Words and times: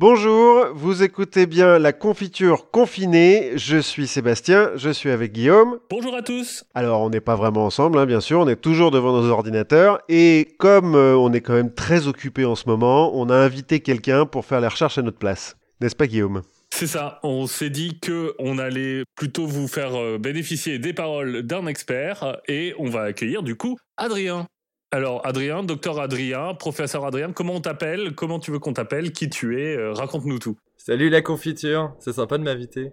Bonjour, 0.00 0.68
vous 0.72 1.02
écoutez 1.02 1.44
bien 1.44 1.78
la 1.78 1.92
confiture 1.92 2.70
confinée. 2.70 3.52
Je 3.56 3.76
suis 3.76 4.06
Sébastien, 4.06 4.70
je 4.74 4.88
suis 4.88 5.10
avec 5.10 5.30
Guillaume. 5.32 5.78
Bonjour 5.90 6.16
à 6.16 6.22
tous. 6.22 6.64
Alors, 6.72 7.02
on 7.02 7.10
n'est 7.10 7.20
pas 7.20 7.36
vraiment 7.36 7.66
ensemble, 7.66 7.98
hein, 7.98 8.06
bien 8.06 8.22
sûr, 8.22 8.40
on 8.40 8.48
est 8.48 8.56
toujours 8.56 8.90
devant 8.92 9.12
nos 9.12 9.28
ordinateurs. 9.28 10.00
Et 10.08 10.54
comme 10.58 10.94
euh, 10.94 11.18
on 11.18 11.34
est 11.34 11.42
quand 11.42 11.52
même 11.52 11.74
très 11.74 12.06
occupé 12.06 12.46
en 12.46 12.54
ce 12.54 12.66
moment, 12.66 13.14
on 13.14 13.28
a 13.28 13.36
invité 13.36 13.80
quelqu'un 13.80 14.24
pour 14.24 14.46
faire 14.46 14.62
les 14.62 14.68
recherches 14.68 14.96
à 14.96 15.02
notre 15.02 15.18
place. 15.18 15.58
N'est-ce 15.82 15.96
pas, 15.96 16.06
Guillaume? 16.06 16.40
C'est 16.74 16.86
ça, 16.86 17.20
on 17.22 17.46
s'est 17.46 17.68
dit 17.68 18.00
que 18.00 18.34
on 18.38 18.56
allait 18.56 19.02
plutôt 19.16 19.46
vous 19.46 19.68
faire 19.68 19.96
euh, 19.96 20.16
bénéficier 20.16 20.78
des 20.78 20.94
paroles 20.94 21.42
d'un 21.42 21.66
expert 21.66 22.38
et 22.48 22.72
on 22.78 22.88
va 22.88 23.02
accueillir 23.02 23.42
du 23.42 23.54
coup 23.54 23.76
Adrien. 23.98 24.46
Alors, 24.92 25.24
Adrien, 25.24 25.62
docteur 25.62 26.00
Adrien, 26.00 26.54
professeur 26.54 27.04
Adrien, 27.06 27.30
comment 27.30 27.54
on 27.54 27.60
t'appelle? 27.60 28.12
Comment 28.16 28.40
tu 28.40 28.50
veux 28.50 28.58
qu'on 28.58 28.72
t'appelle? 28.72 29.12
Qui 29.12 29.30
tu 29.30 29.60
es? 29.60 29.76
Euh, 29.76 29.92
Raconte-nous 29.92 30.40
tout. 30.40 30.56
Salut 30.76 31.10
la 31.10 31.22
confiture, 31.22 31.94
c'est 32.00 32.12
sympa 32.12 32.38
de 32.38 32.42
m'inviter. 32.42 32.90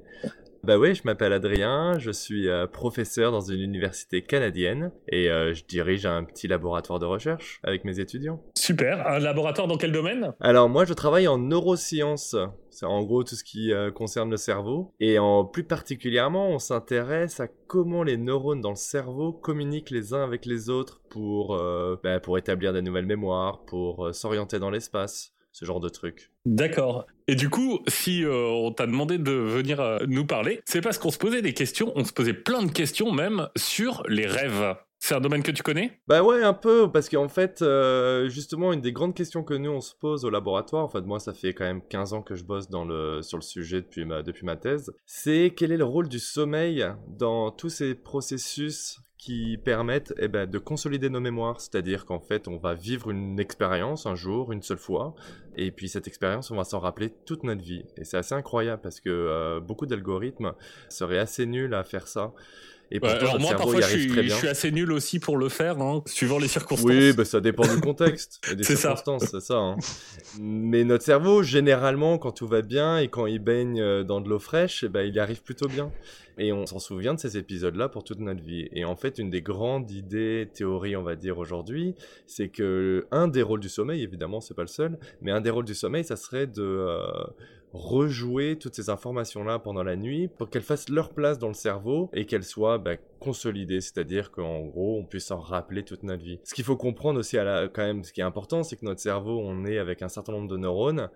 Bah 0.64 0.78
oui, 0.78 0.96
je 0.96 1.04
m'appelle 1.06 1.34
Adrien, 1.34 1.98
je 2.00 2.12
suis 2.12 2.50
euh, 2.50 2.68
professeur 2.68 3.32
dans 3.32 3.42
une 3.42 3.62
université 3.62 4.22
canadienne 4.22 4.92
et 5.08 5.30
euh, 5.30 5.54
je 5.54 5.64
dirige 5.66 6.06
un 6.06 6.24
petit 6.24 6.48
laboratoire 6.48 7.00
de 7.00 7.06
recherche 7.06 7.60
avec 7.64 7.86
mes 7.86 8.00
étudiants. 8.00 8.42
Super, 8.56 9.08
un 9.08 9.20
laboratoire 9.20 9.68
dans 9.68 9.78
quel 9.78 9.92
domaine? 9.92 10.34
Alors 10.40 10.68
moi 10.68 10.86
je 10.86 10.94
travaille 10.94 11.28
en 11.28 11.38
neurosciences, 11.38 12.36
c'est 12.70 12.86
en 12.86 13.04
gros 13.04 13.24
tout 13.24 13.36
ce 13.36 13.44
qui 13.44 13.72
euh, 13.72 13.92
concerne 13.92 14.30
le 14.30 14.38
cerveau. 14.38 14.94
Et 15.00 15.20
en 15.20 15.46
plus 15.46 15.64
particulièrement 15.64 16.50
on 16.50 16.60
s'intéresse 16.60 17.40
à 17.40 17.48
comment 17.68 18.04
les 18.04 18.18
neurones 18.18 18.62
dans 18.62 18.72
le 18.72 18.76
cerveau 18.76 19.32
communiquent 19.32 19.92
les 19.92 20.14
uns 20.14 20.24
avec 20.24 20.46
les 20.46 20.70
autres 20.70 21.02
pour, 21.10 21.58
bah, 22.04 22.20
pour 22.20 22.38
établir 22.38 22.74
des 22.74 22.82
nouvelles 22.82 23.06
mémoires, 23.06 23.64
pour 23.66 24.14
s'orienter 24.14 24.60
dans 24.60 24.70
l'espace 24.70 25.34
ce 25.58 25.66
genre 25.66 25.80
de 25.80 25.90
truc. 25.90 26.30
D'accord. 26.46 27.08
Et 27.28 27.34
du 27.34 27.50
coup, 27.50 27.80
si 27.88 28.24
euh, 28.24 28.46
on 28.46 28.72
t'a 28.72 28.86
demandé 28.86 29.18
de 29.18 29.32
venir 29.32 29.80
euh, 29.80 29.98
nous 30.08 30.24
parler, 30.24 30.62
c'est 30.66 30.82
parce 30.82 31.00
qu'on 31.00 31.10
se 31.10 31.18
posait 31.18 31.42
des 31.42 31.56
questions, 31.56 31.92
on 31.96 32.06
se 32.06 32.14
posait 32.14 32.36
plein 32.36 32.62
de 32.62 32.72
questions 32.72 33.12
même 33.12 33.50
sur 33.58 34.04
les 34.08 34.28
rêves. 34.28 34.76
C'est 35.00 35.16
un 35.16 35.20
domaine 35.20 35.42
que 35.42 35.50
tu 35.50 35.64
connais? 35.64 36.00
Bah 36.08 36.22
ouais, 36.22 36.44
un 36.44 36.54
peu, 36.54 36.92
parce 36.92 37.10
qu'en 37.10 37.28
fait, 37.28 37.64
euh, 37.64 38.30
justement, 38.30 38.72
une 38.72 38.82
des 38.82 38.92
grandes 38.92 39.16
questions 39.16 39.44
que 39.44 39.56
nous, 39.56 39.72
on 39.72 39.82
se 39.82 39.96
pose 39.96 40.26
au 40.26 40.30
laboratoire, 40.30 40.84
en 40.84 40.90
fait, 40.90 41.02
moi, 41.02 41.20
ça 41.20 41.34
fait 41.34 41.56
quand 41.56 41.66
même 41.66 41.82
15 41.88 42.14
ans 42.14 42.22
que 42.22 42.36
je 42.36 42.44
bosse 42.44 42.70
dans 42.70 42.86
le, 42.86 43.24
sur 43.24 43.40
le 43.40 43.44
sujet 43.44 43.82
depuis 43.82 44.06
ma, 44.06 44.22
depuis 44.22 44.46
ma 44.46 44.58
thèse, 44.58 44.94
c'est 45.08 45.54
quel 45.58 45.72
est 45.72 45.78
le 45.78 45.86
rôle 45.86 46.08
du 46.08 46.20
sommeil 46.20 46.86
dans 47.08 47.50
tous 47.50 47.70
ces 47.70 47.96
processus 47.96 49.00
qui 49.18 49.58
permettent 49.58 50.14
eh 50.20 50.28
ben, 50.28 50.50
de 50.50 50.58
consolider 50.60 51.10
nos 51.10 51.20
mémoires. 51.20 51.60
C'est-à-dire 51.60 52.06
qu'en 52.06 52.20
fait, 52.20 52.48
on 52.48 52.58
va 52.58 52.74
vivre 52.74 53.10
une 53.10 53.40
expérience 53.40 54.06
un 54.06 54.16
jour, 54.16 54.52
une 54.52 54.62
seule 54.62 54.78
fois, 54.78 55.16
et 55.56 55.72
puis 55.72 55.90
cette 55.90 56.08
expérience, 56.08 56.52
on 56.52 56.56
va 56.56 56.64
s'en 56.64 56.80
rappeler 56.80 57.10
toute 57.26 57.44
notre 57.44 57.64
vie. 57.64 57.84
Et 57.98 58.04
c'est 58.04 58.18
assez 58.18 58.36
incroyable 58.36 58.82
parce 58.82 59.00
que 59.00 59.10
euh, 59.10 59.60
beaucoup 59.60 59.86
d'algorithmes 59.86 60.54
seraient 60.90 61.18
assez 61.18 61.46
nuls 61.46 61.74
à 61.74 61.84
faire 61.84 62.08
ça. 62.08 62.34
Et 62.92 63.00
pourtant, 63.00 63.18
alors 63.18 63.40
moi, 63.40 63.52
parfois, 63.52 63.82
je 63.82 63.88
suis, 63.88 64.10
je 64.10 64.34
suis, 64.34 64.48
assez 64.48 64.72
nul 64.72 64.92
aussi 64.92 65.20
pour 65.20 65.38
le 65.38 65.50
faire, 65.50 65.80
hein, 65.82 66.02
suivant 66.06 66.40
les 66.40 66.48
circonstances. 66.48 66.90
Oui, 66.90 67.14
bah, 67.14 67.26
ça 67.26 67.42
dépend 67.42 67.64
du 67.68 67.82
contexte 67.82 68.40
et 68.52 68.56
des 68.56 68.64
circonstances, 68.64 69.26
c'est 69.26 69.42
ça. 69.42 69.58
Hein. 69.58 69.76
Mais 70.40 70.84
notre 70.84 71.04
cerveau, 71.04 71.44
généralement, 71.44 72.18
quand 72.18 72.32
tout 72.32 72.48
va 72.48 72.62
bien 72.62 72.98
et 72.98 73.10
quand 73.10 73.26
il 73.26 73.40
baigne 73.40 73.82
euh, 73.82 74.04
dans 74.04 74.22
de 74.22 74.30
l'eau 74.30 74.40
fraîche, 74.40 74.84
eh 74.84 74.90
ben, 74.90 75.02
il 75.02 75.14
y 75.14 75.20
arrive 75.20 75.44
plutôt 75.44 75.68
bien. 75.68 75.92
Et 76.40 76.54
on 76.54 76.66
s'en 76.68 76.80
souvient 76.80 77.16
de 77.16 77.20
ces 77.20 77.38
épisodes-là 77.38 77.90
pour 77.90 78.04
toute 78.04 78.20
notre 78.20 78.44
vie. 78.44 78.70
Et 78.72 78.86
en 78.86 78.96
fait, 78.96 79.18
une 79.18 79.32
des 79.32 79.42
grandes 79.42 79.90
idées, 79.92 80.48
théories, 80.54 80.96
on 80.96 81.02
va 81.02 81.16
dire 81.16 81.40
aujourd'hui, 81.40 81.96
c'est 82.28 82.50
que 82.50 83.08
un 83.12 83.28
des 83.28 83.42
rôles 83.42 83.60
du 83.60 83.70
sommeil, 83.70 84.04
évidemment, 84.04 84.40
c'est 84.40 84.54
pas 84.54 84.62
le 84.62 84.68
seul, 84.68 85.00
mais 85.22 85.32
un 85.32 85.42
des 85.42 85.50
rôles 85.50 85.66
du 85.66 85.74
sommeil, 85.74 86.04
ça 86.04 86.16
serait 86.16 86.46
de 86.46 86.62
euh, 86.62 87.02
rejouer 87.74 88.58
toutes 88.58 88.76
ces 88.76 88.90
informations-là 88.90 89.60
pendant 89.60 89.84
la 89.84 89.96
nuit 89.96 90.28
pour 90.28 90.50
qu'elles 90.50 90.62
fassent 90.62 90.90
leur 90.90 91.14
place 91.14 91.38
dans 91.38 91.48
le 91.48 91.54
cerveau 91.54 92.10
et 92.14 92.26
qu'elles 92.26 92.44
soient 92.44 92.78
bah, 92.78 92.96
consolidées, 93.20 93.82
c'est-à-dire 93.82 94.32
qu'en 94.32 94.66
gros, 94.66 95.00
on 95.00 95.06
puisse 95.06 95.26
s'en 95.26 95.40
rappeler 95.40 95.84
toute 95.84 96.04
notre 96.04 96.24
vie. 96.24 96.40
Ce 96.44 96.54
qu'il 96.54 96.64
faut 96.64 96.78
comprendre 96.78 97.20
aussi, 97.20 97.38
à 97.38 97.44
la, 97.44 97.68
quand 97.68 97.84
même, 97.84 98.04
ce 98.04 98.14
qui 98.14 98.22
est 98.22 98.26
important, 98.26 98.64
c'est 98.64 98.78
que 98.78 98.86
notre 98.86 99.02
cerveau, 99.02 99.40
on 99.40 99.66
est 99.66 99.78
avec 99.78 100.02
un 100.02 100.10
certain 100.10 100.32
nombre 100.32 100.48
de 100.48 100.58
neurones 100.58 101.10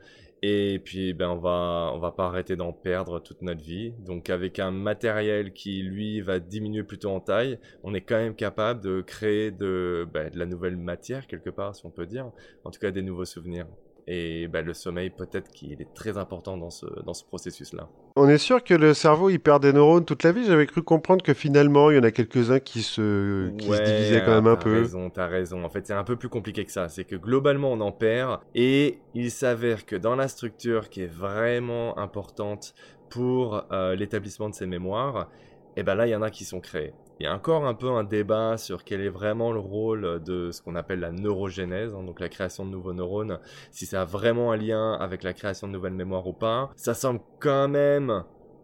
et 0.44 0.80
puis, 0.84 1.14
ben, 1.14 1.30
on 1.30 1.38
va, 1.38 1.92
on 1.94 2.00
va 2.00 2.12
pas 2.12 2.26
arrêter 2.26 2.56
d'en 2.56 2.74
perdre 2.74 3.20
toute 3.20 3.44
notre 3.44 3.62
vie. 3.62 3.94
Donc, 4.00 4.32
avec 4.32 4.58
un 4.58 4.72
matériel 4.72 5.54
qui, 5.54 5.84
lui, 5.84 6.22
va 6.22 6.40
diminuer 6.40 6.84
plutôt 6.84 7.12
en 7.12 7.20
taille, 7.20 7.60
on 7.84 7.94
est 7.94 8.02
quand 8.02 8.18
même 8.18 8.36
capable 8.36 8.82
de 8.82 9.02
créer 9.02 9.52
de, 9.52 10.08
ben, 10.12 10.32
de 10.32 10.40
la 10.40 10.48
nouvelle 10.48 10.78
matière, 10.78 11.28
quelque 11.28 11.52
part, 11.52 11.76
si 11.76 11.86
on 11.86 11.92
peut 11.92 12.08
dire. 12.08 12.32
En 12.64 12.72
tout 12.72 12.80
cas, 12.80 12.90
des 12.90 13.04
nouveaux 13.04 13.26
souvenirs. 13.26 13.68
Et 14.08 14.48
bah, 14.48 14.62
le 14.62 14.74
sommeil, 14.74 15.10
peut-être 15.10 15.50
qu'il 15.52 15.82
est 15.82 15.94
très 15.94 16.18
important 16.18 16.58
dans 16.58 16.70
ce, 16.70 16.86
dans 17.06 17.14
ce 17.14 17.24
processus-là. 17.24 17.88
On 18.16 18.28
est 18.28 18.38
sûr 18.38 18.64
que 18.64 18.74
le 18.74 18.94
cerveau, 18.94 19.30
il 19.30 19.40
perd 19.40 19.62
des 19.62 19.74
neurones 19.74 20.06
toute 20.06 20.24
la 20.24 20.32
vie? 20.32 20.46
J'avais 20.46 20.66
cru 20.66 20.82
comprendre 20.82 21.24
que 21.24 21.34
finalement, 21.34 21.92
il 21.92 21.98
y 21.98 22.00
en 22.00 22.04
a 22.04 22.12
quelques-uns 22.12 22.60
qui, 22.60 22.82
se, 22.82 23.50
qui 23.58 23.68
se 23.68 23.84
divisaient 23.84 24.24
quand 24.26 24.36
même 24.36 24.48
un 24.48 24.56
peu. 24.56 24.72
T'as 24.72 24.80
raison, 24.80 25.10
t'as 25.10 25.28
raison. 25.28 25.64
En 25.64 25.70
fait, 25.70 25.88
c'est 25.88 25.94
un 25.94 26.04
peu 26.04 26.16
plus 26.16 26.30
compliqué 26.30 26.66
que 26.66 26.72
ça. 26.72 26.90
C'est 26.90 27.06
que 27.06 27.16
globalement, 27.16 27.72
on 27.72 27.80
en 27.82 27.92
perd. 27.92 28.40
Et 28.56 29.00
il 29.14 29.32
s'avère 29.32 29.86
que 29.86 29.96
dans 29.96 30.16
la 30.16 30.28
structure 30.28 30.90
qui 30.90 31.04
est 31.04 31.14
vraiment 31.14 31.98
importante 31.98 32.74
pour 33.10 33.66
euh, 33.72 33.96
l'établissement 33.96 34.50
de 34.50 34.56
ces 34.56 34.66
mémoires, 34.66 35.30
et 35.78 35.82
eh 35.82 35.84
ben 35.84 35.96
là, 35.96 36.06
il 36.06 36.10
y 36.10 36.16
en 36.16 36.22
a 36.22 36.30
qui 36.30 36.44
sont 36.44 36.60
créés. 36.60 36.94
Il 37.22 37.26
y 37.26 37.28
a 37.28 37.36
encore 37.36 37.68
un 37.68 37.76
peu 37.76 37.92
un 37.92 38.04
débat 38.04 38.58
sur 38.58 38.84
quel 38.84 39.00
est 39.00 39.10
vraiment 39.10 39.52
le 39.52 39.60
rôle 39.60 40.24
de 40.24 40.50
ce 40.50 40.60
qu'on 40.60 40.74
appelle 40.74 41.02
la 41.02 41.12
neurogénèse, 41.12 41.94
hein, 41.94 42.02
donc 42.02 42.20
la 42.20 42.30
création 42.30 42.66
de 42.66 42.72
nouveaux 42.72 42.94
neurones, 42.94 43.38
si 43.70 43.86
ça 43.86 44.02
a 44.02 44.06
vraiment 44.06 44.52
un 44.52 44.58
lien 44.58 44.94
avec 44.94 45.22
la 45.22 45.34
création 45.34 45.68
de 45.68 45.74
nouvelles 45.74 45.94
mémoires 45.94 46.26
ou 46.26 46.34
pas. 46.34 46.72
Ça 46.76 46.96
semble 46.96 47.20
quand 47.40 47.68
même 47.68 48.24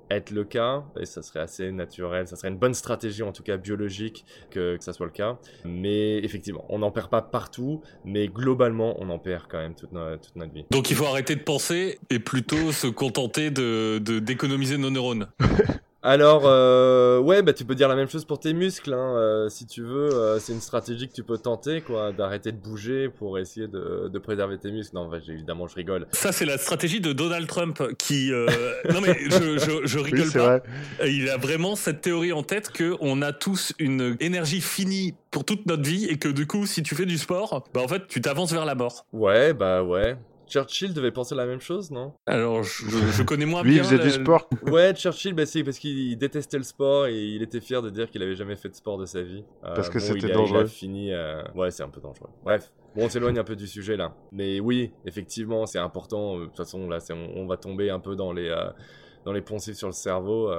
être 0.09 0.31
le 0.31 0.43
cas, 0.43 0.85
et 0.99 1.05
ça 1.05 1.21
serait 1.21 1.41
assez 1.41 1.71
naturel, 1.71 2.27
ça 2.27 2.35
serait 2.35 2.47
une 2.47 2.57
bonne 2.57 2.73
stratégie 2.73 3.21
en 3.21 3.31
tout 3.31 3.43
cas 3.43 3.57
biologique 3.57 4.25
que, 4.49 4.77
que 4.77 4.83
ça 4.83 4.91
soit 4.91 5.05
le 5.05 5.11
cas. 5.11 5.37
Mais 5.63 6.17
effectivement, 6.23 6.65
on 6.69 6.79
n'en 6.79 6.89
perd 6.89 7.11
pas 7.11 7.21
partout, 7.21 7.83
mais 8.05 8.27
globalement, 8.27 8.95
on 8.99 9.11
en 9.11 9.19
perd 9.19 9.43
quand 9.47 9.59
même 9.59 9.75
toute, 9.75 9.91
toute 9.91 10.35
notre 10.35 10.51
vie. 10.51 10.65
Donc 10.71 10.89
il 10.89 10.95
faut 10.95 11.05
arrêter 11.05 11.35
de 11.35 11.43
penser 11.43 11.99
et 12.09 12.17
plutôt 12.17 12.71
se 12.71 12.87
contenter 12.87 13.51
de 13.51 13.99
d'économiser 13.99 14.79
nos 14.79 14.89
neurones. 14.89 15.27
Alors, 16.03 16.43
euh, 16.45 17.19
ouais, 17.19 17.41
bah 17.41 17.53
tu 17.53 17.65
peux 17.65 17.73
dire 17.73 17.87
la 17.87 17.95
même 17.95 18.07
chose 18.07 18.23
pour 18.23 18.39
tes 18.39 18.53
muscles, 18.53 18.93
hein, 18.93 19.15
euh, 19.17 19.49
si 19.49 19.65
tu 19.65 19.81
veux. 19.81 20.13
Euh, 20.13 20.39
c'est 20.39 20.53
une 20.53 20.61
stratégie 20.61 21.07
que 21.07 21.13
tu 21.13 21.23
peux 21.23 21.39
tenter, 21.39 21.81
quoi, 21.81 22.11
d'arrêter 22.11 22.51
de 22.51 22.57
bouger 22.57 23.09
pour 23.09 23.39
essayer 23.39 23.67
de, 23.67 24.07
de 24.07 24.19
préserver 24.19 24.59
tes 24.59 24.71
muscles. 24.71 24.95
Non, 24.95 25.09
bah, 25.09 25.17
évidemment, 25.27 25.67
je 25.67 25.75
rigole. 25.75 26.05
Ça, 26.11 26.31
c'est 26.31 26.45
la 26.45 26.59
stratégie 26.59 27.01
de 27.01 27.13
Donald 27.13 27.47
Trump 27.47 27.81
qui. 27.97 28.31
Euh, 28.31 28.45
non, 28.93 29.01
mais 29.01 29.17
je, 29.29 29.57
je, 29.57 29.85
je 29.85 29.99
rigole 29.99 30.31
pas. 30.31 30.59
Vrai. 30.59 30.63
Il 31.09 31.29
a 31.29 31.37
vraiment 31.37 31.75
cette 31.75 32.01
théorie 32.01 32.31
en 32.31 32.43
tête 32.43 32.69
que 32.69 32.95
on 32.99 33.23
a 33.23 33.33
tous 33.33 33.73
une 33.79 34.15
énergie 34.19 34.61
finie 34.61 35.15
pour 35.31 35.45
toute 35.45 35.65
notre 35.65 35.83
vie 35.83 36.05
et 36.05 36.17
que 36.17 36.29
du 36.29 36.45
coup, 36.45 36.67
si 36.67 36.83
tu 36.83 36.93
fais 36.93 37.05
du 37.05 37.17
sport, 37.17 37.67
bah 37.73 37.81
en 37.81 37.87
fait, 37.87 38.07
tu 38.07 38.21
t'avances 38.21 38.53
vers 38.53 38.65
la 38.65 38.75
mort. 38.75 39.05
Ouais, 39.13 39.53
bah 39.53 39.83
ouais. 39.83 40.15
Churchill 40.47 40.93
devait 40.93 41.11
penser 41.11 41.35
la 41.35 41.45
même 41.45 41.59
chose, 41.59 41.91
non? 41.91 42.13
Alors, 42.25 42.63
je, 42.63 42.85
je, 43.11 43.23
connais 43.23 43.45
moins 43.45 43.63
Lui, 43.63 43.73
bien. 43.73 43.83
il 43.83 43.85
faisait 43.85 44.03
du 44.03 44.09
sport. 44.11 44.49
Ouais, 44.67 44.93
Churchill, 44.93 45.33
bah, 45.33 45.45
c'est 45.45 45.63
parce 45.63 45.79
qu'il 45.79 46.17
détestait 46.17 46.57
le 46.57 46.63
sport 46.63 47.07
et 47.07 47.15
il 47.15 47.41
était 47.41 47.59
fier 47.59 47.81
de 47.81 47.89
dire 47.89 48.09
qu'il 48.09 48.21
avait 48.23 48.35
jamais 48.35 48.55
fait 48.55 48.69
de 48.69 48.75
sport 48.75 48.97
de 48.97 49.05
sa 49.05 49.21
vie. 49.21 49.43
Parce 49.61 49.87
euh, 49.87 49.91
que 49.91 49.99
bon, 49.99 50.05
c'était 50.05 50.33
dangereux. 50.33 50.61
Il 50.61 50.65
a 50.65 50.67
fini. 50.67 51.13
Euh... 51.13 51.43
Ouais, 51.55 51.71
c'est 51.71 51.83
un 51.83 51.89
peu 51.89 52.01
dangereux. 52.01 52.29
Bref. 52.43 52.71
Bon, 52.95 53.05
on 53.05 53.09
s'éloigne 53.09 53.37
un 53.37 53.43
peu 53.43 53.55
du 53.55 53.67
sujet 53.67 53.95
là. 53.95 54.15
Mais 54.31 54.59
oui, 54.59 54.91
effectivement, 55.05 55.65
c'est 55.65 55.79
important. 55.79 56.39
De 56.39 56.45
toute 56.45 56.57
façon, 56.57 56.89
là, 56.89 56.99
on, 57.11 57.41
on, 57.41 57.47
va 57.47 57.57
tomber 57.57 57.89
un 57.89 57.99
peu 57.99 58.15
dans 58.15 58.33
les, 58.33 58.49
euh, 58.49 58.69
dans 59.25 59.33
les 59.33 59.41
poncifs 59.41 59.75
sur 59.75 59.87
le 59.87 59.93
cerveau. 59.93 60.49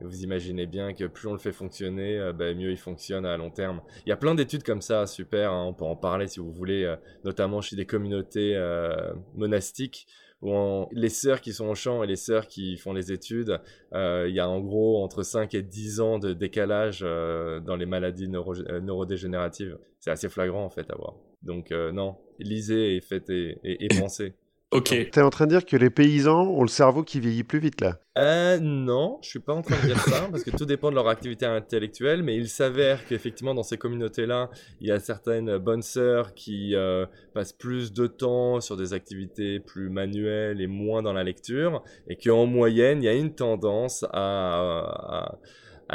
Vous 0.00 0.22
imaginez 0.22 0.66
bien 0.66 0.94
que 0.94 1.04
plus 1.04 1.26
on 1.26 1.32
le 1.32 1.38
fait 1.38 1.52
fonctionner, 1.52 2.18
euh, 2.18 2.32
bah, 2.32 2.54
mieux 2.54 2.70
il 2.70 2.76
fonctionne 2.76 3.26
à 3.26 3.36
long 3.36 3.50
terme. 3.50 3.80
Il 4.06 4.08
y 4.08 4.12
a 4.12 4.16
plein 4.16 4.34
d'études 4.34 4.62
comme 4.62 4.80
ça, 4.80 5.06
super, 5.06 5.52
hein, 5.52 5.64
on 5.64 5.74
peut 5.74 5.84
en 5.84 5.96
parler 5.96 6.28
si 6.28 6.40
vous 6.40 6.52
voulez, 6.52 6.84
euh, 6.84 6.96
notamment 7.24 7.60
chez 7.60 7.76
des 7.76 7.86
communautés 7.86 8.54
euh, 8.54 9.12
monastiques, 9.34 10.06
où 10.40 10.86
les 10.92 11.08
sœurs 11.08 11.40
qui 11.40 11.52
sont 11.52 11.66
au 11.66 11.74
champ 11.74 12.04
et 12.04 12.06
les 12.06 12.14
sœurs 12.14 12.46
qui 12.46 12.76
font 12.76 12.92
les 12.92 13.10
études, 13.10 13.60
il 13.92 14.30
y 14.30 14.38
a 14.38 14.48
en 14.48 14.60
gros 14.60 15.02
entre 15.02 15.24
5 15.24 15.52
et 15.54 15.62
10 15.62 15.98
ans 15.98 16.20
de 16.20 16.32
décalage 16.32 17.00
dans 17.00 17.74
les 17.76 17.86
maladies 17.86 18.28
neuro 18.28 18.54
neurodégénératives. 18.54 19.76
C'est 19.98 20.12
assez 20.12 20.28
flagrant 20.28 20.64
en 20.64 20.70
fait 20.70 20.88
à 20.92 20.94
voir. 20.94 21.16
Donc 21.42 21.72
non, 21.72 22.18
lisez 22.38 22.94
et 22.94 23.00
faites 23.00 23.30
et 23.30 23.88
pensez. 23.98 24.34
Ok. 24.70 24.94
T'es 25.10 25.22
en 25.22 25.30
train 25.30 25.46
de 25.46 25.50
dire 25.50 25.64
que 25.64 25.76
les 25.76 25.88
paysans 25.88 26.46
ont 26.46 26.60
le 26.60 26.68
cerveau 26.68 27.02
qui 27.02 27.20
vieillit 27.20 27.44
plus 27.44 27.58
vite 27.58 27.80
là 27.80 27.98
euh, 28.18 28.58
non, 28.58 29.18
je 29.22 29.28
suis 29.28 29.38
pas 29.38 29.54
en 29.54 29.62
train 29.62 29.76
de 29.80 29.86
dire 29.86 30.00
ça, 30.00 30.26
parce 30.28 30.42
que 30.42 30.50
tout 30.50 30.64
dépend 30.64 30.90
de 30.90 30.96
leur 30.96 31.06
activité 31.06 31.46
intellectuelle, 31.46 32.24
mais 32.24 32.36
il 32.36 32.48
s'avère 32.48 33.06
qu'effectivement 33.06 33.54
dans 33.54 33.62
ces 33.62 33.78
communautés-là, 33.78 34.50
il 34.80 34.88
y 34.88 34.90
a 34.90 34.98
certaines 34.98 35.56
bonnes 35.58 35.82
sœurs 35.82 36.34
qui 36.34 36.74
euh, 36.74 37.06
passent 37.32 37.52
plus 37.52 37.92
de 37.92 38.08
temps 38.08 38.60
sur 38.60 38.76
des 38.76 38.92
activités 38.92 39.60
plus 39.60 39.88
manuelles 39.88 40.60
et 40.60 40.66
moins 40.66 41.00
dans 41.00 41.12
la 41.12 41.22
lecture, 41.22 41.84
et 42.08 42.16
qu'en 42.16 42.46
moyenne, 42.46 43.04
il 43.04 43.06
y 43.06 43.08
a 43.08 43.14
une 43.14 43.36
tendance 43.36 44.04
à, 44.12 45.28
à 45.28 45.38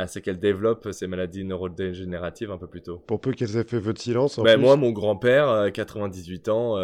c'est 0.07 0.21
qu'elle 0.21 0.39
développe 0.39 0.89
ces 0.91 1.07
maladies 1.07 1.43
neurodégénératives 1.43 2.51
un 2.51 2.57
peu 2.57 2.67
plus 2.67 2.81
tôt. 2.81 2.97
Pour 3.07 3.21
peu 3.21 3.31
qu'elles 3.33 3.57
aient 3.57 3.63
fait 3.63 3.79
vœu 3.79 3.93
de 3.93 3.99
silence. 3.99 4.39
Ben, 4.39 4.59
moi, 4.59 4.75
mon 4.75 4.91
grand-père, 4.91 5.71
98 5.73 6.49
ans, 6.49 6.77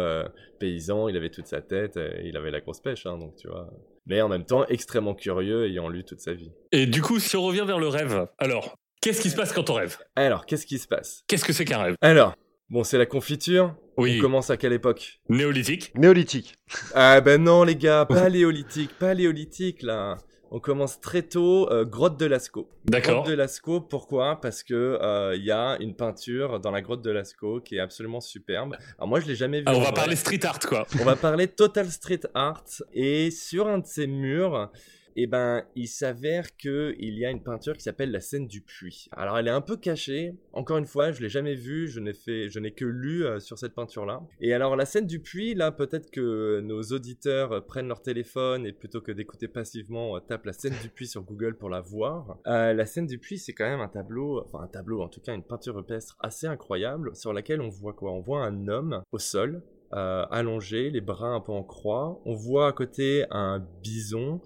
paysan, 0.58 1.08
il 1.08 1.16
avait 1.16 1.30
toute 1.30 1.46
sa 1.46 1.60
tête, 1.60 1.98
il 2.24 2.36
avait 2.36 2.50
la 2.50 2.60
grosse 2.60 2.80
pêche, 2.80 3.06
hein, 3.06 3.18
donc 3.18 3.36
tu 3.36 3.48
vois. 3.48 3.68
Mais 4.06 4.20
en 4.22 4.28
même 4.28 4.44
temps, 4.44 4.66
extrêmement 4.66 5.14
curieux, 5.14 5.66
ayant 5.66 5.88
lu 5.88 6.04
toute 6.04 6.20
sa 6.20 6.32
vie. 6.32 6.50
Et 6.72 6.86
du 6.86 7.02
coup, 7.02 7.18
si 7.20 7.36
on 7.36 7.42
revient 7.42 7.64
vers 7.66 7.78
le 7.78 7.88
rêve, 7.88 8.26
alors, 8.38 8.76
qu'est-ce 9.00 9.20
qui 9.20 9.30
se 9.30 9.36
passe 9.36 9.52
quand 9.52 9.70
on 9.70 9.74
rêve? 9.74 9.98
Alors, 10.16 10.46
qu'est-ce 10.46 10.66
qui 10.66 10.78
se 10.78 10.88
passe? 10.88 11.22
Qu'est-ce 11.28 11.44
que 11.44 11.52
c'est 11.52 11.64
qu'un 11.64 11.78
rêve? 11.78 11.96
Alors, 12.00 12.34
bon, 12.70 12.82
c'est 12.82 12.98
la 12.98 13.06
confiture? 13.06 13.74
Oui. 13.96 14.16
On 14.18 14.22
commence 14.22 14.50
à 14.50 14.56
quelle 14.56 14.72
époque? 14.72 15.20
Néolithique 15.28 15.92
Néolithique. 15.94 16.54
Ah 16.94 17.20
ben 17.20 17.42
non, 17.42 17.64
les 17.64 17.76
gars, 17.76 18.06
pas 18.06 18.28
léolithique, 18.30 18.90
pas 18.98 19.14
léolithique, 19.14 19.82
là. 19.82 20.16
On 20.52 20.58
commence 20.58 21.00
très 21.00 21.22
tôt, 21.22 21.70
euh, 21.70 21.84
grotte 21.84 22.18
de 22.18 22.26
Lascaux. 22.26 22.68
D'accord. 22.84 23.22
Grotte 23.22 23.28
de 23.28 23.34
Lascaux, 23.34 23.80
pourquoi? 23.80 24.40
Parce 24.40 24.64
que 24.64 24.98
euh, 25.00 25.36
il 25.36 25.44
y 25.44 25.52
a 25.52 25.76
une 25.78 25.94
peinture 25.94 26.58
dans 26.58 26.72
la 26.72 26.82
grotte 26.82 27.02
de 27.02 27.10
Lascaux 27.12 27.60
qui 27.60 27.76
est 27.76 27.80
absolument 27.80 28.20
superbe. 28.20 28.76
Alors 28.98 29.08
moi, 29.08 29.20
je 29.20 29.26
l'ai 29.26 29.36
jamais 29.36 29.58
vue. 29.58 29.64
Ah, 29.68 29.74
on 29.74 29.78
va 29.78 29.86
vrai. 29.86 29.94
parler 29.94 30.16
street 30.16 30.44
art, 30.44 30.58
quoi. 30.58 30.86
On 31.00 31.04
va 31.04 31.14
parler 31.14 31.46
total 31.46 31.88
street 31.88 32.22
art 32.34 32.64
et 32.92 33.30
sur 33.30 33.68
un 33.68 33.78
de 33.78 33.86
ces 33.86 34.08
murs, 34.08 34.72
eh 35.16 35.26
ben, 35.26 35.64
il 35.76 35.88
s'avère 35.88 36.56
que 36.56 36.94
il 36.98 37.18
y 37.18 37.24
a 37.24 37.30
une 37.30 37.42
peinture 37.42 37.76
qui 37.76 37.82
s'appelle 37.82 38.10
la 38.10 38.20
scène 38.20 38.46
du 38.46 38.60
puits. 38.60 39.08
Alors, 39.12 39.38
elle 39.38 39.48
est 39.48 39.52
un 39.52 39.60
peu 39.60 39.76
cachée. 39.76 40.34
Encore 40.52 40.78
une 40.78 40.86
fois, 40.86 41.12
je 41.12 41.20
l'ai 41.22 41.28
jamais 41.28 41.54
vue. 41.54 41.88
Je 41.88 42.00
n'ai 42.00 42.14
fait, 42.14 42.48
je 42.48 42.58
n'ai 42.58 42.72
que 42.72 42.84
lu 42.84 43.24
euh, 43.24 43.40
sur 43.40 43.58
cette 43.58 43.74
peinture-là. 43.74 44.22
Et 44.40 44.52
alors, 44.52 44.76
la 44.76 44.84
scène 44.84 45.06
du 45.06 45.20
puits, 45.20 45.54
là, 45.54 45.72
peut-être 45.72 46.10
que 46.10 46.60
nos 46.60 46.82
auditeurs 46.82 47.52
euh, 47.52 47.60
prennent 47.60 47.88
leur 47.88 48.02
téléphone 48.02 48.66
et 48.66 48.72
plutôt 48.72 49.00
que 49.00 49.12
d'écouter 49.12 49.48
passivement, 49.48 50.16
euh, 50.16 50.20
tapent 50.20 50.46
la 50.46 50.52
scène 50.52 50.74
du 50.82 50.88
puits 50.88 51.06
sur 51.06 51.22
Google 51.22 51.56
pour 51.56 51.68
la 51.68 51.80
voir. 51.80 52.38
La 52.44 52.86
scène 52.86 53.06
du 53.06 53.18
puits, 53.18 53.38
c'est 53.38 53.52
quand 53.52 53.68
même 53.68 53.80
un 53.80 53.88
tableau, 53.88 54.42
enfin 54.44 54.64
un 54.64 54.68
tableau, 54.68 55.02
en 55.02 55.08
tout 55.08 55.20
cas 55.20 55.34
une 55.34 55.42
peinture 55.42 55.76
rupestre 55.76 56.16
assez 56.20 56.46
incroyable 56.46 57.14
sur 57.14 57.32
laquelle 57.32 57.60
on 57.60 57.68
voit 57.68 57.92
quoi? 57.92 58.12
On 58.12 58.20
voit 58.20 58.44
un 58.44 58.68
homme 58.68 59.02
au 59.12 59.18
sol 59.18 59.62
allongé, 59.92 60.90
les 60.90 61.00
bras 61.00 61.28
un 61.28 61.40
peu 61.40 61.52
en 61.52 61.64
croix. 61.64 62.20
On 62.24 62.34
voit 62.34 62.68
à 62.68 62.72
côté 62.72 63.24
un 63.30 63.64
bison 63.82 64.40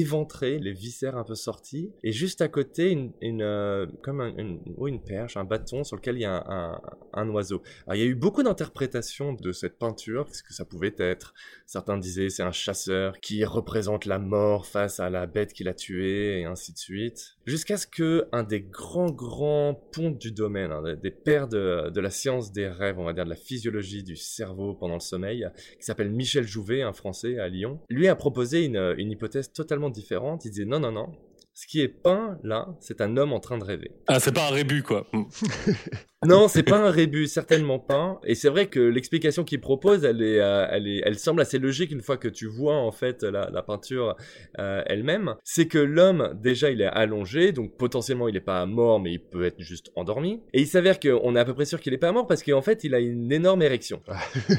éventré, 0.00 0.58
les 0.58 0.72
viscères 0.72 1.16
un 1.16 1.24
peu 1.24 1.34
sortis, 1.34 1.92
et 2.02 2.12
juste 2.12 2.40
à 2.40 2.48
côté 2.48 2.90
une, 2.90 3.42
euh, 3.42 3.86
comme 4.02 4.20
un- 4.20 4.36
une, 4.36 4.60
oui, 4.76 4.90
une 4.90 5.02
perche, 5.02 5.36
un 5.36 5.44
bâton 5.44 5.84
sur 5.84 5.96
lequel 5.96 6.16
il 6.16 6.22
y 6.22 6.24
a 6.24 6.80
un, 7.12 7.28
oiseau. 7.30 7.62
Il 7.92 7.98
y 7.98 8.02
a 8.02 8.06
eu 8.06 8.14
beaucoup 8.14 8.42
d'interprétations 8.42 9.32
de 9.32 9.52
cette 9.52 9.78
peinture, 9.78 10.26
qu'est-ce 10.26 10.42
que 10.42 10.52
ça 10.52 10.64
pouvait 10.64 10.94
être. 10.98 11.32
Certains 11.66 11.96
disaient 11.98 12.28
c'est 12.28 12.42
un 12.42 12.52
chasseur 12.52 13.18
qui 13.20 13.44
représente 13.44 14.04
la 14.04 14.18
mort 14.18 14.66
face 14.66 15.00
à 15.00 15.10
la 15.10 15.26
bête 15.26 15.52
qu'il 15.52 15.68
a 15.68 15.74
tuée, 15.74 16.40
et 16.40 16.44
ainsi 16.44 16.72
de 16.72 16.78
suite. 16.78 17.36
Jusqu'à 17.46 17.76
ce 17.76 17.86
que 17.86 18.26
un 18.32 18.42
des 18.42 18.60
grands 18.62 19.10
grands 19.10 19.74
pontes 19.92 20.18
du 20.18 20.32
domaine, 20.32 20.72
des- 21.02 21.10
pères 21.10 21.48
de, 21.48 21.90
la 22.00 22.10
science 22.10 22.52
des 22.52 22.68
rêves, 22.68 22.98
on 22.98 23.04
va 23.04 23.12
dire 23.14 23.24
de 23.24 23.30
la 23.30 23.36
physiologie 23.36 24.02
du 24.02 24.16
cerveau 24.16 24.74
pendant 24.74 24.94
le 24.94 25.00
sommeil, 25.00 25.48
qui 25.78 25.84
s'appelle 25.84 26.10
Michel 26.10 26.46
Jouvet, 26.46 26.82
un 26.82 26.92
Français 26.92 27.38
à 27.38 27.48
Lyon, 27.48 27.80
lui 27.88 28.08
a 28.08 28.16
proposé 28.16 28.64
une 28.64 29.10
hypothèse 29.10 29.52
totalement 29.52 29.83
différente. 29.90 30.44
Il 30.44 30.50
disait 30.50 30.64
non, 30.64 30.80
non, 30.80 30.92
non. 30.92 31.12
Ce 31.52 31.66
qui 31.66 31.80
est 31.80 31.88
peint 31.88 32.38
là, 32.42 32.68
c'est 32.80 33.00
un 33.00 33.16
homme 33.16 33.32
en 33.32 33.40
train 33.40 33.58
de 33.58 33.64
rêver. 33.64 33.92
Ah, 34.08 34.18
c'est 34.18 34.32
pas 34.32 34.48
un 34.48 34.50
rébut, 34.50 34.82
quoi. 34.82 35.06
Non, 36.26 36.48
c'est 36.48 36.62
pas 36.62 36.78
un 36.78 36.90
rébut, 36.90 37.26
certainement 37.26 37.78
pas. 37.78 38.20
Et 38.24 38.34
c'est 38.34 38.48
vrai 38.48 38.66
que 38.66 38.80
l'explication 38.80 39.44
qu'il 39.44 39.60
propose, 39.60 40.04
elle 40.04 40.22
est, 40.22 40.40
euh, 40.40 40.66
elle 40.70 40.86
est, 40.88 41.02
elle 41.04 41.18
semble 41.18 41.40
assez 41.40 41.58
logique 41.58 41.90
une 41.92 42.02
fois 42.02 42.16
que 42.16 42.28
tu 42.28 42.46
vois 42.46 42.76
en 42.76 42.90
fait 42.92 43.22
la, 43.22 43.50
la 43.52 43.62
peinture 43.62 44.16
euh, 44.58 44.82
elle-même. 44.86 45.34
C'est 45.44 45.66
que 45.66 45.78
l'homme, 45.78 46.34
déjà, 46.42 46.70
il 46.70 46.80
est 46.80 46.86
allongé, 46.86 47.52
donc 47.52 47.76
potentiellement 47.76 48.28
il 48.28 48.36
est 48.36 48.40
pas 48.40 48.64
mort, 48.66 49.00
mais 49.00 49.12
il 49.12 49.20
peut 49.20 49.44
être 49.44 49.60
juste 49.60 49.90
endormi. 49.96 50.40
Et 50.52 50.60
il 50.62 50.66
s'avère 50.66 50.98
qu'on 51.00 51.36
est 51.36 51.40
à 51.40 51.44
peu 51.44 51.54
près 51.54 51.64
sûr 51.64 51.80
qu'il 51.80 51.92
est 51.94 51.98
pas 51.98 52.12
mort 52.12 52.26
parce 52.26 52.42
qu'en 52.42 52.62
fait, 52.62 52.84
il 52.84 52.94
a 52.94 52.98
une 53.00 53.30
énorme 53.32 53.62
érection. 53.62 54.02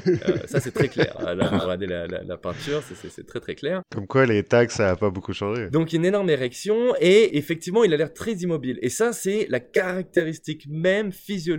Euh, 0.07 0.37
ça, 0.45 0.59
c'est 0.59 0.71
très 0.71 0.87
clair. 0.87 1.15
Là, 1.35 1.49
regardez 1.59 1.87
la, 1.87 2.07
la- 2.07 2.23
la 2.23 2.37
peinture, 2.37 2.81
c'est- 2.83 3.25
très 3.25 3.39
très 3.39 3.55
clair. 3.55 3.81
Comme 3.93 4.07
quoi, 4.07 4.25
les 4.25 4.43
tags, 4.43 4.67
ça 4.69 4.89
a 4.91 4.95
pas 4.95 5.09
beaucoup 5.09 5.33
changé. 5.33 5.69
Donc 5.69 5.93
une 5.93 6.05
énorme 6.05 6.29
érection 6.29 6.93
et 6.99 7.37
effectivement 7.37 7.83
il 7.83 7.93
a 7.93 7.97
l'air 7.97 8.13
très 8.13 8.33
immobile. 8.33 8.77
Et 8.81 8.89
ça 8.89 9.13
c'est 9.13 9.47
la 9.49 9.59
caractéristique 9.59 10.67
même 10.69 11.11
physiologique 11.11 11.54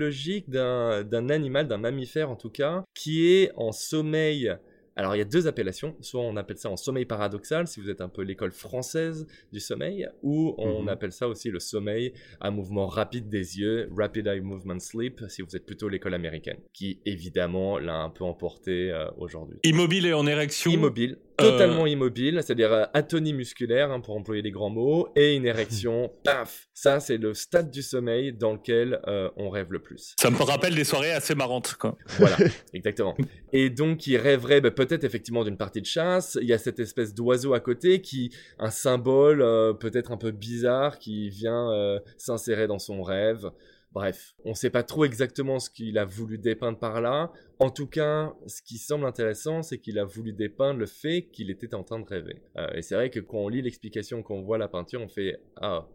d'un 0.48 1.02
d'un 1.04 1.28
animal, 1.28 1.66
d'un 1.68 1.78
mammifère 1.78 2.30
en 2.30 2.36
tout 2.36 2.50
cas, 2.50 2.84
qui 2.94 3.26
est 3.32 3.50
en 3.56 3.72
sommeil. 3.72 4.52
Alors 4.98 5.14
il 5.14 5.18
y 5.18 5.22
a 5.22 5.26
deux 5.26 5.46
appellations, 5.46 5.94
soit 6.00 6.22
on 6.22 6.36
appelle 6.36 6.56
ça 6.56 6.70
en 6.70 6.76
sommeil 6.78 7.04
paradoxal 7.04 7.66
si 7.66 7.80
vous 7.80 7.90
êtes 7.90 8.00
un 8.00 8.08
peu 8.08 8.22
l'école 8.22 8.52
française 8.52 9.26
du 9.52 9.60
sommeil, 9.60 10.08
ou 10.22 10.54
on 10.56 10.82
Mhm. 10.84 10.88
appelle 10.88 11.12
ça 11.12 11.28
aussi 11.28 11.50
le 11.50 11.60
sommeil 11.60 12.14
à 12.40 12.50
mouvement 12.50 12.86
rapide 12.86 13.28
des 13.28 13.58
yeux, 13.58 13.90
rapid 13.94 14.26
eye 14.26 14.40
movement 14.40 14.78
sleep 14.80 15.20
si 15.28 15.42
vous 15.42 15.54
êtes 15.54 15.66
plutôt 15.66 15.90
l'école 15.90 16.14
américaine, 16.14 16.56
qui 16.72 17.00
évidemment 17.04 17.78
l'a 17.78 17.96
un 17.98 18.08
peu 18.08 18.24
emporté 18.24 18.90
euh, 18.90 19.10
aujourd'hui. 19.18 19.58
Immobile 19.64 20.06
et 20.06 20.14
en 20.14 20.26
érection? 20.26 20.70
Immobile, 20.70 21.18
Euh, 21.40 21.50
totalement 21.50 21.86
immobile, 21.86 22.40
c'est-à-dire 22.42 22.72
euh, 22.72 22.84
atonie 22.94 23.34
musculaire, 23.34 23.90
hein, 23.90 24.00
pour 24.00 24.16
employer 24.16 24.42
des 24.42 24.50
grands 24.50 24.70
mots, 24.70 25.08
et 25.16 25.34
une 25.34 25.44
érection, 25.44 26.10
paf 26.24 26.68
Ça, 26.72 27.00
c'est 27.00 27.18
le 27.18 27.34
stade 27.34 27.70
du 27.70 27.82
sommeil 27.82 28.32
dans 28.32 28.52
lequel 28.52 29.00
euh, 29.06 29.28
on 29.36 29.50
rêve 29.50 29.70
le 29.70 29.80
plus. 29.80 30.14
Ça 30.18 30.30
me 30.30 30.42
rappelle 30.42 30.74
des 30.74 30.84
soirées 30.84 31.12
assez 31.12 31.34
marrantes, 31.34 31.74
quoi. 31.74 31.96
Voilà, 32.18 32.36
exactement. 32.74 33.16
Et 33.52 33.70
donc, 33.70 34.06
il 34.06 34.16
rêverait 34.16 34.60
bah, 34.60 34.70
peut-être 34.70 35.04
effectivement 35.04 35.44
d'une 35.44 35.56
partie 35.56 35.80
de 35.80 35.86
chasse. 35.86 36.38
Il 36.40 36.48
y 36.48 36.52
a 36.52 36.58
cette 36.58 36.80
espèce 36.80 37.14
d'oiseau 37.14 37.54
à 37.54 37.60
côté 37.60 38.00
qui, 38.00 38.30
un 38.58 38.70
symbole 38.70 39.42
euh, 39.42 39.72
peut-être 39.72 40.12
un 40.12 40.16
peu 40.16 40.30
bizarre, 40.30 40.98
qui 40.98 41.28
vient 41.28 41.70
euh, 41.72 41.98
s'insérer 42.16 42.66
dans 42.66 42.78
son 42.78 43.02
rêve. 43.02 43.50
Bref, 43.96 44.34
on 44.44 44.50
ne 44.50 44.54
sait 44.54 44.68
pas 44.68 44.82
trop 44.82 45.06
exactement 45.06 45.58
ce 45.58 45.70
qu'il 45.70 45.96
a 45.96 46.04
voulu 46.04 46.36
dépeindre 46.36 46.78
par 46.78 47.00
là. 47.00 47.32
En 47.58 47.70
tout 47.70 47.86
cas, 47.86 48.34
ce 48.46 48.60
qui 48.60 48.76
semble 48.76 49.06
intéressant, 49.06 49.62
c'est 49.62 49.78
qu'il 49.78 49.98
a 49.98 50.04
voulu 50.04 50.34
dépeindre 50.34 50.78
le 50.80 50.84
fait 50.84 51.28
qu'il 51.32 51.48
était 51.50 51.74
en 51.74 51.82
train 51.82 51.98
de 51.98 52.04
rêver. 52.04 52.42
Euh, 52.58 52.68
et 52.74 52.82
c'est 52.82 52.94
vrai 52.94 53.08
que 53.08 53.20
quand 53.20 53.38
on 53.38 53.48
lit 53.48 53.62
l'explication, 53.62 54.22
quand 54.22 54.34
on 54.34 54.42
voit 54.42 54.58
la 54.58 54.68
peinture, 54.68 55.00
on 55.00 55.08
fait 55.08 55.40
ah. 55.56 55.88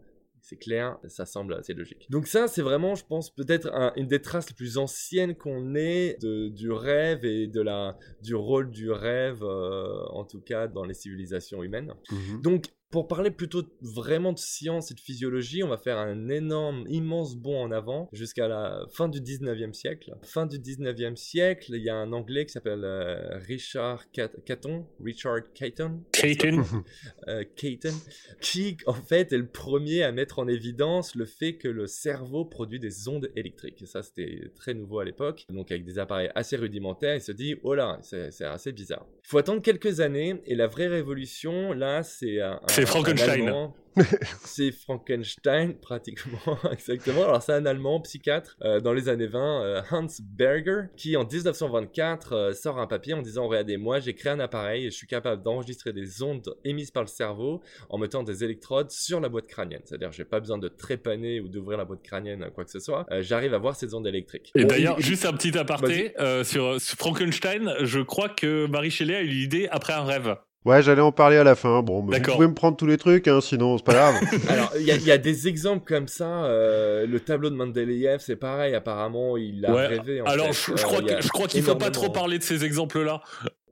C'est 0.44 0.56
clair, 0.56 0.98
ça 1.06 1.24
semble 1.24 1.54
assez 1.54 1.72
logique. 1.72 2.08
Donc 2.10 2.26
ça, 2.26 2.48
c'est 2.48 2.62
vraiment, 2.62 2.96
je 2.96 3.04
pense, 3.06 3.32
peut-être 3.32 3.68
un- 3.72 3.92
une 3.94 4.08
des 4.08 4.20
traces 4.20 4.48
les 4.50 4.56
plus 4.56 4.76
anciennes 4.76 5.36
qu'on 5.36 5.76
ait 5.76 6.16
de- 6.20 6.48
du 6.48 6.72
rêve 6.72 7.24
et 7.24 7.46
de 7.46 7.60
la, 7.60 7.96
du 8.24 8.34
rôle 8.34 8.68
du 8.72 8.90
rêve, 8.90 9.44
euh, 9.44 10.04
en 10.10 10.24
tout 10.24 10.40
cas 10.40 10.66
dans 10.66 10.84
les 10.84 10.94
civilisations 10.94 11.62
humaines. 11.62 11.94
Mhm. 12.10 12.42
Donc, 12.42 12.64
pour 12.92 13.08
parler 13.08 13.30
plutôt 13.30 13.62
vraiment 13.80 14.32
de 14.32 14.38
science 14.38 14.90
et 14.90 14.94
de 14.94 15.00
physiologie, 15.00 15.64
on 15.64 15.68
va 15.68 15.78
faire 15.78 15.98
un 15.98 16.28
énorme, 16.28 16.84
immense 16.88 17.34
bond 17.36 17.60
en 17.64 17.72
avant 17.72 18.08
jusqu'à 18.12 18.46
la 18.46 18.84
fin 18.92 19.08
du 19.08 19.20
19e 19.20 19.72
siècle. 19.72 20.14
Fin 20.22 20.46
du 20.46 20.58
19e 20.58 21.16
siècle, 21.16 21.72
il 21.74 21.82
y 21.82 21.88
a 21.88 21.96
un 21.96 22.12
Anglais 22.12 22.46
qui 22.46 22.52
s'appelle 22.52 22.84
euh, 22.84 23.38
Richard 23.48 24.10
Cat- 24.12 24.28
Caton, 24.44 24.86
Richard 25.02 25.40
Caton, 25.54 26.02
Clayton. 26.12 26.62
euh, 27.28 27.44
Caton, 27.56 27.94
qui 28.40 28.76
en 28.86 28.92
fait 28.92 29.32
est 29.32 29.38
le 29.38 29.46
premier 29.46 30.02
à 30.02 30.12
mettre 30.12 30.38
en 30.38 30.46
évidence 30.46 31.14
le 31.14 31.24
fait 31.24 31.54
que 31.56 31.68
le 31.68 31.86
cerveau 31.86 32.44
produit 32.44 32.78
des 32.78 33.08
ondes 33.08 33.30
électriques. 33.36 33.80
Et 33.82 33.86
ça, 33.86 34.02
c'était 34.02 34.50
très 34.54 34.74
nouveau 34.74 34.98
à 35.00 35.04
l'époque. 35.04 35.46
Donc 35.48 35.70
avec 35.72 35.84
des 35.84 35.98
appareils 35.98 36.30
assez 36.34 36.56
rudimentaires, 36.56 37.14
il 37.14 37.20
se 37.22 37.32
dit, 37.32 37.56
oh 37.62 37.74
là, 37.74 37.98
c'est 38.02 38.30
c'est 38.30 38.44
assez 38.44 38.70
bizarre. 38.72 39.06
Il 39.24 39.28
faut 39.28 39.38
attendre 39.38 39.62
quelques 39.62 40.00
années 40.00 40.42
et 40.44 40.54
la 40.54 40.66
vraie 40.66 40.88
révolution, 40.88 41.72
là, 41.72 42.02
c'est 42.02 42.40
un, 42.40 42.60
un- 42.62 42.81
C'est 42.86 42.90
Frankenstein. 42.90 43.68
C'est 44.44 44.72
Frankenstein, 44.72 45.74
pratiquement, 45.78 46.38
exactement. 46.72 47.24
Alors, 47.24 47.42
c'est 47.42 47.52
un 47.52 47.66
Allemand, 47.66 48.00
psychiatre, 48.00 48.56
euh, 48.62 48.80
dans 48.80 48.94
les 48.94 49.10
années 49.10 49.26
20, 49.26 49.62
euh, 49.64 49.82
Hans 49.90 50.06
Berger, 50.22 50.84
qui 50.96 51.14
en 51.14 51.24
1924 51.26 52.32
euh, 52.32 52.52
sort 52.54 52.78
un 52.78 52.86
papier 52.86 53.12
en 53.12 53.20
disant 53.20 53.46
Regardez, 53.48 53.76
moi 53.76 54.00
j'ai 54.00 54.14
créé 54.14 54.32
un 54.32 54.40
appareil 54.40 54.86
et 54.86 54.90
je 54.90 54.96
suis 54.96 55.06
capable 55.06 55.42
d'enregistrer 55.42 55.92
des 55.92 56.22
ondes 56.22 56.54
émises 56.64 56.90
par 56.90 57.02
le 57.02 57.08
cerveau 57.08 57.60
en 57.90 57.98
mettant 57.98 58.22
des 58.22 58.44
électrodes 58.44 58.90
sur 58.90 59.20
la 59.20 59.28
boîte 59.28 59.46
crânienne. 59.46 59.82
C'est-à-dire, 59.84 60.10
j'ai 60.10 60.24
pas 60.24 60.40
besoin 60.40 60.56
de 60.56 60.68
trépaner 60.68 61.40
ou 61.40 61.48
d'ouvrir 61.48 61.76
la 61.76 61.84
boîte 61.84 62.02
crânienne, 62.02 62.48
quoi 62.54 62.64
que 62.64 62.70
ce 62.70 62.80
soit. 62.80 63.04
Euh, 63.10 63.20
J'arrive 63.22 63.52
à 63.52 63.58
voir 63.58 63.76
ces 63.76 63.92
ondes 63.94 64.06
électriques. 64.06 64.52
Et 64.54 64.62
Bon, 64.62 64.68
d'ailleurs, 64.68 64.96
il- 64.98 65.02
il- 65.02 65.06
juste 65.06 65.26
un 65.26 65.34
petit 65.34 65.56
aparté 65.58 66.14
euh, 66.18 66.44
sur, 66.44 66.80
sur 66.80 66.96
Frankenstein, 66.96 67.74
je 67.82 68.00
crois 68.00 68.30
que 68.30 68.64
Marie 68.66 68.90
Shelley 68.90 69.16
a 69.16 69.20
eu 69.20 69.26
l'idée 69.26 69.68
après 69.70 69.92
un 69.92 70.04
rêve. 70.04 70.34
Ouais, 70.64 70.80
j'allais 70.82 71.00
en 71.00 71.10
parler 71.10 71.36
à 71.38 71.44
la 71.44 71.56
fin. 71.56 71.82
Bon, 71.82 72.00
mais 72.02 72.04
vous 72.06 72.10
D'accord. 72.12 72.34
pouvez 72.36 72.46
me 72.46 72.54
prendre 72.54 72.76
tous 72.76 72.86
les 72.86 72.96
trucs, 72.96 73.26
hein, 73.26 73.40
sinon 73.40 73.78
c'est 73.78 73.84
pas 73.84 73.94
grave. 73.94 74.14
Alors, 74.48 74.72
il 74.78 74.82
y, 74.86 74.92
a- 74.92 74.94
il 74.96 75.04
y 75.04 75.10
a 75.10 75.18
des 75.18 75.48
exemples 75.48 75.84
comme 75.84 76.06
ça. 76.06 76.44
euh, 76.44 77.04
le 77.06 77.18
tableau 77.18 77.50
de 77.50 77.56
Mendeleïev, 77.56 78.20
c'est 78.20 78.36
pareil. 78.36 78.74
Apparemment, 78.74 79.36
il 79.36 79.66
a 79.66 79.72
Ouais, 79.74 79.86
rêvé. 79.88 80.20
En 80.20 80.26
Alors, 80.26 80.46
fait. 80.54 80.72
je, 80.72 80.76
je 80.78 80.82
Euh, 80.82 80.86
crois 80.86 80.98
il 81.02 81.06
y 81.08 81.10
a 81.10 81.14
que- 81.16 81.22
je 81.22 81.28
crois 81.30 81.48
qu'il 81.48 81.62
faut 81.62 81.74
pas 81.74 81.90
trop 81.90 82.10
parler 82.10 82.38
de 82.38 82.44
ces 82.44 82.64
exemples-là. 82.64 83.20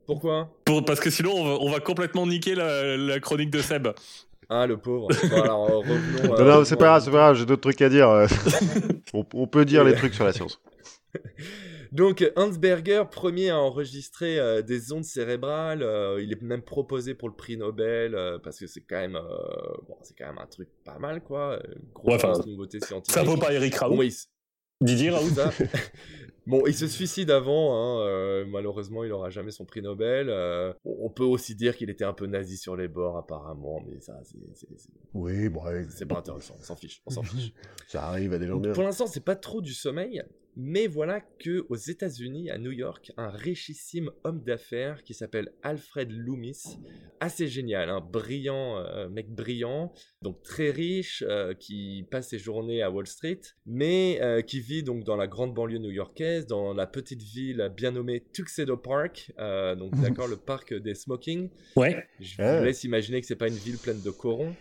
Pourquoi? 0.06 0.48
Pour- 0.64 0.84
parce 0.84 0.98
que 0.98 1.10
sinon, 1.10 1.32
on 1.36 1.44
va, 1.44 1.56
on 1.60 1.70
va 1.70 1.78
complètement 1.78 2.26
niquer 2.26 2.56
la, 2.56 2.96
la 2.96 3.20
chronique 3.20 3.50
de 3.50 3.60
Seb. 3.60 3.86
Ah, 4.48 4.66
le 4.66 4.76
pauvre. 4.76 5.06
Bon, 5.30 5.42
alors, 5.42 5.70
euh, 5.70 5.76
revenons. 5.76 6.36
non, 6.38 6.44
non, 6.44 6.64
c'est 6.64 6.74
pas 6.74 6.86
grave, 6.86 7.02
c'est 7.04 7.10
pas 7.12 7.18
grave, 7.18 7.36
j'ai 7.36 7.46
d'autres 7.46 7.60
trucs 7.62 7.80
à 7.82 7.88
dire. 7.88 8.08
on, 9.14 9.24
on 9.34 9.46
peut 9.46 9.64
dire 9.64 9.84
les 9.84 9.94
trucs 9.94 10.14
sur 10.14 10.24
la 10.24 10.32
science. 10.32 10.60
Donc 11.92 12.30
Hans 12.36 12.50
Berger, 12.50 13.02
premier 13.10 13.50
à 13.50 13.58
enregistrer 13.58 14.38
euh, 14.38 14.62
des 14.62 14.92
ondes 14.92 15.04
cérébrales, 15.04 15.82
euh, 15.82 16.22
il 16.22 16.32
est 16.32 16.40
même 16.40 16.62
proposé 16.62 17.14
pour 17.14 17.28
le 17.28 17.34
prix 17.34 17.56
Nobel 17.56 18.14
euh, 18.14 18.38
parce 18.38 18.58
que 18.58 18.66
c'est 18.66 18.82
quand 18.82 19.00
même 19.00 19.18
bon, 19.88 19.96
c'est 20.02 20.16
quand 20.16 20.26
même 20.26 20.38
un 20.38 20.46
truc 20.46 20.68
pas 20.84 20.98
mal 20.98 21.22
quoi, 21.22 21.60
grosse 21.94 22.46
nouveauté 22.46 22.78
scientifique. 22.80 23.14
Ça 23.14 23.22
vaut 23.22 23.36
pas 23.36 23.52
Eric 23.52 23.74
Raoult. 23.74 24.02
Didier 24.80 25.10
Raoult. 25.10 25.34
Bon, 26.50 26.66
il 26.66 26.74
se 26.74 26.88
suicide 26.88 27.30
avant, 27.30 27.76
hein, 27.76 28.06
euh, 28.06 28.44
malheureusement, 28.44 29.04
il 29.04 29.10
n'aura 29.10 29.30
jamais 29.30 29.52
son 29.52 29.64
prix 29.64 29.82
Nobel. 29.82 30.28
Euh, 30.28 30.72
on 30.84 31.08
peut 31.08 31.22
aussi 31.22 31.54
dire 31.54 31.76
qu'il 31.76 31.90
était 31.90 32.04
un 32.04 32.12
peu 32.12 32.26
nazi 32.26 32.56
sur 32.56 32.74
les 32.74 32.88
bords, 32.88 33.16
apparemment, 33.16 33.80
mais 33.86 34.00
ça, 34.00 34.18
c'est. 34.24 34.36
Oui, 35.14 35.48
bon, 35.48 35.62
c'est 35.90 36.06
pas 36.06 36.18
intéressant, 36.18 36.56
on 36.58 36.62
s'en 36.62 36.74
fiche, 36.74 37.02
on 37.06 37.10
s'en 37.10 37.22
fiche. 37.22 37.52
ça 37.86 38.02
arrive 38.04 38.32
à 38.32 38.38
des 38.38 38.48
gens 38.48 38.58
bien. 38.58 38.72
Pour 38.72 38.82
l'instant, 38.82 39.06
c'est 39.06 39.24
pas 39.24 39.36
trop 39.36 39.60
du 39.60 39.72
sommeil, 39.72 40.24
mais 40.62 40.86
voilà 40.88 41.20
que 41.20 41.64
aux 41.70 41.76
États-Unis, 41.76 42.50
à 42.50 42.58
New 42.58 42.70
York, 42.70 43.12
un 43.16 43.30
richissime 43.30 44.10
homme 44.24 44.42
d'affaires 44.42 45.02
qui 45.04 45.14
s'appelle 45.14 45.52
Alfred 45.62 46.12
Loomis, 46.12 46.78
assez 47.18 47.48
génial, 47.48 47.88
un 47.88 47.96
hein, 47.96 48.08
brillant 48.12 48.76
euh, 48.78 49.08
mec 49.08 49.30
brillant, 49.30 49.92
donc 50.20 50.42
très 50.42 50.70
riche, 50.70 51.24
euh, 51.26 51.54
qui 51.54 52.06
passe 52.10 52.28
ses 52.28 52.38
journées 52.38 52.82
à 52.82 52.90
Wall 52.90 53.06
Street, 53.06 53.40
mais 53.64 54.18
euh, 54.20 54.42
qui 54.42 54.60
vit 54.60 54.82
donc 54.82 55.04
dans 55.04 55.16
la 55.16 55.26
grande 55.26 55.54
banlieue 55.54 55.78
new-yorkaise, 55.78 56.46
dans 56.46 56.74
la 56.74 56.86
petite 56.86 57.22
ville 57.22 57.72
bien 57.74 57.92
nommée 57.92 58.22
Tuxedo 58.32 58.76
Park, 58.76 59.32
donc 59.78 59.92
d'accord 60.02 60.28
le 60.28 60.36
parc 60.36 60.74
des 60.74 60.94
smoking. 60.94 61.48
Ouais. 61.74 62.06
Je 62.20 62.36
vous 62.36 62.64
laisse 62.64 62.84
imaginer 62.84 63.22
que 63.22 63.26
c'est 63.26 63.36
pas 63.36 63.48
une 63.48 63.54
ville 63.54 63.78
pleine 63.78 64.02
de 64.02 64.10
corons. 64.10 64.54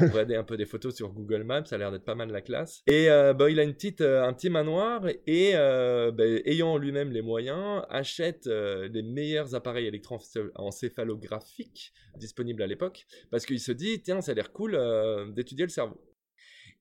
Regardez 0.00 0.34
un 0.34 0.44
peu 0.44 0.56
des 0.56 0.66
photos 0.66 0.96
sur 0.96 1.12
Google 1.12 1.44
Maps, 1.44 1.64
ça 1.64 1.76
a 1.76 1.78
l'air 1.78 1.92
d'être 1.92 2.04
pas 2.04 2.16
mal 2.16 2.32
la 2.32 2.40
classe. 2.40 2.82
Et 2.88 3.06
bah, 3.06 3.48
il 3.48 3.60
a 3.60 3.62
une 3.62 3.74
petite, 3.74 4.00
un 4.00 4.32
petit 4.32 4.50
manoir 4.50 5.06
et 5.26 5.43
et 5.44 5.52
euh, 5.54 6.10
ben, 6.10 6.40
ayant 6.44 6.76
lui-même 6.78 7.10
les 7.10 7.22
moyens, 7.22 7.82
achète 7.88 8.46
euh, 8.46 8.88
les 8.88 9.02
meilleurs 9.02 9.54
appareils 9.54 9.86
électroencéphalographiques 9.86 11.92
disponibles 12.16 12.62
à 12.62 12.66
l'époque, 12.66 13.06
parce 13.30 13.46
qu'il 13.46 13.60
se 13.60 13.72
dit, 13.72 14.02
tiens, 14.02 14.20
ça 14.20 14.32
a 14.32 14.34
l'air 14.34 14.52
cool 14.52 14.74
euh, 14.74 15.30
d'étudier 15.30 15.64
le 15.64 15.70
cerveau. 15.70 15.98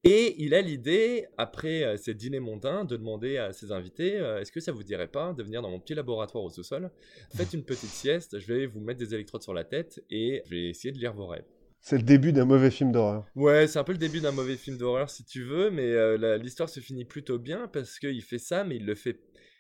Et 0.05 0.36
il 0.43 0.53
a 0.53 0.62
l'idée, 0.62 1.27
après 1.38 1.96
ses 1.98 2.13
dîners 2.13 2.41
mondains, 2.41 2.84
de 2.84 2.98
demander 2.98 3.38
à 3.38 3.53
ses 3.53 3.72
invités 3.72 4.15
Est-ce 4.15 4.51
que 4.51 4.60
ça 4.60 4.74
vous 4.74 4.84
dirait 4.84 5.08
pas 5.08 5.32
de 5.32 5.41
venir 5.43 5.62
dans 5.62 5.70
mon 5.70 5.79
petit 5.79 5.96
laboratoire 5.96 6.43
au 6.43 6.50
sous-sol? 6.50 6.91
Faites 7.34 7.53
une 7.53 7.63
petite 7.63 7.89
sieste, 7.89 8.38
je 8.38 8.53
vais 8.53 8.65
vous 8.65 8.82
mettre 8.82 9.00
des 9.00 9.13
électrodes 9.13 9.43
sur 9.43 9.53
la 9.53 9.63
tête 9.63 10.03
et 10.10 10.41
je 10.43 10.50
vais 10.50 10.67
essayer 10.67 10.91
de 10.91 10.98
lire 10.98 11.13
vos 11.13 11.27
rêves. 11.27 11.46
C'est 11.86 11.98
le 11.98 12.04
début 12.04 12.32
d'un 12.32 12.46
mauvais 12.46 12.72
film 12.72 12.94
d'horreur. 12.94 13.25
Ouais, 13.36 13.68
c'est 13.68 13.78
un 13.78 13.84
peu 13.84 13.92
le 13.92 13.98
début 13.98 14.22
d'un 14.22 14.32
mauvais 14.32 14.56
film 14.56 14.78
d'horreur 14.78 15.10
si 15.10 15.25
tu 15.25 15.44
veux, 15.44 15.70
mais 15.70 15.84
euh, 15.84 16.38
l'histoire 16.38 16.70
se 16.70 16.80
finit 16.80 17.04
plutôt 17.04 17.38
bien 17.38 17.68
parce 17.68 18.00
qu'il 18.00 18.24
fait 18.24 18.38
ça, 18.38 18.63
mais 18.63 18.78
il 18.78 18.86
le 18.86 18.96
fait, 18.96 19.20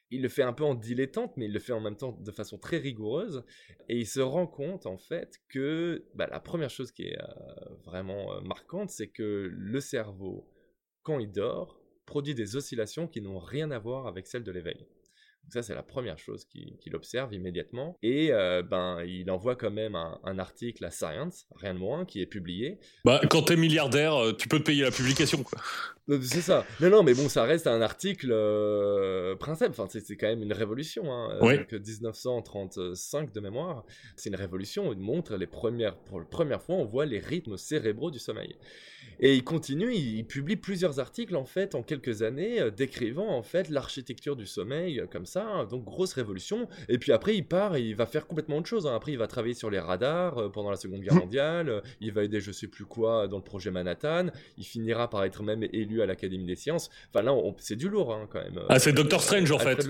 il 0.09 0.21
le 0.21 0.29
fait 0.29 0.41
un 0.41 0.53
peu 0.53 0.63
en 0.63 0.73
dilettante, 0.73 1.33
mais 1.35 1.47
il 1.47 1.51
le 1.51 1.59
fait 1.59 1.73
en 1.73 1.81
même 1.81 1.97
temps 1.97 2.13
de 2.13 2.31
façon 2.31 2.57
très 2.57 2.77
rigoureuse. 2.77 3.43
Et 3.89 3.97
il 3.97 4.07
se 4.07 4.21
rend 4.21 4.47
compte 4.47 4.85
en 4.85 4.97
fait 4.97 5.41
que 5.49 6.05
bah, 6.15 6.27
la 6.31 6.39
première 6.39 6.69
chose 6.69 6.93
qui 6.93 7.03
est 7.03 7.19
euh, 7.21 7.75
vraiment 7.83 8.33
euh, 8.33 8.39
marquante, 8.39 8.89
c'est 8.89 9.09
que 9.09 9.51
le 9.51 9.81
cerveau, 9.81 10.49
quand 11.01 11.19
il 11.19 11.29
dort, 11.29 11.81
produit 12.05 12.35
des 12.35 12.55
oscillations 12.55 13.05
qui 13.05 13.19
n'ont 13.19 13.39
rien 13.39 13.69
à 13.71 13.79
voir 13.79 14.07
avec 14.07 14.27
celles 14.27 14.45
de 14.45 14.51
l'éveil. 14.53 14.87
Ça, 15.49 15.61
c'est 15.61 15.75
la 15.75 15.83
première 15.83 16.17
chose 16.17 16.45
qu'il 16.45 16.95
observe 16.95 17.33
immédiatement. 17.33 17.97
Et 18.01 18.31
euh, 18.31 18.63
ben, 18.63 19.03
il 19.05 19.29
envoie 19.29 19.55
quand 19.55 19.71
même 19.71 19.95
un, 19.95 20.39
article 20.39 20.83
à 20.83 20.89
Science, 20.89 21.45
rien 21.55 21.73
de 21.73 21.79
moins, 21.79 22.05
qui 22.05 22.21
est 22.21 22.25
publié. 22.25 22.79
Bah, 23.05 23.21
quand 23.29 23.43
t'es 23.43 23.55
milliardaire, 23.55 24.15
euh, 24.15 24.33
tu 24.33 24.47
peux 24.47 24.59
te 24.59 24.63
payer 24.63 24.83
la 24.83 24.91
publication, 24.91 25.43
quoi. 25.43 25.59
Euh, 26.09 26.19
c'est 26.21 26.41
ça. 26.41 26.65
Non, 26.81 26.89
non, 26.89 27.03
mais 27.03 27.13
bon, 27.13 27.29
ça 27.29 27.43
reste 27.43 27.67
un 27.67 27.81
article 27.81 28.29
euh, 28.31 29.35
principe. 29.35 29.69
Enfin, 29.69 29.87
c'est 29.89 30.17
quand 30.17 30.27
même 30.27 30.41
une 30.41 30.53
révolution. 30.53 31.11
Hein. 31.13 31.37
Oui. 31.41 31.57
Donc, 31.57 31.71
1935 31.71 33.31
de 33.31 33.39
mémoire, 33.39 33.85
c'est 34.17 34.29
une 34.29 34.35
révolution. 34.35 34.91
Il 34.91 34.99
montre 34.99 35.35
les 35.37 35.47
premières, 35.47 35.95
pour 35.95 36.19
la 36.19 36.25
première 36.25 36.61
fois, 36.61 36.75
on 36.75 36.85
voit 36.85 37.05
les 37.05 37.19
rythmes 37.19 37.57
cérébraux 37.57 38.11
du 38.11 38.19
sommeil. 38.19 38.55
Et 39.19 39.35
il 39.35 39.43
continue, 39.43 39.93
il, 39.93 40.25
publie 40.25 40.55
plusieurs 40.55 40.99
articles 40.99 41.35
en 41.35 41.45
fait 41.45 41.75
en 41.75 41.83
quelques 41.83 42.23
années 42.23 42.71
décrivant 42.71 43.29
en 43.29 43.43
fait 43.43 43.69
l'architecture 43.69 44.35
du 44.35 44.47
sommeil 44.47 45.03
comme 45.11 45.25
ça, 45.25 45.32
hein. 45.35 45.67
donc 45.69 45.83
grosse 45.83 46.13
révolution. 46.13 46.67
Et 46.89 46.97
puis 46.97 47.11
après 47.11 47.35
il 47.35 47.47
part 47.47 47.75
et 47.75 47.81
il 47.81 47.95
va 47.95 48.05
faire 48.05 48.27
complètement 48.27 48.57
autre 48.57 48.67
chose. 48.67 48.87
Hein. 48.87 48.95
Après 48.95 49.11
il 49.11 49.17
va 49.17 49.27
travailler 49.27 49.53
sur 49.53 49.69
les 49.69 49.79
radars 49.79 50.37
euh, 50.37 50.49
pendant 50.49 50.69
la 50.69 50.77
Seconde 50.77 51.01
Guerre 51.01 51.15
mondiale. 51.15 51.81
il 52.01 52.11
va 52.11 52.23
aider 52.23 52.39
je 52.39 52.51
sais 52.51 52.67
plus 52.67 52.85
quoi 52.85 53.27
dans 53.27 53.37
le 53.37 53.43
projet 53.43 53.71
Manhattan. 53.71 54.27
Il 54.57 54.65
finira 54.65 55.09
par 55.09 55.23
être 55.23 55.43
même 55.43 55.63
élu 55.63 56.01
à 56.01 56.05
l'Académie 56.05 56.45
des 56.45 56.55
sciences. 56.55 56.89
Enfin 57.09 57.23
là 57.23 57.33
c'est 57.57 57.75
du 57.75 57.89
lourd 57.89 58.13
hein, 58.13 58.27
quand 58.29 58.39
même. 58.39 58.59
Ah 58.69 58.79
c'est 58.79 58.93
Doctor 58.93 59.21
Strange 59.21 59.51
en 59.51 59.59
fait. 59.59 59.87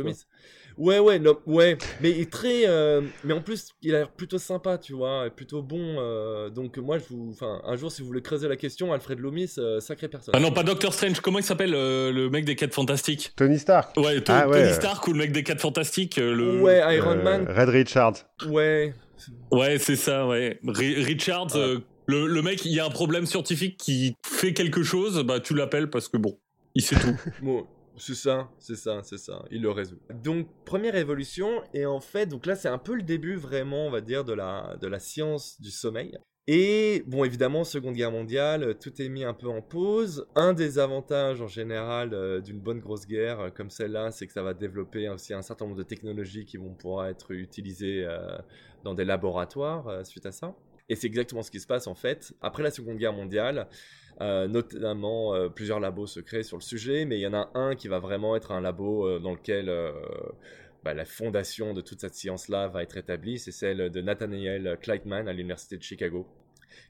Ouais, 0.78 1.00
ouais, 1.00 1.20
non, 1.20 1.38
ouais, 1.46 1.78
mais 2.02 2.12
il 2.12 2.22
est 2.22 2.32
très, 2.32 2.68
euh, 2.68 3.02
mais 3.24 3.34
en 3.34 3.42
plus, 3.42 3.70
il 3.82 3.94
a 3.94 4.00
l'air 4.00 4.10
plutôt 4.10 4.40
sympa, 4.40 4.78
tu 4.78 4.94
vois, 4.94 5.30
plutôt 5.30 5.62
bon. 5.62 5.98
Euh, 6.00 6.50
donc 6.50 6.78
moi, 6.78 6.98
je 6.98 7.04
vous, 7.10 7.30
enfin, 7.32 7.62
un 7.66 7.76
jour, 7.76 7.92
si 7.92 8.02
vous 8.02 8.08
voulez 8.08 8.22
creuser 8.22 8.48
la 8.48 8.56
question, 8.56 8.92
Alfred 8.92 9.20
Loomis, 9.20 9.54
euh, 9.58 9.80
sacré 9.80 10.08
personne. 10.08 10.34
Ah 10.36 10.40
non, 10.40 10.52
pas 10.52 10.64
Doctor 10.64 10.94
Strange. 10.94 11.20
Comment 11.20 11.40
il 11.40 11.44
s'appelle 11.44 11.72
le 11.72 12.30
mec 12.30 12.46
des 12.46 12.56
4 12.56 12.74
fantastiques? 12.74 13.34
Tony 13.36 13.60
Stark. 13.60 13.96
Ouais, 13.98 14.24
ah, 14.28 14.48
Tony 14.52 14.74
Stark 14.74 15.08
ou 15.08 15.14
le 15.14 15.20
mec 15.20 15.32
des 15.34 15.44
4 15.44 15.60
fantastiques. 15.60 16.16
Le... 16.18 16.62
Ouais, 16.62 16.96
Iron 16.96 17.22
Man. 17.22 17.46
Red 17.50 17.70
Richard. 17.70 18.14
Ouais. 18.48 18.94
Ouais, 19.52 19.78
c'est 19.78 19.96
ça, 19.96 20.28
ouais. 20.28 20.60
Richard. 20.66 21.48
Le, 22.06 22.28
le, 22.28 22.42
mec, 22.42 22.66
il 22.66 22.74
y 22.74 22.80
a 22.80 22.86
un 22.86 22.90
problème 22.90 23.26
scientifique 23.26 23.78
qui 23.78 24.16
fait 24.26 24.54
quelque 24.54 24.84
chose, 24.84 25.24
bah 25.24 25.40
tu 25.40 25.54
l'appelles 25.54 25.90
parce 25.90 26.10
que 26.10 26.18
bon, 26.18 26.38
il 26.76 26.82
sait 26.82 26.98
tout. 26.98 27.16
bon, 27.42 27.66
c'est 27.98 28.16
ça, 28.16 28.50
c'est 28.60 28.76
ça, 28.76 29.02
c'est 29.04 29.18
ça. 29.18 29.46
Il 29.52 29.62
le 29.62 29.72
résout. 29.72 30.00
Donc 30.24 30.48
première 30.66 30.96
évolution 30.96 31.62
et 31.74 31.86
en 31.86 32.02
fait 32.02 32.26
donc 32.26 32.46
là 32.46 32.56
c'est 32.56 32.68
un 32.68 32.78
peu 32.78 32.96
le 32.96 33.04
début 33.04 33.36
vraiment 33.36 33.88
on 33.88 33.92
va 33.92 34.02
dire 34.02 34.26
de 34.26 34.34
la 34.34 34.76
de 34.82 34.88
la 34.88 35.00
science 35.00 35.62
du 35.62 35.72
sommeil. 35.72 36.18
Et 36.48 37.04
bon, 37.08 37.24
évidemment, 37.24 37.64
Seconde 37.64 37.96
Guerre 37.96 38.12
mondiale, 38.12 38.76
tout 38.78 39.02
est 39.02 39.08
mis 39.08 39.24
un 39.24 39.34
peu 39.34 39.48
en 39.48 39.62
pause. 39.62 40.28
Un 40.36 40.52
des 40.52 40.78
avantages 40.78 41.42
en 41.42 41.48
général 41.48 42.14
euh, 42.14 42.42
d'une 42.42 42.60
bonne 42.60 42.80
grosse 42.80 43.08
guerre 43.08 43.40
euh, 43.40 43.50
comme 43.50 43.70
celle-là, 43.70 44.12
c'est 44.12 44.28
que 44.28 44.34
ça 44.34 44.44
va 44.44 44.54
développer 44.54 45.08
aussi 45.08 45.34
un 45.34 45.42
certain 45.42 45.66
nombre 45.66 45.78
de 45.78 45.84
technologies 45.84 46.46
qui 46.46 46.58
vont 46.58 46.74
pouvoir 46.74 47.08
être 47.08 47.32
utilisées 47.32 48.04
euh, 48.06 48.38
dans 48.84 48.94
des 48.94 49.06
laboratoires 49.06 50.06
suite 50.06 50.26
à 50.26 50.34
ça. 50.34 50.54
Et 50.90 50.96
c'est 50.96 51.08
exactement 51.08 51.44
ce 51.44 51.52
qui 51.52 51.62
se 51.62 51.68
passe 51.68 51.88
en 51.88 51.96
fait. 51.96 52.34
Après 52.42 52.62
la 52.62 52.72
Seconde 52.72 52.98
Guerre 52.98 53.14
mondiale, 53.14 53.70
euh, 54.22 54.48
notamment 54.48 55.34
euh, 55.34 55.50
plusieurs 55.50 55.80
labos 55.80 56.08
se 56.08 56.20
créent 56.20 56.44
sur 56.44 56.58
le 56.58 56.62
sujet, 56.62 57.06
mais 57.06 57.18
il 57.18 57.22
y 57.22 57.28
en 57.28 57.34
a 57.34 57.50
un 57.56 57.76
qui 57.76 57.88
va 57.88 58.00
vraiment 58.00 58.36
être 58.36 58.52
un 58.52 58.62
labo 58.62 59.08
euh, 59.08 59.20
dans 59.20 59.32
lequel 59.32 59.72
bah, 60.84 60.94
la 60.94 61.06
fondation 61.06 61.74
de 61.74 61.82
toute 61.82 62.02
cette 62.02 62.16
science-là 62.16 62.68
va 62.68 62.84
être 62.84 62.98
établie, 62.98 63.40
c'est 63.40 63.52
celle 63.52 63.90
de 63.90 64.02
Nathaniel 64.02 64.78
Kleitman 64.82 65.28
à 65.28 65.34
l'Université 65.34 65.78
de 65.78 65.84
Chicago, 65.84 66.28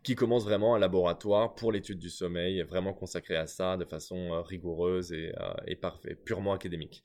qui 0.03 0.15
commence 0.15 0.43
vraiment 0.43 0.75
un 0.75 0.79
laboratoire 0.79 1.55
pour 1.55 1.71
l'étude 1.71 1.99
du 1.99 2.09
sommeil, 2.09 2.61
vraiment 2.63 2.93
consacré 2.93 3.35
à 3.35 3.47
ça 3.47 3.77
de 3.77 3.85
façon 3.85 4.41
rigoureuse 4.43 5.11
et, 5.11 5.31
et 5.67 5.75
parfait, 5.75 6.15
purement 6.15 6.53
académique. 6.53 7.03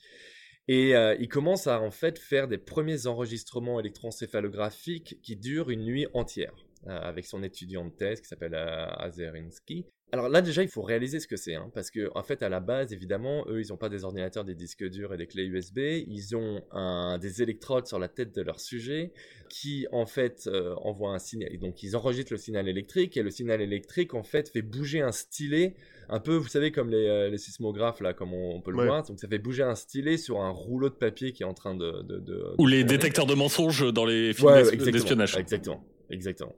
Et 0.68 0.92
il 1.18 1.28
commence 1.28 1.66
à 1.66 1.80
en 1.80 1.90
fait 1.90 2.18
faire 2.18 2.46
des 2.46 2.58
premiers 2.58 3.06
enregistrements 3.06 3.80
électroencéphalographiques 3.80 5.18
qui 5.22 5.36
durent 5.36 5.70
une 5.70 5.84
nuit 5.84 6.06
entière. 6.14 6.54
avec 6.86 7.26
son 7.26 7.42
étudiant 7.42 7.84
de 7.84 7.90
thèse 7.90 8.20
qui 8.20 8.28
s'appelle 8.28 8.54
Azerinsky. 8.54 9.86
Alors 10.10 10.30
là 10.30 10.40
déjà 10.40 10.62
il 10.62 10.68
faut 10.68 10.80
réaliser 10.80 11.20
ce 11.20 11.26
que 11.26 11.36
c'est, 11.36 11.54
hein, 11.54 11.70
parce 11.74 11.90
que 11.90 12.10
en 12.14 12.22
fait 12.22 12.42
à 12.42 12.48
la 12.48 12.60
base 12.60 12.94
évidemment 12.94 13.44
eux 13.48 13.60
ils 13.60 13.68
n'ont 13.68 13.76
pas 13.76 13.90
des 13.90 14.04
ordinateurs, 14.04 14.44
des 14.44 14.54
disques 14.54 14.88
durs 14.88 15.12
et 15.12 15.18
des 15.18 15.26
clés 15.26 15.44
USB, 15.44 15.78
ils 16.06 16.34
ont 16.34 16.62
un, 16.72 17.18
des 17.18 17.42
électrodes 17.42 17.86
sur 17.86 17.98
la 17.98 18.08
tête 18.08 18.34
de 18.34 18.40
leur 18.40 18.58
sujet 18.58 19.12
qui 19.50 19.86
en 19.92 20.06
fait 20.06 20.46
euh, 20.46 20.74
envoient 20.76 21.12
un 21.12 21.18
signal, 21.18 21.50
donc 21.58 21.82
ils 21.82 21.94
enregistrent 21.94 22.32
le 22.32 22.38
signal 22.38 22.68
électrique 22.68 23.18
et 23.18 23.22
le 23.22 23.30
signal 23.30 23.60
électrique 23.60 24.14
en 24.14 24.22
fait 24.22 24.48
fait 24.48 24.62
bouger 24.62 25.02
un 25.02 25.12
stylet, 25.12 25.74
un 26.08 26.20
peu 26.20 26.36
vous 26.36 26.48
savez 26.48 26.72
comme 26.72 26.88
les, 26.88 27.06
euh, 27.06 27.36
sismographes 27.36 28.00
là 28.00 28.14
comme 28.14 28.32
on, 28.32 28.62
peut 28.62 28.70
le 28.70 28.86
voir, 28.86 29.02
donc 29.02 29.18
ça 29.18 29.28
fait 29.28 29.38
bouger 29.38 29.62
un 29.62 29.74
stylet 29.74 30.16
sur 30.16 30.40
un 30.40 30.50
rouleau 30.50 30.88
de 30.88 30.94
papier 30.94 31.32
qui 31.32 31.42
est 31.42 31.46
en 31.46 31.54
train 31.54 31.74
de... 31.74 32.02
de, 32.02 32.54
Ou 32.56 32.66
les 32.66 32.82
détecteurs 32.82 33.26
de 33.26 33.34
mensonges 33.34 33.92
dans 33.92 34.06
les 34.06 34.32
films 34.32 34.54
d'espionnage. 34.90 35.36
Exactement. 35.36 35.48
Exactement. 35.48 35.97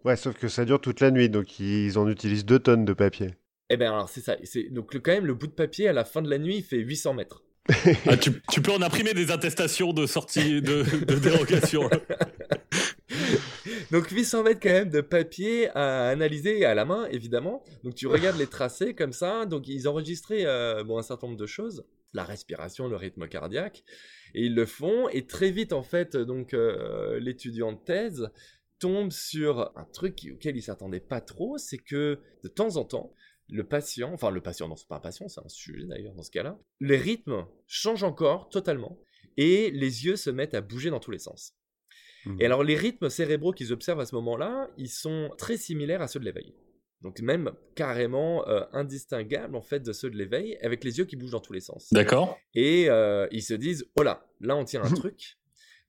Ouais, 0.05 0.17
sauf 0.17 0.37
que 0.39 0.49
ça 0.49 0.65
dure 0.65 0.81
toute 0.81 1.01
la 1.01 1.11
nuit, 1.11 1.29
donc 1.29 1.59
ils 1.61 1.99
en 1.99 2.09
utilisent 2.09 2.45
deux 2.45 2.59
tonnes 2.59 2.85
de 2.85 2.93
papier. 2.93 3.35
Eh 3.71 3.77
bien, 3.77 3.93
alors 3.93 4.09
c'est 4.09 4.21
ça. 4.21 4.37
Donc, 4.71 4.97
quand 4.99 5.13
même, 5.13 5.27
le 5.27 5.35
bout 5.35 5.47
de 5.47 5.53
papier, 5.53 5.89
à 5.89 5.93
la 5.93 6.05
fin 6.05 6.23
de 6.23 6.29
la 6.29 6.39
nuit, 6.39 6.57
il 6.57 6.65
fait 6.65 6.79
800 6.79 7.15
mètres. 7.15 7.45
Ah, 8.07 8.17
tu, 8.17 8.33
peux 8.33 8.73
en 8.73 8.83
imprimer 8.83 9.15
des 9.15 9.31
attestations 9.31 9.93
de 9.93 10.07
sortie 10.07 10.61
de, 10.61 10.83
dérogation. 11.19 11.89
Donc 13.93 14.09
800 14.09 14.45
mètres 14.45 14.61
quand 14.63 14.71
même 14.71 14.91
de 14.91 15.01
papier 15.01 15.69
à 15.77 16.09
analyser 16.09 16.65
à 16.65 16.75
la 16.75 16.85
main, 16.85 17.07
évidemment. 17.11 17.63
Donc 17.85 17.95
tu 17.95 18.07
regardes 18.07 18.39
les 18.39 18.47
tracés 18.47 18.95
comme 18.95 19.13
ça. 19.13 19.47
Donc 19.47 19.69
ils 19.69 19.89
enregistraient 19.89 20.47
euh, 20.47 20.85
bon, 20.85 20.99
un 20.99 21.03
certain 21.03 21.27
nombre 21.29 21.39
de 21.39 21.47
choses, 21.47 21.85
la 22.13 22.25
respiration, 22.25 22.89
le 22.89 22.97
rythme 22.97 23.29
cardiaque, 23.29 23.85
et 24.35 24.47
ils 24.47 24.55
le 24.55 24.67
font. 24.67 25.09
Et 25.09 25.27
très 25.27 25.51
vite 25.51 25.73
en 25.73 25.83
fait, 25.83 26.17
donc 26.17 26.55
euh, 26.55 27.21
l'étudiant 27.21 27.73
de 27.73 27.79
thèse 27.79 28.31
tombe 28.81 29.13
sur 29.13 29.71
un 29.77 29.85
truc 29.85 30.29
auquel 30.33 30.57
il 30.57 30.63
s'attendait 30.63 31.01
pas 31.01 31.21
trop, 31.21 31.59
c'est 31.59 31.79
que 31.79 32.19
de 32.43 32.49
temps 32.49 32.77
en 32.77 32.85
temps, 32.85 33.15
le 33.49 33.65
patient, 33.65 34.13
enfin 34.13 34.31
le 34.31 34.41
patient, 34.41 34.69
non, 34.69 34.77
c'est 34.77 34.89
pas 34.89 34.97
un 34.97 35.01
patient, 35.01 35.29
c'est 35.29 35.41
un 35.45 35.49
sujet 35.49 35.87
d'ailleurs 35.87 36.15
dans 36.15 36.23
ce 36.23 36.31
cas-là, 36.31 36.59
les 36.81 36.97
rythmes 36.97 37.47
changent 37.67 38.05
encore 38.05 38.49
totalement. 38.49 38.99
et 39.37 39.71
les 39.71 40.05
yeux 40.05 40.17
se 40.17 40.29
mettent 40.29 40.55
à 40.55 40.61
bouger 40.61 40.91
dans 40.91 41.01
tous 41.01 41.13
les 41.13 41.19
sens. 41.19 41.55
Et 42.27 42.29
mmh. 42.29 42.43
alors 42.43 42.65
les 42.65 42.75
rythmes 42.75 43.09
cérébraux 43.09 43.53
qu'ils 43.53 43.73
observent 43.73 44.01
à 44.01 44.07
ce 44.07 44.15
moment-là, 44.17 44.69
ils 44.77 44.91
sont 44.91 45.31
très 45.39 45.57
similaires 45.57 46.03
à 46.03 46.09
ceux 46.09 46.21
de 46.21 46.25
l'éveil. 46.25 46.55
Donc 47.03 47.21
même 47.21 47.53
carrément 47.75 48.47
euh, 48.49 48.63
indistinguables 48.73 49.57
en 49.57 49.63
fait 49.63 49.81
de 49.81 49.93
ceux 49.93 50.11
de 50.11 50.17
l'éveil, 50.17 50.59
avec 50.63 50.85
les 50.85 50.99
yeux 50.99 51.07
qui 51.07 51.17
bougent 51.17 51.31
dans 51.31 51.41
tous 51.41 51.55
les 51.55 51.61
sens. 51.61 51.89
D'accord. 51.93 52.39
Et 52.55 52.91
euh, 52.91 53.27
ils 53.31 53.43
se 53.43 53.55
disent, 53.55 53.87
oh 53.97 54.03
là, 54.03 54.27
là 54.41 54.57
on 54.57 54.65
tient 54.65 54.83
un 54.83 54.91
truc. 54.95 55.39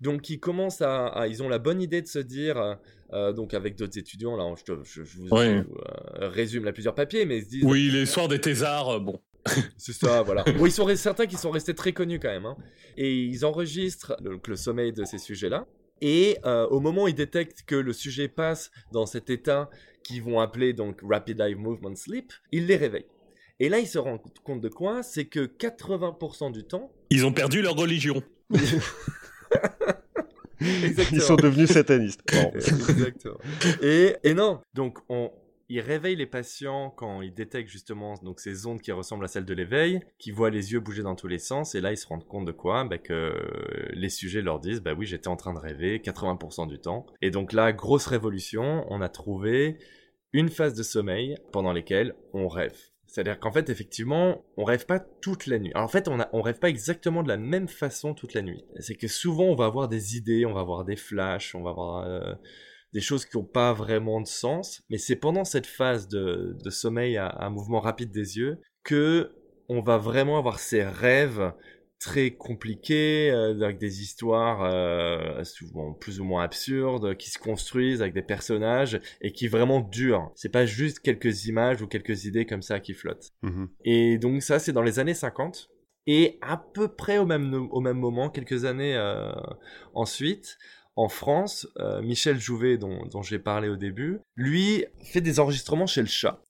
Donc 0.01 0.29
ils 0.29 0.39
commencent 0.39 0.81
à, 0.81 1.27
ils 1.29 1.43
ont 1.43 1.49
la 1.49 1.59
bonne 1.59 1.81
idée 1.81 2.01
de 2.01 2.07
se 2.07 2.19
dire, 2.19 2.77
euh, 3.13 3.33
donc 3.33 3.53
avec 3.53 3.75
d'autres 3.75 3.97
étudiants, 3.97 4.35
là 4.35 4.43
je, 4.65 5.01
vous, 5.01 5.29
résume 6.19 6.65
là 6.65 6.73
plusieurs 6.73 6.95
papiers, 6.95 7.25
mais 7.25 7.37
ils 7.37 7.43
se 7.43 7.49
disent... 7.49 7.63
Oui, 7.63 7.89
les 7.91 8.05
soirs 8.05 8.27
des 8.27 8.41
thésards, 8.41 8.99
bon. 8.99 9.19
C'est 9.77 9.93
ça, 9.93 10.21
voilà. 10.21 10.43
Bon, 10.43 10.65
ils 10.65 10.71
sont 10.71 10.93
certains 10.95 11.25
qui 11.25 11.35
sont 11.35 11.51
restés 11.51 11.73
très 11.73 11.93
connus 11.93 12.19
quand 12.19 12.29
même. 12.29 12.45
Hein. 12.45 12.57
Et 12.97 13.23
ils 13.23 13.45
enregistrent 13.45 14.15
le 14.21 14.55
sommeil 14.55 14.93
de 14.93 15.03
ces 15.03 15.17
sujets-là. 15.17 15.65
Et 16.01 16.37
euh, 16.45 16.67
au 16.67 16.79
moment 16.79 17.03
où 17.03 17.07
ils 17.07 17.15
détectent 17.15 17.63
que 17.65 17.75
le 17.75 17.93
sujet 17.93 18.27
passe 18.27 18.71
dans 18.91 19.05
cet 19.05 19.29
état 19.29 19.69
qu'ils 20.03 20.23
vont 20.23 20.39
appeler 20.39 20.73
donc 20.73 20.99
Rapid 21.03 21.39
Eye 21.39 21.55
Movement 21.55 21.95
Sleep, 21.95 22.33
ils 22.51 22.65
les 22.65 22.75
réveillent. 22.75 23.05
Et 23.59 23.69
là, 23.69 23.77
ils 23.77 23.87
se 23.87 23.99
rendent 23.99 24.21
compte 24.43 24.61
de 24.61 24.69
quoi? 24.69 25.03
C'est 25.03 25.25
que 25.25 25.41
80% 25.41 26.51
du 26.51 26.63
temps... 26.63 26.91
Ils 27.11 27.25
ont 27.25 27.31
perdu 27.31 27.61
leur 27.61 27.75
religion. 27.75 28.23
Ils 31.11 31.21
sont 31.21 31.35
devenus 31.35 31.71
satanistes. 31.71 32.21
Exactement. 32.53 33.37
Et, 33.81 34.15
et 34.23 34.33
non, 34.35 34.61
donc 34.73 34.99
on, 35.09 35.31
il 35.69 35.79
réveille 35.79 36.17
les 36.17 36.25
patients 36.25 36.89
quand 36.89 37.21
ils 37.21 37.33
détectent 37.33 37.69
justement 37.69 38.15
donc 38.23 38.41
ces 38.41 38.65
ondes 38.65 38.81
qui 38.81 38.91
ressemblent 38.91 39.23
à 39.23 39.29
celles 39.29 39.45
de 39.45 39.53
l'éveil, 39.53 40.01
qui 40.19 40.31
voient 40.31 40.49
les 40.49 40.73
yeux 40.73 40.81
bouger 40.81 41.01
dans 41.01 41.15
tous 41.15 41.27
les 41.27 41.39
sens, 41.39 41.75
et 41.75 41.81
là 41.81 41.91
ils 41.91 41.97
se 41.97 42.05
rendent 42.07 42.27
compte 42.27 42.45
de 42.45 42.51
quoi? 42.51 42.83
Bah, 42.83 42.97
Que 42.97 43.33
les 43.93 44.09
sujets 44.09 44.41
leur 44.41 44.59
disent 44.59 44.81
bah 44.81 44.93
oui 44.97 45.05
j'étais 45.05 45.29
en 45.29 45.37
train 45.37 45.53
de 45.53 45.59
rêver 45.59 45.99
80% 45.99 46.67
du 46.67 46.79
temps. 46.79 47.05
Et 47.21 47.31
donc 47.31 47.53
là 47.53 47.71
grosse 47.71 48.05
révolution, 48.05 48.85
on 48.89 48.99
a 48.99 49.07
trouvé 49.07 49.77
une 50.33 50.49
phase 50.49 50.73
de 50.73 50.83
sommeil 50.83 51.37
pendant 51.53 51.71
lesquelles 51.71 52.15
on 52.33 52.49
rêve. 52.49 52.77
C'est-à-dire 53.11 53.41
qu'en 53.41 53.51
fait, 53.51 53.69
effectivement, 53.69 54.45
on 54.55 54.63
rêve 54.63 54.85
pas 54.85 55.01
toute 55.01 55.45
la 55.45 55.59
nuit. 55.59 55.73
En 55.75 55.89
fait, 55.89 56.07
on, 56.07 56.21
a, 56.21 56.29
on 56.31 56.41
rêve 56.41 56.59
pas 56.59 56.69
exactement 56.69 57.23
de 57.23 57.27
la 57.27 57.35
même 57.35 57.67
façon 57.67 58.13
toute 58.13 58.33
la 58.33 58.41
nuit. 58.41 58.63
C'est 58.79 58.95
que 58.95 59.09
souvent, 59.09 59.43
on 59.43 59.55
va 59.55 59.65
avoir 59.65 59.89
des 59.89 60.15
idées, 60.15 60.45
on 60.45 60.53
va 60.53 60.61
avoir 60.61 60.85
des 60.85 60.95
flashs, 60.95 61.53
on 61.53 61.61
va 61.61 61.71
avoir 61.71 62.07
euh, 62.07 62.33
des 62.93 63.01
choses 63.01 63.25
qui 63.25 63.37
n'ont 63.37 63.43
pas 63.43 63.73
vraiment 63.73 64.21
de 64.21 64.27
sens, 64.27 64.81
mais 64.89 64.97
c'est 64.97 65.17
pendant 65.17 65.43
cette 65.43 65.65
phase 65.65 66.07
de, 66.07 66.57
sommeil 66.69 67.17
à, 67.17 67.49
mouvement 67.49 67.81
rapide 67.81 68.13
des 68.13 68.37
yeux 68.37 68.61
que 68.85 69.35
on 69.67 69.81
va 69.81 69.97
vraiment 69.97 70.37
avoir 70.37 70.59
ces 70.59 70.83
rêves 70.83 71.51
très 72.01 72.31
compliqués, 72.31 73.31
euh, 73.31 73.61
avec 73.61 73.77
des 73.77 74.01
histoires 74.01 74.63
euh, 74.63 75.43
souvent 75.43 75.93
plus 75.93 76.19
ou 76.19 76.25
moins 76.25 76.43
absurdes, 76.43 77.15
qui 77.15 77.29
se 77.29 77.39
construisent 77.39 78.01
avec 78.01 78.13
des 78.13 78.23
personnages 78.23 78.99
et 79.21 79.31
qui 79.31 79.47
vraiment 79.47 79.79
durent. 79.79 80.31
C'est 80.35 80.51
pas 80.51 80.65
juste 80.65 80.99
quelques 80.99 81.45
images 81.45 81.81
ou 81.81 81.87
quelques 81.87 82.25
idées 82.25 82.45
comme 82.45 82.63
ça 82.63 82.79
qui 82.79 82.93
flottent. 82.93 83.31
Mmh 83.43 83.65
et 83.85 84.17
donc 84.17 84.41
ça, 84.41 84.59
c'est 84.59 84.73
dans 84.73 84.81
les 84.81 84.99
années 84.99 85.13
50. 85.13 85.69
Et 86.07 86.39
à 86.41 86.57
peu 86.57 86.87
près 86.87 87.19
au 87.19 87.25
même, 87.25 87.53
au 87.53 87.79
même 87.79 87.97
moment, 87.97 88.29
quelques 88.29 88.65
années 88.65 88.95
euh, 88.95 89.31
ensuite, 89.93 90.57
en 90.95 91.09
France, 91.09 91.67
euh, 91.79 92.01
Michel 92.01 92.39
Jouvet, 92.39 92.77
dont, 92.77 93.21
j'ai 93.21 93.39
parlé 93.39 93.69
au 93.69 93.77
début, 93.77 94.19
lui 94.35 94.85
fait 95.03 95.21
des 95.21 95.39
enregistrements 95.39 95.87
chez 95.87 96.01
le 96.01 96.07
chat. 96.07 96.41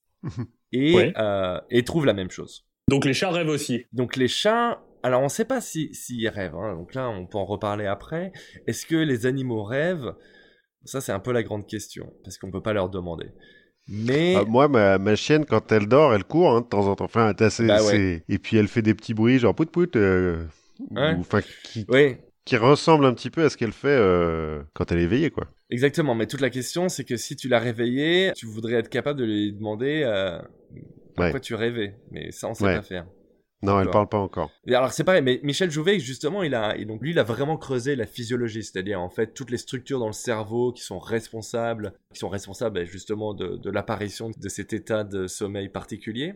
Euh, 0.73 1.59
et, 1.69 1.83
trouve 1.83 2.05
la 2.05 2.13
même 2.13 2.31
chose. 2.31 2.65
Donc 2.87 3.03
les 3.03 3.13
chats 3.13 3.29
rêvent 3.29 3.49
aussi. 3.49 3.83
Donc 3.91 4.15
les 4.15 4.29
chats, 4.29 4.81
alors 5.03 5.21
on 5.21 5.25
ne 5.25 5.29
sait 5.29 5.45
pas 5.45 5.61
s'ils 5.61 5.95
si, 5.95 6.27
rêvent, 6.27 6.55
hein. 6.55 6.75
donc 6.75 6.93
là 6.93 7.09
on 7.09 7.25
peut 7.25 7.37
en 7.37 7.45
reparler 7.45 7.85
après. 7.85 8.31
Est-ce 8.67 8.85
que 8.85 8.95
les 8.95 9.25
animaux 9.25 9.63
rêvent? 9.63 10.15
Ça 10.85 11.01
c'est 11.01 11.11
un 11.11 11.19
peu 11.19 11.31
la 11.31 11.43
grande 11.43 11.67
question, 11.67 12.13
parce 12.23 12.37
qu'on 12.37 12.47
ne 12.47 12.51
peut 12.51 12.61
pas 12.61 12.73
leur 12.73 12.89
demander. 12.89 13.27
Mais... 13.87 14.35
Ah, 14.37 14.45
moi, 14.45 14.67
ma, 14.67 15.15
chienne, 15.15 15.43
quand 15.43 15.71
elle 15.71 15.87
dort, 15.87 16.13
elle 16.13 16.23
court 16.23 16.51
hein, 16.51 16.61
de 16.61 16.67
temps 16.67 16.87
en 16.87 16.95
temps. 16.95 17.05
Enfin, 17.05 17.33
assez, 17.37 17.65
bah 17.65 17.79
Et 17.93 18.37
puis 18.37 18.55
elle 18.55 18.67
fait 18.67 18.83
des 18.83 18.93
petits 18.93 19.13
bruits, 19.13 19.39
genre 19.39 19.55
pout 19.55 19.69
pout. 19.69 19.95
Euh, 19.95 20.45
qui... 21.63 21.85
Oui 21.89 22.15
qui 22.45 22.57
ressemble 22.57 23.05
un 23.05 23.13
petit 23.13 23.29
peu 23.29 23.45
à 23.45 23.49
ce 23.49 23.57
qu'elle 23.57 23.71
fait 23.71 23.87
euh, 23.87 24.63
quand 24.73 24.91
elle 24.91 24.99
est 24.99 25.03
éveillée, 25.03 25.29
quoi. 25.29 25.47
Exactement, 25.69 26.15
mais 26.15 26.25
toute 26.25 26.41
la 26.41 26.49
question, 26.49 26.89
c'est 26.89 27.03
que 27.03 27.15
si 27.15 27.35
tu 27.35 27.47
l'as 27.47 27.59
réveillée, 27.59 28.31
tu 28.35 28.45
voudrais 28.45 28.73
être 28.73 28.89
capable 28.89 29.19
de 29.19 29.25
lui 29.25 29.53
demander 29.53 30.01
euh, 30.03 30.39
pourquoi 31.15 31.39
tu 31.39 31.55
rêvais. 31.55 31.95
Mais 32.11 32.31
ça, 32.31 32.47
on 32.47 32.53
sait 32.53 32.65
pas 32.65 32.81
faire. 32.81 33.05
Non, 33.63 33.79
elle 33.79 33.89
parle 33.89 34.09
pas 34.09 34.17
encore. 34.17 34.49
alors 34.67 34.91
c'est 34.91 35.03
pareil, 35.03 35.21
mais 35.21 35.39
Michel 35.43 35.69
Jouvet, 35.69 35.99
justement, 35.99 36.41
il 36.41 36.55
a, 36.55 36.75
donc 36.85 37.01
lui, 37.01 37.11
il 37.11 37.19
a 37.19 37.23
vraiment 37.23 37.57
creusé 37.57 37.95
la 37.95 38.07
physiologie, 38.07 38.63
c'est-à-dire 38.63 38.99
en 38.99 39.09
fait 39.09 39.33
toutes 39.33 39.51
les 39.51 39.57
structures 39.57 39.99
dans 39.99 40.07
le 40.07 40.13
cerveau 40.13 40.71
qui 40.71 40.81
sont 40.83 40.99
responsables, 40.99 41.93
qui 42.13 42.19
sont 42.19 42.29
responsables 42.29 42.75
ben, 42.75 42.85
justement 42.85 43.33
de, 43.33 43.57
de 43.57 43.69
l'apparition 43.69 44.31
de 44.35 44.49
cet 44.49 44.73
état 44.73 45.03
de 45.03 45.27
sommeil 45.27 45.69
particulier. 45.69 46.33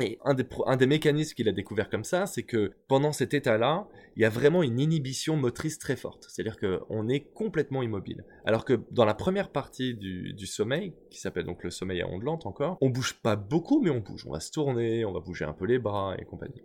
Et 0.00 0.18
un 0.24 0.34
des, 0.34 0.44
un 0.66 0.76
des 0.76 0.86
mécanismes 0.86 1.34
qu'il 1.34 1.48
a 1.48 1.52
découvert 1.52 1.88
comme 1.88 2.02
ça, 2.02 2.26
c'est 2.26 2.42
que 2.42 2.72
pendant 2.88 3.12
cet 3.12 3.32
état-là, 3.32 3.86
il 4.16 4.22
y 4.22 4.24
a 4.24 4.28
vraiment 4.28 4.62
une 4.62 4.80
inhibition 4.80 5.36
motrice 5.36 5.78
très 5.78 5.94
forte. 5.94 6.26
C'est-à-dire 6.28 6.56
qu'on 6.58 7.08
est 7.08 7.32
complètement 7.32 7.82
immobile. 7.82 8.24
Alors 8.44 8.64
que 8.64 8.80
dans 8.90 9.04
la 9.04 9.14
première 9.14 9.50
partie 9.50 9.94
du, 9.94 10.32
du 10.32 10.46
sommeil, 10.46 10.94
qui 11.10 11.20
s'appelle 11.20 11.44
donc 11.44 11.62
le 11.62 11.70
sommeil 11.70 12.00
à 12.02 12.08
ondes 12.08 12.24
lentes 12.24 12.46
encore, 12.46 12.76
on 12.80 12.90
bouge 12.90 13.14
pas 13.22 13.36
beaucoup, 13.36 13.80
mais 13.80 13.90
on 13.90 14.00
bouge. 14.00 14.26
On 14.26 14.32
va 14.32 14.40
se 14.40 14.50
tourner, 14.50 15.04
on 15.04 15.12
va 15.12 15.20
bouger 15.20 15.44
un 15.44 15.52
peu 15.52 15.64
les 15.64 15.78
bras 15.78 16.16
et 16.18 16.24
compagnie. 16.24 16.62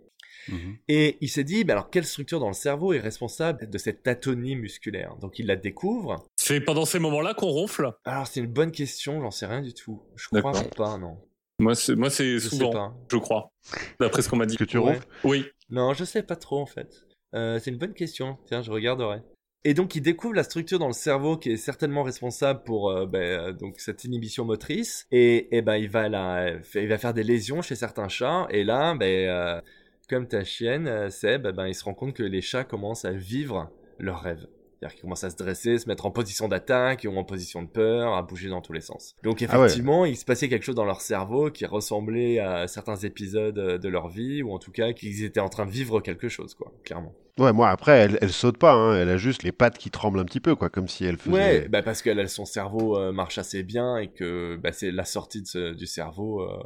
Mhm. 0.48 0.78
Et 0.88 1.18
il 1.20 1.28
s'est 1.28 1.44
dit, 1.44 1.64
mais 1.64 1.72
alors 1.72 1.90
quelle 1.90 2.06
structure 2.06 2.40
dans 2.40 2.48
le 2.48 2.54
cerveau 2.54 2.92
est 2.92 3.00
responsable 3.00 3.68
de 3.68 3.78
cette 3.78 4.08
atonie 4.08 4.56
musculaire? 4.56 5.16
Donc 5.20 5.38
il 5.38 5.46
la 5.46 5.56
découvre. 5.56 6.26
C'est 6.36 6.60
pendant 6.60 6.84
ces 6.84 6.98
moments-là 6.98 7.34
qu'on 7.34 7.48
ronfle? 7.48 7.92
Alors 8.04 8.26
c'est 8.26 8.40
une 8.40 8.46
bonne 8.46 8.72
question, 8.72 9.20
j'en 9.20 9.30
sais 9.30 9.46
rien 9.46 9.62
du 9.62 9.74
tout. 9.74 10.02
Je 10.16 10.28
crois 10.28 10.52
pas, 10.76 10.98
non. 10.98 11.18
Moi, 11.60 11.74
c'est, 11.74 11.94
moi, 11.94 12.08
c'est 12.10 12.40
souvent, 12.40 12.94
je 13.10 13.16
crois, 13.18 13.52
d'après 14.00 14.22
ce 14.22 14.28
qu'on 14.28 14.36
m'a 14.36 14.46
dit. 14.46 14.56
Que 14.56 14.64
tu 14.64 14.78
ronfles 14.78 15.06
Oui. 15.24 15.44
Non, 15.68 15.92
je 15.92 16.04
sais 16.04 16.22
pas 16.22 16.36
trop 16.36 16.58
en 16.58 16.66
fait. 16.66 17.04
Euh, 17.34 17.58
c'est 17.58 17.70
une 17.70 17.76
bonne 17.76 17.94
question. 17.94 18.38
Tiens, 18.46 18.62
je 18.62 18.70
regarderai. 18.70 19.22
Et 19.64 19.74
donc, 19.74 19.94
il 19.94 20.00
découvre 20.00 20.34
la 20.34 20.42
structure 20.42 20.78
dans 20.78 20.86
le 20.86 20.94
cerveau 20.94 21.36
qui 21.36 21.50
est 21.50 21.58
certainement 21.58 22.02
responsable 22.02 22.62
pour 22.64 22.90
euh, 22.90 23.04
ben, 23.04 23.20
euh, 23.20 23.52
donc 23.52 23.78
cette 23.78 24.04
inhibition 24.04 24.46
motrice. 24.46 25.06
Et, 25.10 25.54
et 25.54 25.60
ben, 25.60 25.76
il 25.76 25.90
va 25.90 26.08
la, 26.08 26.54
il 26.74 26.88
va 26.88 26.96
faire 26.96 27.12
des 27.12 27.22
lésions 27.22 27.60
chez 27.60 27.74
certains 27.74 28.08
chats. 28.08 28.46
Et 28.50 28.64
là, 28.64 28.94
ben, 28.94 29.62
comme 30.08 30.26
ta 30.26 30.44
chienne, 30.44 31.10
Seb, 31.10 31.46
ben, 31.48 31.68
il 31.68 31.74
se 31.74 31.84
rend 31.84 31.94
compte 31.94 32.14
que 32.14 32.22
les 32.22 32.40
chats 32.40 32.64
commencent 32.64 33.04
à 33.04 33.12
vivre 33.12 33.70
leurs 33.98 34.22
rêves. 34.22 34.46
C'est-à-dire 34.80 34.94
qu'ils 34.94 35.02
commencent 35.02 35.24
à 35.24 35.30
se 35.30 35.36
dresser, 35.36 35.78
se 35.78 35.86
mettre 35.88 36.06
en 36.06 36.10
position 36.10 36.48
d'attaque, 36.48 37.06
ou 37.06 37.14
en 37.14 37.24
position 37.24 37.62
de 37.62 37.68
peur, 37.68 38.14
à 38.14 38.22
bouger 38.22 38.48
dans 38.48 38.62
tous 38.62 38.72
les 38.72 38.80
sens. 38.80 39.14
Donc 39.22 39.42
ah 39.42 39.44
effectivement, 39.44 40.06
il 40.06 40.16
se 40.16 40.24
passait 40.24 40.48
quelque 40.48 40.64
chose 40.64 40.74
dans 40.74 40.86
leur 40.86 41.02
cerveau 41.02 41.50
qui 41.50 41.66
ressemblait 41.66 42.38
à 42.38 42.66
certains 42.66 42.96
épisodes 42.96 43.54
de 43.54 43.88
leur 43.88 44.08
vie, 44.08 44.42
ou 44.42 44.52
en 44.52 44.58
tout 44.58 44.72
cas 44.72 44.94
qu'ils 44.94 45.22
étaient 45.22 45.40
en 45.40 45.50
train 45.50 45.66
de 45.66 45.70
vivre 45.70 46.00
quelque 46.00 46.30
chose, 46.30 46.54
quoi, 46.54 46.72
clairement. 46.82 47.14
Ouais, 47.38 47.52
moi 47.52 47.68
après, 47.70 47.92
elle, 47.98 48.18
elle 48.20 48.32
saute 48.32 48.58
pas, 48.58 48.72
hein. 48.72 48.96
elle 48.96 49.08
a 49.08 49.16
juste 49.16 49.42
les 49.42 49.52
pattes 49.52 49.78
qui 49.78 49.90
tremblent 49.90 50.18
un 50.18 50.24
petit 50.24 50.40
peu, 50.40 50.54
quoi, 50.54 50.68
comme 50.68 50.88
si 50.88 51.04
elle 51.04 51.16
faisait. 51.16 51.34
Ouais, 51.34 51.68
bah 51.68 51.82
parce 51.82 52.02
que 52.02 52.26
son 52.26 52.44
cerveau 52.44 52.98
euh, 52.98 53.12
marche 53.12 53.38
assez 53.38 53.62
bien 53.62 53.96
et 53.98 54.08
que 54.08 54.56
bah, 54.62 54.72
c'est 54.72 54.90
la 54.90 55.04
sortie 55.04 55.42
du 55.76 55.86
cerveau 55.86 56.42
euh, 56.42 56.58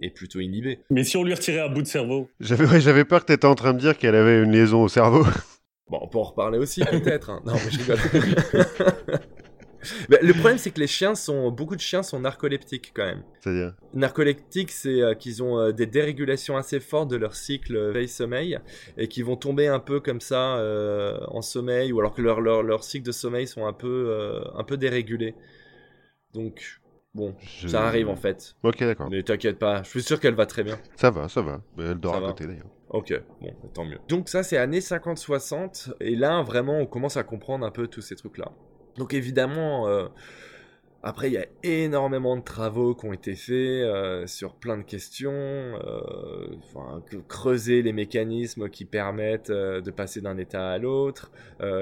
est 0.00 0.10
plutôt 0.10 0.40
inhibée. 0.40 0.80
Mais 0.90 1.04
si 1.04 1.16
on 1.16 1.24
lui 1.24 1.34
retirait 1.34 1.60
un 1.60 1.68
bout 1.68 1.82
de 1.82 1.86
cerveau? 1.86 2.28
J'avais 2.38 2.64
ouais, 2.66 2.80
j'avais 2.80 3.04
peur 3.04 3.20
que 3.20 3.26
tu 3.26 3.32
étais 3.32 3.46
en 3.46 3.54
train 3.54 3.74
de 3.74 3.78
dire 3.78 3.98
qu'elle 3.98 4.14
avait 4.14 4.42
une 4.42 4.52
liaison 4.52 4.82
au 4.82 4.88
cerveau. 4.88 5.24
Bon, 5.90 5.98
on 6.02 6.06
peut 6.06 6.18
en 6.18 6.22
reparler 6.22 6.58
aussi 6.58 6.84
peut-être. 6.84 7.30
Hein. 7.30 7.42
Non, 7.44 7.54
mais 7.54 7.70
je 7.70 7.78
rigole. 7.80 7.98
le 10.22 10.32
problème, 10.32 10.58
c'est 10.58 10.70
que 10.70 10.78
les 10.78 10.86
chiens 10.86 11.16
sont, 11.16 11.50
beaucoup 11.50 11.74
de 11.74 11.80
chiens 11.80 12.04
sont 12.04 12.20
narcoleptiques 12.20 12.92
quand 12.94 13.04
même. 13.04 13.22
C'est-à-dire? 13.40 13.74
Narcoleptiques, 13.94 14.70
c'est 14.70 15.02
euh, 15.02 15.14
qu'ils 15.14 15.42
ont 15.42 15.58
euh, 15.58 15.72
des 15.72 15.86
dérégulations 15.86 16.56
assez 16.56 16.78
fortes 16.78 17.10
de 17.10 17.16
leur 17.16 17.34
cycle 17.34 17.90
veille-sommeil 17.90 18.58
et 18.96 19.08
qui 19.08 19.22
vont 19.22 19.36
tomber 19.36 19.66
un 19.66 19.80
peu 19.80 19.98
comme 19.98 20.20
ça 20.20 20.58
euh, 20.58 21.18
en 21.26 21.42
sommeil 21.42 21.92
ou 21.92 21.98
alors 21.98 22.14
que 22.14 22.22
leur, 22.22 22.40
leur, 22.40 22.62
leur, 22.62 22.84
cycle 22.84 23.06
de 23.06 23.12
sommeil 23.12 23.48
sont 23.48 23.66
un 23.66 23.72
peu, 23.72 24.40
un 24.54 24.64
peu 24.64 24.76
dérégulés. 24.76 25.34
Donc, 26.34 26.79
bon, 27.14 27.34
ça 27.66 27.86
arrive 27.86 28.08
en 28.08 28.16
fait. 28.16 28.54
Ok, 28.62 28.80
d'accord. 28.80 29.08
Mais 29.10 29.22
t'inquiète 29.22 29.58
pas, 29.58 29.82
je 29.82 29.88
suis 29.90 30.02
sûr 30.02 30.20
qu'elle 30.20 30.34
va 30.34 30.46
très 30.46 30.62
bien. 30.62 30.78
Ça 30.96 31.10
va, 31.10 31.28
ça 31.28 31.42
va. 31.42 31.60
Elle 31.78 31.94
dort 31.94 32.16
à 32.16 32.20
côté 32.20 32.46
d'ailleurs. 32.46 32.70
Ok, 32.90 33.12
bon, 33.40 33.54
tant 33.72 33.84
mieux. 33.84 33.98
Donc 34.08 34.28
ça, 34.28 34.42
c'est 34.42 34.56
années 34.56 34.80
50-60, 34.80 35.92
et 36.00 36.16
là, 36.16 36.42
vraiment, 36.42 36.78
on 36.78 36.86
commence 36.86 37.16
à 37.16 37.22
comprendre 37.22 37.64
un 37.64 37.70
peu 37.70 37.86
tous 37.86 38.00
ces 38.00 38.16
trucs-là. 38.16 38.50
Donc 38.96 39.14
évidemment, 39.14 39.86
euh, 39.86 40.08
Après, 41.02 41.28
il 41.28 41.32
y 41.32 41.38
a 41.38 41.46
énormément 41.62 42.36
de 42.36 42.42
travaux 42.42 42.94
qui 42.94 43.06
ont 43.06 43.14
été 43.14 43.34
faits 43.34 43.54
euh, 43.54 44.26
sur 44.26 44.54
plein 44.54 44.76
de 44.76 44.82
questions, 44.82 45.32
euh, 45.32 46.56
enfin, 46.58 47.02
creuser 47.26 47.80
les 47.80 47.94
mécanismes 47.94 48.68
qui 48.68 48.84
permettent 48.84 49.48
euh, 49.48 49.80
de 49.80 49.90
passer 49.90 50.20
d'un 50.20 50.36
état 50.36 50.70
à 50.70 50.78
l'autre, 50.78 51.32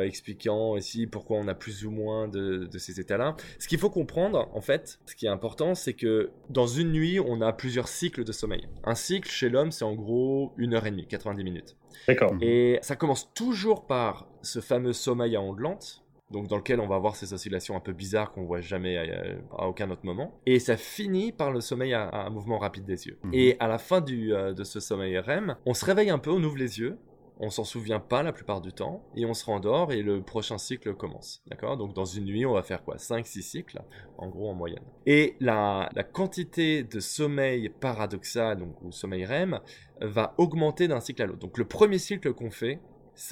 expliquant 0.02 0.70
aussi 0.70 1.06
pourquoi 1.06 1.38
on 1.38 1.48
a 1.48 1.54
plus 1.54 1.84
ou 1.84 1.90
moins 1.90 2.28
de, 2.28 2.68
de 2.70 2.78
ces 2.78 3.00
états-là. 3.00 3.36
Ce 3.58 3.68
qu'il 3.68 3.78
faut 3.78 3.90
comprendre, 3.90 4.48
en 4.52 4.60
fait, 4.60 4.98
ce 5.06 5.14
qui 5.14 5.26
est 5.26 5.30
important, 5.30 5.74
c'est 5.74 5.94
que 5.94 6.30
dans 6.50 6.66
une 6.66 6.92
nuit, 6.92 7.20
on 7.20 7.40
a 7.40 7.52
plusieurs 7.52 7.88
cycles 7.88 8.24
de 8.24 8.32
sommeil. 8.32 8.68
Un 8.84 8.94
cycle 8.94 9.28
chez 9.28 9.48
l'homme, 9.48 9.70
c'est 9.70 9.84
en 9.84 9.94
gros 9.94 10.52
une 10.56 10.74
heure 10.74 10.86
et 10.86 10.90
demie, 10.90 11.06
90 11.06 11.44
minutes. 11.44 11.76
D'accord. 12.06 12.34
Et 12.40 12.78
ça 12.82 12.96
commence 12.96 13.32
toujours 13.34 13.86
par 13.86 14.28
ce 14.42 14.60
fameux 14.60 14.92
sommeil 14.92 15.36
à 15.36 15.40
ondes 15.40 15.60
lentes 15.60 16.04
donc 16.30 16.48
dans 16.48 16.56
lequel 16.56 16.80
on 16.80 16.86
va 16.86 16.96
avoir 16.96 17.16
ces 17.16 17.32
oscillations 17.32 17.76
un 17.76 17.80
peu 17.80 17.92
bizarres 17.92 18.32
qu'on 18.32 18.44
voit 18.44 18.60
jamais 18.60 18.96
à, 18.98 19.66
aucun 19.66 19.90
autre 19.90 20.04
moment. 20.04 20.38
Et 20.46 20.58
ça 20.58 20.76
finit 20.76 21.32
par 21.32 21.50
le 21.50 21.60
sommeil 21.60 21.94
à, 21.94 22.10
un 22.12 22.30
mouvement 22.30 22.58
rapide 22.58 22.84
des 22.84 23.06
yeux. 23.06 23.18
Mhm. 23.24 23.30
Et 23.34 23.56
à 23.60 23.68
la 23.68 23.78
fin 23.78 24.00
du, 24.00 24.34
euh, 24.34 24.52
de 24.52 24.64
ce 24.64 24.80
sommeil 24.80 25.18
REM, 25.18 25.56
on 25.66 25.74
se 25.74 25.84
réveille 25.84 26.10
un 26.10 26.18
peu, 26.18 26.30
on 26.30 26.42
ouvre 26.42 26.58
les 26.58 26.78
yeux, 26.78 26.98
on 27.40 27.50
s'en 27.50 27.64
souvient 27.64 28.00
pas 28.00 28.22
la 28.22 28.32
plupart 28.32 28.60
du 28.60 28.72
temps, 28.72 29.04
et 29.14 29.24
on 29.24 29.32
se 29.32 29.44
rendort 29.44 29.92
et 29.92 30.02
le 30.02 30.22
prochain 30.22 30.58
cycle 30.58 30.94
commence. 30.94 31.40
D'accord? 31.46 31.76
Donc 31.76 31.94
dans 31.94 32.04
une 32.04 32.24
nuit, 32.24 32.44
on 32.44 32.52
va 32.52 32.62
faire 32.62 32.82
quoi? 32.82 32.96
5-6 32.96 33.42
cycles, 33.42 33.80
en 34.18 34.28
gros 34.28 34.50
en 34.50 34.54
moyenne. 34.54 34.82
Et 35.06 35.36
la, 35.40 35.88
la 35.94 36.02
quantité 36.02 36.82
de 36.82 37.00
sommeil 37.00 37.68
paradoxal, 37.68 38.58
donc 38.58 38.82
ou 38.82 38.90
sommeil 38.90 39.24
REM, 39.24 39.60
va 40.00 40.34
augmenter 40.36 40.88
d'un 40.88 41.00
cycle 41.00 41.22
à 41.22 41.26
l'autre. 41.26 41.38
Donc 41.38 41.58
le 41.58 41.64
premier 41.64 41.98
cycle 41.98 42.32
qu'on 42.34 42.50
fait, 42.50 42.80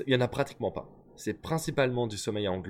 il 0.07 0.15
y 0.15 0.17
en 0.17 0.21
a 0.21 0.29
pratiquement 0.29 0.71
pas 0.71 0.89
c'est 1.17 1.35
principalement 1.35 2.07
du 2.07 2.17
sommeil 2.17 2.49
en 2.49 2.63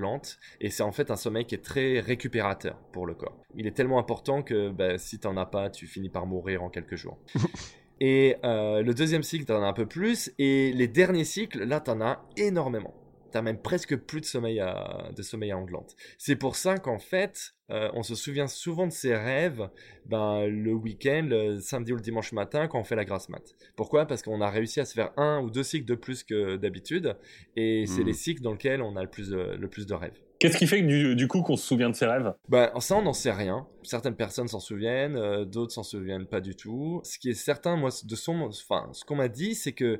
et 0.61 0.69
c'est 0.69 0.83
en 0.83 0.91
fait 0.91 1.11
un 1.11 1.15
sommeil 1.15 1.45
qui 1.45 1.55
est 1.55 1.63
très 1.63 1.99
récupérateur 1.99 2.77
pour 2.91 3.05
le 3.05 3.13
corps. 3.13 3.37
Il 3.55 3.67
est 3.67 3.71
tellement 3.71 3.99
important 3.99 4.43
que 4.43 4.69
bah, 4.69 4.97
si 4.97 5.19
t'en 5.19 5.37
as 5.37 5.45
pas, 5.45 5.69
tu 5.69 5.87
finis 5.87 6.09
par 6.09 6.25
mourir 6.25 6.63
en 6.63 6.69
quelques 6.69 6.95
jours. 6.95 7.17
et 7.99 8.35
euh, 8.43 8.81
le 8.81 8.93
deuxième 8.93 9.23
cycle, 9.23 9.45
t'en 9.45 9.63
as 9.63 9.67
un 9.67 9.73
peu 9.73 9.85
plus 9.85 10.31
et 10.37 10.71
les 10.73 10.87
derniers 10.87 11.25
cycles, 11.25 11.63
là, 11.63 11.79
t'en 11.79 12.01
as 12.01 12.23
énormément. 12.37 12.93
T'as 13.31 13.41
même 13.41 13.61
presque 13.61 13.95
plus 13.95 14.21
de 14.21 14.25
sommeil 14.25 14.59
à, 14.59 15.09
de 15.15 15.21
sommeil 15.21 15.51
à 15.51 15.57
onglante. 15.57 15.95
C'est 16.17 16.35
pour 16.35 16.55
ça 16.55 16.77
qu'en 16.77 16.99
fait, 16.99 17.53
euh, 17.69 17.89
on 17.93 18.03
se 18.03 18.15
souvient 18.15 18.47
souvent 18.47 18.87
de 18.87 18.91
ses 18.91 19.15
rêves 19.15 19.69
ben, 20.05 20.47
le 20.47 20.73
week-end, 20.73 21.27
le 21.29 21.59
samedi 21.59 21.91
ou 21.91 21.95
le 21.95 22.01
dimanche 22.01 22.31
matin, 22.31 22.67
quand 22.67 22.79
on 22.79 22.83
fait 22.83 22.95
la 22.95 23.05
grasse 23.05 23.29
mat. 23.29 23.43
Pourquoi? 23.75 24.05
Parce 24.05 24.21
qu'on 24.21 24.39
a 24.39 24.49
réussi 24.49 24.79
à 24.79 24.85
se 24.85 24.93
faire 24.93 25.11
un 25.17 25.41
ou 25.41 25.49
deux 25.49 25.63
cycles 25.63 25.85
de 25.85 25.95
plus 25.95 26.23
que 26.23 26.55
d'habitude, 26.55 27.17
et 27.55 27.85
c'est 27.85 28.03
hmm. 28.03 28.07
les 28.07 28.13
cycles 28.13 28.41
dans 28.41 28.53
lesquels 28.53 28.81
on 28.81 28.95
a 28.95 29.03
le 29.03 29.09
plus 29.09 29.29
de, 29.29 29.57
le 29.59 29.67
plus 29.67 29.85
de 29.85 29.93
rêves. 29.93 30.17
Qu'est-ce 30.39 30.57
qui 30.57 30.67
fait 30.67 30.81
que 30.81 31.13
du, 31.13 31.27
coup 31.27 31.41
qu'on 31.41 31.55
se 31.55 31.65
souvient 31.65 31.89
de 31.89 31.95
ses 31.95 32.05
rêves? 32.05 32.31
Ben 32.47 32.71
ça 32.79 32.95
on 32.95 33.01
n'en 33.01 33.13
sait 33.13 33.31
rien. 33.31 33.67
Certaines 33.83 34.15
personnes 34.15 34.47
s'en 34.47 34.59
souviennent, 34.59 35.15
euh, 35.15 35.45
d'autres 35.45 35.73
s'en 35.73 35.83
souviennent 35.83 36.27
pas 36.27 36.41
du 36.41 36.55
tout. 36.55 37.01
Ce 37.03 37.17
qui 37.17 37.29
est 37.29 37.33
certain, 37.33 37.75
moi, 37.75 37.89
de 38.03 38.15
son, 38.15 38.41
enfin, 38.41 38.87
ce 38.93 39.03
qu'on 39.03 39.15
m'a 39.15 39.29
dit, 39.29 39.55
c'est 39.55 39.73
que 39.73 39.99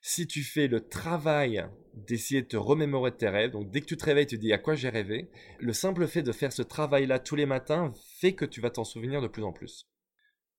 si 0.00 0.26
tu 0.26 0.42
fais 0.42 0.66
le 0.66 0.80
travail 0.80 1.64
d'essayer 1.94 2.42
de 2.42 2.46
te 2.46 2.56
remémorer 2.56 3.10
de 3.10 3.16
tes 3.16 3.28
rêves, 3.28 3.50
donc 3.50 3.70
dès 3.70 3.80
que 3.80 3.86
tu 3.86 3.96
te 3.96 4.04
réveilles, 4.04 4.26
tu 4.26 4.36
te 4.36 4.40
dis 4.40 4.52
à 4.52 4.58
quoi 4.58 4.74
j'ai 4.74 4.88
rêvé, 4.88 5.28
le 5.58 5.72
simple 5.72 6.06
fait 6.06 6.22
de 6.22 6.32
faire 6.32 6.52
ce 6.52 6.62
travail-là 6.62 7.18
tous 7.18 7.36
les 7.36 7.46
matins 7.46 7.92
fait 8.20 8.32
que 8.32 8.44
tu 8.44 8.60
vas 8.60 8.70
t'en 8.70 8.84
souvenir 8.84 9.20
de 9.20 9.28
plus 9.28 9.42
en 9.42 9.52
plus. 9.52 9.86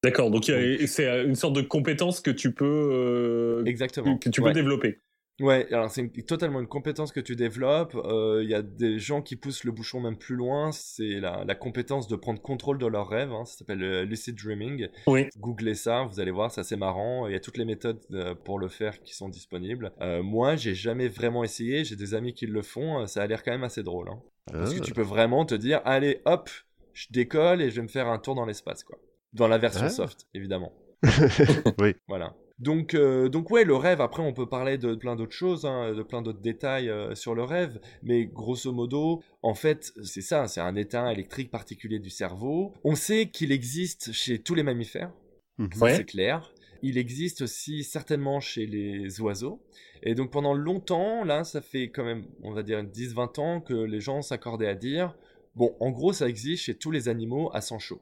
D'accord, 0.03 0.31
donc 0.31 0.45
c'est 0.45 1.23
une 1.25 1.35
sorte 1.35 1.55
de 1.55 1.61
compétence 1.61 2.21
que 2.21 2.31
tu 2.31 2.53
peux, 2.53 2.65
euh, 2.65 3.65
Exactement. 3.65 4.17
Que, 4.17 4.29
tu 4.29 4.41
peux 4.41 4.51
développer. 4.51 4.99
Ouais, 5.41 5.67
alors 5.73 5.89
c'est 5.89 6.07
totalement 6.25 6.59
une 6.59 6.67
compétence 6.67 7.11
que 7.11 7.19
tu 7.19 7.35
développes. 7.35 7.93
Il 7.95 8.11
euh, 8.11 8.43
y 8.43 8.53
a 8.53 8.61
des 8.61 8.99
gens 8.99 9.21
qui 9.21 9.35
poussent 9.35 9.63
le 9.63 9.71
bouchon 9.71 9.99
même 9.99 10.15
plus 10.15 10.35
loin. 10.35 10.71
C'est 10.71 11.19
la, 11.19 11.43
la, 11.45 11.55
compétence 11.55 12.07
de 12.07 12.15
prendre 12.15 12.39
contrôle 12.41 12.77
de 12.77 12.85
leurs 12.85 13.09
rêves. 13.09 13.31
Hein. 13.31 13.45
Ça 13.45 13.57
s'appelle 13.57 13.83
euh, 13.83 14.05
lucid 14.05 14.35
dreaming. 14.35 14.87
Oui. 15.07 15.27
Googlez 15.37 15.73
ça, 15.73 16.03
vous 16.03 16.19
allez 16.19 16.31
voir, 16.31 16.51
c'est 16.51 16.61
assez 16.61 16.75
marrant. 16.75 17.27
Il 17.27 17.33
y 17.33 17.35
a 17.35 17.39
toutes 17.39 17.57
les 17.57 17.65
méthodes 17.65 17.99
euh, 18.11 18.35
pour 18.35 18.59
le 18.59 18.67
faire 18.67 19.01
qui 19.01 19.15
sont 19.15 19.29
disponibles. 19.29 19.91
Euh, 20.01 20.21
moi, 20.21 20.55
j'ai 20.55 20.75
jamais 20.75 21.07
vraiment 21.07 21.43
essayé. 21.43 21.83
J'ai 21.83 21.95
des 21.95 22.13
amis 22.13 22.33
qui 22.33 22.45
le 22.45 22.61
font. 22.61 23.07
Ça 23.07 23.23
a 23.23 23.27
l'air 23.27 23.43
quand 23.43 23.51
même 23.51 23.63
assez 23.63 23.81
drôle. 23.81 24.09
Hein. 24.09 24.21
Parce 24.51 24.73
que 24.73 24.83
tu 24.83 24.93
peux 24.93 25.01
vraiment 25.01 25.45
te 25.45 25.55
dire, 25.55 25.81
allez, 25.85 26.21
hop, 26.25 26.49
je 26.93 27.07
décolle 27.09 27.61
et 27.61 27.71
je 27.71 27.77
vais 27.77 27.83
me 27.83 27.87
faire 27.87 28.07
un 28.07 28.19
tour 28.19 28.35
dans 28.35 28.45
l'espace, 28.45 28.83
quoi. 28.83 28.97
Dans 29.33 29.47
la 29.47 29.57
version 29.57 29.87
soft, 29.89 30.27
évidemment. 30.33 30.73
oui. 31.79 31.95
Voilà. 32.07 32.35
Donc, 32.61 32.93
euh, 32.93 33.27
donc 33.27 33.49
ouais, 33.49 33.63
le 33.63 33.75
rêve. 33.75 34.01
Après, 34.01 34.21
on 34.21 34.33
peut 34.33 34.45
parler 34.45 34.77
de 34.77 34.93
plein 34.93 35.15
d'autres 35.15 35.33
choses, 35.33 35.65
hein, 35.65 35.93
de 35.93 36.03
plein 36.03 36.21
d'autres 36.21 36.41
détails 36.41 36.89
euh, 36.89 37.15
sur 37.15 37.33
le 37.33 37.43
rêve, 37.43 37.81
mais 38.03 38.25
grosso 38.25 38.71
modo, 38.71 39.23
en 39.41 39.55
fait, 39.55 39.91
c'est 40.03 40.21
ça. 40.21 40.47
C'est 40.47 40.61
un 40.61 40.75
état 40.75 41.11
électrique 41.11 41.49
particulier 41.49 41.97
du 41.97 42.11
cerveau. 42.11 42.73
On 42.83 42.93
sait 42.93 43.29
qu'il 43.29 43.51
existe 43.51 44.11
chez 44.13 44.39
tous 44.39 44.53
les 44.53 44.63
mammifères. 44.63 45.11
Mhm. 45.57 45.69
c'est 45.73 46.05
clair. 46.05 46.53
Il 46.83 46.97
existe 46.97 47.41
aussi 47.41 47.83
certainement 47.83 48.39
chez 48.39 48.67
les 48.67 49.19
oiseaux. 49.21 49.61
Et 50.03 50.15
donc 50.15 50.31
pendant 50.31 50.53
longtemps, 50.53 51.23
là, 51.23 51.43
ça 51.43 51.61
fait 51.61 51.89
quand 51.89 52.03
même, 52.03 52.25
on 52.43 52.53
va 52.53 52.63
dire 52.63 52.83
10-20 52.83 53.39
ans 53.39 53.61
que 53.61 53.73
les 53.73 53.99
gens 53.99 54.21
s'accordaient 54.21 54.67
à 54.67 54.75
dire, 54.75 55.15
bon, 55.55 55.75
en 55.79 55.91
gros, 55.91 56.13
ça 56.13 56.27
existe 56.27 56.63
chez 56.63 56.75
tous 56.75 56.91
les 56.91 57.09
animaux 57.09 57.49
à 57.53 57.61
sang 57.61 57.79
chaud. 57.79 58.01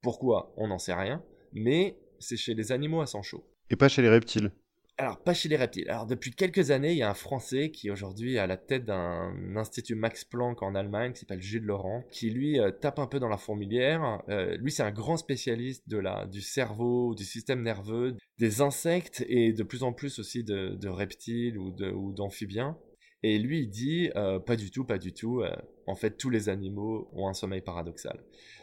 Pourquoi? 0.00 0.52
On 0.56 0.68
n'en 0.68 0.78
sait 0.78 0.94
rien, 0.94 1.22
mais 1.52 1.98
c'est 2.20 2.36
chez 2.36 2.54
les 2.54 2.72
animaux 2.72 3.00
à 3.00 3.06
sang 3.06 3.22
chaud. 3.22 3.44
Et 3.70 3.76
pas 3.76 3.88
chez 3.88 4.02
les 4.02 4.08
reptiles 4.08 4.50
alors, 4.98 5.22
pas 5.22 5.34
chez 5.34 5.50
les 5.50 5.56
reptiles. 5.56 5.90
Alors, 5.90 6.06
depuis 6.06 6.30
quelques 6.30 6.70
années, 6.70 6.92
il 6.92 6.96
y 6.96 7.02
a 7.02 7.10
un 7.10 7.14
Français 7.14 7.70
qui 7.70 7.90
aujourd'hui 7.90 8.36
est 8.36 8.38
à 8.38 8.46
la 8.46 8.56
tête 8.56 8.86
d'un 8.86 9.54
institut 9.54 9.94
Max 9.94 10.24
Planck 10.24 10.62
en 10.62 10.74
Allemagne, 10.74 11.12
qui 11.12 11.20
s'appelle 11.20 11.42
Gilles 11.42 11.64
Laurent, 11.64 12.02
qui 12.10 12.30
lui 12.30 12.58
euh, 12.58 12.70
tape 12.70 12.98
un 12.98 13.06
peu 13.06 13.20
dans 13.20 13.28
la 13.28 13.36
fourmilière. 13.36 14.22
Euh, 14.30 14.56
lui, 14.56 14.72
c'est 14.72 14.82
un 14.82 14.90
grand 14.90 15.18
spécialiste 15.18 15.86
de 15.86 15.98
la, 15.98 16.24
du 16.24 16.40
cerveau, 16.40 17.14
du 17.14 17.24
système 17.24 17.62
nerveux, 17.62 18.16
des 18.38 18.62
insectes 18.62 19.22
et 19.28 19.52
de 19.52 19.62
plus 19.62 19.82
en 19.82 19.92
plus 19.92 20.18
aussi 20.18 20.44
de, 20.44 20.88
reptiles 20.88 21.58
ou, 21.58 21.72
d'amphibiens. 22.14 22.78
Et 23.22 23.38
lui, 23.38 23.64
il 23.64 23.68
dit, 23.68 24.10
euh, 24.16 24.38
pas 24.38 24.56
du 24.56 24.70
tout, 24.70 24.84
pas 24.86 24.96
du 24.96 25.12
tout. 25.12 25.42
en 25.86 25.94
fait, 25.94 26.16
tous 26.16 26.30
les 26.30 26.48
animaux 26.48 27.10
ont 27.12 27.28
un 27.28 27.34
sommeil 27.34 27.60
paradoxal. 27.60 28.18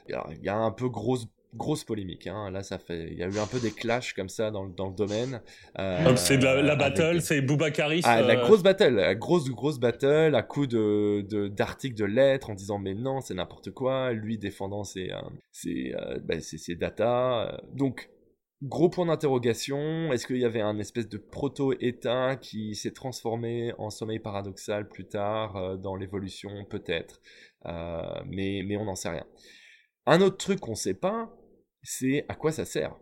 Alors, 0.10 0.32
il 0.34 0.44
y 0.44 0.50
a 0.50 0.58
un 0.58 0.72
peu 0.72 0.90
grosse 0.90 1.28
grosse 1.56 1.84
polémique. 1.84 2.28
Hein. 2.28 2.50
Là, 2.52 2.64
ça 2.64 2.78
fait, 2.78 3.08
il 3.12 3.18
y 3.18 3.24
a 3.24 3.28
eu 3.28 3.38
un 3.38 3.48
peu 3.48 3.60
des 3.60 3.72
clashs 3.72 4.14
comme 4.14 4.30
ça 4.30 4.52
dans, 4.52 4.66
dans 4.66 4.88
le 4.88 4.96
domaine. 4.96 5.42
Euh, 5.80 6.16
c'est 6.16 6.38
la, 6.38 6.62
la 6.62 6.76
battle, 6.76 7.22
c'est 7.22 7.42
Boubacaris. 7.42 8.02
Ah, 8.04 8.22
la 8.22 8.40
euh, 8.40 8.44
grosse 8.44 8.64
battle, 8.64 8.96
la 8.96 9.16
grosse 9.16 9.50
grosse 9.50 9.80
battle, 9.80 10.36
à 10.36 10.44
coup 10.44 10.68
de 10.68 11.22
d'articles 11.50 11.96
de, 11.96 12.06
lettres 12.06 12.50
en 12.50 12.56
disant 12.56 12.80
mais 12.80 12.94
non, 12.94 13.22
c'est 13.22 13.34
n'importe 13.34 13.72
quoi. 13.72 14.14
Lui 14.14 14.38
défendant 14.38 14.84
ses 14.84 15.12
euh, 15.12 15.22
ses, 15.52 15.94
bah, 16.24 16.40
ses, 16.40 16.76
data. 16.76 17.62
Donc 17.74 18.10
Gros 18.62 18.88
point 18.88 19.08
d'interrogation, 19.08 20.14
est-ce 20.14 20.26
qu'il 20.26 20.38
y 20.38 20.46
avait 20.46 20.62
un 20.62 20.80
espèce 20.80 21.10
de 21.10 21.18
proto-état 21.18 22.38
qui 22.38 22.76
s'est 22.76 22.94
transformé 22.94 23.74
en 23.78 23.90
sommeil 23.90 24.20
paradoxal 24.20 24.88
plus 24.88 25.06
tard 25.06 25.78
dans 25.80 25.98
l'évolution 25.98 26.64
Peut-être, 26.70 27.20
mais, 27.66 28.64
mais 28.66 28.78
on 28.78 28.86
n'en 28.86 28.96
sait 28.96 29.10
rien. 29.10 29.26
Un 30.06 30.22
autre 30.22 30.38
truc 30.38 30.62
qu'on 30.62 30.76
sait 30.76 30.94
pas, 30.94 31.30
c'est 31.84 32.26
à 32.30 32.36
quoi 32.36 32.52
ça 32.52 32.66
sert. 32.66 32.96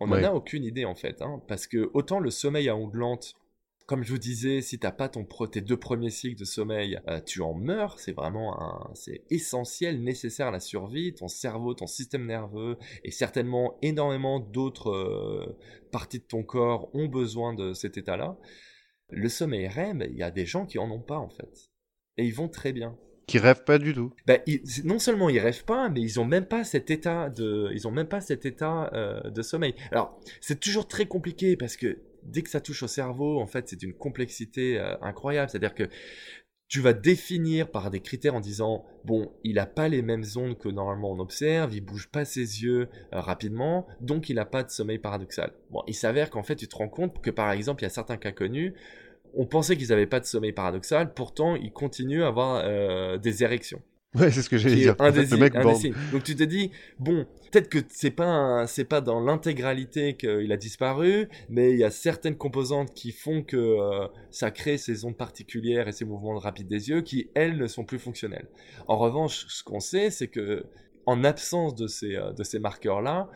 On 0.00 0.06
n'en 0.06 0.22
a 0.22 0.30
aucune 0.30 0.64
idée 0.64 0.84
en 0.84 0.94
fait, 0.94 1.22
hein, 1.22 1.42
parce 1.48 1.66
que 1.66 1.90
autant 1.92 2.20
le 2.20 2.30
sommeil 2.30 2.68
à 2.68 2.76
onglante, 2.76 3.34
comme 3.86 4.04
je 4.04 4.12
vous 4.12 4.18
disais, 4.18 4.60
si 4.60 4.78
t'as 4.78 4.92
pas 4.92 5.08
ton 5.08 5.24
tes 5.46 5.62
deux 5.62 5.78
premiers 5.78 6.10
cycles 6.10 6.38
de 6.38 6.44
sommeil, 6.44 7.00
euh, 7.08 7.20
tu 7.22 7.40
en 7.40 7.54
meurs. 7.54 7.98
C'est 7.98 8.12
vraiment 8.12 8.60
un, 8.60 8.90
c'est 8.94 9.22
essentiel, 9.30 10.04
nécessaire 10.04 10.48
à 10.48 10.50
la 10.50 10.60
survie. 10.60 11.14
Ton 11.14 11.26
cerveau, 11.26 11.72
ton 11.72 11.86
système 11.86 12.26
nerveux 12.26 12.76
et 13.02 13.10
certainement 13.10 13.78
énormément 13.80 14.40
d'autres 14.40 14.90
euh, 14.90 15.58
parties 15.90 16.18
de 16.18 16.24
ton 16.24 16.42
corps 16.42 16.94
ont 16.94 17.06
besoin 17.06 17.54
de 17.54 17.72
cet 17.72 17.96
état-là. 17.96 18.36
Le 19.08 19.28
sommeil 19.30 19.66
REM, 19.66 20.04
il 20.10 20.18
y 20.18 20.22
a 20.22 20.30
des 20.30 20.44
gens 20.44 20.66
qui 20.66 20.78
en 20.78 20.90
ont 20.90 21.00
pas 21.00 21.18
en 21.18 21.30
fait, 21.30 21.70
et 22.18 22.26
ils 22.26 22.34
vont 22.34 22.48
très 22.50 22.74
bien 22.74 22.94
qui 23.28 23.38
rêvent 23.38 23.62
pas 23.62 23.78
du 23.78 23.94
tout. 23.94 24.12
Bah, 24.26 24.38
non 24.84 24.98
seulement 24.98 25.28
ils 25.28 25.38
rêvent 25.38 25.64
pas, 25.64 25.88
mais 25.90 26.00
ils 26.00 26.18
ont 26.18 26.24
même 26.24 26.46
pas 26.46 26.64
cet 26.64 26.90
état 26.90 27.30
euh, 28.94 29.30
de 29.30 29.42
sommeil. 29.42 29.74
Alors 29.92 30.18
c'est 30.40 30.58
toujours 30.58 30.88
très 30.88 31.06
compliqué 31.06 31.56
parce 31.56 31.76
que 31.76 31.98
dès 32.24 32.42
que 32.42 32.50
ça 32.50 32.60
touche 32.60 32.82
au 32.82 32.88
cerveau, 32.88 33.38
en 33.40 33.46
fait, 33.46 33.68
c'est 33.68 33.82
une 33.82 33.92
complexité 33.92 34.78
euh, 34.78 34.96
incroyable. 35.02 35.50
C'est-à-dire 35.50 35.74
que 35.74 35.84
tu 36.68 36.80
vas 36.80 36.92
définir 36.92 37.70
par 37.70 37.90
des 37.90 38.00
critères 38.00 38.34
en 38.34 38.40
disant 38.40 38.84
bon, 39.04 39.32
il 39.44 39.58
a 39.58 39.66
pas 39.66 39.88
les 39.88 40.02
mêmes 40.02 40.24
ondes 40.36 40.58
que 40.58 40.68
normalement 40.68 41.10
on 41.12 41.18
observe, 41.18 41.74
il 41.74 41.80
bouge 41.80 42.08
pas 42.08 42.24
ses 42.24 42.62
yeux 42.62 42.88
euh, 43.12 43.20
rapidement, 43.20 43.86
donc 44.00 44.28
il 44.28 44.38
a 44.38 44.44
pas 44.44 44.62
de 44.62 44.70
sommeil 44.70 44.98
paradoxal. 44.98 45.52
Bon, 45.70 45.82
il 45.86 45.94
s'avère 45.94 46.30
qu'en 46.30 46.42
fait, 46.42 46.56
tu 46.56 46.68
te 46.68 46.76
rends 46.76 46.88
compte 46.88 47.20
que 47.22 47.30
par 47.30 47.52
exemple, 47.52 47.82
il 47.82 47.84
y 47.84 47.86
a 47.86 47.90
certains 47.90 48.16
cas 48.16 48.32
connus 48.32 48.74
on 49.34 49.46
pensait 49.46 49.76
qu'ils 49.76 49.88
n'avaient 49.88 50.06
pas 50.06 50.20
de 50.20 50.24
sommeil 50.24 50.52
paradoxal, 50.52 51.14
pourtant 51.14 51.56
ils 51.56 51.72
continuent 51.72 52.22
à 52.22 52.28
avoir 52.28 52.62
euh, 52.64 53.18
des 53.18 53.42
érections. 53.42 53.80
Ouais, 54.14 54.30
c'est 54.30 54.40
ce 54.40 54.48
que 54.48 54.56
j'allais 54.56 54.76
dire. 54.76 54.96
Un 55.00 55.10
des, 55.10 55.26
Donc 55.26 56.24
tu 56.24 56.34
te 56.34 56.42
dis, 56.42 56.70
bon, 56.98 57.26
peut-être 57.50 57.68
que 57.68 57.78
c'est 57.88 58.10
pas 58.10 58.66
c'est 58.66 58.86
pas 58.86 59.02
dans 59.02 59.20
l'intégralité 59.20 60.16
qu'il 60.16 60.50
a 60.50 60.56
disparu, 60.56 61.28
mais 61.50 61.72
il 61.72 61.78
y 61.78 61.84
a 61.84 61.90
certaines 61.90 62.36
composantes 62.36 62.94
qui 62.94 63.12
font 63.12 63.42
que 63.42 63.56
euh, 63.56 64.08
ça 64.30 64.50
crée 64.50 64.78
ces 64.78 65.04
ondes 65.04 65.16
particulières 65.16 65.88
et 65.88 65.92
ces 65.92 66.06
mouvements 66.06 66.38
rapides 66.38 66.68
des 66.68 66.88
yeux 66.88 67.02
qui 67.02 67.28
elles 67.34 67.58
ne 67.58 67.66
sont 67.66 67.84
plus 67.84 67.98
fonctionnels. 67.98 68.48
En 68.86 68.96
revanche, 68.96 69.44
ce 69.48 69.62
qu'on 69.62 69.80
sait, 69.80 70.10
c'est 70.10 70.28
que 70.28 70.64
en 71.04 71.22
absence 71.22 71.74
de 71.74 71.86
ces, 71.86 72.18
de 72.36 72.42
ces 72.44 72.58
marqueurs-là, 72.58 73.28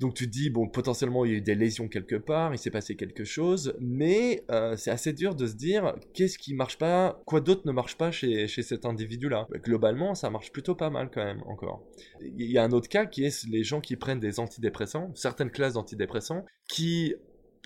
donc 0.00 0.14
tu 0.14 0.26
te 0.26 0.30
dis, 0.30 0.48
bon, 0.48 0.68
potentiellement 0.68 1.24
il 1.24 1.32
y 1.32 1.34
a 1.34 1.38
eu 1.38 1.40
des 1.40 1.54
lésions 1.54 1.88
quelque 1.88 2.14
part, 2.16 2.54
il 2.54 2.58
s'est 2.58 2.70
passé 2.70 2.94
quelque 2.94 3.24
chose, 3.24 3.74
mais 3.80 4.44
euh, 4.50 4.76
c'est 4.76 4.90
assez 4.90 5.12
dur 5.12 5.34
de 5.34 5.46
se 5.46 5.54
dire, 5.54 5.94
qu'est-ce 6.14 6.38
qui 6.38 6.54
marche 6.54 6.78
pas, 6.78 7.20
quoi 7.26 7.40
d'autre 7.40 7.62
ne 7.64 7.72
marche 7.72 7.96
pas 7.96 8.12
chez, 8.12 8.46
chez 8.46 8.62
cet 8.62 8.84
individu-là? 8.84 9.48
Globalement, 9.64 10.14
ça 10.14 10.30
marche 10.30 10.52
plutôt 10.52 10.76
pas 10.76 10.90
mal 10.90 11.10
quand 11.12 11.24
même, 11.24 11.42
encore. 11.46 11.84
Il 12.20 12.50
y 12.50 12.58
a 12.58 12.64
un 12.64 12.70
autre 12.70 12.88
cas 12.88 13.06
qui 13.06 13.24
est 13.24 13.44
les 13.48 13.64
gens 13.64 13.80
qui 13.80 13.96
prennent 13.96 14.20
des 14.20 14.38
antidépressants, 14.38 15.10
certaines 15.14 15.50
classes 15.50 15.74
d'antidépressants, 15.74 16.44
qui, 16.68 17.14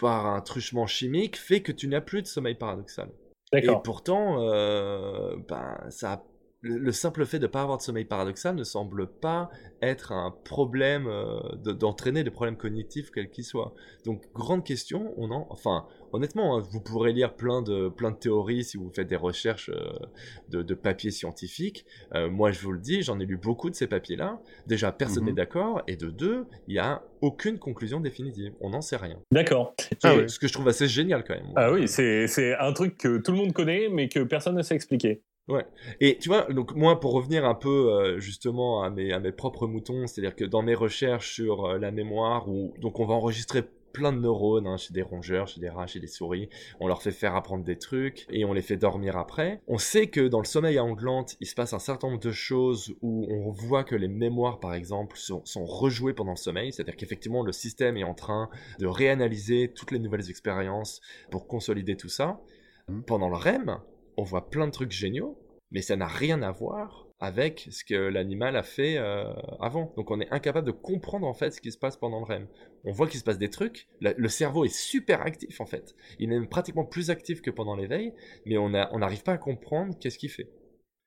par 0.01 0.27
un 0.27 0.41
truchement 0.41 0.87
chimique, 0.87 1.37
fait 1.37 1.61
que 1.61 1.73
tu 1.73 1.87
n'as 1.87 2.01
plus 2.01 2.23
de 2.23 2.27
sommeil 2.27 2.55
paradoxal. 2.55 3.11
Et 3.55 3.69
pourtant, 3.85 4.41
euh, 4.41 5.37
ben, 5.47 5.79
ça 5.91 6.13
a 6.13 6.25
le, 6.63 6.93
simple 6.93 7.27
fait 7.27 7.39
de 7.39 7.47
ne 7.47 7.51
pas 7.51 7.63
avoir 7.63 7.77
de 7.77 7.83
sommeil 7.83 8.05
paradoxal 8.05 8.55
ne 8.55 8.65
semble 8.65 9.09
pas 9.09 9.51
être 9.83 10.13
un 10.13 10.31
problème 10.45 11.09
euh, 11.09 11.41
d'entraîner 11.57 12.23
des 12.23 12.31
problèmes 12.31 12.57
cognitifs 12.57 13.11
quels 13.11 13.31
qu'ils 13.31 13.45
soient. 13.45 13.75
Donc 14.05 14.23
grande 14.33 14.65
question, 14.65 15.13
on 15.17 15.31
en, 15.33 15.47
enfin 15.51 15.87
honnêtement, 16.13 16.57
hein, 16.57 16.63
vous 16.71 16.81
pourrez 16.81 17.13
lire 17.13 17.35
plein 17.35 17.63
de 17.63 17.89
plein 17.89 18.13
de 18.13 18.17
théories 18.17 18.65
si 18.65 18.77
vous 18.77 18.91
faites 18.95 19.09
des 19.09 19.17
recherches 19.17 19.71
euh, 19.71 20.63
de, 20.63 20.75
papiers 20.75 21.11
scientifiques. 21.11 21.85
Euh, 22.15 22.31
moi 22.31 22.53
je 22.53 22.61
vous 22.61 22.73
le 22.73 22.79
dis, 22.79 23.03
j'en 23.03 23.19
ai 23.19 23.27
lu 23.27 23.37
beaucoup 23.37 23.69
de 23.69 23.75
ces 23.75 23.89
papiers-là. 23.89 24.41
Déjà 24.69 24.93
personne 24.93 25.25
n'est 25.25 25.33
mhm. 25.33 25.37
d'accord 25.37 25.83
et 25.89 25.97
de 25.97 26.11
deux, 26.11 26.47
il 26.69 26.77
y 26.77 26.79
a 26.79 27.03
aucune 27.21 27.59
conclusion 27.59 27.99
définitive. 27.99 28.53
On 28.61 28.71
n'en 28.71 28.83
sait 28.83 28.97
rien. 28.97 29.19
D'accord. 29.33 29.75
Ah 30.05 30.15
ce 30.29 30.39
que 30.39 30.47
je 30.47 30.53
trouve 30.53 30.69
assez 30.69 30.87
génial 30.87 31.25
quand 31.25 31.35
même. 31.35 31.53
Ah 31.57 31.73
oui, 31.73 31.89
c'est 31.89 32.57
un 32.59 32.73
truc 32.73 32.99
que 32.99 33.19
tout 33.19 33.33
le 33.33 33.39
monde 33.39 33.53
connaît 33.53 33.89
mais 33.89 34.09
que 34.09 34.21
personne 34.21 34.55
ne 34.55 34.63
sait 34.63 34.77
expliquer. 34.77 35.23
Ouais. 35.53 35.67
Et 36.01 36.17
tu 36.17 36.31
vois, 36.31 36.45
donc 36.45 36.75
moi, 36.75 36.99
pour 36.99 37.13
revenir 37.13 37.45
un 37.45 37.55
peu 37.55 37.93
euh, 37.93 38.19
justement 38.19 38.83
à 38.83 38.89
mes, 38.89 39.13
à 39.13 39.21
mes 39.21 39.33
propres 39.33 39.67
moutons, 39.67 40.07
c'est-à-dire 40.07 40.35
que 40.35 40.47
dans 40.47 40.63
mes 40.63 40.75
recherches 40.75 41.35
sur 41.35 41.67
euh, 41.67 41.79
la 41.79 41.91
mémoire, 41.91 42.49
où 42.49 42.73
donc 42.81 43.01
on 43.01 43.05
va 43.05 43.13
enregistrer 43.13 43.63
plein 43.93 44.15
de 44.15 44.19
neurones 44.19 44.67
hein, 44.67 44.79
chez 44.79 44.95
des 44.95 45.03
rongeurs, 45.03 45.49
chez 45.49 45.61
des 45.61 45.69
rats, 45.69 45.87
chez 45.87 46.01
des 46.01 46.07
souris, 46.07 46.49
on 46.81 46.89
leur 46.89 47.03
fait 47.03 47.11
faire 47.11 47.37
apprendre 47.37 47.65
des 47.65 47.77
trucs 47.77 48.25
et 48.31 48.47
on 48.47 48.55
les 48.55 48.63
fait 48.63 48.79
dormir 48.79 49.19
après. 49.19 49.61
On 49.69 49.77
sait 49.77 50.07
que 50.07 50.27
dans 50.27 50.39
le 50.39 50.47
sommeil 50.47 50.79
à 50.79 50.85
Anglante, 50.85 51.37
il 51.41 51.47
se 51.47 51.55
passe 51.55 51.75
un 51.75 51.79
certain 51.79 52.09
nombre 52.09 52.21
de 52.21 52.33
choses 52.33 52.95
où 53.03 53.27
on 53.29 53.51
voit 53.51 53.85
que 53.85 53.95
les 53.95 54.09
mémoires, 54.09 54.59
par 54.59 54.73
exemple, 54.73 55.19
sont, 55.19 55.45
sont 55.45 55.67
rejouées 55.67 56.15
pendant 56.15 56.33
le 56.33 56.37
sommeil, 56.39 56.73
c'est-à-dire 56.73 56.97
qu'effectivement 56.97 57.43
le 57.43 57.53
système 57.53 57.99
est 57.99 58.05
en 58.05 58.15
train 58.15 58.49
de 58.79 58.87
réanalyser 58.87 59.71
toutes 59.75 59.91
les 59.91 59.99
nouvelles 59.99 60.31
expériences 60.31 61.03
pour 61.31 61.47
consolider 61.47 61.95
tout 61.99 62.09
ça. 62.09 62.41
Mmh. 62.89 63.03
Pendant 63.03 63.29
le 63.29 63.37
REM, 63.37 63.79
on 64.17 64.23
voit 64.23 64.51
plein 64.51 64.67
de 64.67 64.73
trucs 64.73 64.93
géniaux, 64.93 65.39
mais 65.73 65.83
ça 65.83 65.97
n'a 65.97 66.07
rien 66.07 66.43
à 66.43 66.53
voir 66.53 67.09
avec 67.19 67.69
ce 67.71 67.85
que 67.85 67.95
l'animal 67.95 68.57
a 68.57 68.63
fait 68.63 68.99
euh, 68.99 69.25
avant. 69.61 69.93
Donc 69.97 70.11
on 70.11 70.21
est 70.21 70.31
incapable 70.31 70.67
de 70.67 70.73
comprendre 70.73 71.27
en 71.27 71.35
fait 71.35 71.53
ce 71.53 71.61
qui 71.61 71.71
se 71.71 71.79
passe 71.79 71.97
pendant 71.97 72.19
le 72.19 72.25
REM. 72.25 72.49
On 72.85 72.93
voit 72.93 73.07
qu'il 73.07 73.21
se 73.21 73.25
passe 73.25 73.39
des 73.39 73.49
trucs, 73.49 73.87
le 74.01 74.29
cerveau 74.29 74.65
est 74.65 74.75
super 74.75 75.23
actif 75.23 75.61
en 75.61 75.67
fait. 75.67 75.95
Il 76.19 76.33
est 76.33 76.35
même 76.35 76.49
pratiquement 76.49 76.85
plus 76.85 77.11
actif 77.11 77.41
que 77.41 77.51
pendant 77.51 77.77
l'éveil, 77.77 78.13
mais 78.45 78.59
on 78.59 78.71
n'arrive 78.71 79.23
pas 79.23 79.33
à 79.33 79.39
comprendre 79.39 79.95
qu'est-ce 80.01 80.19
qu'il 80.19 80.31
fait. 80.31 80.51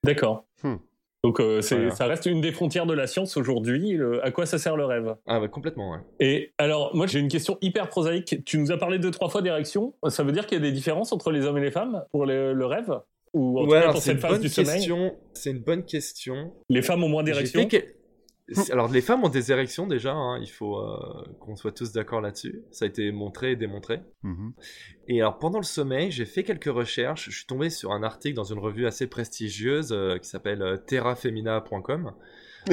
D'accord. 0.04 0.45
Hmm. 0.63 0.75
Donc 1.23 1.39
euh, 1.41 1.62
ça 1.62 2.06
reste 2.06 2.28
une 2.28 2.39
des 2.39 2.51
frontières 2.51 2.86
de 2.86 2.93
la 2.93 3.08
science 3.08 3.36
aujourd'hui. 3.36 3.99
À 4.23 4.32
quoi 4.32 4.45
ça 4.45 4.58
sert 4.58 4.78
le 4.78 4.86
rêve? 4.86 5.15
Ah 5.25 5.39
bah 5.41 5.49
complètement. 5.49 5.91
Ouais. 5.91 5.99
Et 6.19 6.54
alors 6.58 6.95
moi 6.95 7.08
j'ai 7.08 7.19
une 7.19 7.28
question 7.28 7.58
hyper 7.62 7.89
prosaïque. 7.89 8.45
Tu 8.45 8.58
nous 8.58 8.71
as 8.71 8.78
parlé 8.78 8.99
deux 8.99 9.12
trois 9.12 9.28
fois 9.28 9.41
d'érection. 9.41 9.95
Ça 10.08 10.23
veut 10.23 10.32
dire 10.32 10.47
qu'il 10.47 10.58
y 10.58 10.62
a 10.62 10.63
des 10.63 10.71
différences 10.71 11.12
entre 11.12 11.32
les 11.32 11.45
hommes 11.45 11.58
et 11.58 11.62
les 11.62 11.71
femmes 11.71 12.06
pour 12.12 12.25
le 12.25 12.65
rêve? 12.65 13.01
Ou 13.36 13.60
en 13.60 13.67
ouais, 13.67 14.00
cette 14.00 14.21
phase 14.21 14.39
du 14.39 14.50
question. 14.50 15.13
C'est 15.34 15.52
une 15.52 15.60
bonne 15.60 15.84
question. 15.84 16.54
Les 16.69 16.82
femmes 16.82 17.04
ont 17.04 17.10
moins 17.10 17.21
d'érections. 17.21 17.67
Alors 18.71 18.88
les 18.89 19.02
femmes 19.02 19.24
ont 19.26 19.30
des 19.30 19.52
érections 19.52 19.88
déjà, 19.88 20.13
hein, 20.13 20.39
il 20.39 20.50
faut 20.50 20.78
euh, 20.78 21.24
qu'on 21.39 21.58
soit 21.58 21.71
tous 21.74 21.91
d'accord 21.91 22.21
là-dessus. 22.21 22.62
Ça 22.71 22.86
a 22.86 22.88
été 22.88 23.12
montré 23.12 23.52
et 23.52 23.56
démontré. 23.58 24.02
Mhm. 24.24 24.54
Et 25.10 25.19
alors 25.19 25.38
pendant 25.38 25.58
le 25.58 25.65
sommeil, 25.65 26.12
j'ai 26.12 26.26
fait 26.26 26.43
quelques 26.43 26.63
recherches. 26.65 27.30
Je 27.30 27.36
suis 27.36 27.45
tombé 27.45 27.69
sur 27.69 27.91
un 27.91 28.04
article 28.04 28.36
dans 28.36 28.45
une 28.45 28.60
revue 28.60 28.86
assez 28.86 29.08
prestigieuse 29.08 29.91
euh, 29.91 30.17
qui 30.17 30.30
s'appelle 30.30 30.62
euh, 30.62 30.78
terrafemina.com. 30.78 32.13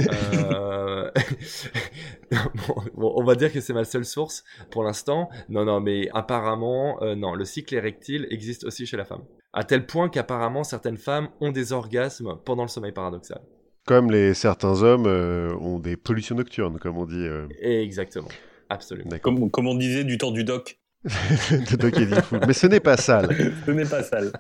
on 2.96 3.24
va 3.24 3.34
dire 3.34 3.52
que 3.52 3.60
c'est 3.60 3.74
ma 3.74 3.84
seule 3.84 4.04
source 4.04 4.44
pour 4.70 4.84
l'instant. 4.84 5.28
Non, 5.48 5.64
non, 5.64 5.80
mais 5.80 6.08
apparemment, 6.14 6.98
non, 7.14 7.34
le 7.34 7.44
cycle 7.44 7.74
érectile 7.74 8.26
existe 8.30 8.64
aussi 8.64 8.86
chez 8.86 8.96
la 8.96 9.04
femme. 9.04 9.24
À 9.54 9.64
tel 9.64 9.86
point 9.86 10.08
qu'apparemment 10.08 10.64
certaines 10.64 10.96
femmes 10.96 11.28
ont 11.40 11.52
des 11.52 11.72
orgasmes 11.72 12.38
pendant 12.44 12.62
le 12.62 12.68
sommeil 12.68 12.92
paradoxal. 12.92 13.40
Comme 13.86 14.10
les 14.10 14.32
certains 14.32 14.82
hommes 14.82 15.06
euh, 15.06 15.54
ont 15.56 15.78
des 15.78 15.96
pollutions 15.96 16.36
nocturnes, 16.36 16.78
comme 16.78 16.96
on 16.96 17.04
dit. 17.04 17.26
Euh. 17.26 17.48
Exactement, 17.60 18.28
absolument. 18.68 19.10
Comme, 19.20 19.50
comme, 19.50 19.66
on 19.66 19.74
disait 19.74 20.04
du 20.04 20.16
temps 20.18 20.30
du 20.30 20.44
doc. 20.44 20.78
le 21.04 21.76
doc 21.76 21.96
est 21.98 22.06
dit 22.06 22.14
Mais 22.46 22.52
ce 22.52 22.66
n'est 22.66 22.80
pas 22.80 22.96
sale. 22.96 23.28
ce 23.66 23.70
n'est 23.72 23.84
pas 23.84 24.02
sale. 24.02 24.32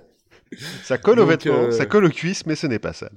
Ça 0.82 0.96
colle 0.96 1.18
aux 1.18 1.26
vêtements, 1.26 1.64
euh, 1.64 1.70
ça 1.72 1.86
colle 1.86 2.04
aux 2.04 2.10
cuisses, 2.10 2.46
mais 2.46 2.54
ce 2.54 2.66
n'est 2.66 2.78
pas 2.78 2.92
sale. 2.92 3.16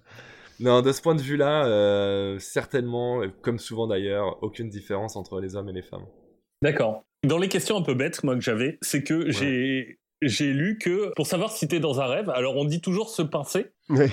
Non, 0.59 0.81
de 0.81 0.91
ce 0.91 1.01
point 1.01 1.15
de 1.15 1.21
vue-là, 1.21 2.39
certainement, 2.39 3.21
comme 3.41 3.59
souvent 3.59 3.87
d'ailleurs, 3.87 4.41
aucune 4.41 4.69
différence 4.69 5.15
entre 5.15 5.41
les 5.41 5.55
hommes 5.55 5.69
et 5.69 5.73
les 5.73 5.81
femmes. 5.81 6.05
D'accord. 6.61 7.03
Dans 7.23 7.37
les 7.37 7.49
questions 7.49 7.77
un 7.77 7.81
peu 7.81 7.93
bêtes, 7.93 8.23
moi, 8.23 8.35
que 8.35 8.41
j'avais, 8.41 8.77
c'est 8.81 9.03
que 9.03 9.29
j'ai 9.31 9.99
j'ai 10.21 10.53
lu 10.53 10.77
que 10.77 11.13
pour 11.15 11.27
savoir 11.27 11.51
si 11.51 11.67
tu 11.67 11.75
es 11.75 11.79
dans 11.79 12.01
un 12.01 12.07
rêve, 12.07 12.29
alors 12.29 12.55
on 12.55 12.65
dit 12.65 12.81
toujours 12.81 13.09
se 13.09 13.21
pincer. 13.21 13.71
Oui 13.89 14.09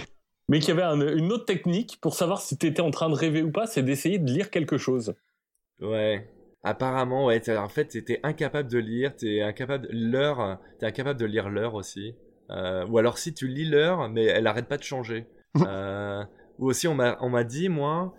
mais 0.49 0.59
qu'il 0.59 0.77
y 0.77 0.81
avait 0.81 1.17
une 1.17 1.33
autre 1.33 1.47
technique 1.47 1.99
pour 2.01 2.15
savoir 2.15 2.41
si 2.41 2.59
tu 2.59 2.67
étais 2.67 2.83
en 2.83 2.91
train 2.91 3.09
de 3.09 3.15
rêver 3.15 3.43
ou 3.43 3.51
pas, 3.51 3.67
c'est 3.67 3.83
d'essayer 3.83 4.19
de 4.19 4.31
lire 4.31 4.51
quelque 4.51 4.77
chose. 4.77 5.15
Ouais. 5.81 6.29
Apparemment, 6.62 7.27
ouais. 7.27 7.41
En 7.57 7.69
fait, 7.69 7.87
t'étais 7.87 8.21
incapable 8.23 8.69
de 8.69 8.79
lire, 8.79 9.17
t'es 9.17 9.41
incapable 9.41 9.88
l'heure, 9.91 10.59
t'es 10.79 10.87
incapable 10.87 11.19
de 11.19 11.27
lire 11.27 11.49
l'heure 11.49 11.75
aussi. 11.75 12.15
Euh, 12.51 12.87
ou 12.87 12.99
alors 12.99 13.19
si 13.19 13.35
tu 13.35 13.49
lis 13.49 13.65
l'heure, 13.65 14.09
mais 14.09 14.25
elle 14.25 14.47
arrête 14.47 14.69
pas 14.69 14.77
de 14.77 14.83
changer. 14.83 15.27
euh, 15.67 16.23
ou 16.59 16.69
aussi, 16.69 16.87
on 16.87 16.95
m'a, 16.95 17.17
on 17.21 17.31
m'a 17.31 17.45
dit 17.45 17.69
moi 17.69 18.15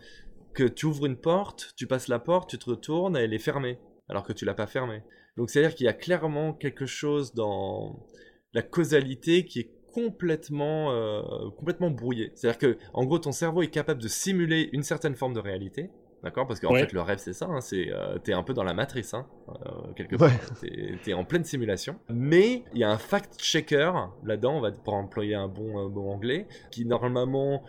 que 0.53 0.63
tu 0.63 0.85
ouvres 0.85 1.05
une 1.05 1.17
porte, 1.17 1.73
tu 1.77 1.87
passes 1.87 2.07
la 2.07 2.19
porte, 2.19 2.49
tu 2.49 2.57
te 2.57 2.69
retournes, 2.69 3.15
et 3.15 3.21
elle 3.21 3.33
est 3.33 3.39
fermée, 3.39 3.79
alors 4.09 4.23
que 4.23 4.33
tu 4.33 4.43
l'as 4.43 4.53
pas 4.53 4.67
fermée. 4.67 5.03
Donc 5.37 5.49
c'est 5.49 5.59
à 5.59 5.67
dire 5.67 5.75
qu'il 5.75 5.85
y 5.85 5.89
a 5.89 5.93
clairement 5.93 6.53
quelque 6.53 6.85
chose 6.85 7.33
dans 7.33 8.05
la 8.53 8.61
causalité 8.61 9.45
qui 9.45 9.59
est 9.59 9.71
complètement, 9.93 10.91
euh, 10.91 11.21
complètement 11.57 11.91
brouillé. 11.91 12.31
C'est-à-dire 12.35 12.57
que, 12.57 12.77
en 12.93 13.05
gros, 13.05 13.19
ton 13.19 13.31
cerveau 13.31 13.61
est 13.61 13.69
capable 13.69 14.01
de 14.01 14.07
simuler 14.07 14.69
une 14.73 14.83
certaine 14.83 15.15
forme 15.15 15.33
de 15.33 15.39
réalité. 15.39 15.89
D'accord? 16.23 16.47
Parce 16.47 16.61
qu'en 16.61 16.73
fait, 16.73 16.93
le 16.93 17.01
rêve, 17.01 17.19
c'est 17.19 17.33
ça. 17.33 17.47
Hein, 17.47 17.59
c'est, 17.59 17.91
euh, 17.91 18.17
t'es 18.17 18.31
un 18.31 18.43
peu 18.43 18.53
dans 18.53 18.63
la 18.63 18.73
matrice, 18.73 19.13
hein, 19.13 19.27
euh, 19.49 19.91
quelque 19.95 20.15
part. 20.15 20.31
T'es, 20.61 20.97
es 21.05 21.13
en 21.13 21.25
pleine 21.25 21.43
simulation. 21.43 21.99
Mais 22.09 22.63
il 22.73 22.79
y 22.79 22.83
a 22.83 22.89
un 22.89 22.97
fact-checker 22.97 23.91
là-dedans, 24.23 24.57
on 24.57 24.61
va 24.61 24.71
pour 24.71 24.93
employer 24.93 25.35
un 25.35 25.49
bon 25.49 25.89
mot 25.89 26.09
anglais, 26.09 26.47
qui 26.71 26.85
normalement 26.85 27.63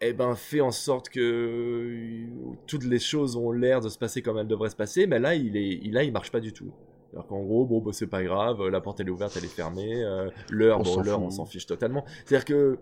eh 0.00 0.12
ben, 0.12 0.34
fait 0.34 0.60
en 0.60 0.72
sorte 0.72 1.08
que 1.08 2.26
toutes 2.66 2.84
les 2.84 2.98
choses 2.98 3.36
ont 3.36 3.52
l'air 3.52 3.80
de 3.80 3.88
se 3.88 3.98
passer 3.98 4.22
comme 4.22 4.38
elles 4.38 4.48
devraient 4.48 4.70
se 4.70 4.76
passer. 4.76 5.06
Mais 5.06 5.20
là, 5.20 5.36
il 5.36 5.56
est, 5.56 5.80
là, 5.92 6.02
il 6.02 6.12
marche 6.12 6.32
pas 6.32 6.40
du 6.40 6.52
tout. 6.52 6.72
Alors 7.12 7.26
qu'en 7.26 7.42
gros, 7.42 7.66
bon, 7.66 7.80
bah, 7.80 7.90
c'est 7.92 8.06
pas 8.06 8.22
grave, 8.22 8.66
la 8.68 8.80
porte 8.80 9.00
elle 9.00 9.08
est 9.08 9.10
ouverte, 9.10 9.36
elle 9.36 9.44
est 9.44 9.48
fermée, 9.48 10.02
euh, 10.04 10.30
l'heure, 10.50 10.82
bon, 10.82 11.02
l'heure, 11.02 11.22
on 11.22 11.30
s'en 11.30 11.46
fiche 11.46 11.66
totalement. 11.66 12.04
C'est-à-dire 12.24 12.44
que, 12.44 12.78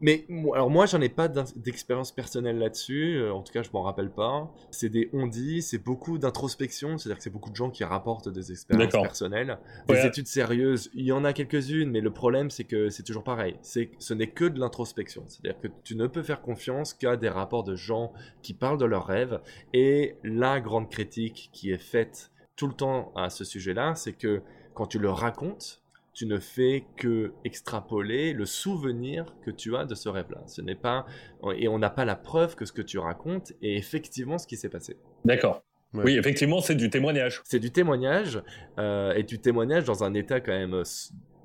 mais 0.00 0.26
alors 0.54 0.68
moi, 0.68 0.84
j'en 0.84 1.00
ai 1.00 1.08
pas 1.08 1.26
d'expérience 1.28 2.12
personnelle 2.12 2.58
là-dessus. 2.58 3.16
Euh, 3.16 3.32
en 3.32 3.42
tout 3.42 3.52
cas, 3.52 3.62
je 3.62 3.70
m'en 3.72 3.82
rappelle 3.82 4.10
pas. 4.10 4.52
C'est 4.70 4.90
des 4.90 5.08
on-dit, 5.14 5.62
c'est 5.62 5.78
beaucoup 5.78 6.18
d'introspection. 6.18 6.98
C'est-à-dire 6.98 7.16
que 7.16 7.22
c'est 7.22 7.30
beaucoup 7.30 7.50
de 7.50 7.56
gens 7.56 7.70
qui 7.70 7.82
rapportent 7.82 8.28
des 8.28 8.52
expériences 8.52 8.92
personnelles, 8.92 9.58
des 9.88 10.04
études 10.04 10.26
sérieuses. 10.26 10.90
Il 10.94 11.06
y 11.06 11.12
en 11.12 11.24
a 11.24 11.32
quelques-unes, 11.32 11.90
mais 11.90 12.00
le 12.00 12.10
problème, 12.12 12.50
c'est 12.50 12.64
que 12.64 12.90
c'est 12.90 13.04
toujours 13.04 13.24
pareil. 13.24 13.56
C'est, 13.62 13.90
ce 13.98 14.12
n'est 14.12 14.28
que 14.28 14.44
de 14.44 14.60
l'introspection. 14.60 15.24
C'est-à-dire 15.28 15.60
que 15.60 15.68
tu 15.82 15.96
ne 15.96 16.06
peux 16.06 16.22
faire 16.22 16.42
confiance 16.42 16.92
qu'à 16.92 17.16
des 17.16 17.30
rapports 17.30 17.64
de 17.64 17.74
gens 17.74 18.12
qui 18.42 18.52
parlent 18.52 18.78
de 18.78 18.84
leurs 18.84 19.06
rêves. 19.06 19.40
Et 19.72 20.16
la 20.24 20.60
grande 20.60 20.90
critique 20.90 21.48
qui 21.54 21.70
est 21.70 21.78
faite 21.78 22.30
tout 22.56 22.66
le 22.66 22.74
temps 22.74 23.12
à 23.14 23.30
ce 23.30 23.44
sujet-là, 23.44 23.94
c'est 23.94 24.12
que 24.12 24.42
quand 24.74 24.86
tu 24.86 24.98
le 24.98 25.10
racontes, 25.10 25.82
tu 26.12 26.26
ne 26.26 26.38
fais 26.38 26.84
que 26.96 27.34
extrapoler 27.44 28.32
le 28.32 28.46
souvenir 28.46 29.26
que 29.44 29.50
tu 29.50 29.76
as 29.76 29.84
de 29.84 29.94
ce 29.94 30.08
rêve-là. 30.08 30.42
Ce 30.46 30.62
n'est 30.62 30.74
pas 30.74 31.04
et 31.56 31.68
on 31.68 31.78
n'a 31.78 31.90
pas 31.90 32.06
la 32.06 32.16
preuve 32.16 32.56
que 32.56 32.64
ce 32.64 32.72
que 32.72 32.82
tu 32.82 32.98
racontes 32.98 33.52
est 33.62 33.76
effectivement 33.76 34.38
ce 34.38 34.46
qui 34.46 34.56
s'est 34.56 34.70
passé. 34.70 34.96
D'accord. 35.24 35.62
Oui, 35.92 36.16
effectivement, 36.18 36.60
c'est 36.60 36.74
du 36.74 36.90
témoignage. 36.90 37.40
C'est 37.44 37.60
du 37.60 37.70
témoignage 37.70 38.42
euh, 38.78 39.14
et 39.14 39.22
du 39.22 39.38
témoignage 39.38 39.84
dans 39.84 40.04
un 40.04 40.14
état 40.14 40.40
quand 40.40 40.52
même 40.52 40.82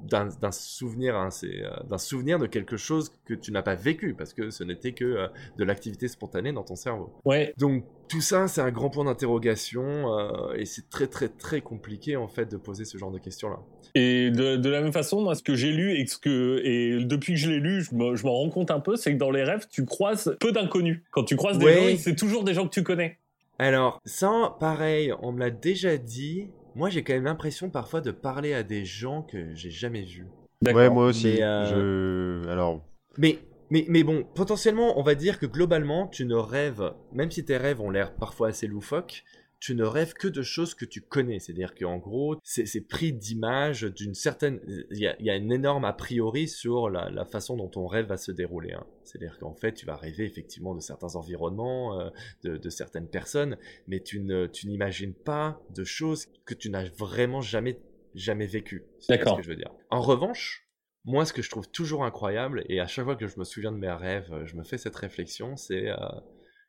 d'un 0.03 0.51
souvenir, 0.51 1.15
hein, 1.15 1.29
euh, 1.43 1.69
d'un 1.89 1.97
souvenir 1.97 2.39
de 2.39 2.47
quelque 2.47 2.77
chose 2.77 3.11
que 3.25 3.33
tu 3.33 3.51
n'as 3.51 3.61
pas 3.61 3.75
vécu 3.75 4.13
parce 4.13 4.33
que 4.33 4.49
ce 4.49 4.63
n'était 4.63 4.93
que 4.93 5.05
euh, 5.05 5.27
de 5.57 5.63
l'activité 5.63 6.07
spontanée 6.07 6.51
dans 6.51 6.63
ton 6.63 6.75
cerveau. 6.75 7.13
Ouais. 7.25 7.53
Donc 7.57 7.85
tout 8.07 8.21
ça, 8.21 8.47
c'est 8.47 8.61
un 8.61 8.71
grand 8.71 8.89
point 8.89 9.05
d'interrogation 9.05 10.17
euh, 10.17 10.53
et 10.55 10.65
c'est 10.65 10.89
très 10.89 11.07
très 11.07 11.29
très 11.29 11.61
compliqué 11.61 12.17
en 12.17 12.27
fait 12.27 12.51
de 12.51 12.57
poser 12.57 12.85
ce 12.85 12.97
genre 12.97 13.11
de 13.11 13.19
questions-là. 13.19 13.59
Et 13.95 14.31
de, 14.31 14.69
la 14.69 14.81
même 14.81 14.93
façon, 14.93 15.21
moi, 15.21 15.35
ce 15.35 15.43
que 15.43 15.55
j'ai 15.55 15.71
lu 15.71 15.93
et 15.97 16.05
ce 16.05 16.17
que 16.17 16.61
et 16.63 17.03
depuis 17.03 17.33
que 17.33 17.39
je 17.39 17.49
l'ai 17.49 17.59
lu, 17.59 17.83
je 17.83 17.95
m'en 17.95 18.33
rends 18.33 18.49
compte 18.49 18.71
un 18.71 18.79
peu, 18.79 18.95
c'est 18.95 19.13
que 19.13 19.17
dans 19.17 19.31
les 19.31 19.43
rêves, 19.43 19.67
tu 19.69 19.85
croises 19.85 20.35
peu 20.39 20.51
d'inconnus. 20.51 21.01
Quand 21.11 21.23
tu 21.23 21.35
croises 21.35 21.57
des 21.57 21.73
gens, 21.73 21.97
c'est 21.97 22.15
toujours 22.15 22.43
des 22.43 22.53
gens 22.53 22.65
que 22.65 22.73
tu 22.73 22.83
connais. 22.83 23.17
Alors 23.59 24.01
ça, 24.05 24.55
pareil, 24.59 25.13
on 25.21 25.31
me 25.31 25.39
l'a 25.39 25.51
déjà 25.51 25.97
dit 25.97 26.47
moi 26.75 26.89
j'ai 26.89 27.03
quand 27.03 27.13
même 27.13 27.25
l'impression 27.25 27.69
parfois 27.69 28.01
de 28.01 28.11
parler 28.11 28.53
à 28.53 28.63
des 28.63 28.85
gens 28.85 29.21
que 29.21 29.53
j'ai 29.55 29.71
jamais 29.71 30.03
vus. 30.03 30.27
Ouais, 30.65 30.89
moi 30.89 31.05
aussi. 31.05 31.41
Euh, 31.41 32.43
je... 32.43 32.49
Alors. 32.49 32.81
Mais, 33.17 33.39
mais, 33.69 33.85
mais 33.89 34.03
bon, 34.03 34.23
potentiellement, 34.35 34.99
on 34.99 35.03
va 35.03 35.15
dire 35.15 35.39
que 35.39 35.45
globalement, 35.45 36.07
tu 36.07 36.25
ne 36.25 36.35
rêves, 36.35 36.93
même 37.13 37.31
si 37.31 37.43
tes 37.43 37.57
rêves 37.57 37.81
ont 37.81 37.89
l'air 37.89 38.13
parfois 38.13 38.49
assez 38.49 38.67
loufoques, 38.67 39.23
tu 39.61 39.75
ne 39.75 39.83
rêves 39.83 40.13
que 40.13 40.27
de 40.27 40.41
choses 40.41 40.73
que 40.73 40.85
tu 40.85 41.01
connais. 41.01 41.39
C'est-à-dire 41.39 41.75
qu'en 41.75 41.97
gros, 41.97 42.35
c'est 42.43 42.81
pris 42.81 43.13
d'images 43.13 43.83
d'une 43.83 44.15
certaine... 44.15 44.59
Il 44.89 44.97
y 44.97 45.07
a, 45.07 45.15
y 45.21 45.29
a 45.29 45.35
une 45.35 45.51
énorme 45.51 45.85
a 45.85 45.93
priori 45.93 46.47
sur 46.47 46.89
la, 46.89 47.11
la, 47.11 47.25
façon 47.25 47.55
dont 47.55 47.67
ton 47.67 47.85
rêve 47.85 48.07
va 48.07 48.17
se 48.17 48.31
dérouler. 48.31 48.73
Hein. 48.73 48.87
C'est-à-dire 49.03 49.37
qu'en 49.37 49.53
fait, 49.53 49.73
tu 49.73 49.85
vas 49.85 49.95
rêver 49.95 50.25
effectivement 50.25 50.73
de 50.73 50.79
certains 50.79 51.15
environnements, 51.15 51.99
euh, 51.99 52.09
de, 52.43 52.57
de, 52.57 52.69
certaines 52.69 53.07
personnes, 53.07 53.55
mais 53.87 53.99
tu 53.99 54.19
n'imagines 54.65 55.13
tu 55.13 55.21
pas 55.23 55.61
de 55.69 55.83
choses 55.83 56.25
que 56.45 56.55
tu 56.55 56.71
n'as 56.71 56.89
vraiment 56.97 57.41
jamais, 57.41 57.79
jamais 58.15 58.47
vécues. 58.47 58.83
D'accord. 59.09 59.33
ce 59.33 59.37
que 59.37 59.43
je 59.43 59.49
veux 59.49 59.57
dire. 59.57 59.71
En 59.91 60.01
revanche, 60.01 60.67
moi, 61.05 61.23
ce 61.23 61.33
que 61.33 61.43
je 61.43 61.51
trouve 61.51 61.69
toujours 61.69 62.03
incroyable, 62.03 62.63
et 62.67 62.79
à 62.79 62.87
chaque 62.87 63.05
fois 63.05 63.15
que 63.15 63.27
je 63.27 63.37
me 63.37 63.43
souviens 63.43 63.71
de 63.71 63.77
mes 63.77 63.91
rêves, 63.91 64.43
je 64.45 64.55
me 64.55 64.63
fais 64.63 64.79
cette 64.79 64.95
réflexion, 64.95 65.55
c'est 65.55 65.89
euh, 65.89 65.97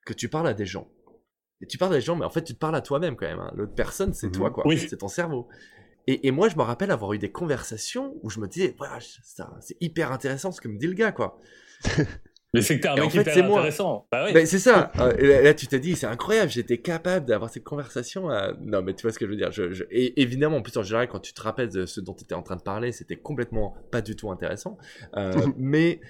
que 0.05 0.13
tu 0.13 0.29
parles 0.29 0.49
à 0.49 0.55
des 0.55 0.67
gens 0.67 0.91
et 1.63 1.67
tu 1.67 1.79
parles 1.79 1.93
à 1.93 1.97
des 1.97 2.03
gens, 2.03 2.17
mais 2.17 2.25
en 2.25 2.31
fait, 2.31 2.43
tu 2.43 2.55
te 2.55 2.59
parles 2.59 2.75
à 2.75 2.81
toi-même 2.81 3.15
quand 3.17 3.27
même. 3.27 3.39
Hein. 3.39 3.53
L'autre 3.55 3.75
personne, 3.75 4.13
c'est 4.13 4.31
toi, 4.31 4.49
mhm. 4.49 4.55
quoi. 4.55 4.65
C'est 4.77 4.99
ton 4.99 5.09
cerveau. 5.09 5.49
Et, 6.09 6.27
et, 6.27 6.33
moi, 6.33 6.49
je 6.49 6.57
me 6.57 6.63
rappelle 6.63 6.91
avoir 6.91 7.13
eu 7.13 7.19
des 7.19 7.31
conversations 7.31 8.17
où 8.23 8.31
je 8.31 8.41
me 8.41 8.49
disais, 8.49 8.75
voilà, 8.77 8.99
c'est 9.61 9.77
hyper 9.81 10.11
intéressant 10.11 10.51
ce 10.51 10.61
que 10.61 10.67
me 10.67 10.77
dit 10.77 10.89
le 10.89 10.95
gars, 10.95 11.13
quoi. 11.13 11.39
mais 12.53 12.61
c'est 12.61 12.77
que 12.77 12.83
t'es 12.83 12.89
un 12.89 12.97
mec 12.97 13.05
en 13.05 13.11
fait, 13.11 13.21
hyper 13.21 13.45
intéressant. 13.45 14.09
Bah 14.11 14.27
oui. 14.27 14.47
c'est 14.47 14.59
ça. 14.59 14.91
Euh, 14.99 15.43
là, 15.43 15.55
tu 15.55 15.69
t'es 15.69 15.79
dit, 15.79 15.95
c'est 15.95 16.09
incroyable, 16.09 16.51
j'étais 16.51 16.79
capable 16.79 17.27
d'avoir 17.27 17.51
cette 17.51 17.63
conversation. 17.63 18.29
Non, 18.61 18.83
mais 18.83 18.95
tu 18.95 19.03
vois 19.03 19.13
ce 19.13 19.21
que 19.21 19.27
je 19.27 19.31
veux 19.31 19.37
dire. 19.37 19.53
Je, 19.53 19.85
Et 19.93 20.21
évidemment, 20.21 20.57
en 20.57 20.63
plus, 20.63 20.77
en 20.77 20.83
général, 20.83 21.07
quand 21.07 21.21
tu 21.21 21.33
te 21.33 21.41
rappelles 21.41 21.71
de 21.71 21.87
ce 21.87 22.01
dont 22.01 22.15
tu 22.15 22.25
étais 22.25 22.35
en 22.35 22.43
train 22.43 22.57
de 22.57 22.63
parler, 22.63 22.91
c'était 22.91 23.17
complètement 23.17 23.77
pas 23.93 24.01
du 24.01 24.17
tout 24.17 24.33
intéressant. 24.33 24.79
Euh, 25.17 25.33
mais 25.57 26.01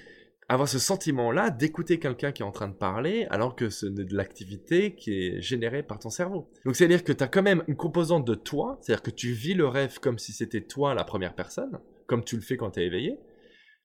avoir 0.53 0.69
ce 0.69 0.79
sentiment-là 0.79 1.49
d'écouter 1.49 1.99
quelqu'un 1.99 2.31
qui 2.31 2.41
est 2.41 2.45
en 2.45 2.51
train 2.51 2.67
de 2.67 2.73
parler 2.73 3.27
alors 3.29 3.55
que 3.55 3.69
ce 3.69 3.85
n'est 3.85 4.03
de 4.03 4.15
l'activité 4.15 4.95
qui 4.95 5.27
est 5.27 5.41
générée 5.41 5.83
par 5.83 5.99
ton 5.99 6.09
cerveau. 6.09 6.49
Donc 6.65 6.75
c'est-à-dire 6.75 7.03
que 7.03 7.11
tu 7.11 7.23
as 7.23 7.27
quand 7.27 7.41
même 7.41 7.63
une 7.67 7.75
composante 7.75 8.25
de 8.25 8.35
toi, 8.35 8.77
c'est-à-dire 8.81 9.03
que 9.03 9.11
tu 9.11 9.31
vis 9.31 9.53
le 9.53 9.67
rêve 9.67 9.99
comme 9.99 10.19
si 10.19 10.31
c'était 10.31 10.61
toi 10.61 10.93
la 10.93 11.03
première 11.03 11.35
personne, 11.35 11.79
comme 12.07 12.23
tu 12.23 12.35
le 12.35 12.41
fais 12.41 12.57
quand 12.57 12.71
tu 12.71 12.81
es 12.81 12.85
éveillé, 12.85 13.17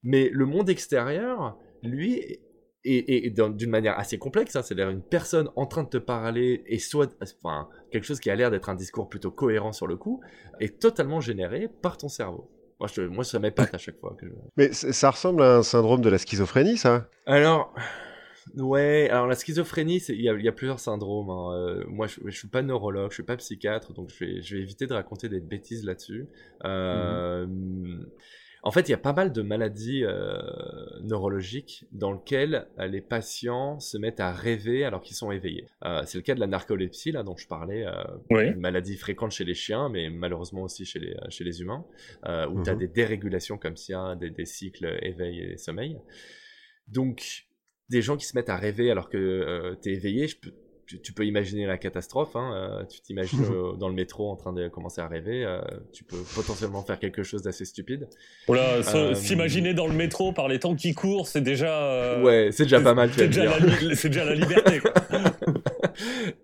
mais 0.02 0.30
le 0.32 0.46
monde 0.46 0.68
extérieur, 0.70 1.58
lui, 1.82 2.40
est, 2.84 3.30
d'une 3.30 3.70
manière 3.70 3.98
assez 3.98 4.18
complexe, 4.18 4.56
hein, 4.56 4.62
c'est-à-dire 4.62 4.90
une 4.90 5.02
personne 5.02 5.50
en 5.56 5.66
train 5.66 5.82
de 5.82 5.88
te 5.88 5.98
parler 5.98 6.62
et 6.66 6.78
soit, 6.78 7.14
enfin, 7.22 7.68
quelque 7.90 8.04
chose 8.04 8.20
qui 8.20 8.30
a 8.30 8.36
l'air 8.36 8.50
d'être 8.50 8.68
un 8.68 8.74
discours 8.74 9.08
plutôt 9.08 9.30
cohérent 9.30 9.72
sur 9.72 9.86
le 9.86 9.96
coup, 9.96 10.20
est 10.60 10.78
totalement 10.78 11.20
généré 11.20 11.68
par 11.82 11.96
ton 11.96 12.08
cerveau. 12.08 12.50
Moi, 12.80 12.88
je, 12.92 13.02
moi 13.02 13.24
ça 13.24 13.38
m'épate 13.38 13.74
à 13.74 13.78
chaque 13.78 13.98
fois. 13.98 14.16
Que 14.18 14.26
Mais 14.56 14.72
ça 14.72 15.10
ressemble 15.10 15.42
à 15.42 15.56
un 15.56 15.62
syndrome 15.62 16.00
de 16.00 16.08
la 16.08 16.18
schizophrénie, 16.18 16.76
ça 16.76 17.08
Alors, 17.26 17.74
ouais, 18.56 19.08
alors 19.10 19.26
la 19.26 19.34
schizophrénie, 19.34 19.98
il 20.08 20.20
y, 20.20 20.24
y 20.24 20.48
a, 20.48 20.52
plusieurs 20.52 20.78
syndromes. 20.78 21.30
Hein. 21.30 21.54
Euh, 21.54 21.84
moi, 21.88 22.06
je, 22.06 22.20
je 22.24 22.36
suis 22.36 22.48
pas 22.48 22.62
neurologue, 22.62 23.10
je 23.10 23.14
suis 23.14 23.22
pas 23.24 23.36
psychiatre, 23.36 23.92
donc 23.94 24.10
je 24.10 24.24
vais, 24.24 24.42
je 24.42 24.56
vais 24.56 24.62
éviter 24.62 24.86
de 24.86 24.94
raconter 24.94 25.28
des 25.28 25.40
bêtises 25.40 25.84
là-dessus. 25.84 26.26
Euh, 26.64 27.46
mhm. 27.46 28.06
En 28.62 28.70
fait, 28.70 28.88
il 28.88 28.90
y 28.90 28.94
a 28.94 28.98
pas 28.98 29.12
mal 29.12 29.32
de 29.32 29.42
maladies 29.42 30.04
euh, 30.04 30.40
neurologiques 31.02 31.86
dans 31.92 32.12
lesquelles 32.12 32.66
euh, 32.78 32.86
les 32.86 33.00
patients 33.00 33.78
se 33.78 33.96
mettent 33.98 34.20
à 34.20 34.32
rêver 34.32 34.84
alors 34.84 35.00
qu'ils 35.00 35.16
sont 35.16 35.30
éveillés. 35.30 35.66
Euh, 35.84 36.02
c'est 36.06 36.18
le 36.18 36.22
cas 36.22 36.34
de 36.34 36.40
la 36.40 36.46
narcolepsie, 36.46 37.12
là, 37.12 37.22
dont 37.22 37.36
je 37.36 37.46
parlais, 37.46 37.86
une 38.30 38.60
maladie 38.60 38.96
fréquente 38.96 39.32
chez 39.32 39.44
les 39.44 39.54
chiens, 39.54 39.88
mais 39.88 40.10
malheureusement 40.10 40.62
aussi 40.62 40.84
chez 40.84 40.98
les, 40.98 41.16
chez 41.28 41.44
les 41.44 41.60
humains, 41.60 41.84
où 42.50 42.62
tu 42.62 42.70
as 42.70 42.74
mhm. 42.74 42.78
des 42.78 42.88
dérégulations 42.88 43.58
comme 43.58 43.76
ça, 43.76 44.16
des, 44.16 44.30
des 44.30 44.44
cycles 44.44 44.98
éveil 45.02 45.40
et 45.40 45.56
sommeil. 45.56 45.98
Donc, 46.88 47.46
des 47.88 48.02
gens 48.02 48.16
qui 48.16 48.26
se 48.26 48.36
mettent 48.36 48.50
à 48.50 48.56
rêver 48.56 48.90
alors 48.90 49.08
que 49.08 49.76
tu 49.82 49.90
es 49.90 49.94
éveillé, 49.94 50.26
je 50.26 50.36
peux 50.38 50.52
tu, 50.96 51.12
peux 51.12 51.26
imaginer 51.26 51.66
la 51.66 51.76
catastrophe. 51.76 52.34
Hein, 52.34 52.52
euh, 52.54 52.84
tu 52.84 53.00
t'imagines 53.00 53.44
euh, 53.52 53.72
dans 53.74 53.88
le 53.88 53.94
métro 53.94 54.30
en 54.30 54.36
train 54.36 54.52
de 54.52 54.68
commencer 54.68 55.00
à 55.00 55.08
rêver. 55.08 55.44
Euh, 55.44 55.60
tu 55.92 56.04
peux 56.04 56.22
potentiellement 56.34 56.82
faire 56.82 56.98
quelque 56.98 57.22
chose 57.22 57.42
d'assez 57.42 57.64
stupide. 57.64 58.08
Voilà, 58.46 58.82
s'imaginer 59.14 59.74
dans 59.74 59.86
le 59.86 59.94
métro 59.94 60.32
par 60.32 60.48
les 60.48 60.58
temps 60.58 60.74
qui 60.74 60.94
courent, 60.94 61.28
c'est 61.28 61.40
déjà. 61.40 62.20
ouais, 62.22 62.50
c'est 62.52 62.64
déjà 62.64 62.80
pas 62.80 62.94
mal. 62.94 63.10
C'est 63.14 63.28
déjà, 63.28 63.58
déjà, 64.04 64.24
la 64.24 64.34
liberté. 64.34 64.80
Quoi. 64.80 64.92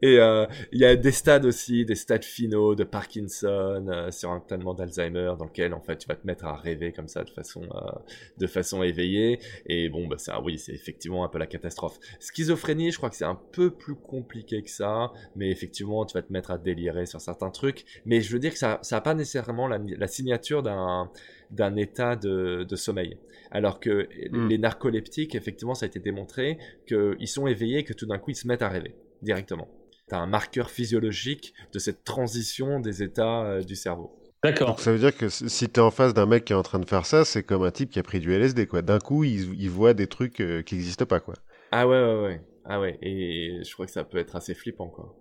Et 0.02 0.18
euh, 0.18 0.46
il 0.72 0.80
y 0.80 0.84
a 0.84 0.96
des 0.96 1.12
stades 1.12 1.44
aussi, 1.44 1.84
des 1.84 1.94
stades 1.94 2.24
finaux 2.24 2.74
de 2.74 2.84
Parkinson, 2.84 3.86
euh, 3.88 4.10
sur 4.10 4.30
un 4.30 4.40
tellement 4.40 4.74
d'Alzheimer, 4.74 5.34
dans 5.38 5.44
lequel 5.44 5.74
en 5.74 5.80
fait 5.80 5.98
tu 5.98 6.08
vas 6.08 6.16
te 6.16 6.26
mettre 6.26 6.44
à 6.44 6.56
rêver 6.56 6.92
comme 6.92 7.08
ça 7.08 7.24
de 7.24 7.30
façon, 7.30 7.62
euh, 7.62 7.90
de 8.38 8.46
façon 8.46 8.82
éveillée. 8.82 9.38
Et 9.66 9.88
bon, 9.88 10.06
bah 10.06 10.18
ça, 10.18 10.40
oui, 10.40 10.58
c'est 10.58 10.72
effectivement 10.72 11.24
un 11.24 11.28
peu 11.28 11.38
la 11.38 11.46
catastrophe. 11.46 11.98
Schizophrénie, 12.20 12.90
je 12.90 12.96
crois 12.96 13.10
que 13.10 13.16
c'est 13.16 13.24
un 13.24 13.40
peu 13.52 13.70
plus 13.70 13.94
compliqué 13.94 14.62
que 14.62 14.70
ça, 14.70 15.12
mais 15.36 15.50
effectivement, 15.50 16.04
tu 16.04 16.14
vas 16.14 16.22
te 16.22 16.32
mettre 16.32 16.50
à 16.50 16.58
délirer 16.58 17.06
sur 17.06 17.20
certains 17.20 17.50
trucs. 17.50 17.84
Mais 18.04 18.20
je 18.20 18.32
veux 18.32 18.38
dire 18.38 18.52
que 18.52 18.58
ça, 18.58 18.78
ça 18.82 18.96
a 18.96 19.00
pas 19.00 19.14
nécessairement 19.14 19.68
la, 19.68 19.78
la 19.78 20.06
signature 20.06 20.62
d'un 20.62 21.10
d'un 21.50 21.76
état 21.76 22.16
de, 22.16 22.64
de, 22.68 22.76
sommeil. 22.76 23.16
Alors 23.50 23.80
que 23.80 24.08
hmm. 24.30 24.48
les 24.48 24.58
narcoleptiques, 24.58 25.34
effectivement, 25.34 25.74
ça 25.74 25.86
a 25.86 25.88
été 25.88 26.00
démontré 26.00 26.58
qu'ils 26.86 27.28
sont 27.28 27.46
éveillés 27.46 27.78
et 27.78 27.84
que 27.84 27.92
tout 27.92 28.06
d'un 28.06 28.18
coup, 28.18 28.30
ils 28.30 28.36
se 28.36 28.48
mettent 28.48 28.62
à 28.62 28.68
rêver 28.68 28.94
directement. 29.22 29.68
Tu 30.08 30.14
as 30.14 30.18
un 30.18 30.26
marqueur 30.26 30.70
physiologique 30.70 31.54
de 31.72 31.78
cette 31.78 32.04
transition 32.04 32.80
des 32.80 33.02
états 33.02 33.42
euh, 33.44 33.62
du 33.62 33.76
cerveau. 33.76 34.20
D'accord. 34.42 34.78
Ça 34.78 34.92
veut 34.92 34.98
dire 34.98 35.16
que 35.16 35.30
si 35.30 35.70
tu 35.70 35.80
es 35.80 35.82
en 35.82 35.90
face 35.90 36.12
d'un 36.12 36.26
mec 36.26 36.44
qui 36.44 36.52
est 36.52 36.56
en 36.56 36.62
train 36.62 36.78
de 36.78 36.84
faire 36.84 37.06
ça, 37.06 37.24
c'est 37.24 37.42
comme 37.42 37.62
un 37.62 37.70
type 37.70 37.90
qui 37.90 37.98
a 37.98 38.02
pris 38.02 38.20
du 38.20 38.30
LSD, 38.30 38.66
quoi. 38.66 38.82
D'un 38.82 38.98
coup, 38.98 39.24
il, 39.24 39.58
il, 39.58 39.70
voit 39.70 39.94
des 39.94 40.06
trucs 40.06 40.40
euh, 40.40 40.60
qui 40.62 40.74
n'existent 40.74 41.06
pas, 41.06 41.20
quoi. 41.20 41.34
Ah 41.72 41.88
ouais, 41.88 41.96
ouais, 41.98 42.22
ouais. 42.22 42.40
Ah 42.66 42.78
ouais, 42.80 42.98
et 43.00 43.62
je 43.64 43.72
crois 43.72 43.86
que 43.86 43.92
ça 43.92 44.04
peut 44.04 44.18
être 44.18 44.36
assez 44.36 44.54
flippant, 44.54 44.88
quoi. 44.88 45.14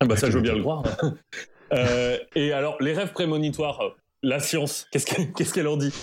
Ah 0.00 0.06
bah 0.06 0.16
ça, 0.16 0.28
je 0.28 0.36
veux 0.36 0.42
bien 0.42 0.54
le 0.54 0.60
croire. 0.60 0.84
euh, 1.72 2.18
et 2.34 2.52
alors, 2.52 2.76
les 2.82 2.92
rêves 2.92 3.12
prémonitoires, 3.12 3.80
la 4.22 4.40
science, 4.40 4.86
qu'est-ce 4.90 5.54
qu'elle 5.54 5.68
en 5.68 5.76
dit? 5.78 5.94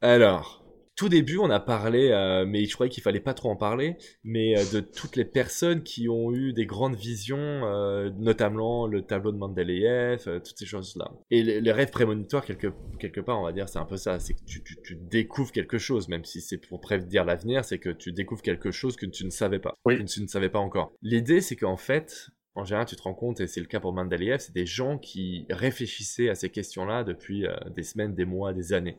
Alors, 0.00 0.55
tout 0.96 1.10
début, 1.10 1.36
on 1.36 1.50
a 1.50 1.60
parlé, 1.60 2.08
euh, 2.10 2.46
mais 2.46 2.64
je 2.64 2.72
croyais 2.72 2.88
qu'il 2.88 3.02
fallait 3.02 3.20
pas 3.20 3.34
trop 3.34 3.50
en 3.50 3.56
parler, 3.56 3.98
mais 4.24 4.58
euh, 4.58 4.62
de 4.72 4.80
toutes 4.80 5.16
les 5.16 5.26
personnes 5.26 5.82
qui 5.82 6.08
ont 6.08 6.32
eu 6.32 6.54
des 6.54 6.64
grandes 6.64 6.96
visions, 6.96 7.36
euh, 7.38 8.10
notamment 8.18 8.86
le 8.86 9.02
tableau 9.02 9.30
de 9.30 9.36
Mendeleïev, 9.36 10.24
toutes 10.24 10.56
ces 10.56 10.64
choses-là. 10.64 11.12
Et 11.30 11.42
les, 11.42 11.72
rêves 11.72 11.90
prémonitoires, 11.90 12.46
quelque, 12.46 12.68
quelque 12.98 13.20
part, 13.20 13.38
on 13.38 13.44
va 13.44 13.52
dire, 13.52 13.68
c'est 13.68 13.78
un 13.78 13.84
peu 13.84 13.98
ça, 13.98 14.18
c'est 14.18 14.32
que 14.32 14.42
tu, 14.46 14.64
tu, 14.64 14.80
tu, 14.82 14.96
découvres 14.96 15.52
quelque 15.52 15.76
chose, 15.76 16.08
même 16.08 16.24
si 16.24 16.40
c'est 16.40 16.56
pour 16.56 16.80
prédire 16.80 17.26
l'avenir, 17.26 17.66
c'est 17.66 17.78
que 17.78 17.90
tu 17.90 18.12
découvres 18.12 18.42
quelque 18.42 18.70
chose 18.70 18.96
que 18.96 19.04
tu 19.04 19.26
ne 19.26 19.30
savais 19.30 19.58
pas, 19.58 19.74
oui. 19.84 19.98
que 19.98 20.02
tu 20.04 20.22
ne 20.22 20.26
savais 20.26 20.48
pas 20.48 20.60
encore. 20.60 20.94
L'idée, 21.02 21.42
c'est 21.42 21.56
qu'en 21.56 21.76
fait, 21.76 22.30
en 22.54 22.64
général, 22.64 22.86
tu 22.86 22.96
te 22.96 23.02
rends 23.02 23.12
compte, 23.12 23.40
et 23.40 23.46
c'est 23.46 23.60
le 23.60 23.66
cas 23.66 23.80
pour 23.80 23.92
Mendeleïev, 23.92 24.38
c'est 24.38 24.54
des 24.54 24.64
gens 24.64 24.96
qui 24.96 25.44
réfléchissaient 25.50 26.30
à 26.30 26.34
ces 26.34 26.48
questions-là 26.48 27.04
depuis 27.04 27.44
des 27.74 27.82
semaines, 27.82 28.14
des 28.14 28.24
mois, 28.24 28.54
des 28.54 28.72
années. 28.72 28.96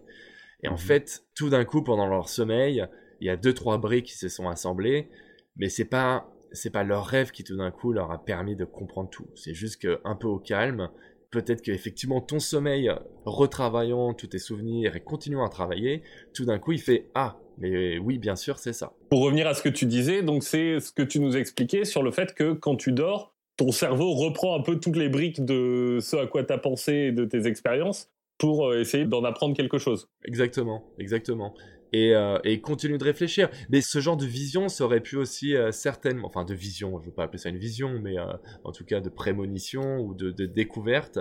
Et 0.63 0.67
en 0.67 0.73
mhm. 0.73 0.77
fait, 0.77 1.23
tout 1.35 1.49
d'un 1.49 1.65
coup, 1.65 1.83
pendant 1.83 2.07
leur 2.07 2.29
sommeil, 2.29 2.85
il 3.21 3.27
y 3.27 3.29
a 3.29 3.37
deux 3.37 3.53
trois 3.53 3.77
briques 3.77 4.07
qui 4.07 4.17
se 4.17 4.29
sont 4.29 4.47
assemblées, 4.47 5.09
mais 5.55 5.69
c'est 5.69 5.85
pas 5.85 6.31
c'est 6.53 6.69
pas 6.69 6.83
leur 6.83 7.05
rêve 7.05 7.31
qui 7.31 7.43
tout 7.43 7.57
d'un 7.57 7.71
coup 7.71 7.91
leur 7.91 8.11
a 8.11 8.23
permis 8.23 8.55
de 8.55 8.63
comprendre 8.65 9.09
tout. 9.09 9.27
C'est 9.35 9.53
juste 9.53 9.81
que 9.81 9.99
un 10.05 10.15
peu 10.15 10.27
au 10.27 10.39
calme, 10.39 10.89
peut-être 11.29 11.61
que 11.61 11.71
effectivement 11.71 12.21
ton 12.21 12.39
sommeil, 12.39 12.89
retravaillant 13.25 14.13
tous 14.13 14.27
tes 14.27 14.39
souvenirs 14.39 14.95
et 14.95 15.01
continuant 15.01 15.45
à 15.45 15.49
travailler, 15.49 16.03
tout 16.33 16.45
d'un 16.45 16.57
coup 16.57 16.71
il 16.71 16.79
fait 16.79 17.09
ah 17.15 17.37
mais 17.57 17.97
oui 17.97 18.17
bien 18.17 18.35
sûr 18.35 18.59
c'est 18.59 18.73
ça. 18.73 18.93
Pour 19.09 19.21
revenir 19.21 19.47
à 19.47 19.53
ce 19.53 19.61
que 19.61 19.69
tu 19.69 19.85
disais, 19.85 20.23
donc 20.23 20.43
c'est 20.43 20.79
ce 20.79 20.91
que 20.91 21.03
tu 21.03 21.19
nous 21.19 21.35
expliquais 21.35 21.85
sur 21.85 22.01
le 22.01 22.11
fait 22.11 22.33
que 22.33 22.53
quand 22.53 22.75
tu 22.77 22.91
dors, 22.91 23.35
ton 23.57 23.71
cerveau 23.71 24.13
reprend 24.13 24.57
un 24.57 24.61
peu 24.61 24.79
toutes 24.79 24.95
les 24.95 25.09
briques 25.09 25.43
de 25.43 25.97
ce 25.99 26.15
à 26.15 26.27
quoi 26.27 26.43
tu 26.43 26.53
as 26.53 26.57
pensé 26.59 26.93
et 26.93 27.11
de 27.11 27.25
tes 27.25 27.47
expériences 27.47 28.09
pour 28.37 28.67
euh, 28.67 28.81
essayer 28.81 29.05
d'en 29.05 29.23
apprendre 29.23 29.55
quelque 29.55 29.77
chose. 29.77 30.09
Exactement, 30.25 30.83
exactement. 30.99 31.53
et, 31.93 32.15
euh, 32.15 32.37
et 32.43 32.59
continue 32.61 32.97
de 32.97 33.03
réfléchir. 33.03 33.49
Mais 33.69 33.81
ce 33.81 33.99
genre 33.99 34.17
de 34.17 34.25
vision, 34.25 34.69
ça 34.69 34.83
aurait 34.83 35.01
pu 35.01 35.15
aussi 35.15 35.55
euh, 35.55 35.71
certainement, 35.71 36.27
enfin 36.27 36.43
de 36.43 36.53
vision, 36.53 36.97
je 36.97 37.03
ne 37.03 37.09
veux 37.09 37.15
pas 37.15 37.23
appeler 37.23 37.39
ça 37.39 37.49
une 37.49 37.57
vision, 37.57 37.99
mais 38.01 38.15
en 38.63 38.71
tout 38.71 38.85
cas 38.85 38.99
de 38.99 39.09
prémonition 39.09 39.99
ou 39.99 40.13
de, 40.13 40.31
de, 40.31 40.45
découverte, 40.45 41.19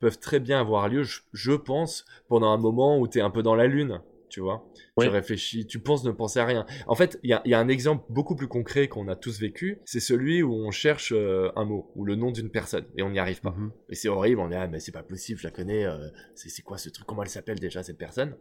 peuvent 0.00 0.18
très 0.18 0.40
bien 0.40 0.60
avoir 0.60 0.88
lieu, 0.88 1.04
je, 1.32 1.52
pense, 1.52 2.04
pendant 2.28 2.48
un 2.48 2.58
moment 2.58 2.98
où 2.98 3.08
tu 3.08 3.18
es 3.18 3.22
un 3.22 3.30
peu 3.30 3.42
dans 3.42 3.54
la 3.54 3.66
lune, 3.66 4.00
tu 4.28 4.40
vois. 4.40 4.66
Tu 5.00 5.08
réfléchis, 5.08 5.66
tu 5.66 5.78
penses 5.78 6.04
ne 6.04 6.10
penser 6.10 6.40
à 6.40 6.44
rien. 6.44 6.66
En 6.86 6.94
fait, 6.94 7.18
il 7.22 7.30
y 7.30 7.32
a, 7.32 7.42
y 7.44 7.54
a, 7.54 7.58
un 7.58 7.68
exemple 7.68 8.04
beaucoup 8.08 8.36
plus 8.36 8.48
concret 8.48 8.88
qu'on 8.88 9.08
a 9.08 9.16
tous 9.16 9.40
vécu, 9.40 9.78
c'est 9.84 10.00
celui 10.00 10.42
où 10.42 10.52
on 10.52 10.70
cherche 10.70 11.12
un 11.12 11.64
mot 11.64 11.90
ou 11.94 12.04
le 12.04 12.16
nom 12.16 12.30
d'une 12.30 12.50
personne 12.50 12.84
et 12.96 13.02
on 13.02 13.10
n'y 13.10 13.18
arrive 13.18 13.40
pas. 13.40 13.50
Mm-hmm. 13.50 13.70
Et 13.90 13.94
c'est 13.94 14.08
horrible, 14.08 14.40
on 14.40 14.50
est 14.50 14.56
ah 14.56 14.68
mais 14.68 14.80
c'est 14.80 14.92
pas 14.92 15.02
possible, 15.02 15.40
je 15.40 15.46
la 15.46 15.50
connais, 15.50 15.86
c'est 16.34 16.62
quoi 16.62 16.78
ce 16.78 16.88
truc, 16.88 17.06
comment 17.06 17.22
elle 17.22 17.28
s'appelle 17.28 17.58
déjà 17.58 17.82
cette 17.82 17.98
personne? 17.98 18.36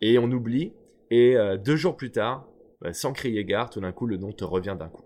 Et 0.00 0.18
on 0.18 0.30
oublie 0.30 0.72
et 1.10 1.36
euh, 1.36 1.56
deux 1.56 1.76
jours 1.76 1.96
plus 1.96 2.10
tard, 2.10 2.48
bah, 2.80 2.92
sans 2.92 3.12
crier 3.12 3.44
gare, 3.44 3.70
tout 3.70 3.80
d'un 3.80 3.92
coup, 3.92 4.06
le 4.06 4.16
nom 4.16 4.32
te 4.32 4.44
revient 4.44 4.76
d'un 4.78 4.88
coup. 4.88 5.04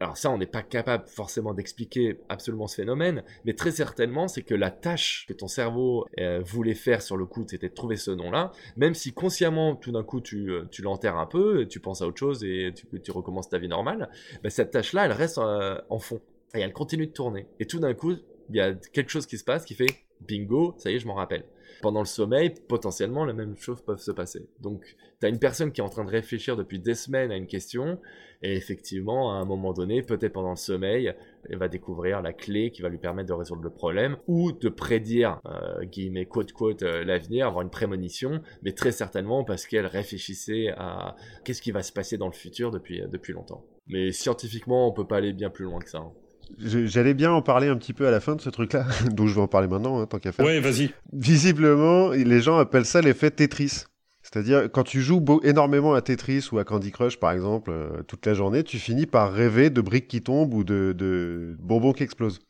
Alors 0.00 0.16
ça, 0.16 0.30
on 0.30 0.38
n'est 0.38 0.46
pas 0.46 0.62
capable 0.62 1.06
forcément 1.08 1.54
d'expliquer 1.54 2.20
absolument 2.28 2.66
ce 2.66 2.76
phénomène, 2.76 3.24
mais 3.44 3.54
très 3.54 3.70
certainement, 3.70 4.28
c'est 4.28 4.42
que 4.42 4.54
la 4.54 4.70
tâche 4.70 5.26
que 5.28 5.32
ton 5.32 5.48
cerveau 5.48 6.06
euh, 6.18 6.40
voulait 6.44 6.74
faire 6.74 7.02
sur 7.02 7.16
le 7.16 7.26
coup, 7.26 7.44
c'était 7.46 7.68
de 7.68 7.74
trouver 7.74 7.96
ce 7.96 8.10
nom-là, 8.10 8.52
même 8.76 8.94
si 8.94 9.12
consciemment, 9.12 9.76
tout 9.76 9.92
d'un 9.92 10.04
coup, 10.04 10.20
tu, 10.20 10.50
euh, 10.50 10.64
tu 10.70 10.82
l'enterres 10.82 11.16
un 11.16 11.26
peu, 11.26 11.66
tu 11.66 11.80
penses 11.80 12.02
à 12.02 12.06
autre 12.06 12.18
chose 12.18 12.44
et 12.44 12.72
tu, 13.02 13.10
recommences 13.10 13.48
ta 13.48 13.58
vie 13.58 13.68
normale, 13.68 14.10
bah, 14.42 14.50
cette 14.50 14.70
tâche-là, 14.70 15.06
elle 15.06 15.12
reste 15.12 15.38
en 15.38 15.98
fond 15.98 16.20
et 16.54 16.60
elle 16.60 16.72
continue 16.72 17.06
de 17.06 17.12
tourner. 17.12 17.46
Et 17.60 17.66
tout 17.66 17.78
d'un 17.78 17.94
coup, 17.94 18.12
il 18.50 18.56
y 18.56 18.60
a 18.60 18.74
quelque 18.74 19.10
chose 19.10 19.26
qui 19.26 19.38
se 19.38 19.44
passe 19.44 19.64
qui 19.64 19.74
fait 19.74 19.86
bingo, 20.20 20.74
ça 20.78 20.90
y 20.90 20.94
est, 20.94 20.98
je 20.98 21.06
m'en 21.06 21.14
rappelle. 21.14 21.44
Pendant 21.80 22.00
le 22.00 22.06
sommeil, 22.06 22.54
potentiellement, 22.68 23.24
la 23.24 23.32
même 23.32 23.56
chose 23.56 23.82
peut 23.82 23.96
se 23.96 24.10
passer. 24.10 24.48
Donc, 24.60 24.96
tu 25.20 25.26
as 25.26 25.28
une 25.28 25.38
personne 25.38 25.70
qui 25.70 25.80
est 25.80 25.84
en 25.84 25.88
train 25.88 26.04
de 26.04 26.10
réfléchir 26.10 26.56
depuis 26.56 26.78
des 26.78 26.94
semaines 26.94 27.30
à 27.30 27.36
une 27.36 27.46
question, 27.46 28.00
et 28.42 28.54
effectivement, 28.54 29.34
à 29.34 29.38
un 29.38 29.44
moment 29.44 29.72
donné, 29.72 30.02
peut-être 30.02 30.32
pendant 30.32 30.50
le 30.50 30.56
sommeil, 30.56 31.12
elle 31.48 31.58
va 31.58 31.68
découvrir 31.68 32.22
la 32.22 32.32
clé 32.32 32.70
qui 32.70 32.82
va 32.82 32.88
lui 32.88 32.98
permettre 32.98 33.28
de 33.28 33.32
résoudre 33.32 33.62
le 33.62 33.70
problème, 33.70 34.16
ou 34.28 34.52
de 34.52 34.68
prédire, 34.68 35.40
euh, 35.46 35.84
guillemets, 35.84 36.26
quote 36.26 36.52
quote, 36.52 36.82
euh, 36.82 37.04
l'avenir, 37.04 37.48
avoir 37.48 37.62
une 37.62 37.70
prémonition, 37.70 38.40
mais 38.62 38.72
très 38.72 38.92
certainement 38.92 39.44
parce 39.44 39.66
qu'elle 39.66 39.86
réfléchissait 39.86 40.68
à 40.76 41.16
qu'est-ce 41.44 41.62
qui 41.62 41.72
va 41.72 41.82
se 41.82 41.92
passer 41.92 42.16
dans 42.16 42.26
le 42.26 42.32
futur 42.32 42.70
depuis, 42.70 43.02
depuis 43.10 43.32
longtemps. 43.32 43.64
Mais 43.88 44.12
scientifiquement, 44.12 44.88
on 44.88 44.92
peut 44.92 45.06
pas 45.06 45.16
aller 45.16 45.32
bien 45.32 45.50
plus 45.50 45.64
loin 45.64 45.80
que 45.80 45.90
ça. 45.90 45.98
Hein. 45.98 46.12
J'allais 46.58 47.14
bien 47.14 47.30
en 47.32 47.42
parler 47.42 47.68
un 47.68 47.76
petit 47.76 47.92
peu 47.92 48.06
à 48.06 48.10
la 48.10 48.20
fin 48.20 48.36
de 48.36 48.40
ce 48.40 48.50
truc-là, 48.50 48.86
dont 49.12 49.26
je 49.26 49.34
vais 49.34 49.40
en 49.40 49.48
parler 49.48 49.68
maintenant, 49.68 50.00
hein, 50.00 50.06
tant 50.06 50.18
qu'à 50.18 50.32
faire. 50.32 50.46
Ouais, 50.46 50.60
vas-y. 50.60 50.90
Visiblement, 51.12 52.10
les 52.10 52.40
gens 52.40 52.56
appellent 52.56 52.86
ça 52.86 53.00
l'effet 53.00 53.30
Tetris. 53.30 53.84
C'est-à-dire, 54.22 54.70
quand 54.70 54.82
tu 54.82 55.00
joues 55.00 55.24
énormément 55.42 55.94
à 55.94 56.02
Tetris 56.02 56.48
ou 56.52 56.58
à 56.58 56.64
Candy 56.64 56.90
Crush, 56.90 57.18
par 57.18 57.32
exemple, 57.32 57.70
euh, 57.70 58.02
toute 58.02 58.26
la 58.26 58.34
journée, 58.34 58.62
tu 58.62 58.78
finis 58.78 59.06
par 59.06 59.32
rêver 59.32 59.70
de 59.70 59.80
briques 59.80 60.08
qui 60.08 60.22
tombent 60.22 60.52
ou 60.54 60.64
de, 60.64 61.56
bonbons 61.60 61.92
qui 61.92 62.02
explosent. 62.02 62.40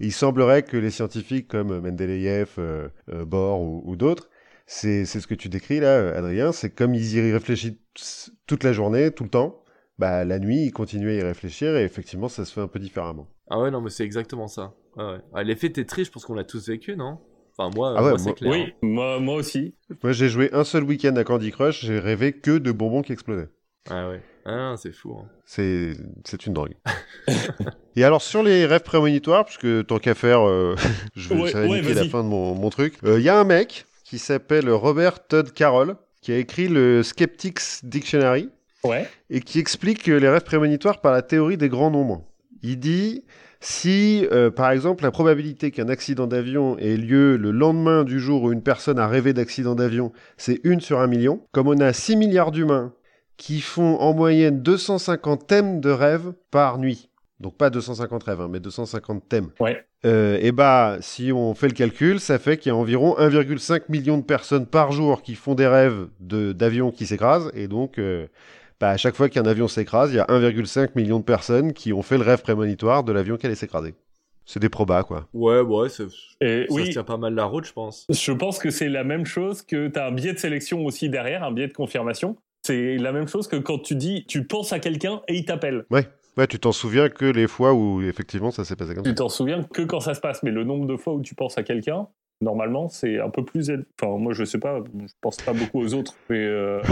il 0.00 0.12
semblerait 0.12 0.62
que 0.62 0.76
les 0.76 0.90
scientifiques 0.90 1.48
comme 1.48 1.80
Mendeleïev, 1.80 2.50
euh, 2.58 2.88
euh, 3.10 3.24
Bohr 3.24 3.60
ou, 3.60 3.96
d'autres, 3.96 4.28
c'est 4.66 5.06
ce 5.06 5.26
que 5.26 5.34
tu 5.34 5.48
décris 5.48 5.80
là, 5.80 6.14
Adrien, 6.16 6.52
c'est 6.52 6.70
comme 6.70 6.94
ils 6.94 7.14
y 7.14 7.32
réfléchissent 7.32 8.32
toute 8.46 8.64
la 8.64 8.72
journée, 8.72 9.10
tout 9.10 9.24
le 9.24 9.30
temps, 9.30 9.62
bah, 9.98 10.24
la 10.24 10.38
nuit, 10.38 10.64
ils 10.64 10.72
continuent 10.72 11.10
à 11.10 11.14
y 11.14 11.22
réfléchir 11.22 11.76
et 11.76 11.84
effectivement, 11.84 12.28
ça 12.28 12.44
se 12.44 12.52
fait 12.52 12.60
un 12.60 12.68
peu 12.68 12.78
différemment. 12.78 13.28
Ah 13.48 13.60
ouais, 13.60 13.70
non, 13.70 13.80
mais 13.80 13.90
c'est 13.90 14.04
exactement 14.04 14.48
ça. 14.48 14.74
Ah 14.98 15.42
L'effet 15.42 15.70
Tetris, 15.70 16.04
je 16.04 16.10
pense 16.10 16.24
qu'on 16.24 16.34
l'a 16.34 16.44
tous 16.44 16.68
vécu, 16.68 16.96
non? 16.96 17.18
Enfin, 17.58 17.70
moi, 17.74 17.94
ah 17.96 18.02
moi 18.02 18.18
c'est 18.18 18.34
clair. 18.34 18.50
Oui, 18.50 18.72
moi, 18.82 19.18
moi 19.18 19.36
aussi. 19.36 19.74
Moi, 20.02 20.12
j'ai 20.12 20.28
joué 20.28 20.50
un 20.52 20.64
seul 20.64 20.84
week-end 20.84 21.16
à 21.16 21.24
Candy 21.24 21.50
Crush, 21.52 21.84
j'ai 21.84 21.98
rêvé 21.98 22.32
que 22.32 22.58
de 22.58 22.72
bonbons 22.72 23.02
qui 23.02 23.12
explosaient. 23.12 23.48
Ah 23.88 24.08
ouais. 24.08 24.20
Ah, 24.44 24.74
c'est 24.76 24.92
fou. 24.92 25.16
Hein. 25.18 25.28
C'est, 25.44 25.94
c'est 26.24 26.46
une 26.46 26.52
drogue. 26.52 26.74
et 27.96 28.04
alors, 28.04 28.22
sur 28.22 28.42
les 28.42 28.66
rêves 28.66 28.82
prémonitoires, 28.82 29.44
puisque 29.44 29.86
tant 29.86 29.98
qu'à 29.98 30.14
faire, 30.14 30.46
euh, 30.46 30.76
je 31.16 31.28
vais 31.30 31.40
ouais, 31.40 31.82
la 31.94 32.04
fin 32.04 32.22
de 32.22 32.28
mon, 32.28 32.54
mon 32.54 32.70
truc, 32.70 32.98
il 33.02 33.08
euh, 33.08 33.20
y 33.20 33.28
a 33.28 33.38
un 33.38 33.44
mec 33.44 33.86
qui 34.04 34.18
s'appelle 34.18 34.70
Robert 34.70 35.26
Todd 35.26 35.52
Carroll, 35.52 35.96
qui 36.20 36.32
a 36.32 36.38
écrit 36.38 36.68
le 36.68 37.02
Skeptics 37.02 37.84
Dictionary 37.84 38.50
et 39.30 39.40
qui 39.40 39.58
explique 39.58 40.06
les 40.06 40.28
rêves 40.28 40.44
prémonitoires 40.44 41.00
par 41.00 41.12
la 41.12 41.22
théorie 41.22 41.56
des 41.56 41.68
grands 41.68 41.90
nombres. 41.90 42.22
Il 42.62 42.78
dit 42.78 43.24
si, 43.68 44.24
euh, 44.30 44.48
par 44.52 44.70
exemple, 44.70 45.02
la 45.02 45.10
probabilité 45.10 45.72
qu'un 45.72 45.88
accident 45.88 46.28
d'avion 46.28 46.78
ait 46.78 46.96
lieu 46.96 47.36
le 47.36 47.50
lendemain 47.50 48.04
du 48.04 48.20
jour 48.20 48.44
où 48.44 48.52
une 48.52 48.62
personne 48.62 48.96
a 48.96 49.08
rêvé 49.08 49.32
d'accident 49.32 49.74
d'avion, 49.74 50.12
c'est 50.36 50.60
une 50.62 50.80
sur 50.80 51.00
un 51.00 51.08
million, 51.08 51.42
comme 51.50 51.66
on 51.66 51.80
a 51.80 51.92
6 51.92 52.14
milliards 52.14 52.52
d'humains 52.52 52.92
qui 53.36 53.60
font 53.60 53.96
en 53.96 54.14
moyenne 54.14 54.62
250 54.62 55.48
thèmes 55.48 55.80
de 55.80 55.90
rêves 55.90 56.32
par 56.52 56.78
nuit, 56.78 57.10
donc 57.40 57.56
pas 57.56 57.68
250 57.68 58.22
rêves, 58.22 58.40
hein, 58.40 58.48
mais 58.48 58.60
250 58.60 59.28
thèmes. 59.28 59.48
Ouais. 59.58 59.84
Euh, 60.04 60.38
et 60.40 60.52
bah, 60.52 60.98
si 61.00 61.32
on 61.32 61.52
fait 61.54 61.66
le 61.66 61.74
calcul, 61.74 62.20
ça 62.20 62.38
fait 62.38 62.58
qu'il 62.58 62.70
y 62.70 62.72
a 62.72 62.76
environ 62.76 63.16
1,5 63.18 63.82
million 63.88 64.16
de 64.16 64.22
personnes 64.22 64.66
par 64.66 64.92
jour 64.92 65.22
qui 65.22 65.34
font 65.34 65.56
des 65.56 65.66
rêves 65.66 66.06
d'avions 66.20 66.92
qui 66.92 67.04
s'écrasent, 67.04 67.50
et 67.52 67.66
donc 67.66 67.98
euh, 67.98 68.28
bah, 68.80 68.90
à 68.90 68.96
chaque 68.96 69.14
fois 69.14 69.28
qu'un 69.28 69.46
avion 69.46 69.68
s'écrase, 69.68 70.12
il 70.12 70.16
y 70.16 70.20
a 70.20 70.26
1,5 70.26 70.90
million 70.94 71.18
de 71.18 71.24
personnes 71.24 71.72
qui 71.72 71.92
ont 71.92 72.02
fait 72.02 72.18
le 72.18 72.24
rêve 72.24 72.42
prémonitoire 72.42 73.04
de 73.04 73.12
l'avion 73.12 73.36
qui 73.36 73.46
allait 73.46 73.54
s'écraser. 73.54 73.94
C'est 74.44 74.60
des 74.60 74.68
probas, 74.68 75.02
quoi. 75.02 75.26
Ouais, 75.32 75.60
ouais, 75.60 75.88
ça 75.88 76.04
oui, 76.70 76.90
tient 76.90 77.02
pas 77.02 77.16
mal 77.16 77.34
la 77.34 77.46
route, 77.46 77.66
je 77.66 77.72
pense. 77.72 78.06
Je 78.08 78.32
pense 78.32 78.58
que 78.58 78.70
c'est 78.70 78.88
la 78.88 79.02
même 79.02 79.26
chose 79.26 79.62
que 79.62 79.88
tu 79.88 79.98
as 79.98 80.06
un 80.06 80.12
biais 80.12 80.32
de 80.32 80.38
sélection 80.38 80.84
aussi 80.84 81.08
derrière, 81.08 81.42
un 81.42 81.50
biais 81.50 81.66
de 81.66 81.72
confirmation. 81.72 82.36
C'est 82.62 82.96
la 82.96 83.12
même 83.12 83.26
chose 83.26 83.48
que 83.48 83.56
quand 83.56 83.78
tu 83.78 83.96
dis, 83.96 84.24
tu 84.26 84.46
penses 84.46 84.72
à 84.72 84.78
quelqu'un 84.78 85.20
et 85.26 85.34
il 85.34 85.44
t'appelle. 85.44 85.84
Ouais. 85.90 86.06
Ouais, 86.36 86.46
tu 86.46 86.58
t'en 86.58 86.72
souviens 86.72 87.08
que 87.08 87.24
les 87.24 87.46
fois 87.46 87.72
où 87.72 88.02
effectivement 88.02 88.50
ça 88.50 88.64
s'est 88.64 88.76
passé 88.76 88.94
comme 88.94 89.04
ça. 89.04 89.10
Tu 89.10 89.14
t'en 89.14 89.30
souviens 89.30 89.62
que 89.62 89.80
quand 89.82 90.00
ça 90.00 90.12
se 90.12 90.20
passe, 90.20 90.42
mais 90.42 90.50
le 90.50 90.64
nombre 90.64 90.84
de 90.86 90.96
fois 90.96 91.14
où 91.14 91.22
tu 91.22 91.34
penses 91.34 91.56
à 91.56 91.62
quelqu'un, 91.62 92.08
normalement, 92.40 92.88
c'est 92.88 93.18
un 93.20 93.30
peu 93.30 93.44
plus. 93.44 93.70
Enfin, 94.00 94.18
moi, 94.18 94.32
je 94.32 94.44
sais 94.44 94.58
pas, 94.58 94.80
je 94.94 95.12
pense 95.20 95.36
pas 95.38 95.52
beaucoup 95.52 95.80
aux 95.80 95.94
autres, 95.94 96.14
mais. 96.28 96.44
Euh, 96.44 96.82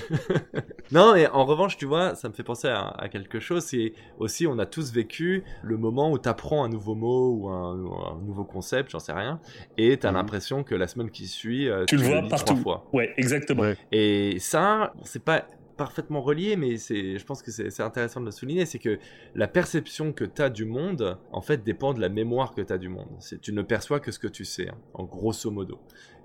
non, 0.92 1.14
et 1.14 1.26
en 1.26 1.44
revanche, 1.44 1.76
tu 1.76 1.86
vois, 1.86 2.14
ça 2.14 2.28
me 2.28 2.34
fait 2.34 2.42
penser 2.42 2.68
à, 2.68 3.08
quelque 3.10 3.40
chose. 3.40 3.64
C'est 3.64 3.92
aussi, 4.18 4.46
on 4.46 4.58
a 4.58 4.66
tous 4.66 4.92
vécu 4.92 5.44
le 5.62 5.76
moment 5.76 6.10
où 6.10 6.18
tu 6.18 6.28
apprends 6.28 6.64
un 6.64 6.68
nouveau 6.68 6.94
mot 6.94 7.36
ou 7.36 7.48
un, 7.48 8.20
nouveau 8.24 8.44
concept, 8.44 8.90
j'en 8.90 8.98
sais 8.98 9.12
rien, 9.12 9.40
et 9.76 9.98
tu 9.98 10.06
as 10.06 10.10
mhm. 10.10 10.16
l'impression 10.16 10.64
que 10.64 10.74
la 10.74 10.86
semaine 10.86 11.10
qui 11.10 11.26
suit, 11.26 11.68
euh, 11.68 11.84
tu, 11.84 11.96
le 11.96 12.02
vois 12.02 12.22
partout. 12.28 12.56
Fois. 12.56 12.86
Ouais, 12.92 13.12
exactement. 13.16 13.64
Et 13.90 14.38
ça, 14.38 14.92
c'est 15.04 15.24
pas 15.24 15.46
parfaitement 15.76 16.20
relié, 16.20 16.56
mais 16.56 16.76
c'est, 16.76 17.18
je 17.18 17.24
pense 17.24 17.42
que 17.42 17.50
c'est 17.50 17.80
intéressant 17.82 18.20
de 18.20 18.26
le 18.26 18.30
souligner, 18.30 18.66
c'est 18.66 18.78
que 18.78 18.98
la 19.34 19.48
perception 19.48 20.12
que 20.12 20.24
tu 20.24 20.42
as 20.42 20.50
du 20.50 20.64
monde, 20.64 21.18
en 21.32 21.40
fait, 21.40 21.64
dépend 21.64 21.94
de 21.94 22.00
la 22.00 22.08
mémoire 22.08 22.54
que 22.54 22.60
tu 22.60 22.72
as 22.72 22.78
du 22.78 22.88
monde. 22.88 23.08
Tu 23.40 23.52
ne 23.52 23.62
perçois 23.62 24.00
que 24.00 24.12
ce 24.12 24.18
que 24.18 24.28
tu 24.28 24.44
sais, 24.44 24.68
hein, 24.68 24.78
en 24.94 25.04
grosso 25.04 25.50
modo. 25.50 25.78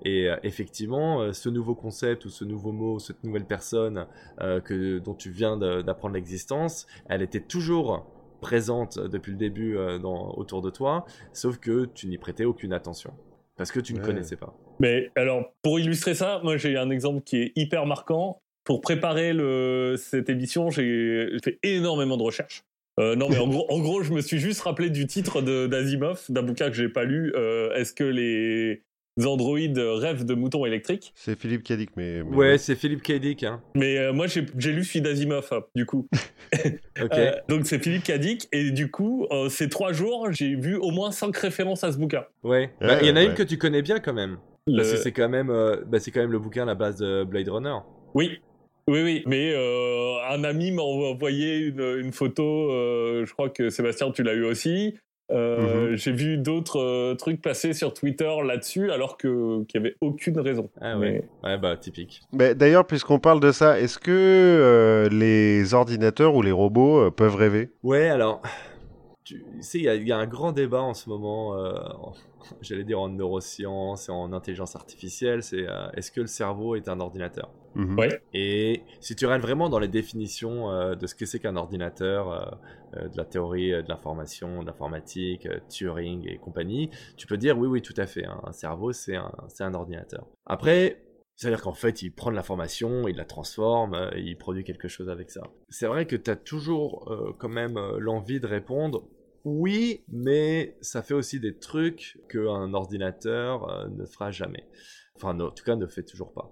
Et 0.04 0.28
euh, 0.28 0.36
effectivement, 0.42 1.20
euh, 1.20 1.32
ce 1.32 1.48
nouveau 1.48 1.74
concept 1.74 2.24
ou 2.24 2.30
ce 2.30 2.44
nouveau 2.44 2.72
mot, 2.72 2.98
cette 2.98 3.22
nouvelle 3.24 3.46
personne 3.46 4.06
euh, 4.40 4.60
que, 4.60 4.98
dont 4.98 5.14
tu 5.14 5.30
viens 5.30 5.56
d'apprendre 5.56 6.14
l'existence, 6.14 6.86
elle 7.08 7.22
était 7.22 7.40
toujours 7.40 8.06
présente 8.40 8.98
depuis 8.98 9.32
le 9.32 9.38
début 9.38 9.76
dans, 10.00 10.30
autour 10.36 10.62
de 10.62 10.70
toi, 10.70 11.04
sauf 11.32 11.58
que 11.58 11.86
tu 11.86 12.06
n'y 12.06 12.18
prêtais 12.18 12.44
aucune 12.44 12.72
attention 12.72 13.12
parce 13.56 13.72
que 13.72 13.80
tu 13.80 13.92
ne 13.92 14.00
connaissais 14.00 14.36
pas. 14.36 14.54
Mais 14.78 15.10
alors, 15.16 15.52
pour 15.62 15.80
illustrer 15.80 16.14
ça, 16.14 16.40
moi 16.44 16.56
j'ai 16.56 16.76
un 16.76 16.90
exemple 16.90 17.22
qui 17.22 17.38
est 17.38 17.52
hyper 17.56 17.84
marquant 17.84 18.40
pour 18.68 18.82
préparer 18.82 19.32
le, 19.32 19.94
cette 19.96 20.28
émission, 20.28 20.68
j'ai 20.68 21.38
fait 21.42 21.58
énormément 21.62 22.18
de 22.18 22.22
recherches. 22.22 22.64
Euh, 23.00 23.16
non, 23.16 23.30
mais 23.30 23.38
en 23.38 23.48
gros, 23.48 23.64
en 23.70 23.78
gros, 23.80 24.02
je 24.02 24.12
me 24.12 24.20
suis 24.20 24.38
juste 24.38 24.60
rappelé 24.60 24.90
du 24.90 25.06
titre 25.06 25.40
d'Asimov, 25.40 26.26
d'un 26.28 26.42
bouquin 26.42 26.68
que 26.68 26.76
j'ai 26.76 26.90
pas 26.90 27.04
lu. 27.04 27.32
Euh, 27.34 27.74
est-ce 27.76 27.94
que 27.94 28.04
les 28.04 28.82
androïdes 29.24 29.78
rêvent 29.78 30.26
de 30.26 30.34
moutons 30.34 30.66
électriques? 30.66 31.14
C'est 31.14 31.38
Philippe 31.40 31.62
Kadik, 31.62 31.92
mais, 31.96 32.20
ouais, 32.20 32.58
c'est 32.58 32.76
Philippe 32.76 33.02
Kadik. 33.02 33.42
Hein. 33.42 33.62
Mais 33.74 33.96
euh, 33.96 34.12
moi, 34.12 34.26
j'ai 34.26 34.72
lu 34.72 34.84
celui 34.84 35.00
d'Asimov, 35.00 35.48
hein, 35.50 35.60
du 35.74 35.86
coup. 35.86 36.06
donc 37.48 37.64
c'est 37.64 37.82
Philippe 37.82 38.04
Kadik, 38.04 38.48
et 38.52 38.70
du 38.70 38.90
coup, 38.90 39.26
ces 39.48 39.70
trois 39.70 39.94
jours, 39.94 40.28
j'ai 40.30 40.56
vu 40.56 40.76
au 40.76 40.90
moins 40.90 41.10
cinq 41.10 41.34
références 41.38 41.84
à 41.84 41.92
ce 41.92 41.96
bouquin. 41.96 42.26
Ouais. 42.42 42.70
Bah, 42.82 42.98
il 43.00 43.08
y 43.08 43.10
en 43.10 43.16
a 43.16 43.22
une 43.22 43.32
que 43.32 43.42
tu 43.42 43.56
connais 43.56 43.80
bien 43.80 43.98
quand 43.98 44.12
même. 44.12 44.36
c'est 44.82 45.12
quand 45.12 45.30
même, 45.30 45.50
bah, 45.86 46.00
c'est 46.00 46.10
quand 46.10 46.20
même 46.20 46.32
le 46.32 46.38
bouquin 46.38 46.64
à 46.64 46.66
la 46.66 46.74
base 46.74 46.96
de 46.96 47.24
Blade 47.24 47.48
Runner. 47.48 47.78
Oui, 48.14 48.40
oui, 48.88 49.02
oui, 49.02 49.22
mais 49.26 49.52
euh, 49.54 50.16
un 50.30 50.42
ami 50.44 50.72
m'a 50.72 50.82
envoyé 50.82 51.58
une, 51.58 52.12
photo, 52.12 52.72
euh, 52.72 53.24
je 53.26 53.32
crois 53.32 53.50
que 53.50 53.70
Sébastien, 53.70 54.10
tu 54.10 54.22
l'as 54.22 54.34
eu 54.34 54.44
aussi. 54.44 54.96
Euh, 55.30 55.90
mhm. 55.90 55.96
J'ai 55.96 56.12
vu 56.12 56.38
d'autres 56.38 57.14
trucs 57.14 57.42
passer 57.42 57.74
sur 57.74 57.92
Twitter 57.92 58.30
là-dessus, 58.44 58.90
alors 58.90 59.18
qu'il 59.18 59.30
n'y 59.30 59.78
avait 59.78 59.94
aucune 60.00 60.40
raison. 60.40 60.70
Ah 60.80 60.98
ouais, 60.98 61.22
ouais 61.44 61.58
bah 61.58 61.76
typique. 61.76 62.22
Mais 62.32 62.54
D'ailleurs, 62.54 62.86
puisqu'on 62.86 63.18
parle 63.18 63.40
de 63.40 63.52
ça, 63.52 63.78
est-ce 63.78 63.98
que 63.98 65.08
les 65.12 65.74
ordinateurs 65.74 66.34
ou 66.34 66.40
les 66.40 66.52
robots 66.52 67.10
peuvent 67.10 67.36
rêver? 67.36 67.68
Ouais, 67.82 68.08
alors 68.08 68.40
tu 69.28 69.44
sais, 69.60 69.78
il 69.78 70.08
y, 70.08 70.12
a 70.12 70.16
un 70.16 70.26
grand 70.26 70.52
débat 70.52 70.80
en 70.80 70.94
ce 70.94 71.10
moment, 71.10 71.54
euh, 71.54 71.74
j'allais 72.60 72.84
dire 72.84 73.00
en 73.00 73.08
neurosciences 73.08 74.08
et 74.08 74.12
en 74.12 74.32
intelligence 74.32 74.76
artificielle, 74.76 75.42
c'est 75.42 75.68
euh, 75.68 75.90
est-ce 75.92 76.10
que 76.10 76.20
le 76.20 76.26
cerveau 76.26 76.76
est 76.76 76.88
un 76.88 77.00
ordinateur? 77.00 77.50
Mhm. 77.74 77.98
Et 78.34 78.82
si 79.00 79.14
tu 79.14 79.26
rentres 79.26 79.42
vraiment 79.42 79.68
dans 79.68 79.78
les 79.78 79.88
définitions 79.88 80.70
euh, 80.70 80.94
de 80.94 81.06
ce 81.06 81.14
que 81.14 81.26
c'est 81.26 81.38
qu'un 81.38 81.56
ordinateur, 81.56 82.58
de 82.94 83.16
la 83.18 83.24
théorie 83.26 83.70
de 83.70 83.88
l'information, 83.88 84.62
de 84.62 84.66
l'informatique, 84.66 85.46
Turing 85.68 86.26
et 86.26 86.38
compagnie, 86.38 86.90
tu 87.18 87.26
peux 87.26 87.36
dire 87.36 87.58
oui, 87.58 87.68
oui, 87.68 87.82
tout 87.82 87.94
à 87.98 88.06
fait, 88.06 88.24
hein, 88.24 88.40
un 88.44 88.52
cerveau, 88.52 88.92
c'est 88.92 89.16
un, 89.16 89.30
un 89.60 89.74
ordinateur. 89.74 90.26
Après, 90.46 91.02
c'est-à-dire 91.36 91.60
qu'en 91.60 91.74
fait, 91.74 92.02
il 92.02 92.10
prend 92.10 92.30
de 92.30 92.36
l'information, 92.36 93.06
il 93.06 93.16
la 93.16 93.26
transforme, 93.26 94.10
il 94.16 94.36
produit 94.38 94.64
quelque 94.64 94.88
chose 94.88 95.10
avec 95.10 95.30
ça. 95.30 95.42
C'est 95.68 95.86
vrai 95.86 96.06
que 96.06 96.16
tu 96.16 96.30
as 96.30 96.36
toujours 96.36 97.14
quand 97.38 97.50
même 97.50 97.78
l'envie 97.98 98.40
de 98.40 98.46
répondre 98.46 99.04
oui, 99.44 100.04
mais 100.08 100.76
ça 100.80 101.02
fait 101.02 101.14
aussi 101.14 101.40
des 101.40 101.56
trucs 101.56 102.18
qu'un 102.28 102.74
ordinateur 102.74 103.68
euh, 103.70 103.88
ne 103.88 104.04
fera 104.04 104.30
jamais. 104.30 104.64
Enfin, 105.16 105.38
en 105.38 105.50
tout 105.50 105.64
cas, 105.64 105.76
ne 105.76 105.86
fait 105.86 106.02
toujours 106.02 106.32
pas. 106.32 106.50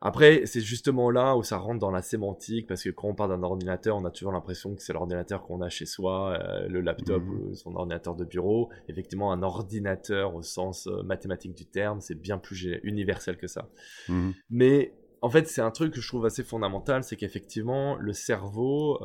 Après, 0.00 0.42
c'est 0.44 0.60
justement 0.60 1.10
là 1.10 1.34
où 1.36 1.42
ça 1.42 1.56
rentre 1.56 1.80
dans 1.80 1.90
la 1.90 2.02
sémantique, 2.02 2.66
parce 2.66 2.82
que 2.82 2.90
quand 2.90 3.08
on 3.08 3.14
parle 3.14 3.30
d'un 3.30 3.42
ordinateur, 3.42 3.96
on 3.96 4.04
a 4.04 4.10
toujours 4.10 4.32
l'impression 4.32 4.74
que 4.74 4.82
c'est 4.82 4.92
l'ordinateur 4.92 5.42
qu'on 5.42 5.62
a 5.62 5.70
chez 5.70 5.86
soi, 5.86 6.38
euh, 6.38 6.68
le 6.68 6.80
laptop 6.80 7.22
mmh. 7.22 7.30
ou 7.30 7.54
son 7.54 7.74
ordinateur 7.74 8.14
de 8.14 8.24
bureau. 8.24 8.70
Effectivement, 8.88 9.32
un 9.32 9.42
ordinateur 9.42 10.34
au 10.34 10.42
sens 10.42 10.86
euh, 10.86 11.02
mathématique 11.02 11.54
du 11.54 11.64
terme, 11.64 12.00
c'est 12.00 12.20
bien 12.20 12.36
plus 12.36 12.78
universel 12.82 13.38
que 13.38 13.46
ça. 13.46 13.70
Mmh. 14.08 14.32
Mais 14.50 14.92
en 15.22 15.30
fait, 15.30 15.48
c'est 15.48 15.62
un 15.62 15.70
truc 15.70 15.94
que 15.94 16.02
je 16.02 16.08
trouve 16.08 16.26
assez 16.26 16.42
fondamental, 16.42 17.02
c'est 17.02 17.16
qu'effectivement, 17.16 17.96
le 17.96 18.12
cerveau 18.12 19.00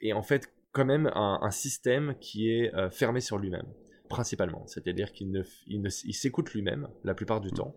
est 0.00 0.12
en 0.12 0.22
fait 0.22 0.52
quand 0.72 0.84
même 0.84 1.10
un, 1.14 1.50
système 1.50 2.14
qui 2.20 2.50
est 2.50 2.74
euh, 2.74 2.90
fermé 2.90 3.20
sur 3.20 3.38
lui-même, 3.38 3.66
principalement. 4.08 4.66
C'est-à-dire 4.66 5.12
qu'il 5.12 5.30
ne, 5.30 5.42
il 5.66 6.14
s'écoute 6.14 6.52
lui-même 6.52 6.88
la 7.04 7.14
plupart 7.14 7.40
du 7.40 7.48
mm. 7.48 7.56
temps 7.56 7.76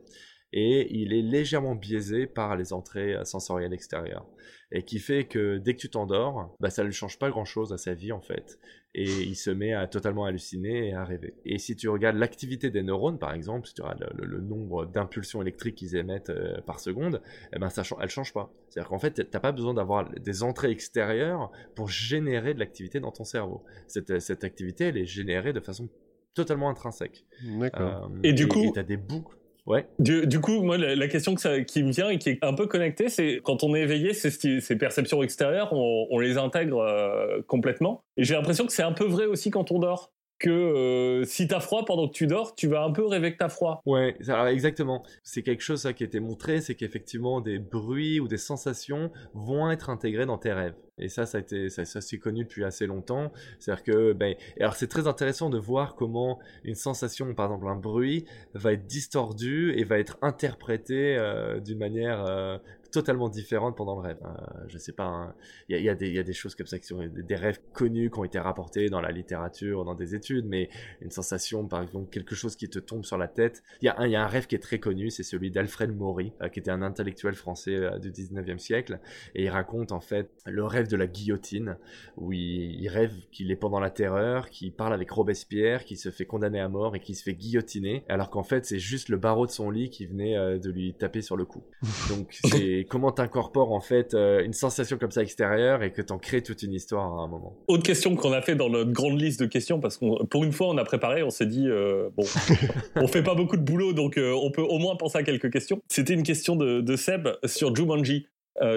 et 0.55 0.87
il 0.97 1.13
est 1.13 1.21
légèrement 1.21 1.75
biaisé 1.75 2.27
par 2.27 2.55
les 2.55 2.71
entrées 2.71 3.13
euh, 3.13 3.25
sensorielles 3.25 3.73
extérieures. 3.73 4.25
Et 4.71 4.83
qui 4.83 4.99
fait 4.99 5.25
que 5.25 5.57
dès 5.57 5.75
que 5.75 5.79
tu 5.79 5.89
t'endors, 5.89 6.55
bah, 6.59 6.69
ça 6.69 6.83
ne 6.83 6.89
change 6.91 7.19
pas 7.19 7.29
grand-chose 7.29 7.71
à 7.73 7.77
sa 7.77 7.93
vie 7.93 8.13
en 8.13 8.21
fait. 8.21 8.57
Et 8.95 9.03
il 9.03 9.35
se 9.35 9.51
met 9.51 9.73
à 9.73 9.85
totalement 9.87 10.23
halluciner 10.25 10.87
et 10.87 10.93
à 10.93 11.03
rêver. 11.03 11.35
Et 11.45 11.59
si 11.59 11.75
tu 11.75 11.89
regardes 11.89 12.15
l'activité 12.15 12.71
des 12.71 12.81
neurones, 12.81 13.19
par 13.19 13.33
exemple, 13.33 13.67
si 13.67 13.73
tu 13.73 13.81
regardes 13.81 14.09
le, 14.15 14.39
nombre 14.39 14.85
d'impulsions 14.85 15.41
électriques 15.41 15.75
qu'ils 15.75 15.97
émettent 15.97 16.29
euh, 16.29 16.61
par 16.61 16.79
seconde, 16.79 17.21
eh 17.53 17.59
ben 17.59 17.69
ça, 17.69 17.83
elle 18.01 18.09
change 18.09 18.33
pas. 18.33 18.49
C'est-à-dire 18.69 18.89
qu'en 18.89 18.99
fait, 18.99 19.13
tu 19.13 19.21
n'as 19.21 19.39
pas 19.41 19.51
besoin 19.51 19.73
d'avoir 19.73 20.09
des 20.09 20.41
entrées 20.41 20.71
extérieures 20.71 21.51
pour 21.75 21.89
générer 21.89 22.53
de 22.53 22.59
l'activité 22.59 23.01
dans 23.01 23.11
ton 23.11 23.25
cerveau. 23.25 23.63
Cette, 23.87 24.19
cette 24.19 24.45
activité, 24.45 24.85
elle 24.85 24.97
est 24.97 25.05
générée 25.05 25.51
de 25.51 25.59
façon 25.59 25.89
totalement 26.33 26.69
intrinsèque. 26.69 27.25
D'accord. 27.43 28.09
Euh, 28.09 28.19
et 28.23 28.31
du 28.31 28.47
coup, 28.47 28.71
tu 28.73 28.79
as 28.79 28.83
des 28.83 28.97
boucles 28.97 29.35
Ouais. 29.65 29.87
Du, 29.97 30.27
du, 30.27 30.39
coup, 30.39 30.61
moi, 30.61 30.77
la, 30.77 31.07
question 31.07 31.33
que 31.33 31.41
ça, 31.41 31.61
qui 31.61 31.81
me 31.81 31.91
vient 31.91 32.09
et 32.09 32.19
qui 32.19 32.29
est 32.29 32.43
un 32.43 32.53
peu 32.53 32.67
connectée, 32.67 33.09
c'est 33.09 33.41
quand 33.43 33.63
on 33.63 33.75
est 33.75 33.81
éveillé, 33.81 34.13
ces, 34.13 34.29
ces 34.29 34.75
perceptions 34.75 35.23
extérieures, 35.23 35.73
on, 35.73 36.07
on 36.11 36.19
les 36.19 36.37
intègre 36.37 36.79
euh, 36.79 37.41
complètement. 37.47 38.03
Et 38.17 38.23
j'ai 38.23 38.35
l'impression 38.35 38.67
que 38.67 38.71
c'est 38.71 38.83
un 38.83 38.91
peu 38.91 39.05
vrai 39.05 39.25
aussi 39.25 39.49
quand 39.49 39.71
on 39.71 39.79
dort 39.79 40.11
que 40.39 40.49
euh, 40.49 41.23
si 41.23 41.47
t'as 41.47 41.59
froid 41.59 41.85
pendant 41.85 42.07
que 42.07 42.13
tu 42.13 42.27
dors, 42.27 42.55
tu 42.55 42.67
vas 42.67 42.83
un 42.83 42.91
peu 42.91 43.05
rêver 43.05 43.33
que 43.33 43.37
t'as 43.37 43.49
froid. 43.49 43.81
Ouais, 43.85 44.17
exactement. 44.49 45.03
C'est 45.23 45.43
quelque 45.43 45.61
chose 45.61 45.81
ça, 45.81 45.93
qui 45.93 46.03
a 46.03 46.07
été 46.07 46.19
montré, 46.19 46.61
c'est 46.61 46.75
qu'effectivement 46.75 47.41
des 47.41 47.59
bruits 47.59 48.19
ou 48.19 48.27
des 48.27 48.37
sensations 48.37 49.11
vont 49.33 49.71
être 49.71 49.89
intégrés 49.89 50.25
dans 50.25 50.37
tes 50.37 50.53
rêves. 50.53 50.75
Et 50.97 51.09
ça, 51.09 51.25
ça 51.25 51.39
a 51.39 51.41
été, 51.41 51.69
ça, 51.69 51.85
c'est 51.85 52.17
connu 52.19 52.43
depuis 52.43 52.63
assez 52.63 52.87
longtemps. 52.87 53.31
C'est-à-dire 53.59 53.83
que, 53.83 54.13
ben, 54.13 54.35
alors 54.59 54.75
c'est 54.75 54.87
très 54.87 55.07
intéressant 55.07 55.49
de 55.49 55.57
voir 55.57 55.95
comment 55.95 56.39
une 56.63 56.75
sensation, 56.75 57.33
par 57.33 57.47
exemple 57.47 57.67
un 57.67 57.75
bruit, 57.75 58.25
va 58.53 58.73
être 58.73 58.85
distordu 58.85 59.73
et 59.77 59.83
va 59.83 59.99
être 59.99 60.17
interprété 60.21 61.17
euh, 61.17 61.59
d'une 61.59 61.79
manière 61.79 62.25
euh, 62.25 62.57
totalement 62.95 63.29
différente 63.29 63.75
pendant 63.75 63.95
le 63.95 64.01
rêve. 64.01 64.17
Euh, 64.23 64.63
je 64.67 64.77
sais 64.77 64.93
pas, 64.93 65.03
hein. 65.03 65.35
il 65.67 65.81
y, 65.81 65.89
a, 65.89 65.95
des 65.95 66.33
choses 66.33 66.55
comme 66.55 66.65
ça 66.65 66.79
qui 66.79 66.87
sont 66.87 67.05
des, 67.05 67.35
rêves 67.35 67.59
connus 67.73 68.09
qui 68.09 68.19
ont 68.19 68.23
été 68.23 68.39
rapportés 68.39 68.87
dans 68.89 69.01
la 69.01 69.11
littérature, 69.11 69.83
dans 69.83 69.95
des 69.95 70.15
études, 70.15 70.45
mais 70.45 70.69
une 71.01 71.11
sensation, 71.11 71.67
par 71.67 71.83
exemple, 71.83 72.09
quelque 72.09 72.35
chose 72.35 72.55
qui 72.55 72.69
te 72.69 72.79
tombe 72.79 73.03
sur 73.03 73.17
la 73.17 73.27
tête. 73.27 73.63
Il 73.81 73.85
y, 73.85 73.89
a 73.89 73.99
un, 73.99 74.07
y 74.07 74.15
a 74.15 74.23
un 74.23 74.27
rêve 74.27 74.47
qui 74.47 74.55
est 74.55 74.59
très 74.59 74.79
connu, 74.79 75.09
c'est 75.09 75.23
celui 75.23 75.51
d'Alfred 75.51 75.93
Maury, 75.95 76.31
euh, 76.41 76.47
qui 76.47 76.59
était 76.59 76.71
un 76.71 76.81
intellectuel 76.81 77.35
français 77.35 77.75
euh, 77.75 77.99
du 77.99 78.11
19e 78.11 78.59
siècle, 78.59 78.99
et 79.35 79.43
il 79.43 79.49
raconte 79.49 79.91
en 79.91 79.99
fait 79.99 80.31
le 80.45 80.63
rêve 80.63 80.87
de 80.87 80.95
la 80.95 81.07
guillotine, 81.07 81.77
où 82.15 82.31
il, 82.31 82.87
rêve 82.87 83.13
qu'il 83.31 83.51
est 83.51 83.57
pendant 83.57 83.81
la 83.81 83.89
terreur, 83.89 84.49
qu'il 84.49 84.71
parle 84.71 84.93
avec 84.93 85.11
Robespierre, 85.11 85.83
qui 85.83 85.97
se 85.97 86.11
fait 86.11 86.25
condamner 86.25 86.61
à 86.61 86.69
mort 86.69 86.95
et 86.95 87.01
qui 87.01 87.13
se 87.13 87.23
fait 87.23 87.33
guillotiner, 87.33 88.05
alors 88.07 88.29
qu'en 88.29 88.43
fait 88.43 88.65
c'est 88.65 88.79
juste 88.79 89.09
le 89.09 89.17
barreau 89.17 89.45
de 89.45 89.51
son 89.51 89.69
lit 89.69 89.89
qui 89.89 90.05
venait 90.05 90.59
de 90.59 90.71
lui 90.71 90.93
taper 90.93 91.21
sur 91.21 91.35
le 91.35 91.43
cou. 91.45 91.63
Donc 92.09 92.39
c'est 92.45 92.84
comment 92.87 93.11
t'incorpores 93.11 93.71
en 93.71 93.79
fait 93.79 94.13
euh, 94.13 94.43
une 94.43 94.53
sensation 94.53 94.97
comme 94.97 95.11
ça 95.11 95.21
extérieure 95.21 95.83
et 95.83 95.91
que 95.91 96.01
t'en 96.01 96.17
crées 96.17 96.41
toute 96.41 96.63
une 96.63 96.73
histoire 96.73 97.05
à 97.19 97.23
un 97.23 97.27
moment. 97.27 97.55
Autre 97.67 97.83
question 97.83 98.15
qu'on 98.15 98.33
a 98.33 98.41
fait 98.41 98.55
dans 98.55 98.69
notre 98.69 98.91
grande 98.91 99.19
liste 99.19 99.39
de 99.39 99.45
questions 99.45 99.79
parce 99.79 99.97
que 99.97 100.23
pour 100.25 100.43
une 100.43 100.51
fois 100.51 100.67
on 100.67 100.77
a 100.77 100.83
préparé, 100.83 101.23
on 101.23 101.29
s'est 101.29 101.45
dit 101.45 101.67
euh, 101.67 102.09
bon, 102.15 102.23
on 102.95 103.07
fait 103.07 103.23
pas 103.23 103.35
beaucoup 103.35 103.57
de 103.57 103.63
boulot 103.63 103.93
donc 103.93 104.17
euh, 104.17 104.33
on 104.41 104.51
peut 104.51 104.61
au 104.61 104.79
moins 104.79 104.95
penser 104.95 105.17
à 105.17 105.23
quelques 105.23 105.51
questions. 105.51 105.81
C'était 105.87 106.13
une 106.13 106.23
question 106.23 106.55
de, 106.55 106.95
Seb 106.95 107.27
sur 107.43 107.75
Jumanji. 107.75 108.27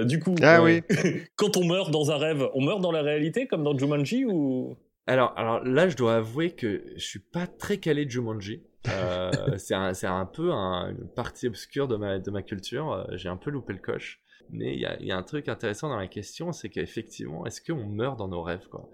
du 0.04 0.18
coup, 0.18 0.34
ah 0.42 0.62
oui. 0.62 0.82
quand 1.36 1.56
on 1.56 1.64
meurt 1.64 1.90
dans 1.90 2.10
un 2.10 2.16
rêve, 2.16 2.48
on 2.54 2.62
meurt 2.62 2.80
dans 2.80 2.90
la 2.90 3.02
réalité 3.02 3.46
comme 3.46 3.62
dans 3.62 3.78
Jumanji 3.78 4.24
ou? 4.24 4.76
Alors, 5.06 5.32
alors 5.36 5.64
là, 5.64 5.88
je 5.88 5.96
dois 5.96 6.16
avouer 6.16 6.50
que 6.50 6.82
je 6.96 7.04
suis 7.04 7.18
pas 7.20 7.46
très 7.46 7.78
calé 7.78 8.04
de 8.04 8.10
Jumanji. 8.10 8.62
Euh, 8.86 9.56
c'est 9.58 9.74
un, 9.74 9.92
un, 10.02 10.26
peu 10.26 10.50
une 10.50 11.08
partie 11.14 11.48
obscure 11.48 11.88
de 11.88 11.96
ma, 11.96 12.18
de 12.18 12.30
ma 12.30 12.42
culture. 12.42 12.92
Euh, 12.92 13.04
j'ai 13.16 13.28
un 13.28 13.36
peu 13.36 13.50
loupé 13.50 13.72
le 13.72 13.80
coche. 13.80 14.20
Mais 14.50 14.74
il 14.74 14.80
y 14.80 14.86
a, 14.86 15.00
y 15.02 15.10
a, 15.10 15.16
un 15.16 15.22
truc 15.22 15.48
intéressant 15.48 15.88
dans 15.88 15.98
la 15.98 16.06
question, 16.06 16.52
c'est 16.52 16.70
qu'effectivement, 16.70 17.44
est-ce 17.44 17.60
qu'on 17.60 17.84
meurt 17.84 18.18
dans 18.18 18.28
nos 18.28 18.42
rêves 18.42 18.66
quoi? 18.68 18.88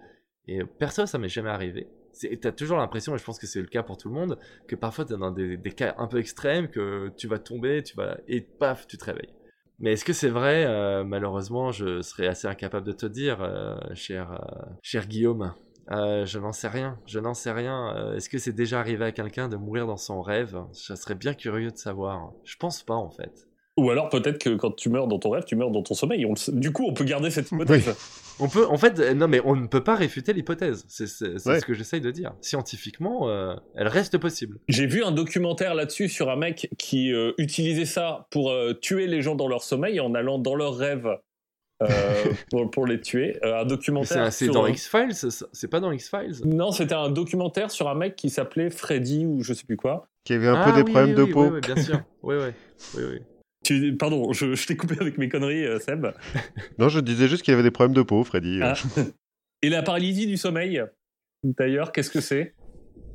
Et 0.48 0.64
perso, 0.64 1.06
ça 1.06 1.16
m'est 1.18 1.28
jamais 1.28 1.50
arrivé. 1.50 1.88
T'as 2.40 2.52
toujours 2.52 2.78
l'impression, 2.78 3.14
et 3.14 3.18
je 3.18 3.24
pense 3.24 3.38
que 3.38 3.46
c'est 3.46 3.60
le 3.60 3.66
cas 3.66 3.82
pour 3.82 3.96
tout 3.96 4.08
le 4.08 4.14
monde, 4.14 4.38
que 4.68 4.76
parfois 4.76 5.04
t'es 5.04 5.16
dans 5.16 5.30
des, 5.30 5.58
cas 5.76 5.94
un 5.98 6.06
peu 6.06 6.18
extrêmes, 6.18 6.68
que 6.68 7.10
tu 7.16 7.28
vas 7.28 7.38
tomber, 7.38 7.82
tu 7.82 7.96
vas 7.96 8.18
et 8.28 8.40
paf, 8.40 8.86
tu 8.86 8.98
te 8.98 9.04
réveilles. 9.04 9.32
Mais 9.78 9.92
est-ce 9.92 10.04
que 10.04 10.12
c'est 10.12 10.28
vrai? 10.28 10.64
Euh, 10.66 11.02
Malheureusement, 11.04 11.72
je 11.72 12.02
serais 12.02 12.26
assez 12.26 12.46
incapable 12.46 12.86
de 12.86 12.92
te 12.92 13.06
dire, 13.06 13.38
cher, 13.94 14.40
cher 14.82 15.06
Guillaume. 15.06 15.54
Euh, 15.90 16.24
je 16.24 16.38
n'en 16.38 16.52
sais 16.52 16.68
rien. 16.68 16.98
Je 17.06 17.18
n'en 17.18 17.34
sais 17.34 17.52
rien. 17.52 17.94
Euh, 17.96 18.16
est-ce 18.16 18.28
que 18.28 18.38
c'est 18.38 18.52
déjà 18.52 18.80
arrivé 18.80 19.04
à 19.04 19.12
quelqu'un 19.12 19.48
de 19.48 19.56
mourir 19.56 19.86
dans 19.86 19.96
son 19.96 20.22
rêve? 20.22 20.58
Je 20.72 20.94
serais 20.94 21.14
bien 21.14 21.34
curieux 21.34 21.70
de 21.70 21.76
savoir. 21.76 22.32
Je 22.44 22.56
pense 22.56 22.82
pas 22.82 22.94
en 22.94 23.10
fait. 23.10 23.48
Ou 23.76 23.90
alors 23.90 24.08
peut-être 24.08 24.38
que 24.38 24.54
quand 24.54 24.70
tu 24.70 24.88
meurs 24.88 25.08
dans 25.08 25.18
ton 25.18 25.30
rêve, 25.30 25.42
tu 25.44 25.56
meurs 25.56 25.72
dans 25.72 25.82
ton 25.82 25.94
sommeil. 25.94 26.24
Du 26.52 26.72
coup, 26.72 26.86
on 26.86 26.94
peut 26.94 27.04
garder 27.04 27.30
cette 27.30 27.50
hypothèse. 27.50 27.96
On 28.38 28.48
peut, 28.48 28.66
en 28.66 28.76
fait, 28.76 28.98
euh, 29.00 29.14
non, 29.14 29.26
mais 29.26 29.40
on 29.44 29.56
ne 29.56 29.66
peut 29.66 29.82
pas 29.82 29.96
réfuter 29.96 30.32
l'hypothèse. 30.32 30.84
C'est 30.88 31.06
ce 31.06 31.64
que 31.64 31.74
j'essaye 31.74 32.00
de 32.00 32.10
dire. 32.10 32.34
Scientifiquement, 32.40 33.28
elle 33.74 33.88
reste 33.88 34.18
possible. 34.18 34.58
J'ai 34.68 34.86
vu 34.86 35.02
un 35.02 35.12
documentaire 35.12 35.74
là-dessus 35.74 36.08
sur 36.08 36.30
un 36.30 36.36
mec 36.36 36.68
qui 36.78 37.12
utilisait 37.38 37.84
ça 37.84 38.26
pour 38.30 38.52
tuer 38.80 39.06
les 39.06 39.22
gens 39.22 39.34
dans 39.34 39.48
leur 39.48 39.62
sommeil 39.64 39.98
en 39.98 40.14
allant 40.14 40.38
dans 40.38 40.54
leur 40.54 40.76
rêve 40.76 41.08
euh, 41.82 42.24
pour, 42.72 42.86
les 42.86 43.00
tuer. 43.00 43.36
Euh, 43.44 43.62
un 43.62 43.64
documentaire. 43.64 44.32
C'est 44.32 44.48
dans 44.48 44.66
X-Files 44.66 45.14
C'est 45.52 45.68
pas 45.68 45.80
dans 45.80 45.92
X-Files 45.92 46.44
Non, 46.44 46.70
c'était 46.70 46.94
un 46.94 47.10
documentaire 47.10 47.70
sur 47.70 47.88
un 47.88 47.94
mec 47.94 48.16
qui 48.16 48.30
s'appelait 48.30 48.70
Freddy 48.70 49.26
ou 49.26 49.42
je 49.42 49.52
sais 49.52 49.64
plus 49.64 49.76
quoi. 49.76 50.06
Qui 50.24 50.34
avait 50.34 50.48
un 50.48 50.64
peu 50.64 50.70
ah 50.72 50.82
des 50.82 50.84
problèmes 50.84 51.14
de 51.14 51.24
peau. 51.24 51.50
Oui, 51.50 51.60
bien 51.60 51.76
sûr. 51.76 52.00
oui, 52.22 52.36
oui. 52.36 52.50
oui, 52.96 53.02
oui. 53.12 53.18
Tu, 53.64 53.96
pardon, 53.96 54.32
je, 54.32 54.66
t'ai 54.66 54.76
coupé 54.76 54.96
avec 55.00 55.18
mes 55.18 55.28
conneries, 55.28 55.64
euh, 55.64 55.78
Seb. 55.78 56.06
non, 56.78 56.88
je 56.88 57.00
disais 57.00 57.28
juste 57.28 57.42
qu'il 57.42 57.54
avait 57.54 57.62
des 57.62 57.70
problèmes 57.70 57.96
de 57.96 58.02
peau, 58.02 58.22
Freddy. 58.24 58.60
Ah. 58.62 58.74
Et 59.62 59.70
la 59.70 59.82
paralysie 59.82 60.26
du 60.26 60.36
sommeil, 60.36 60.82
d'ailleurs, 61.42 61.92
qu'est-ce 61.92 62.10
que 62.10 62.20
c'est? 62.20 62.54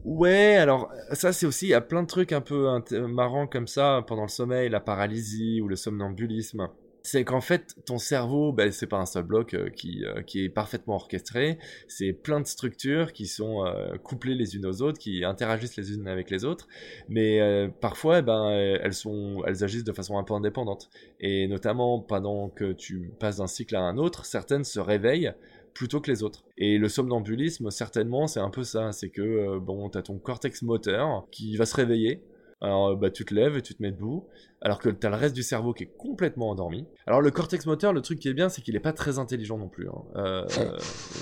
Ouais, 0.06 0.56
alors 0.56 0.90
ça 1.12 1.34
c'est 1.34 1.46
aussi, 1.46 1.68
il 1.68 1.70
y 1.70 1.74
a 1.74 1.82
plein 1.82 2.02
de 2.02 2.08
trucs 2.08 2.32
un 2.32 2.40
peu 2.40 2.68
marrants 3.08 3.48
comme 3.48 3.68
ça 3.68 4.04
pendant 4.08 4.24
le 4.24 4.30
sommeil, 4.30 4.70
la 4.70 4.80
paralysie 4.80 5.60
ou 5.62 5.68
le 5.68 5.76
somnambulisme 5.76 6.70
c'est 7.04 7.24
qu'en 7.24 7.42
fait, 7.42 7.76
ton 7.86 7.98
cerveau, 7.98 8.52
ben, 8.52 8.72
c'est 8.72 8.88
pas 8.88 8.98
un 8.98 9.06
seul 9.06 9.24
bloc 9.24 9.54
euh, 9.54 9.70
qui, 9.70 10.06
euh, 10.06 10.22
qui 10.22 10.44
est 10.44 10.50
parfaitement 10.50 10.96
orchestré, 10.96 11.58
c'est 11.88 12.14
plein 12.14 12.42
de 12.42 12.48
structures 12.48 13.14
qui 13.14 13.26
sont 13.26 13.66
euh, 13.66 13.96
couplées 13.98 14.36
les 14.36 14.56
unes 14.56 14.66
aux 14.66 14.82
autres, 14.82 15.00
qui 15.00 15.24
interagissent 15.24 15.78
les 15.78 15.94
unes 15.94 16.08
avec 16.08 16.30
les 16.30 16.46
autres, 16.46 16.68
mais 17.08 17.40
parfois, 17.82 18.20
eh 18.20 18.22
ben, 18.22 18.50
elles 18.52 19.64
agissent 19.64 19.84
de 19.84 19.94
façon 19.94 20.18
un 20.18 20.24
peu 20.24 20.34
indépendante. 20.34 20.90
Et 21.20 21.48
notamment, 21.48 22.00
pendant 22.00 22.50
que 22.50 22.74
tu 22.74 23.12
passes 23.20 23.38
d'un 23.38 23.48
cycle 23.48 23.76
à 23.76 23.82
un 23.82 23.98
autre, 23.98 24.26
certaines 24.26 24.64
se 24.64 24.80
réveillent 24.80 25.34
plutôt 25.74 26.02
que 26.02 26.12
les 26.12 26.24
autres. 26.24 26.44
Et 26.58 26.78
le 26.78 26.90
somnambulisme, 26.90 27.72
certainement, 27.72 28.28
c'est 28.28 28.40
un 28.40 28.50
peu 28.50 28.64
ça, 28.64 28.92
c'est 28.92 29.10
que, 29.10 29.60
bon, 29.60 29.90
t'as 29.90 30.02
ton 30.02 30.18
cortex 30.18 30.62
moteur 30.62 31.26
qui 31.32 31.56
va 31.58 31.66
se 31.66 31.76
réveiller, 31.76 32.22
Alors, 32.62 32.98
bah, 32.98 33.10
tu 33.10 33.24
te 33.24 33.34
lèves 33.34 33.56
et 33.56 33.62
tu 33.62 33.74
te 33.74 33.82
mets 33.82 33.92
debout, 33.92 34.28
alors 34.62 34.80
que 34.80 34.90
t'as 34.90 35.10
le 35.10 35.16
reste 35.16 35.34
du 35.34 35.44
cerveau 35.44 35.74
qui 35.74 35.84
est 35.84 35.94
complètement 35.98 36.50
endormi. 36.50 36.86
Alors, 37.08 37.22
le 37.22 37.32
cortex 37.32 37.66
moteur, 37.66 37.94
le 37.94 38.02
truc 38.02 38.20
qui 38.20 38.28
est 38.28 38.34
bien, 38.34 38.50
c'est 38.50 38.62
qu'il 38.62 38.76
est 38.76 38.82
pas 38.82 38.92
très 38.92 39.18
intelligent 39.18 39.58
non 39.58 39.70
plus. 39.70 39.88
Hein. 39.88 40.04
Euh, 40.18 40.46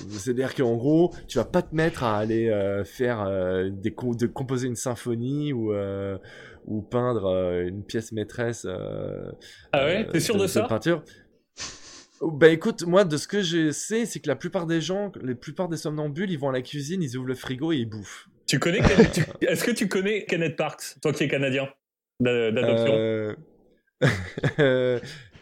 C'est-à-dire 0.10 0.56
qu'en 0.56 0.76
gros, 0.76 1.14
tu 1.28 1.38
vas 1.38 1.46
pas 1.46 1.62
te 1.62 1.76
mettre 1.76 2.04
à 2.04 2.18
aller 2.18 2.50
euh, 2.50 2.84
faire 2.84 3.22
euh, 3.22 3.70
des 3.70 3.92
de 3.92 4.26
composer 4.26 4.68
une 4.68 4.76
symphonie 4.76 5.54
ou 5.54 5.74
euh, 5.74 6.18
ou 6.66 6.82
peindre 6.82 7.32
une 7.68 7.84
pièce 7.84 8.12
maîtresse. 8.12 8.66
ah 9.72 9.86
ouais, 9.86 10.08
t'es 10.08 10.20
sûr 10.20 10.36
de, 10.36 10.42
de 10.42 10.48
ça? 10.48 10.64
peinture. 10.64 11.04
Bah 12.22 12.50
écoute, 12.50 12.84
moi 12.84 13.04
de 13.04 13.16
ce 13.16 13.28
que 13.28 13.44
je 13.44 13.72
sais, 13.72 14.08
c'est 14.08 14.20
que 14.20 14.28
la 14.28 14.36
plupart 14.36 14.66
des 14.66 14.82
gens, 14.82 15.12
les 15.22 15.36
plupart 15.36 15.70
des 15.70 15.78
somnambules, 15.78 16.32
ils 16.32 16.40
vont 16.40 16.50
à 16.50 16.52
la 16.52 16.64
cuisine, 16.64 17.04
ils 17.04 17.16
ouvrent 17.16 17.28
le 17.28 17.36
frigo 17.36 17.72
et 17.72 17.78
ils 17.78 17.86
bouffent. 17.86 18.28
Tu 18.48 18.60
connais 18.60 18.80
Est-ce 19.42 19.64
que 19.64 19.72
tu 19.72 19.88
connais 19.88 20.26
Kenneth 20.26 20.56
Parks, 20.56 20.96
toi 21.02 21.14
qui 21.14 21.24
es 21.24 21.28
canadien 21.28 21.70
d'adoption 22.20 23.36
euh... 24.60 25.00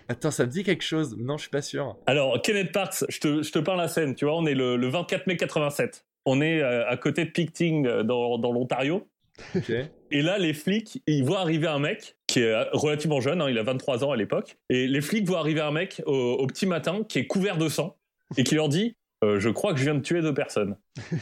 Attends, 0.07 0.31
ça 0.31 0.45
me 0.45 0.51
dit 0.51 0.63
quelque 0.63 0.83
chose 0.83 1.15
Non, 1.17 1.37
je 1.37 1.43
suis 1.43 1.49
pas 1.49 1.61
sûr. 1.61 1.97
Alors, 2.05 2.41
Kenneth 2.41 2.71
Parks, 2.71 3.05
je 3.09 3.19
te, 3.19 3.43
je 3.43 3.51
te 3.51 3.59
parle 3.59 3.79
la 3.79 3.87
scène. 3.87 4.15
Tu 4.15 4.25
vois, 4.25 4.35
on 4.37 4.45
est 4.45 4.53
le, 4.53 4.87
24 4.87 5.27
mai 5.27 5.35
87. 5.37 6.05
On 6.25 6.41
est 6.41 6.61
euh, 6.61 6.87
à 6.87 6.97
côté 6.97 7.25
de 7.25 7.29
Picting 7.31 7.87
euh, 7.87 8.03
dans, 8.03 8.37
dans 8.37 8.51
l'Ontario. 8.51 9.07
Et 10.11 10.21
là, 10.21 10.37
les 10.37 10.53
flics, 10.53 11.01
ils 11.07 11.23
voient 11.23 11.41
arriver 11.41 11.67
un 11.67 11.79
mec 11.79 12.15
qui 12.27 12.39
est 12.39 12.51
euh, 12.51 12.63
relativement 12.71 13.19
jeune, 13.19 13.41
hein, 13.41 13.49
il 13.49 13.57
a 13.57 13.63
23 13.63 14.03
ans 14.03 14.11
à 14.11 14.15
l'époque. 14.15 14.57
Et 14.69 14.87
les 14.87 15.01
flics 15.01 15.27
voient 15.27 15.39
arriver 15.39 15.61
un 15.61 15.71
mec 15.71 16.01
au, 16.05 16.45
petit 16.47 16.65
matin 16.67 17.03
qui 17.07 17.19
est 17.19 17.27
couvert 17.27 17.57
de 17.57 17.67
sang 17.67 17.97
et 18.37 18.43
qui 18.43 18.55
leur 18.55 18.69
dit 18.69 18.95
Je 19.23 19.49
crois 19.49 19.73
que 19.73 19.79
je 19.79 19.85
viens 19.85 19.95
de 19.95 20.01
tuer 20.01 20.21
deux 20.21 20.33
personnes. 20.33 20.77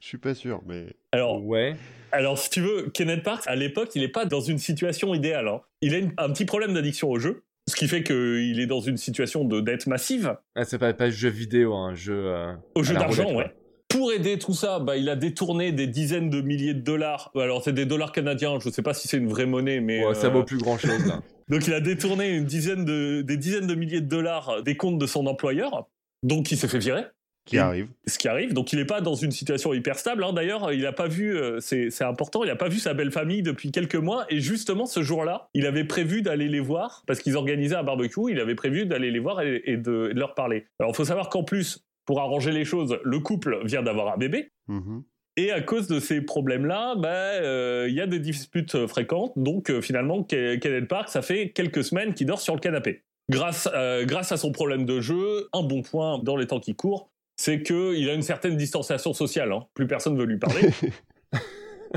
Je 0.00 0.06
suis 0.06 0.18
pas 0.18 0.34
sûr, 0.34 0.62
mais. 0.66 0.86
Alors, 1.12 1.44
ouais. 1.44 1.74
Alors, 2.12 2.38
si 2.38 2.50
tu 2.50 2.60
veux, 2.60 2.90
Kenneth 2.92 3.22
Parks, 3.22 3.46
à 3.46 3.56
l'époque, 3.56 3.90
il 3.94 4.02
n'est 4.02 4.08
pas 4.08 4.24
dans 4.24 4.40
une 4.40 4.58
situation 4.58 5.14
idéale. 5.14 5.48
Hein. 5.48 5.60
Il 5.82 5.94
a 5.94 6.24
un 6.24 6.30
petit 6.30 6.44
problème 6.44 6.74
d'addiction 6.74 7.10
au 7.10 7.18
jeu, 7.18 7.42
ce 7.68 7.76
qui 7.76 7.88
fait 7.88 8.02
qu'il 8.02 8.60
est 8.60 8.66
dans 8.66 8.80
une 8.80 8.96
situation 8.96 9.44
de 9.44 9.60
dette 9.60 9.86
massive. 9.86 10.36
Ah, 10.54 10.64
c'est 10.64 10.78
pas, 10.78 10.92
pas 10.92 11.10
jeu 11.10 11.28
vidéo, 11.28 11.74
un 11.74 11.94
jeu. 11.94 12.26
Euh, 12.26 12.52
au 12.74 12.82
jeu 12.82 12.94
d'argent, 12.94 13.34
ouais. 13.34 13.54
Pour 13.88 14.12
aider 14.12 14.38
tout 14.38 14.54
ça, 14.54 14.78
bah, 14.78 14.96
il 14.96 15.08
a 15.08 15.16
détourné 15.16 15.72
des 15.72 15.88
dizaines 15.88 16.30
de 16.30 16.40
milliers 16.40 16.74
de 16.74 16.80
dollars. 16.80 17.32
Alors, 17.34 17.62
c'est 17.64 17.72
des 17.72 17.86
dollars 17.86 18.12
canadiens, 18.12 18.58
je 18.60 18.68
ne 18.68 18.72
sais 18.72 18.82
pas 18.82 18.94
si 18.94 19.08
c'est 19.08 19.16
une 19.16 19.28
vraie 19.28 19.46
monnaie, 19.46 19.80
mais. 19.80 20.04
Ouais, 20.06 20.14
ça 20.14 20.28
euh, 20.28 20.30
vaut 20.30 20.44
plus 20.44 20.58
grand 20.58 20.78
chose, 20.78 21.04
là. 21.06 21.22
Donc, 21.48 21.66
il 21.66 21.74
a 21.74 21.80
détourné 21.80 22.28
une 22.30 22.44
dizaine 22.44 22.84
de, 22.84 23.22
des 23.22 23.36
dizaines 23.36 23.66
de 23.66 23.74
milliers 23.74 24.00
de 24.00 24.08
dollars 24.08 24.62
des 24.62 24.76
comptes 24.76 24.98
de 24.98 25.06
son 25.06 25.26
employeur. 25.26 25.88
Donc, 26.22 26.52
il 26.52 26.56
s'est 26.56 26.68
fait 26.68 26.78
virer. 26.78 27.02
Qui 27.50 27.58
arrive. 27.58 27.88
Ce 28.06 28.16
qui 28.16 28.28
arrive. 28.28 28.54
Donc 28.54 28.72
il 28.72 28.78
n'est 28.78 28.84
pas 28.84 29.00
dans 29.00 29.14
une 29.14 29.32
situation 29.32 29.74
hyper 29.74 29.98
stable. 29.98 30.22
Hein. 30.22 30.32
D'ailleurs, 30.32 30.72
il 30.72 30.82
n'a 30.82 30.92
pas 30.92 31.08
vu, 31.08 31.36
euh, 31.36 31.58
c'est 31.60 32.02
important, 32.02 32.44
il 32.44 32.46
n'a 32.46 32.56
pas 32.56 32.68
vu 32.68 32.78
sa 32.78 32.94
belle 32.94 33.10
famille 33.10 33.42
depuis 33.42 33.72
quelques 33.72 33.96
mois. 33.96 34.24
Et 34.28 34.38
justement, 34.38 34.86
ce 34.86 35.02
jour-là, 35.02 35.48
il 35.52 35.66
avait 35.66 35.84
prévu 35.84 36.22
d'aller 36.22 36.46
les 36.46 36.60
voir 36.60 37.02
parce 37.08 37.18
qu'ils 37.18 37.36
organisaient 37.36 37.74
un 37.74 37.82
barbecue. 37.82 38.30
Il 38.30 38.38
avait 38.38 38.54
prévu 38.54 38.86
d'aller 38.86 39.10
les 39.10 39.18
voir 39.18 39.42
et, 39.42 39.76
de, 39.76 40.12
leur 40.14 40.34
parler. 40.34 40.66
Alors 40.78 40.92
il 40.92 40.96
faut 40.96 41.04
savoir 41.04 41.28
qu'en 41.28 41.42
plus, 41.42 41.84
pour 42.06 42.20
arranger 42.20 42.52
les 42.52 42.64
choses, 42.64 42.98
le 43.02 43.18
couple 43.18 43.58
vient 43.64 43.82
d'avoir 43.82 44.14
un 44.14 44.16
bébé. 44.16 44.52
Mm-hmm. 44.68 45.02
Et 45.36 45.50
à 45.50 45.60
cause 45.60 45.88
de 45.88 45.98
ces 45.98 46.20
problèmes-là, 46.20 46.94
bah, 46.96 47.08
euh, 47.08 47.86
il 47.88 47.94
y 47.94 48.00
a 48.00 48.06
des 48.06 48.20
disputes 48.20 48.86
fréquentes. 48.86 49.32
Donc 49.36 49.70
euh, 49.70 49.80
finalement, 49.80 50.22
Kenneth 50.22 50.86
Park, 50.86 51.08
ça 51.08 51.22
fait 51.22 51.50
quelques 51.50 51.82
semaines 51.82 52.14
qu'il 52.14 52.28
dort 52.28 52.40
sur 52.40 52.54
le 52.54 52.60
canapé. 52.60 53.02
Grâce, 53.28 53.68
grâce 54.02 54.32
à 54.32 54.36
son 54.36 54.50
problème 54.50 54.84
de 54.84 55.00
jeu, 55.00 55.48
un 55.52 55.62
bon 55.62 55.82
point 55.82 56.18
dans 56.18 56.34
les 56.34 56.48
temps 56.48 56.58
qui 56.58 56.74
courent, 56.74 57.10
c'est 57.40 57.62
qu'il 57.62 58.10
a 58.10 58.12
une 58.12 58.20
certaine 58.20 58.54
distanciation 58.54 59.14
sociale. 59.14 59.50
Hein. 59.50 59.64
Plus 59.72 59.86
personne 59.86 60.12
ne 60.12 60.18
veut 60.18 60.26
lui 60.26 60.38
parler. 60.38 60.62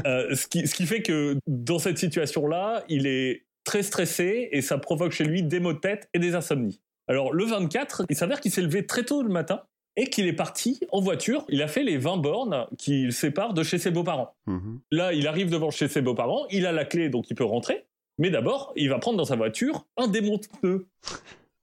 Euh, 0.07 0.33
ce, 0.33 0.47
qui, 0.47 0.87
fait 0.87 1.03
que 1.03 1.37
dans 1.45 1.77
cette 1.77 1.99
situation-là, 1.99 2.83
il 2.89 3.05
est 3.05 3.45
très 3.63 3.83
stressé 3.83 4.49
et 4.51 4.63
ça 4.63 4.79
provoque 4.79 5.11
chez 5.11 5.23
lui 5.23 5.43
des 5.43 5.59
maux 5.59 5.73
de 5.73 5.77
tête 5.77 6.09
et 6.15 6.19
des 6.19 6.33
insomnies. 6.33 6.81
Alors 7.07 7.31
le 7.31 7.45
24, 7.45 8.07
il 8.09 8.15
s'avère 8.15 8.41
qu'il 8.41 8.49
s'est 8.51 8.63
levé 8.63 8.87
très 8.87 9.03
tôt 9.03 9.21
le 9.21 9.29
matin 9.29 9.61
et 9.95 10.07
qu'il 10.07 10.25
est 10.25 10.33
parti 10.33 10.79
en 10.91 10.99
voiture. 10.99 11.45
Il 11.47 11.61
a 11.61 11.67
fait 11.67 11.83
les 11.83 11.99
20 11.99 12.17
bornes 12.17 12.65
qui 12.79 13.03
le 13.03 13.11
séparent 13.11 13.53
de 13.53 13.61
chez 13.61 13.77
ses 13.77 13.91
beaux-parents. 13.91 14.33
Mhm. 14.47 14.79
Là, 14.89 15.13
il 15.13 15.27
arrive 15.27 15.51
devant 15.51 15.69
chez 15.69 15.87
ses 15.87 16.01
beaux-parents, 16.01 16.47
il 16.49 16.65
a 16.65 16.71
la 16.71 16.85
clé 16.85 17.09
donc 17.09 17.29
il 17.29 17.35
peut 17.35 17.45
rentrer. 17.45 17.85
Mais 18.17 18.31
d'abord, 18.31 18.73
il 18.75 18.89
va 18.89 18.97
prendre 18.97 19.19
dans 19.19 19.25
sa 19.25 19.35
voiture 19.35 19.85
un 19.97 20.07
démonte-pneu. 20.07 20.87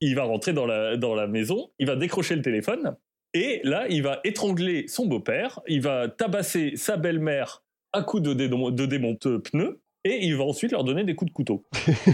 Il 0.01 0.14
va 0.14 0.22
rentrer 0.22 0.53
dans 0.53 0.66
la, 0.66 0.97
dans 0.97 1.16
la 1.16 1.26
maison, 1.26 1.72
il 1.81 1.89
va 1.89 1.97
décrocher 1.97 2.37
le 2.37 2.43
téléphone 2.43 2.97
et 3.35 3.61
là, 3.64 3.87
il 3.89 4.03
va 4.03 4.20
étrangler 4.24 4.87
son 4.89 5.07
beau-père, 5.07 5.61
il 5.68 5.81
va 5.81 6.09
tabasser 6.09 6.72
sa 6.76 6.97
belle-mère 6.97 7.62
à 7.93 8.03
coups 8.03 8.22
de, 8.22 8.35
de 8.35 8.87
démonte-pneus, 8.87 9.81
et 10.05 10.24
il 10.24 10.37
va 10.37 10.45
ensuite 10.45 10.72
leur 10.72 10.85
donner 10.85 11.05
des 11.05 11.14
coups 11.14 11.31
de 11.31 11.35
couteau. 11.35 11.64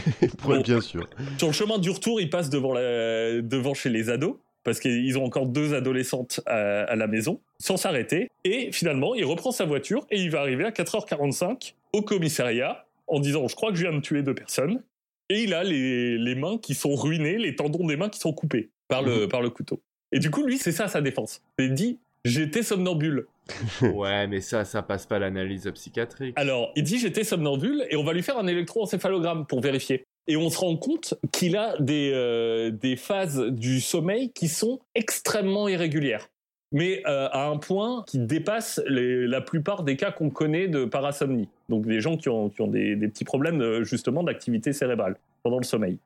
bien 0.64 0.80
sûr. 0.80 1.08
Sur 1.38 1.46
le 1.46 1.52
chemin 1.52 1.78
du 1.78 1.90
retour, 1.90 2.20
il 2.20 2.28
passe 2.28 2.50
devant, 2.50 2.74
devant 2.74 3.74
chez 3.74 3.90
les 3.90 4.10
ados, 4.10 4.36
parce 4.64 4.80
qu'ils 4.80 5.16
ont 5.16 5.24
encore 5.24 5.46
deux 5.46 5.74
adolescentes 5.74 6.40
à, 6.46 6.96
la 6.96 7.06
maison, 7.06 7.40
sans 7.60 7.76
s'arrêter. 7.76 8.28
Et 8.44 8.72
finalement, 8.72 9.14
il 9.14 9.24
reprend 9.24 9.52
sa 9.52 9.64
voiture 9.64 10.04
et 10.10 10.20
il 10.20 10.30
va 10.30 10.40
arriver 10.40 10.64
à 10.64 10.70
4h45 10.70 11.74
au 11.92 12.02
commissariat 12.02 12.84
en 13.06 13.20
disant 13.20 13.46
Je 13.46 13.54
crois 13.54 13.70
que 13.70 13.76
je 13.76 13.82
viens 13.82 13.96
de 13.96 14.00
tuer 14.00 14.22
deux 14.22 14.34
personnes. 14.34 14.82
Et 15.28 15.42
il 15.42 15.54
a 15.54 15.62
les, 15.62 16.18
les 16.18 16.34
mains 16.34 16.58
qui 16.58 16.74
sont 16.74 16.94
ruinées, 16.94 17.38
les 17.38 17.54
tendons 17.54 17.86
des 17.86 17.96
mains 17.96 18.08
qui 18.08 18.18
sont 18.18 18.32
coupés 18.32 18.70
par 18.88 19.02
le, 19.02 19.22
mhm. 19.22 19.28
par 19.28 19.40
le 19.40 19.50
couteau. 19.50 19.80
Et 20.12 20.18
du 20.18 20.30
coup, 20.30 20.44
lui, 20.44 20.59
c'est 20.59 20.72
ça 20.72 20.88
sa 20.88 21.00
défense. 21.00 21.42
Il 21.59 21.74
dit 21.74 21.98
J'étais 22.24 22.62
somnambule. 22.62 23.26
ouais, 23.82 24.26
mais 24.26 24.40
ça, 24.40 24.64
ça 24.64 24.82
passe 24.82 25.07
pas 25.07 25.18
l'analyse 25.18 25.70
psychiatrique. 25.72 26.34
Alors, 26.36 26.72
il 26.74 26.82
dit 26.82 26.98
J'étais 26.98 27.24
somnambule 27.24 27.86
et 27.90 27.96
on 27.96 28.04
va 28.04 28.12
lui 28.12 28.22
faire 28.22 28.38
un 28.38 28.46
électroencéphalogramme 28.46 29.46
pour 29.46 29.61
vérifier. 29.61 30.04
Et 30.28 30.36
on 30.36 30.50
se 30.50 30.59
rend 30.59 30.76
compte 30.76 31.14
qu'il 31.32 31.57
a 31.57 31.76
des, 31.78 32.11
euh, 32.12 32.70
des 32.70 32.96
phases 32.96 33.38
du 33.38 33.80
sommeil 33.80 34.30
qui 34.32 34.48
sont 34.48 34.80
extrêmement 34.96 35.68
irrégulières. 35.68 36.28
Mais 36.72 37.02
euh, 37.07 37.28
à 37.30 37.46
un 37.46 37.59
point 37.59 38.02
qui 38.09 38.18
dépasse 38.18 38.82
la 38.88 39.40
plupart 39.40 39.84
des 39.84 39.96
cas 39.96 40.11
qu'on 40.11 40.30
connaît 40.30 40.66
de 40.66 40.84
parasomnie. 40.84 41.48
Donc 41.68 41.86
des 41.86 42.00
gens 42.00 42.16
qui 42.16 42.28
ont, 42.28 42.48
qui 42.48 42.61
ont 42.61 42.66
des, 42.66 42.96
des 42.96 43.07
petits 43.07 43.24
problèmes 43.24 43.61
euh, 43.61 43.84
justement 43.84 44.24
d'activité 44.24 44.72
cérébrale 44.72 45.16
pendant 45.44 45.59
le 45.59 45.64
sommeil. 45.64 45.98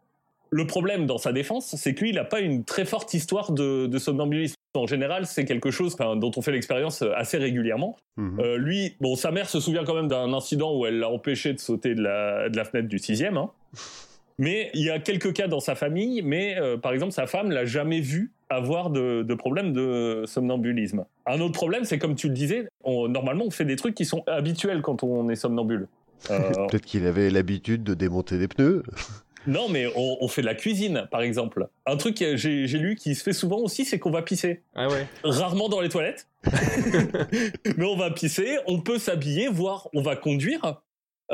Le 0.50 0.66
problème 0.66 1.06
dans 1.06 1.18
sa 1.18 1.32
défense, 1.32 1.76
c'est 1.76 1.94
que 1.94 2.00
lui, 2.00 2.10
il 2.10 2.16
n'a 2.16 2.24
pas 2.24 2.40
une 2.40 2.64
très 2.64 2.84
forte 2.84 3.14
histoire 3.14 3.52
de, 3.52 3.98
somnambulisme. 3.98 4.56
En 4.74 4.86
général, 4.86 5.26
c'est 5.26 5.44
quelque 5.44 5.70
chose 5.70 5.96
dont 5.96 6.30
on 6.36 6.42
fait 6.42 6.52
l'expérience 6.52 7.02
euh, 7.02 7.12
assez 7.16 7.38
régulièrement. 7.38 7.96
Mhm. 8.16 8.40
Euh, 8.40 8.56
lui, 8.56 8.94
bon, 9.00 9.16
sa 9.16 9.32
mère 9.32 9.48
se 9.48 9.58
souvient 9.58 9.84
quand 9.84 9.94
même 9.94 10.08
d'un 10.08 10.32
incident 10.32 10.76
où 10.76 10.86
elle 10.86 11.00
l'a 11.00 11.08
empêché 11.08 11.52
de 11.52 11.58
sauter 11.58 11.94
de 11.94 12.02
la, 12.02 12.64
fenêtre 12.64 12.88
du 12.88 12.98
sixième. 12.98 13.36
Hein. 13.36 13.50
Mais 14.38 14.70
il 14.74 14.84
y 14.84 14.90
a 14.90 14.98
quelques 14.98 15.32
cas 15.32 15.48
dans 15.48 15.60
sa 15.60 15.74
famille, 15.74 16.22
mais 16.22 16.56
euh, 16.58 16.76
par 16.76 16.92
exemple, 16.92 17.12
sa 17.12 17.26
femme 17.26 17.50
l'a 17.50 17.64
jamais 17.64 18.00
vu 18.00 18.32
avoir 18.48 18.90
de, 18.90 19.22
de 19.22 19.34
problème 19.34 19.72
de 19.72 20.24
somnambulisme. 20.26 21.04
Un 21.26 21.40
autre 21.40 21.54
problème, 21.54 21.84
c'est 21.84 21.98
comme 21.98 22.14
tu 22.14 22.28
le 22.28 22.34
disais, 22.34 22.66
normalement, 22.86 23.44
on 23.46 23.50
fait 23.50 23.64
des 23.64 23.76
trucs 23.76 23.94
qui 23.94 24.04
sont 24.04 24.24
habituels 24.26 24.82
quand 24.82 25.02
on 25.02 25.28
est 25.28 25.36
somnambule. 25.36 25.88
Peut-être 26.28 26.84
qu'il 26.84 27.06
avait 27.06 27.30
l'habitude 27.30 27.82
de 27.82 27.94
démonter 27.94 28.38
des 28.38 28.48
pneus. 28.48 28.82
Non, 29.46 29.68
mais 29.68 29.86
on, 29.96 30.28
fait 30.28 30.42
de 30.42 30.46
la 30.46 30.54
cuisine, 30.54 31.08
par 31.10 31.22
exemple. 31.22 31.68
Un 31.86 31.96
truc 31.96 32.16
que 32.16 32.36
j'ai 32.36 32.66
lu 32.66 32.96
qui 32.96 33.14
se 33.14 33.22
fait 33.22 33.32
souvent 33.32 33.58
aussi, 33.58 33.84
c'est 33.84 33.98
qu'on 33.98 34.10
va 34.10 34.22
pisser. 34.22 34.62
Ah 34.74 34.88
ouais. 34.88 35.06
Rarement 35.24 35.68
dans 35.68 35.80
les 35.80 35.88
toilettes. 35.88 36.28
mais 37.76 37.84
on 37.84 37.96
va 37.96 38.10
pisser, 38.10 38.58
on 38.66 38.80
peut 38.80 38.98
s'habiller, 38.98 39.48
voire 39.48 39.88
on 39.94 40.02
va 40.02 40.16
conduire. 40.16 40.80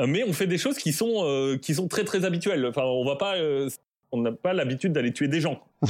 Mais 0.05 0.23
on 0.23 0.33
fait 0.33 0.47
des 0.47 0.57
choses 0.57 0.77
qui 0.77 0.93
sont, 0.93 1.23
euh, 1.25 1.57
qui 1.57 1.73
sont 1.73 1.87
très 1.87 2.03
très 2.03 2.23
habituelles. 2.23 2.65
Enfin, 2.65 2.83
on 2.83 3.03
va 3.03 3.15
pas, 3.15 3.37
euh, 3.37 3.69
on 4.11 4.21
n'a 4.21 4.31
pas 4.31 4.53
l'habitude 4.53 4.93
d'aller 4.93 5.11
tuer 5.11 5.27
des 5.27 5.41
gens. 5.41 5.63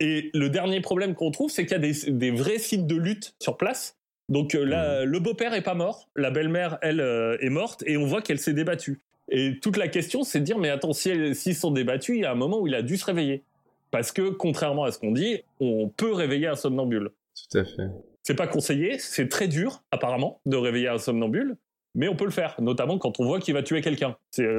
Et 0.00 0.30
le 0.34 0.50
dernier 0.50 0.80
problème 0.80 1.14
qu'on 1.14 1.30
trouve, 1.30 1.50
c'est 1.50 1.64
qu'il 1.64 1.80
y 1.80 1.88
a 1.88 2.10
des, 2.10 2.30
vrais 2.32 2.58
sites 2.58 2.86
de 2.86 2.96
lutte 2.96 3.36
sur 3.38 3.56
place. 3.56 3.96
Donc 4.28 4.54
euh, 4.54 4.64
là, 4.64 5.00
mmh. 5.00 5.04
le 5.04 5.20
beau-père 5.20 5.54
est 5.54 5.62
pas 5.62 5.74
mort, 5.74 6.08
la 6.16 6.30
belle-mère, 6.30 6.78
elle, 6.82 7.00
est 7.40 7.50
morte, 7.50 7.84
et 7.86 7.96
on 7.96 8.06
voit 8.06 8.22
qu'elle 8.22 8.40
s'est 8.40 8.54
débattue. 8.54 9.00
Et 9.30 9.58
toute 9.60 9.76
la 9.76 9.88
question, 9.88 10.22
c'est 10.22 10.40
de 10.40 10.44
dire, 10.44 10.58
mais 10.58 10.70
attends, 10.70 10.92
s'ils 10.92 11.34
sont 11.54 11.70
débattus, 11.70 12.16
il 12.16 12.22
y 12.22 12.24
a 12.24 12.32
un 12.32 12.36
moment 12.36 12.60
où 12.60 12.66
il 12.66 12.74
a 12.74 12.82
dû 12.82 12.96
se 12.96 13.04
réveiller. 13.04 13.42
Parce 13.90 14.12
que, 14.12 14.30
contrairement 14.30 14.84
à 14.84 14.92
ce 14.92 14.98
qu'on 14.98 15.12
dit, 15.12 15.42
on 15.60 15.88
peut 15.88 16.12
réveiller 16.12 16.48
un 16.48 16.56
somnambule. 16.56 17.10
Tout 17.34 17.58
à 17.58 17.64
fait. 17.64 17.88
C'est 18.22 18.34
pas 18.34 18.46
conseillé, 18.46 18.98
c'est 18.98 19.28
très 19.28 19.48
dur, 19.48 19.82
apparemment, 19.90 20.40
de 20.46 20.56
réveiller 20.56 20.88
un 20.88 20.98
somnambule, 20.98 21.56
mais 21.94 22.08
on 22.08 22.16
peut 22.16 22.24
le 22.24 22.30
faire, 22.30 22.56
notamment 22.58 22.98
quand 22.98 23.20
on 23.20 23.24
voit 23.24 23.38
qu'il 23.38 23.54
va 23.54 23.62
tuer 23.62 23.82
quelqu'un. 23.82 24.16
C'est 24.30 24.46
euh, 24.46 24.58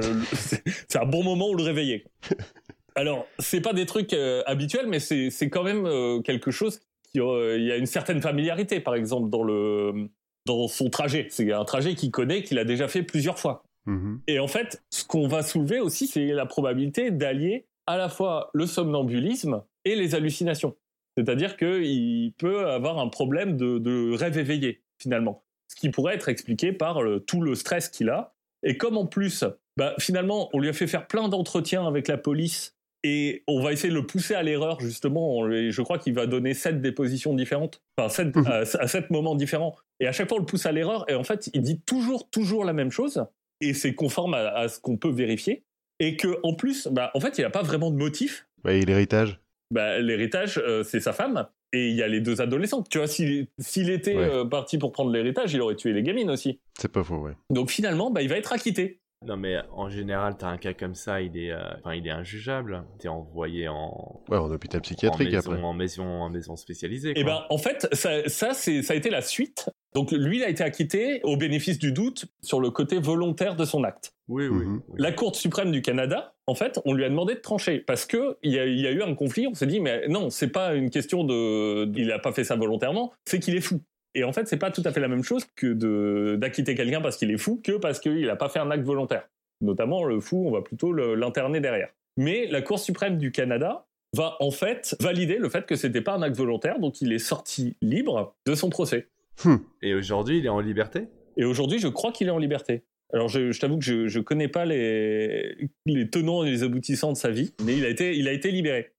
un 0.94 1.04
bon 1.04 1.22
moment 1.22 1.50
où 1.50 1.54
le 1.54 1.64
réveiller. 1.64 2.04
Alors, 2.94 3.26
c'est 3.38 3.60
pas 3.60 3.74
des 3.74 3.84
trucs 3.84 4.14
euh, 4.14 4.42
habituels, 4.46 4.86
mais 4.86 5.00
c'est 5.00 5.50
quand 5.50 5.64
même 5.64 5.84
euh, 5.84 6.20
quelque 6.22 6.50
chose 6.50 6.80
qui 7.12 7.18
il 7.18 7.64
y 7.64 7.72
a 7.72 7.76
une 7.76 7.86
certaine 7.86 8.22
familiarité, 8.22 8.80
par 8.80 8.94
exemple, 8.94 9.28
dans, 9.30 9.42
le, 9.42 10.08
dans 10.46 10.66
son 10.68 10.88
trajet. 10.88 11.26
C'est 11.30 11.52
un 11.52 11.64
trajet 11.64 11.94
qu'il 11.94 12.10
connaît, 12.10 12.42
qu'il 12.42 12.58
a 12.58 12.64
déjà 12.64 12.88
fait 12.88 13.02
plusieurs 13.02 13.38
fois. 13.38 13.65
Mhm. 13.86 14.20
Et 14.26 14.38
en 14.38 14.48
fait, 14.48 14.82
ce 14.90 15.04
qu'on 15.04 15.28
va 15.28 15.42
soulever 15.42 15.80
aussi, 15.80 16.06
c'est 16.06 16.26
la 16.26 16.46
probabilité 16.46 17.10
d'allier 17.10 17.66
à 17.86 17.96
la 17.96 18.08
fois 18.08 18.50
le 18.52 18.66
somnambulisme 18.66 19.62
et 19.84 19.94
les 19.94 20.14
hallucinations. 20.14 20.74
C'est-à-dire 21.16 21.56
qu'il 21.56 22.32
peut 22.36 22.68
avoir 22.68 22.98
un 22.98 23.08
problème 23.08 23.56
de, 23.56 24.14
rêve 24.16 24.38
éveillé, 24.38 24.82
finalement. 25.00 25.44
Ce 25.68 25.76
qui 25.76 25.90
pourrait 25.90 26.14
être 26.14 26.28
expliqué 26.28 26.72
par 26.72 27.00
tout 27.26 27.40
le 27.40 27.54
stress 27.54 27.88
qu'il 27.88 28.10
a 28.10 28.34
Et 28.62 28.76
comme 28.76 28.96
en 28.96 29.06
plus, 29.06 29.44
bah, 29.76 29.94
finalement, 29.98 30.50
on 30.52 30.60
lui 30.60 30.68
a 30.68 30.72
fait 30.72 30.86
faire 30.86 31.06
plein 31.06 31.28
d'entretiens 31.28 31.86
avec 31.86 32.08
la 32.08 32.18
police 32.18 32.76
et 33.02 33.44
on 33.46 33.62
va 33.62 33.72
essayer 33.72 33.90
de 33.90 33.94
le 33.94 34.06
pousser 34.06 34.34
à 34.34 34.42
l'erreur, 34.42 34.80
justement. 34.80 35.48
Je 35.48 35.82
crois 35.82 35.98
qu'il 35.98 36.12
va 36.12 36.26
donner 36.26 36.54
sept 36.54 36.80
dépositions 36.80 37.34
différentes, 37.34 37.80
enfin, 37.96 38.08
sept, 38.08 38.34
mmh. 38.34 38.46
à, 38.46 38.88
sept 38.88 39.10
moments 39.10 39.36
différents. 39.36 39.76
Et 40.00 40.06
à 40.06 40.12
chaque 40.12 40.28
fois, 40.28 40.38
on 40.38 40.40
le 40.40 40.46
pousse 40.46 40.66
à 40.66 40.72
l'erreur. 40.72 41.08
Et 41.08 41.14
en 41.14 41.24
fait, 41.24 41.48
il 41.54 41.62
dit 41.62 41.80
toujours, 41.82 42.28
toujours 42.30 42.64
la 42.64 42.72
même 42.72 42.90
chose. 42.90 43.24
Et 43.60 43.74
c'est 43.74 43.94
conforme 43.94 44.34
à, 44.34 44.68
ce 44.68 44.80
qu'on 44.80 44.96
peut 44.96 45.10
vérifier. 45.10 45.64
Et 45.98 46.16
que 46.16 46.38
en 46.42 46.54
plus, 46.54 46.88
bah, 46.88 47.10
en 47.14 47.20
fait, 47.20 47.38
il 47.38 47.42
n'a 47.42 47.50
pas 47.50 47.62
vraiment 47.62 47.90
de 47.90 47.96
motif. 47.96 48.46
Bah, 48.62 48.72
et 48.72 48.84
l'héritage 48.84 49.40
bah, 49.70 49.98
L'héritage, 49.98 50.58
euh, 50.58 50.82
c'est 50.82 51.00
sa 51.00 51.12
femme. 51.12 51.46
Et 51.72 51.88
il 51.88 51.96
y 51.96 52.02
a 52.02 52.08
les 52.08 52.20
deux 52.20 52.40
adolescentes. 52.40 52.88
Tu 52.88 52.98
vois, 52.98 53.06
s'il 53.06 53.90
était 53.90 54.16
euh, 54.16 54.44
parti 54.44 54.78
pour 54.78 54.92
prendre 54.92 55.10
l'héritage, 55.10 55.52
il 55.54 55.60
aurait 55.60 55.74
tué 55.74 55.92
les 55.92 56.02
gamines 56.02 56.30
aussi. 56.30 56.60
C'est 56.78 56.92
pas 56.92 57.02
faux, 57.02 57.18
ouais. 57.18 57.32
Donc 57.50 57.70
finalement, 57.70 58.10
bah, 58.10 58.22
il 58.22 58.28
va 58.28 58.36
être 58.36 58.52
acquitté. 58.52 59.00
Non 59.24 59.36
mais 59.36 59.56
en 59.72 59.88
général, 59.88 60.36
t'as 60.36 60.48
un 60.48 60.58
cas 60.58 60.74
comme 60.74 60.94
ça, 60.94 61.22
il 61.22 61.38
est, 61.38 61.50
euh, 61.50 61.62
enfin, 61.78 61.94
il 61.94 62.06
est 62.06 62.10
injugable. 62.10 62.84
T'es 62.98 63.08
envoyé 63.08 63.66
en, 63.66 64.20
ouais, 64.28 64.36
en 64.36 64.50
hôpital 64.50 64.82
psychiatrique 64.82 65.28
en 65.28 65.32
maison, 65.32 65.52
après, 65.52 65.62
en 65.62 65.72
maison, 65.72 66.04
en 66.04 66.30
maison 66.30 66.56
spécialisée. 66.56 67.10
Et 67.10 67.20
eh 67.20 67.24
ben, 67.24 67.44
en 67.48 67.58
fait, 67.58 67.88
ça, 67.92 68.28
ça, 68.28 68.52
c'est, 68.52 68.82
ça 68.82 68.92
a 68.92 68.96
été 68.96 69.08
la 69.08 69.22
suite. 69.22 69.70
Donc 69.96 70.12
lui, 70.12 70.36
il 70.36 70.44
a 70.44 70.50
été 70.50 70.62
acquitté 70.62 71.20
au 71.22 71.38
bénéfice 71.38 71.78
du 71.78 71.90
doute 71.90 72.26
sur 72.42 72.60
le 72.60 72.68
côté 72.70 72.98
volontaire 72.98 73.56
de 73.56 73.64
son 73.64 73.82
acte. 73.82 74.12
Oui, 74.28 74.46
oui. 74.46 74.66
Mhm. 74.66 74.82
La 74.98 75.10
Cour 75.10 75.34
suprême 75.34 75.72
du 75.72 75.80
Canada, 75.80 76.34
en 76.46 76.54
fait, 76.54 76.78
on 76.84 76.92
lui 76.92 77.02
a 77.02 77.08
demandé 77.08 77.34
de 77.34 77.40
trancher 77.40 77.78
parce 77.78 78.04
que 78.04 78.36
il 78.42 78.52
y, 78.52 78.58
a, 78.58 78.66
y 78.66 78.86
a 78.86 78.90
eu 78.90 79.02
un 79.02 79.14
conflit. 79.14 79.46
On 79.46 79.54
s'est 79.54 79.66
dit, 79.66 79.80
mais 79.80 80.06
non, 80.08 80.28
c'est 80.28 80.50
pas 80.50 80.74
une 80.74 80.90
question 80.90 81.24
de, 81.24 81.90
il 81.98 82.12
a 82.12 82.18
pas 82.18 82.32
fait 82.32 82.44
ça 82.44 82.56
volontairement, 82.56 83.10
c'est 83.24 83.40
qu'il 83.40 83.56
est 83.56 83.62
fou. 83.62 83.80
Et 84.14 84.22
en 84.22 84.34
fait, 84.34 84.46
c'est 84.46 84.58
pas 84.58 84.70
tout 84.70 84.82
à 84.84 84.92
fait 84.92 85.00
la 85.00 85.08
même 85.08 85.24
chose 85.24 85.46
que 85.56 86.34
d'acquitter 86.36 86.74
quelqu'un 86.74 87.00
parce 87.00 87.16
qu'il 87.16 87.30
est 87.30 87.38
fou 87.38 87.58
que 87.64 87.72
parce 87.72 87.98
qu'il 87.98 88.28
a 88.28 88.36
pas 88.36 88.50
fait 88.50 88.58
un 88.58 88.70
acte 88.70 88.84
volontaire. 88.84 89.30
Notamment, 89.62 90.04
le 90.04 90.20
fou, 90.20 90.44
on 90.46 90.50
va 90.50 90.60
plutôt 90.60 90.92
l'interner 90.92 91.60
derrière. 91.60 91.88
Mais 92.18 92.48
la 92.48 92.60
Cour 92.60 92.78
suprême 92.78 93.16
du 93.16 93.32
Canada 93.32 93.86
va 94.14 94.36
en 94.40 94.50
fait 94.50 94.94
valider 95.00 95.38
le 95.38 95.48
fait 95.48 95.64
que 95.64 95.74
c'était 95.74 96.02
pas 96.02 96.12
un 96.12 96.22
acte 96.22 96.36
volontaire, 96.36 96.80
donc 96.80 97.00
il 97.00 97.14
est 97.14 97.18
sorti 97.18 97.76
libre 97.80 98.36
de 98.44 98.54
son 98.54 98.68
procès. 98.68 99.08
Hmm. 99.44 99.56
Et 99.82 99.94
aujourd'hui, 99.94 100.38
il 100.38 100.46
est 100.46 100.50
en 100.50 100.60
liberté? 100.60 101.08
Et 101.36 101.44
aujourd'hui, 101.44 101.78
je 101.78 101.88
crois 101.88 102.12
qu'il 102.12 102.28
est 102.28 102.30
en 102.30 102.38
liberté. 102.38 102.84
Alors, 103.12 103.28
je, 103.28 103.58
t'avoue 103.58 103.78
que 103.78 103.84
je 103.84 104.18
ne 104.18 104.22
connais 104.22 104.48
pas 104.48 104.64
les, 104.64 105.68
les 105.84 106.10
tenants 106.10 106.44
et 106.44 106.50
les 106.50 106.62
aboutissants 106.62 107.12
de 107.12 107.16
sa 107.16 107.30
vie, 107.30 107.54
mais 107.64 107.76
il 107.76 107.84
a 107.84 107.88
été, 107.88 108.16
il 108.16 108.26
a 108.26 108.32
été 108.32 108.50
libéré. 108.50 108.92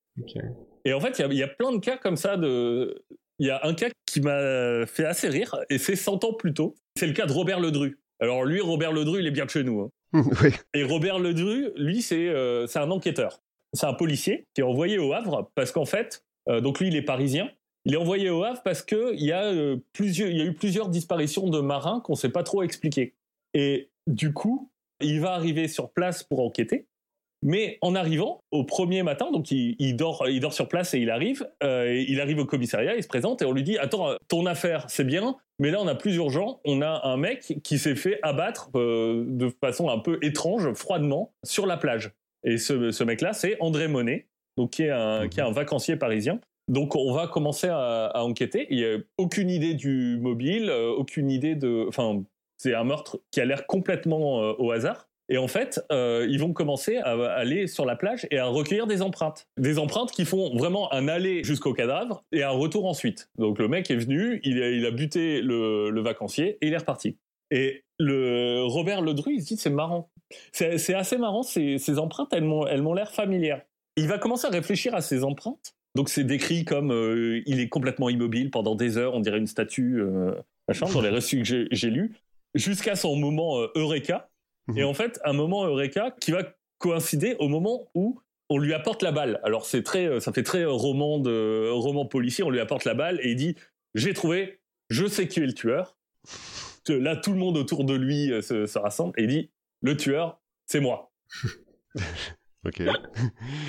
Et 0.85 0.93
en 0.93 0.99
fait, 0.99 1.19
il 1.19 1.33
y, 1.33 1.38
y, 1.38 1.43
a 1.43 1.47
plein 1.47 1.71
de 1.73 1.79
cas 1.79 1.97
comme 1.97 2.15
ça. 2.15 2.38
De... 2.38 3.03
Il 3.39 3.47
y 3.47 3.49
a 3.49 3.59
un 3.63 3.73
cas 3.73 3.89
qui 4.05 4.21
m'a 4.21 4.85
fait 4.85 5.05
assez 5.05 5.27
rire, 5.27 5.55
et 5.69 5.77
c'est 5.77 5.95
100 5.95 6.23
ans 6.23 6.33
plus 6.33 6.53
tôt. 6.53 6.75
C'est 6.97 7.07
le 7.07 7.13
cas 7.13 7.25
de 7.25 7.33
Robert 7.33 7.59
Ledru. 7.59 7.99
Alors 8.19 8.45
lui, 8.45 8.61
Robert 8.61 8.91
Ledru, 8.91 9.19
il 9.19 9.27
est 9.27 9.31
bien 9.31 9.45
de 9.45 9.49
chez 9.49 9.63
nous. 9.63 9.81
Hein. 9.81 9.91
Et 10.73 10.83
Robert 10.83 11.19
Ledru, 11.19 11.69
lui, 11.75 12.05
euh, 12.11 12.65
c'est 12.67 12.79
un 12.79 12.89
enquêteur. 12.91 13.41
C'est 13.73 13.85
un 13.85 13.93
policier 13.93 14.47
qui 14.53 14.61
est 14.61 14.63
envoyé 14.63 14.97
au 14.97 15.13
Havre 15.13 15.51
parce 15.53 15.71
qu'en 15.71 15.85
fait, 15.85 16.23
euh, 16.49 16.61
donc 16.61 16.79
lui, 16.79 16.88
il 16.88 16.95
est 16.95 17.01
parisien. 17.01 17.49
Il 17.88 17.93
est 17.93 17.97
envoyé 17.97 18.29
au 18.29 18.43
Havre 18.43 18.61
parce 18.63 18.83
qu'il 18.83 19.19
y, 19.19 19.31
a, 19.31 19.45
euh, 19.45 19.77
plusieurs, 19.93 20.29
il 20.29 20.38
y 20.38 20.41
a 20.41 20.45
eu 20.45 20.53
plusieurs 20.53 20.89
disparitions 20.89 21.49
de 21.49 21.59
marins 21.59 22.01
qu'on 22.01 22.13
ne 22.13 22.17
sait 22.17 22.29
pas 22.29 22.43
trop 22.43 22.61
expliquer. 22.61 23.15
Et 23.53 23.89
du 24.05 24.33
coup, 24.33 24.69
il 25.01 25.19
va 25.21 25.31
arriver 25.31 25.67
sur 25.67 25.89
place 25.89 26.21
pour 26.21 26.41
enquêter. 26.41 26.85
Mais 27.43 27.77
en 27.81 27.95
arrivant 27.95 28.43
au 28.51 28.63
premier 28.63 29.03
matin, 29.03 29.31
donc 29.31 29.51
il, 29.51 29.95
dort, 29.95 30.27
il 30.27 30.39
dort 30.39 30.53
sur 30.53 30.67
place 30.67 30.93
et 30.93 30.99
il 30.99 31.09
arrive, 31.11 31.47
il 31.61 32.19
arrive 32.19 32.39
au 32.39 32.45
commissariat, 32.45 32.95
il 32.95 33.03
se 33.03 33.07
présente 33.07 33.43
et 33.43 33.45
on 33.45 33.51
lui 33.51 33.61
dit 33.61 33.77
attends, 33.77 34.15
ton 34.27 34.47
affaire 34.47 34.85
c'est 34.89 35.03
bien, 35.03 35.38
mais 35.59 35.71
là, 35.71 35.79
on 35.81 35.88
a 35.88 35.95
plus 35.95 36.15
urgent. 36.15 36.59
On 36.65 36.81
a 36.81 37.01
un 37.07 37.17
mec 37.17 37.59
qui 37.63 37.79
s'est 37.79 37.95
fait 37.95 38.19
abattre 38.21 38.69
euh, 38.75 39.25
de 39.27 39.49
façon 39.49 39.89
un 39.89 39.99
peu 39.99 40.19
étrange, 40.21 40.71
froidement, 40.73 41.33
sur 41.43 41.65
la 41.65 41.77
plage. 41.77 42.11
Et 42.43 42.57
ce, 42.57 43.03
mec-là, 43.03 43.33
c'est 43.33 43.57
André 43.59 43.88
Monet, 43.88 44.27
donc 44.57 44.71
qui 44.71 44.83
est, 44.83 44.91
un, 44.91 45.27
qui 45.27 45.39
est 45.39 45.43
un 45.43 45.51
vacancier 45.51 45.95
parisien. 45.95 46.39
Donc 46.68 46.95
on 46.95 47.13
va 47.13 47.28
commencer 47.28 47.70
à, 47.70 48.11
enquêter. 48.24 48.68
Il 48.70 48.78
n'y 48.78 48.86
a 48.86 48.97
aucune 49.18 49.49
idée 49.49 49.74
du 49.74 50.18
mobile, 50.20 50.70
euh, 50.70 50.89
aucune 50.89 51.30
idée 51.30 51.55
de... 51.55 51.86
Enfin, 51.88 52.24
c'est 52.57 52.74
un 52.74 52.84
meurtre 52.84 53.20
qui 53.32 53.39
a 53.39 53.45
l'air 53.45 53.68
complètement 53.68 54.43
euh, 54.43 54.53
au 54.57 54.72
hasard. 54.72 55.07
Et 55.30 55.38
en 55.38 55.47
fait, 55.47 55.82
euh, 55.91 56.26
ils 56.30 56.39
vont 56.39 56.53
commencer 56.53 56.97
à 56.97 57.11
aller 57.34 57.68
sur 57.68 57.86
la 57.86 57.97
plage 57.97 58.28
et 58.32 58.38
à 58.38 58.45
recueillir 58.45 58.88
des 58.88 59.01
empreintes. 59.01 59.47
Des 59.57 59.78
empreintes 59.78 60.11
qui 60.11 60.24
font 60.24 60.55
vraiment 60.55 60.91
un 60.93 61.09
aller 61.09 61.43
jusqu'au 61.43 61.74
cadavre 61.74 62.24
et 62.32 62.43
un 62.43 62.49
retour 62.49 62.86
ensuite. 62.86 63.30
Donc 63.38 63.59
le 63.59 63.68
mec 63.68 63.91
est 63.91 63.97
venu, 63.97 64.39
il 64.43 64.86
a, 64.86 64.91
buté 64.91 65.41
le, 65.41 65.99
vacancier 65.99 66.57
et 66.61 66.68
il 66.68 66.74
est 66.74 66.78
reparti. 66.78 67.18
Et 67.51 67.84
le 67.99 68.63
Robert 68.63 69.01
Ledru, 69.01 69.34
il 69.34 69.41
se 69.41 69.47
dit 69.47 69.57
c'est 69.57 69.70
marrant. 69.70 70.09
C'est 70.53 70.93
assez 70.93 71.18
marrant, 71.18 71.43
ces, 71.43 71.99
empreintes, 71.99 72.32
elles 72.32 72.43
m'ont 72.43 72.93
l'air 72.93 73.11
familières. 73.11 73.61
Il 73.97 74.07
va 74.07 74.20
commencer 74.20 74.47
à 74.47 74.49
réfléchir 74.49 74.95
à 74.95 75.01
ces 75.01 75.26
empreintes. 75.26 75.76
Donc 75.98 76.10
c'est 76.10 76.24
décrit 76.24 76.64
comme 76.64 76.91
euh, 76.91 77.41
il 77.45 77.60
est 77.60 77.68
complètement 77.68 78.10
immobile 78.10 78.52
pendant 78.52 78.76
des 78.76 78.98
heures, 78.98 79.14
on 79.14 79.20
dirait 79.20 79.39
une 79.39 79.48
statue, 79.48 80.00
euh, 80.00 80.32
machin, 80.68 80.86
dans 80.93 81.02
les 81.02 81.10
récits 81.10 81.41
que 81.41 81.68
j'ai 81.70 81.89
lus, 81.89 82.16
jusqu'à 82.56 82.95
son 82.95 83.16
moment 83.18 83.60
Eureka, 83.76 84.30
et 84.76 84.82
mhm. 84.82 84.88
en 84.88 84.93
fait, 84.93 85.20
un 85.24 85.34
moment 85.34 85.66
Eureka 85.66 86.16
qui 86.20 86.32
va 86.32 86.43
coïncider 86.78 87.36
au 87.39 87.48
moment 87.48 87.89
où 87.95 88.22
on 88.50 88.58
lui 88.58 88.74
apporte 88.74 89.02
la 89.02 89.12
balle. 89.12 89.39
Alors 89.43 89.66
c'est 89.66 89.84
très, 89.84 90.06
euh, 90.06 90.20
ça 90.20 90.32
fait 90.32 90.43
très 90.43 90.66
roman 90.66 91.20
de 91.20 91.70
roman 91.70 92.06
policier. 92.06 92.43
On 92.43 92.50
lui 92.50 92.60
apporte 92.60 92.86
la 92.86 92.93
balle 92.93 93.20
et 93.22 93.32
il 93.32 93.36
dit 93.36 93.56
j'ai 93.95 94.14
trouvé, 94.14 94.60
je 94.89 95.06
sais 95.06 95.28
qui 95.28 95.39
est 95.39 95.45
le 95.45 95.54
tueur. 95.54 95.98
Là, 96.89 97.18
tout 97.18 97.34
le 97.34 97.38
monde 97.38 97.58
autour 97.58 97.84
de 97.84 97.93
lui 97.93 98.32
euh, 98.32 98.41
se, 98.41 98.78
rassemble 98.78 99.14
et 99.20 99.24
il 99.24 99.30
dit 99.30 99.52
le 99.82 99.98
tueur, 99.98 100.39
c'est 100.66 100.80
moi. 100.80 101.12
ok. 102.66 102.82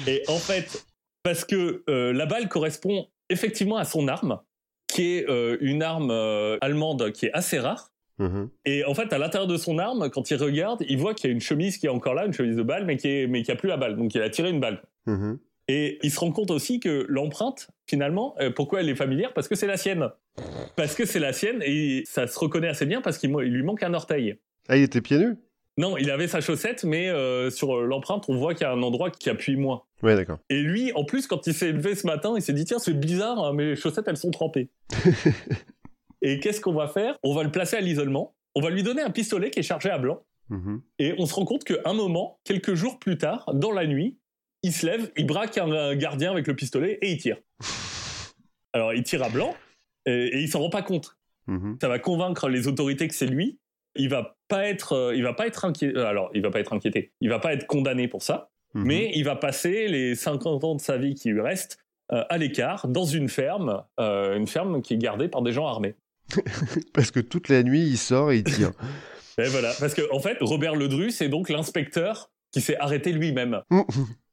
Et 0.06 0.22
en 0.28 0.38
fait, 0.38 0.86
parce 1.22 1.44
que 1.44 1.82
euh, 1.88 2.12
la 2.12 2.26
balle 2.26 2.48
correspond 2.48 3.08
effectivement 3.28 3.76
à 3.76 3.84
son 3.84 4.08
arme, 4.08 4.40
qui 4.86 5.18
est 5.18 5.26
une 5.60 5.82
arme 5.82 6.10
allemande 6.62 7.12
qui 7.12 7.26
est 7.26 7.32
assez 7.34 7.58
rare, 7.58 7.92
Mhm. 8.18 8.50
Et 8.64 8.84
en 8.84 8.94
fait, 8.94 9.12
à 9.12 9.18
l'intérieur 9.18 9.46
de 9.46 9.56
son 9.56 9.78
arme, 9.78 10.10
quand 10.10 10.30
il 10.30 10.36
regarde, 10.36 10.84
il 10.88 10.98
voit 10.98 11.14
qu'il 11.14 11.30
y 11.30 11.32
a 11.32 11.34
une 11.34 11.40
chemise 11.40 11.78
qui 11.78 11.86
est 11.86 11.90
encore 11.90 12.14
là, 12.14 12.26
une 12.26 12.32
chemise 12.32 12.56
de 12.56 12.62
balle, 12.62 12.84
mais 12.84 12.96
qui, 12.96 13.08
est, 13.08 13.26
mais 13.26 13.42
qui 13.42 13.52
a 13.52 13.56
plus 13.56 13.68
la 13.68 13.76
balle. 13.76 13.96
Donc 13.96 14.14
il 14.14 14.22
a 14.22 14.28
tiré 14.28 14.50
une 14.50 14.60
balle. 14.60 14.82
Mhm. 15.06 15.38
Et 15.68 15.98
il 16.02 16.10
se 16.10 16.18
rend 16.18 16.32
compte 16.32 16.50
aussi 16.50 16.80
que 16.80 17.04
l'empreinte, 17.08 17.68
finalement, 17.86 18.34
euh, 18.40 18.50
pourquoi 18.50 18.80
elle 18.80 18.88
est 18.88 18.94
familière? 18.94 19.34
Parce 19.34 19.48
que 19.48 19.54
c'est 19.54 19.66
la 19.66 19.76
sienne. 19.76 20.08
Parce 20.76 20.94
que 20.94 21.04
c'est 21.04 21.18
la 21.18 21.32
sienne 21.32 21.62
et 21.62 22.04
ça 22.06 22.26
se 22.26 22.38
reconnaît 22.38 22.68
assez 22.68 22.86
bien 22.86 23.02
parce 23.02 23.18
qu'il 23.18 23.30
lui 23.30 23.62
manque 23.62 23.82
un 23.82 23.92
orteil. 23.92 24.38
Ah, 24.68 24.76
il 24.76 24.82
était 24.82 25.00
pieds 25.00 25.18
nus? 25.18 25.36
Non, 25.78 25.96
il 25.96 26.10
avait 26.10 26.28
sa 26.28 26.42
chaussette, 26.42 26.84
mais 26.84 27.08
euh, 27.08 27.48
sur 27.48 27.80
l'empreinte, 27.80 28.26
on 28.28 28.36
voit 28.36 28.52
qu'il 28.52 28.66
y 28.66 28.66
a 28.66 28.72
un 28.72 28.82
endroit 28.82 29.10
qui 29.10 29.30
appuie 29.30 29.56
moins. 29.56 29.84
Ouais, 30.02 30.14
d'accord. 30.14 30.38
Et 30.50 30.60
lui, 30.60 30.92
en 30.92 31.04
plus, 31.04 31.26
quand 31.26 31.46
il 31.46 31.54
s'est 31.54 31.72
levé 31.72 31.94
ce 31.94 32.06
matin, 32.06 32.34
il 32.36 32.42
s'est 32.42 32.52
dit 32.52 32.66
tiens, 32.66 32.78
c'est 32.78 32.98
bizarre, 32.98 33.42
hein, 33.42 33.52
mes 33.54 33.76
chaussettes, 33.76 34.06
elles 34.06 34.16
sont 34.16 34.30
trempées. 34.30 34.68
et 36.22 36.40
qu'est-ce 36.40 36.60
qu'on 36.60 36.74
va 36.74 36.88
faire? 36.88 37.16
On 37.22 37.34
va 37.34 37.42
le 37.42 37.50
placer 37.50 37.76
à 37.76 37.80
l'isolement 37.80 38.34
on 38.58 38.60
va 38.60 38.70
lui 38.70 38.82
donner 38.82 39.02
un 39.02 39.10
pistolet 39.10 39.50
qui 39.50 39.60
est 39.60 39.62
chargé 39.62 39.88
à 39.88 39.98
blanc. 39.98 40.24
Mhm. 40.48 40.82
Et 40.98 41.14
on 41.18 41.26
se 41.26 41.34
rend 41.34 41.44
compte 41.44 41.62
qu'à 41.62 41.76
un 41.84 41.92
moment, 41.92 42.40
quelques 42.42 42.74
jours 42.74 42.98
plus 42.98 43.16
tard, 43.16 43.48
dans 43.54 43.70
la 43.70 43.86
nuit, 43.86 44.18
il 44.64 44.72
se 44.72 44.84
lève, 44.84 45.12
il 45.16 45.26
braque 45.26 45.58
un 45.58 45.94
gardien 45.94 46.32
avec 46.32 46.48
le 46.48 46.56
pistolet 46.56 46.98
et 47.00 47.12
il 47.12 47.18
tire. 47.18 47.38
Alors 48.72 48.92
il 48.94 49.04
tire 49.04 49.22
à 49.22 49.28
blanc 49.28 49.54
et, 50.06 50.40
il 50.40 50.48
s'en 50.48 50.58
rend 50.58 50.70
pas 50.70 50.82
compte. 50.82 51.16
Mhm. 51.46 51.78
Ça 51.80 51.88
va 51.88 52.00
convaincre 52.00 52.48
les 52.48 52.66
autorités 52.66 53.06
que 53.06 53.14
c'est 53.14 53.26
lui. 53.26 53.60
Il 53.96 54.08
va 54.08 54.36
pas 54.48 54.66
être, 54.66 54.92
euh, 54.92 55.16
il 55.16 55.22
va 55.22 55.34
pas 55.34 55.46
être 55.46 55.64
inquiété. 55.64 55.96
Euh, 55.96 56.06
alors 56.06 56.30
il 56.34 56.42
va 56.42 56.50
pas 56.50 56.60
être 56.60 56.72
inquiété. 56.72 57.12
Il 57.20 57.28
va 57.28 57.38
pas 57.38 57.52
être 57.52 57.66
condamné 57.66 58.08
pour 58.08 58.22
ça. 58.22 58.50
Mhm. 58.74 58.84
Mais 58.84 59.10
il 59.14 59.24
va 59.24 59.36
passer 59.36 59.88
les 59.88 60.14
50 60.14 60.64
ans 60.64 60.74
de 60.74 60.80
sa 60.80 60.96
vie 60.96 61.14
qui 61.14 61.30
lui 61.30 61.40
restent 61.40 61.78
euh, 62.12 62.24
à 62.28 62.38
l'écart 62.38 62.88
dans 62.88 63.04
une 63.04 63.28
ferme, 63.28 63.82
une 63.98 64.46
ferme 64.46 64.82
qui 64.82 64.94
est 64.94 64.98
gardée 64.98 65.28
par 65.28 65.42
des 65.42 65.52
gens 65.52 65.66
armés. 65.66 65.94
parce 66.94 67.10
que 67.10 67.20
toute 67.20 67.48
la 67.48 67.62
nuit, 67.62 67.82
il 67.82 67.98
sort 67.98 68.32
et 68.32 68.38
il 68.38 68.44
tire. 68.44 68.72
et 69.38 69.48
voilà, 69.48 69.72
parce 69.80 69.94
que 69.94 70.02
en 70.12 70.20
fait, 70.20 70.38
Robert 70.40 70.74
Ledru, 70.74 71.10
c'est 71.10 71.28
donc 71.28 71.48
l'inspecteur 71.48 72.30
qui 72.52 72.60
s'est 72.60 72.76
arrêté 72.78 73.12
lui-même. 73.12 73.62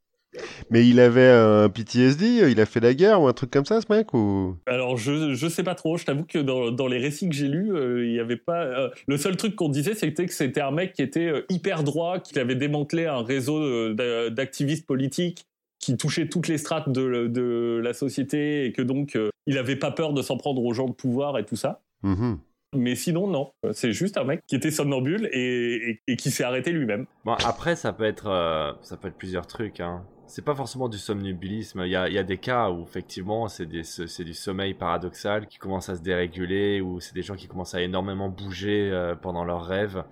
Mais 0.70 0.88
il 0.88 1.00
avait 1.00 1.30
un 1.30 1.70
PTSD, 1.70 2.50
il 2.50 2.60
a 2.60 2.66
fait 2.66 2.80
la 2.80 2.94
guerre 2.94 3.22
ou 3.22 3.28
un 3.28 3.34
truc 3.34 3.52
comme 3.52 3.66
ça, 3.66 3.82
ce 3.82 3.92
mec 3.92 4.14
ou... 4.14 4.56
Alors, 4.66 4.98
je, 4.98 5.34
je 5.34 5.48
sais 5.48 5.64
pas 5.64 5.76
trop. 5.76 5.98
Je 5.98 6.06
t'avoue 6.06 6.26
que 6.26 6.40
dans, 6.40 6.72
dans, 6.72 6.88
les 6.88 6.98
récits 6.98 7.30
que 7.30 7.36
j'ai 7.36 7.48
lus, 7.48 7.74
euh, 7.74 8.06
il 8.06 8.14
y 8.14 8.20
avait 8.20 8.38
pas. 8.38 8.64
Euh, 8.64 8.90
le 9.08 9.18
seul 9.18 9.38
truc 9.38 9.56
qu'on 9.56 9.70
disait, 9.70 9.96
c'était 9.96 10.26
que 10.26 10.34
c'était 10.34 10.62
un 10.62 10.72
mec 10.72 10.94
qui 10.94 11.02
était 11.02 11.28
euh, 11.28 11.46
hyper 11.50 11.84
droit, 11.84 12.20
qui 12.20 12.38
avait 12.40 12.56
démantelé 12.56 13.06
un 13.06 13.24
réseau 13.24 13.94
d'activistes 13.94 14.86
politiques 14.86 15.46
qui 15.80 15.98
touchait 15.98 16.28
toutes 16.28 16.48
les 16.48 16.58
strates 16.58 16.90
de, 16.90 17.28
de, 17.28 17.80
la 17.84 17.94
société 17.94 18.66
et 18.66 18.72
que 18.72 18.82
donc 18.82 19.18
il 19.46 19.58
avait 19.58 19.76
pas 19.76 19.92
peur 19.92 20.14
de 20.14 20.22
s'en 20.22 20.38
prendre 20.38 20.64
aux 20.64 20.74
gens 20.74 20.88
de 20.88 20.94
pouvoir 20.94 21.38
et 21.38 21.46
tout 21.46 21.56
ça. 21.56 21.82
Mhm. 22.02 22.40
Mais 22.76 22.96
sinon, 22.96 23.28
non. 23.28 23.52
C'est 23.72 23.94
juste 23.94 24.18
un 24.18 24.24
mec 24.24 24.42
qui 24.48 24.56
était 24.56 24.72
somnambule 24.72 25.30
et, 25.32 26.00
qui 26.18 26.32
s'est 26.32 26.44
arrêté 26.44 26.72
lui-même. 26.72 27.06
Bon, 27.24 27.34
après, 27.34 27.76
ça 27.76 27.94
peut 27.94 28.04
être, 28.04 28.28
euh, 28.28 28.74
ça 28.82 28.98
peut 28.98 29.08
être 29.08 29.18
plusieurs 29.18 29.48
trucs. 29.48 29.80
Hein. 29.80 30.04
C'est 30.28 30.44
pas 30.44 30.56
forcément 30.56 30.90
du 30.90 30.98
somnambulisme. 30.98 31.84
Il 31.86 31.92
y 31.92 31.96
a, 31.96 32.24
des 32.24 32.38
cas 32.38 32.70
où, 32.72 32.82
effectivement, 32.84 33.48
c'est 33.48 33.66
du 33.66 34.34
sommeil 34.34 34.74
paradoxal 34.74 35.48
qui 35.48 35.58
commence 35.58 35.90
à 35.90 35.96
se 35.96 36.02
déréguler, 36.02 36.82
ou 36.82 37.00
c'est 37.00 37.14
des 37.14 37.22
gens 37.22 37.36
qui 37.36 37.48
commencent 37.48 37.76
à 37.76 37.82
énormément 37.82 38.30
bouger 38.30 38.90
euh, 38.92 39.16
pendant 39.16 39.44
leurs 39.44 39.66
rêves. 39.66 40.04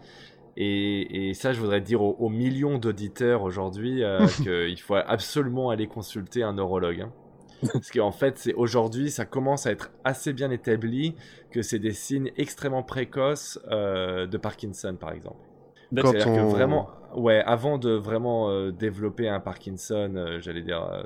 Et, 0.56 1.34
ça, 1.34 1.52
je 1.52 1.60
voudrais 1.60 1.82
dire 1.82 2.02
aux, 2.02 2.30
millions 2.30 2.78
d'auditeurs 2.78 3.42
aujourd'hui 3.42 4.04
euh, 4.04 4.28
qu'il 4.44 4.80
faut 4.80 4.96
absolument 4.96 5.72
aller 5.72 5.88
consulter 5.88 6.44
un 6.44 6.54
neurologue. 6.54 7.02
Hein. 7.02 7.12
Parce 7.72 7.92
qu'en 7.92 8.12
fait, 8.12 8.38
c'est 8.38 8.54
aujourd'hui, 8.54 9.10
ça 9.10 9.26
commence 9.26 9.66
à 9.66 9.72
être 9.72 9.92
assez 10.04 10.34
bien 10.34 10.52
établi 10.52 11.16
que 11.52 11.62
c'est 11.62 11.80
des 11.80 11.94
signes 11.94 12.32
extrêmement 12.38 12.84
précoces 12.84 13.60
euh, 13.72 14.28
de 14.28 14.38
Parkinson, 14.38 14.96
par 15.00 15.12
exemple. 15.12 15.53
C'est-à-dire 15.96 16.26
que 16.26 16.50
vraiment, 16.50 16.90
ouais, 17.16 17.42
avant 17.46 17.78
de 17.78 17.92
vraiment 17.92 18.50
euh, 18.50 18.72
développer 18.72 19.30
un 19.30 19.40
Parkinson, 19.40 20.38
j'allais 20.40 20.64
dire, 20.64 21.06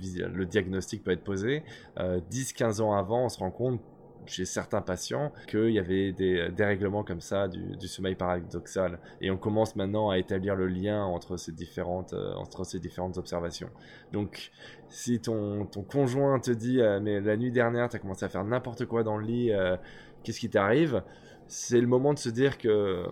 le 0.00 0.44
diagnostic 0.46 1.04
peut 1.04 1.12
être 1.12 1.24
posé, 1.24 1.62
10-15 1.98 2.80
ans 2.80 2.94
avant, 2.94 3.24
on 3.24 3.28
se 3.28 3.38
rend 3.38 3.50
compte 3.50 3.80
chez 4.26 4.44
certains 4.44 4.82
patients 4.82 5.32
qu'il 5.48 5.70
y 5.70 5.78
avait 5.78 6.12
des 6.12 6.48
dérèglements 6.50 7.02
comme 7.02 7.20
ça 7.20 7.48
du, 7.48 7.88
sommeil 7.88 8.14
paradoxal. 8.14 8.98
Et 9.20 9.30
on 9.30 9.36
commence 9.36 9.76
maintenant 9.76 10.10
à 10.10 10.18
établir 10.18 10.54
le 10.54 10.66
lien 10.66 11.04
entre 11.04 11.36
ces 11.36 11.52
différentes, 11.52 12.12
euh, 12.12 12.34
entre 12.34 12.64
ces 12.64 12.78
différentes 12.78 13.18
observations. 13.18 13.70
Donc, 14.12 14.50
si 14.88 15.20
ton, 15.20 15.66
ton 15.66 15.82
conjoint 15.82 16.38
te 16.38 16.50
dit 16.50 16.80
euh, 16.80 17.00
Mais 17.00 17.20
la 17.20 17.36
nuit 17.36 17.50
dernière, 17.50 17.88
tu 17.88 17.96
as 17.96 17.98
commencé 17.98 18.24
à 18.24 18.28
faire 18.28 18.44
n'importe 18.44 18.86
quoi 18.86 19.02
dans 19.02 19.16
le 19.16 19.26
lit, 19.26 19.52
euh, 19.52 19.76
qu'est-ce 20.22 20.40
qui 20.40 20.50
t'arrive? 20.50 21.02
C'est 21.46 21.80
le 21.80 21.86
moment 21.86 22.14
de 22.14 22.18
se 22.18 22.30
dire 22.30 22.58
que 22.58 23.04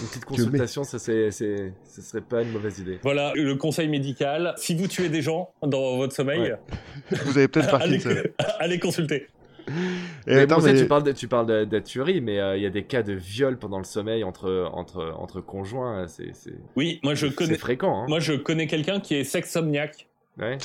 une 0.00 0.06
petite 0.08 0.24
consultation, 0.24 0.84
ça, 0.84 0.98
c'est, 0.98 1.30
ce 1.30 1.72
serait 2.02 2.20
pas 2.20 2.42
une 2.42 2.52
mauvaise 2.52 2.78
idée. 2.78 2.98
Voilà, 3.02 3.32
le 3.34 3.54
conseil 3.54 3.88
médical. 3.88 4.54
Si 4.56 4.74
vous 4.74 4.86
tuez 4.86 5.08
des 5.08 5.22
gens 5.22 5.50
dans 5.62 5.96
votre 5.96 6.14
sommeil, 6.14 6.54
vous 7.10 7.38
avez 7.38 7.48
peut-être 7.48 7.70
Parkinson. 7.70 8.08
allez, 8.10 8.32
allez 8.58 8.78
consulter. 8.78 9.28
Et 10.26 10.46
tu 10.46 10.86
parles 10.86 11.02
de, 11.02 11.12
tu 11.12 11.28
parles 11.28 11.68
de, 11.68 11.78
tuerie, 11.78 12.20
mais 12.20 12.38
euh, 12.38 12.56
il 12.56 12.62
y 12.62 12.66
a 12.66 12.70
des 12.70 12.84
cas 12.84 13.02
de 13.02 13.12
viol 13.12 13.58
pendant 13.58 13.78
le 13.78 13.84
sommeil 13.84 14.24
entre, 14.24 14.70
entre, 14.72 15.14
entre 15.18 15.40
conjoints. 15.40 16.06
C'est, 16.08 16.32
oui, 16.76 17.00
moi 17.02 17.14
je 17.14 17.26
connais. 17.26 17.52
C'est 17.52 17.58
fréquent. 17.58 18.02
Hein. 18.02 18.06
Moi 18.08 18.20
je 18.20 18.32
connais 18.34 18.66
quelqu'un 18.66 19.00
qui 19.00 19.14
est 19.14 19.24
sexomniaque. 19.24 20.06
Ouais. 20.38 20.56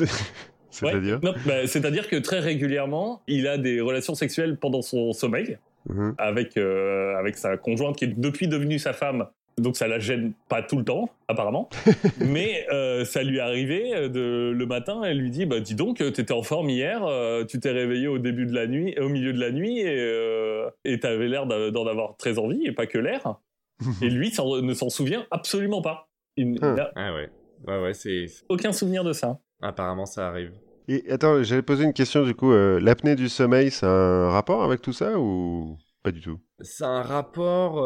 C'est-à-dire 0.70 1.20
bah, 1.20 1.68
C'est-à-dire 1.68 2.08
que 2.08 2.16
très 2.16 2.40
régulièrement, 2.40 3.22
il 3.28 3.48
a 3.48 3.58
des 3.58 3.82
relations 3.82 4.16
sexuelles 4.16 4.58
pendant 4.58 4.82
son 4.82 5.14
sommeil. 5.14 5.58
Mhm. 5.90 6.16
Avec, 6.18 6.58
euh, 6.58 7.16
avec 7.18 7.38
sa 7.38 7.58
conjointe 7.58 7.98
qui 7.98 8.06
est 8.06 8.20
depuis 8.20 8.48
devenue 8.48 8.80
sa 8.80 8.94
femme 8.94 9.28
donc 9.60 9.78
ça 9.78 9.88
la 9.88 10.00
gêne 10.00 10.34
pas 10.50 10.64
tout 10.64 10.80
le 10.80 10.84
temps, 10.84 11.12
apparemment. 11.28 11.70
Mais 12.20 12.66
euh, 12.72 13.06
ça 13.06 13.22
lui 13.22 13.38
est 13.38 13.40
arrivé 13.40 13.94
euh, 13.94 14.10
de, 14.10 14.52
le 14.52 14.66
matin, 14.66 15.04
elle 15.04 15.20
lui 15.20 15.30
dit 15.30 15.46
bah 15.46 15.60
dis 15.60 15.76
donc, 15.76 15.98
t'étais 15.98 16.34
en 16.34 16.42
forme 16.42 16.72
hier, 16.72 17.08
tu 17.48 17.60
t'es 17.60 17.70
réveillé 17.70 18.08
au 18.08 18.18
début 18.18 18.48
de 18.48 18.54
la 18.56 18.66
nuit, 18.66 18.98
au 19.00 19.10
milieu 19.10 19.32
de 19.32 19.40
la 19.40 19.52
nuit, 19.52 19.82
et 19.82 21.00
t'avais 21.00 21.28
l'air 21.28 21.46
d'en 21.46 21.86
avoir 21.86 22.18
très 22.18 22.40
envie, 22.40 22.66
et 22.66 22.72
pas 22.72 22.88
que 22.88 22.98
l'air. 22.98 23.36
et 24.02 24.10
lui 24.10 24.34
ne 24.64 24.74
s'en 24.74 24.90
souvient 24.90 25.28
absolument 25.30 25.84
pas. 25.84 26.10
Il, 26.36 26.58
ah. 26.64 26.90
ah 26.96 27.14
ouais, 27.14 27.30
ouais 27.68 27.84
ouais 27.84 27.94
c'est. 27.94 28.26
Aucun 28.50 28.72
souvenir 28.72 29.04
de 29.04 29.14
ça. 29.14 29.38
Apparemment 29.62 30.08
ça 30.08 30.30
arrive. 30.30 30.54
Et 30.88 31.10
attends, 31.12 31.44
j'allais 31.44 31.62
poser 31.62 31.84
une 31.84 31.94
question 31.94 32.24
du 32.24 32.36
coup. 32.36 32.52
L'apnée 32.52 33.16
du 33.16 33.30
sommeil, 33.30 33.72
c'est 33.72 33.86
un 33.86 34.30
rapport 34.30 34.64
avec 34.64 34.82
tout 34.82 34.94
ça 34.94 35.18
ou 35.20 35.78
pas 36.04 36.12
du 36.12 36.22
tout? 36.22 36.40
C'est 36.62 36.84
un 36.84 37.02
rapport 37.02 37.82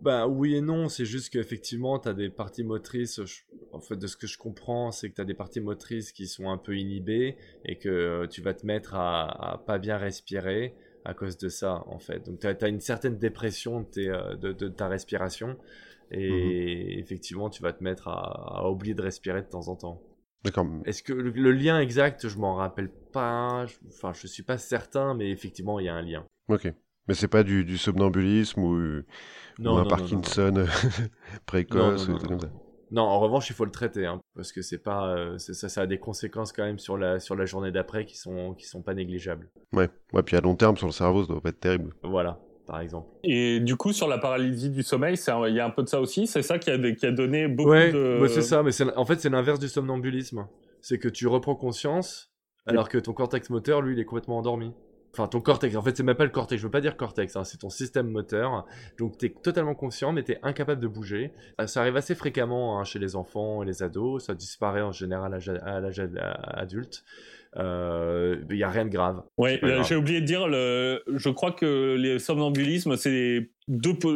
bah 0.00 0.26
oui 0.26 0.56
et 0.56 0.60
non, 0.60 0.88
c'est 0.88 1.06
juste 1.06 1.32
qu'effectivement, 1.32 1.98
tu 1.98 2.08
as 2.08 2.12
des 2.12 2.28
parties 2.28 2.64
motrices, 2.64 3.20
en 3.72 3.80
fait 3.80 3.96
de 3.96 4.06
ce 4.06 4.16
que 4.16 4.26
je 4.26 4.36
comprends, 4.36 4.90
c'est 4.90 5.08
que 5.08 5.14
tu 5.14 5.20
as 5.22 5.24
des 5.24 5.34
parties 5.34 5.60
motrices 5.60 6.12
qui 6.12 6.26
sont 6.26 6.50
un 6.50 6.58
peu 6.58 6.76
inhibées 6.76 7.36
et 7.64 7.76
que 7.76 7.88
euh, 7.88 8.26
tu 8.26 8.42
vas 8.42 8.52
te 8.52 8.66
mettre 8.66 8.94
à, 8.94 9.62
pas 9.66 9.78
bien 9.78 9.96
respirer 9.96 10.74
à 11.04 11.14
cause 11.14 11.38
de 11.38 11.48
ça, 11.48 11.84
en 11.86 11.98
fait. 11.98 12.26
Donc 12.26 12.40
tu 12.40 12.46
as, 12.46 12.68
une 12.68 12.80
certaine 12.80 13.16
dépression 13.16 13.86
de, 13.96 14.08
euh, 14.08 14.36
de, 14.36 14.68
ta 14.68 14.88
respiration 14.88 15.56
et 16.10 16.30
mmh 16.30 16.98
effectivement, 17.00 17.50
tu 17.50 17.62
vas 17.62 17.72
te 17.72 17.82
mettre 17.82 18.08
à, 18.08 18.70
oublier 18.70 18.94
de 18.94 19.02
respirer 19.02 19.42
de 19.42 19.48
temps 19.48 19.68
en 19.68 19.76
temps. 19.76 20.02
D'accord. 20.46 20.66
Est-ce 20.84 21.02
que 21.02 21.12
le, 21.12 21.50
lien 21.50 21.80
exact, 21.80 22.28
je 22.28 22.38
m'en 22.38 22.54
rappelle 22.54 22.90
pas, 23.12 23.66
enfin 23.88 24.12
je 24.12 24.26
suis 24.28 24.44
pas 24.44 24.58
certain, 24.58 25.14
mais 25.14 25.30
effectivement, 25.30 25.80
il 25.80 25.86
y 25.86 25.88
a 25.88 25.94
un 25.94 26.02
lien. 26.02 26.24
Ok. 26.48 26.72
Mais 27.08 27.14
c'est 27.14 27.28
pas 27.28 27.42
du, 27.42 27.64
du 27.64 27.78
somnambulisme 27.78 28.60
ou 28.60 29.02
non, 29.58 29.78
un 29.78 29.84
Parkinson 29.84 30.66
précoce 31.46 32.08
ou 32.08 32.16
comme 32.18 32.40
ça? 32.40 32.48
Non, 32.92 33.02
en 33.02 33.18
revanche, 33.18 33.50
il 33.50 33.54
faut 33.54 33.64
le 33.64 33.72
traiter, 33.72 34.06
hein, 34.06 34.20
parce 34.36 34.52
que 34.52 34.62
c'est 34.62 34.78
pas, 34.78 35.08
euh, 35.08 35.38
ça, 35.38 35.68
ça 35.68 35.80
a 35.80 35.86
des 35.86 35.98
conséquences 35.98 36.52
quand 36.52 36.64
même 36.64 36.78
sur 36.78 36.96
la, 36.96 37.18
sur 37.18 37.34
la 37.34 37.44
journée 37.44 37.72
d'après 37.72 38.04
qui 38.04 38.16
sont, 38.16 38.54
qui 38.54 38.64
sont 38.64 38.82
pas 38.82 38.94
négligeables. 38.94 39.50
Ouais, 39.72 39.88
ouais, 40.12 40.22
puis 40.22 40.36
à 40.36 40.40
long 40.40 40.54
terme 40.54 40.76
sur 40.76 40.86
le 40.86 40.92
cerveau, 40.92 41.24
ça 41.24 41.32
doit 41.32 41.40
pas 41.40 41.48
être 41.48 41.58
terrible. 41.58 41.94
Voilà, 42.04 42.38
par 42.66 42.80
exemple. 42.80 43.08
Et 43.24 43.60
du 43.60 43.76
coup, 43.76 43.92
sur 43.92 44.08
la 44.08 44.18
paralysie 44.18 44.70
du 44.70 44.82
sommeil, 44.82 45.16
il 45.48 45.54
y 45.54 45.60
a 45.60 45.66
un 45.66 45.70
peu 45.70 45.82
de 45.82 45.88
ça 45.88 46.00
aussi. 46.00 46.26
C'est 46.26 46.42
ça 46.42 46.58
qui 46.58 46.70
a, 46.70 46.92
qui 46.92 47.06
a 47.06 47.12
donné 47.12 47.48
beaucoup 47.48 47.70
ouais, 47.70 47.92
de. 47.92 48.18
Ouais, 48.20 48.28
c'est 48.28 48.42
ça, 48.42 48.62
mais 48.62 48.70
en 48.96 49.04
fait, 49.04 49.20
c'est 49.20 49.30
l'inverse 49.30 49.58
du 49.58 49.68
somnambulisme. 49.68 50.46
C'est 50.82 50.98
que 50.98 51.08
tu 51.08 51.26
reprends 51.26 51.54
conscience, 51.54 52.32
alors 52.66 52.88
que 52.88 52.98
ton 52.98 53.12
cortex 53.12 53.50
moteur, 53.50 53.82
lui, 53.82 53.94
il 53.94 54.00
est 54.00 54.04
complètement 54.04 54.38
endormi. 54.38 54.72
Enfin, 55.12 55.28
ton 55.28 55.40
cortex, 55.40 55.74
en 55.76 55.82
fait, 55.82 55.96
c'est 55.96 56.02
même 56.02 56.16
pas 56.16 56.24
le 56.24 56.30
cortex, 56.30 56.60
je 56.60 56.66
veux 56.66 56.70
pas 56.70 56.82
dire 56.82 56.94
cortex, 56.94 57.36
hein, 57.36 57.44
c'est 57.44 57.56
ton 57.56 57.70
système 57.70 58.10
moteur. 58.10 58.66
Donc, 58.98 59.16
tu 59.16 59.26
es 59.26 59.30
totalement 59.30 59.74
conscient, 59.74 60.12
mais 60.12 60.22
tu 60.22 60.32
es 60.32 60.38
incapable 60.42 60.78
de 60.78 60.88
bouger. 60.88 61.32
Euh, 61.58 61.66
ça 61.66 61.80
arrive 61.80 61.96
assez 61.96 62.14
fréquemment 62.14 62.78
hein, 62.78 62.84
chez 62.84 62.98
les 62.98 63.16
enfants 63.16 63.62
et 63.62 63.66
les 63.66 63.82
ados, 63.82 64.26
ça 64.26 64.34
disparaît 64.34 64.82
en 64.82 64.92
général 64.92 65.32
à 65.32 65.80
l'âge 65.80 66.02
adulte. 66.44 67.02
Il 67.56 67.62
euh, 67.62 68.36
n'y 68.50 68.62
a 68.62 68.70
rien 68.70 68.84
de 68.84 68.90
grave. 68.90 69.22
Oui, 69.38 69.58
euh, 69.62 69.82
j'ai 69.82 69.96
oublié 69.96 70.20
de 70.20 70.26
dire, 70.26 70.46
le... 70.46 71.02
je 71.14 71.30
crois 71.30 71.52
que 71.52 71.96
les 71.96 72.18
somnambulismes, 72.18 72.96
c'est 72.96 73.48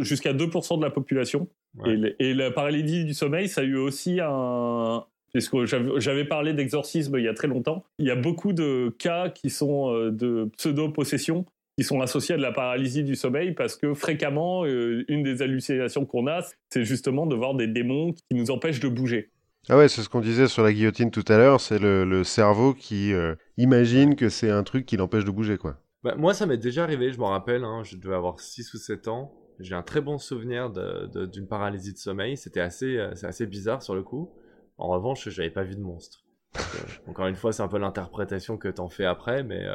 jusqu'à 0.03 0.35
2% 0.35 0.79
de 0.79 0.85
la 0.85 0.91
population. 0.91 1.49
Et, 1.87 2.17
et, 2.19 2.35
la 2.35 2.51
paralysie 2.51 3.05
du 3.05 3.15
sommeil, 3.15 3.49
ça 3.49 3.61
a 3.61 3.65
eu 3.65 3.77
aussi 3.77 4.19
un, 4.21 5.05
puisque 5.33 5.65
j'avais 5.99 6.25
parlé 6.25 6.53
d'exorcisme 6.53 7.17
il 7.19 7.25
y 7.25 7.29
a 7.29 7.35
très 7.35 7.49
longtemps. 7.49 7.85
Il 7.99 8.07
y 8.07 8.11
a 8.11 8.17
beaucoup 8.17 8.53
de 8.53 8.95
cas 8.99 9.29
qui 9.29 9.51
sont 9.51 9.95
euh, 9.95 10.11
de 10.11 10.49
pseudo-possession 10.57 11.45
qui 11.79 11.85
sont 11.85 12.01
associés 12.01 12.35
à 12.35 12.39
de 12.39 12.43
la 12.43 12.53
paralysie 12.53 13.05
du 13.05 13.17
sommeil 13.17 13.53
parce 13.53 13.77
que 13.77 13.95
fréquemment, 13.95 14.65
euh, 14.65 15.05
une 15.09 15.23
des 15.23 15.41
hallucinations 15.41 16.05
qu'on 16.05 16.27
a, 16.27 16.43
c'est 16.69 16.85
justement 16.85 17.27
de 17.27 17.35
voir 17.35 17.55
des 17.55 17.67
démons 17.67 18.13
qui 18.13 18.35
nous 18.35 18.51
empêchent 18.51 18.81
de 18.81 18.89
bouger. 18.89 19.31
Ah 19.69 19.77
ouais, 19.77 19.89
c'est 19.89 20.03
ce 20.03 20.09
qu'on 20.09 20.21
disait 20.21 20.49
sur 20.49 20.63
la 20.63 20.73
guillotine 20.73 21.11
tout 21.11 21.25
à 21.29 21.37
l'heure, 21.37 21.61
c'est 21.61 21.79
le, 21.79 22.25
cerveau 22.25 22.75
qui 22.75 23.13
euh, 23.13 23.35
imagine 23.57 24.17
que 24.17 24.29
c'est 24.29 24.51
un 24.51 24.63
truc 24.63 24.87
qui 24.87 24.97
l'empêche 24.97 25.25
de 25.25 25.31
bouger, 25.31 25.59
quoi. 25.59 25.77
Bah, 26.03 26.15
moi, 26.17 26.33
ça 26.33 26.47
m'est 26.47 26.57
déjà 26.57 26.83
arrivé, 26.83 27.13
je 27.13 27.19
m'en 27.19 27.29
rappelle, 27.29 27.63
hein, 27.65 27.83
je 27.85 27.97
devais 27.97 28.15
avoir 28.15 28.41
6 28.41 28.73
ou 28.75 28.79
7 28.79 29.09
ans. 29.09 29.35
J'ai 29.59 29.75
un 29.75 29.83
très 29.83 30.01
bon 30.01 30.17
souvenir 30.17 30.71
d'une 30.71 31.47
paralysie 31.47 31.93
de 31.93 31.99
sommeil, 31.99 32.39
c'était 32.39 32.61
assez, 32.61 32.99
assez 32.99 33.47
bizarre 33.47 33.83
sur 33.83 33.95
le 33.95 34.03
coup. 34.03 34.31
En 34.79 34.89
revanche, 34.89 35.29
j'avais 35.29 35.51
pas 35.51 35.63
vu 35.63 35.77
de 35.77 35.83
monstre. 35.83 36.25
Euh, 36.57 36.61
encore 37.07 37.27
une 37.27 37.37
fois, 37.37 37.53
c'est 37.53 37.63
un 37.63 37.69
peu 37.69 37.79
l'interprétation 37.79 38.57
que 38.57 38.69
t'en 38.69 38.89
fais 38.89 39.05
après, 39.05 39.43
mais 39.43 39.67
euh, 39.67 39.75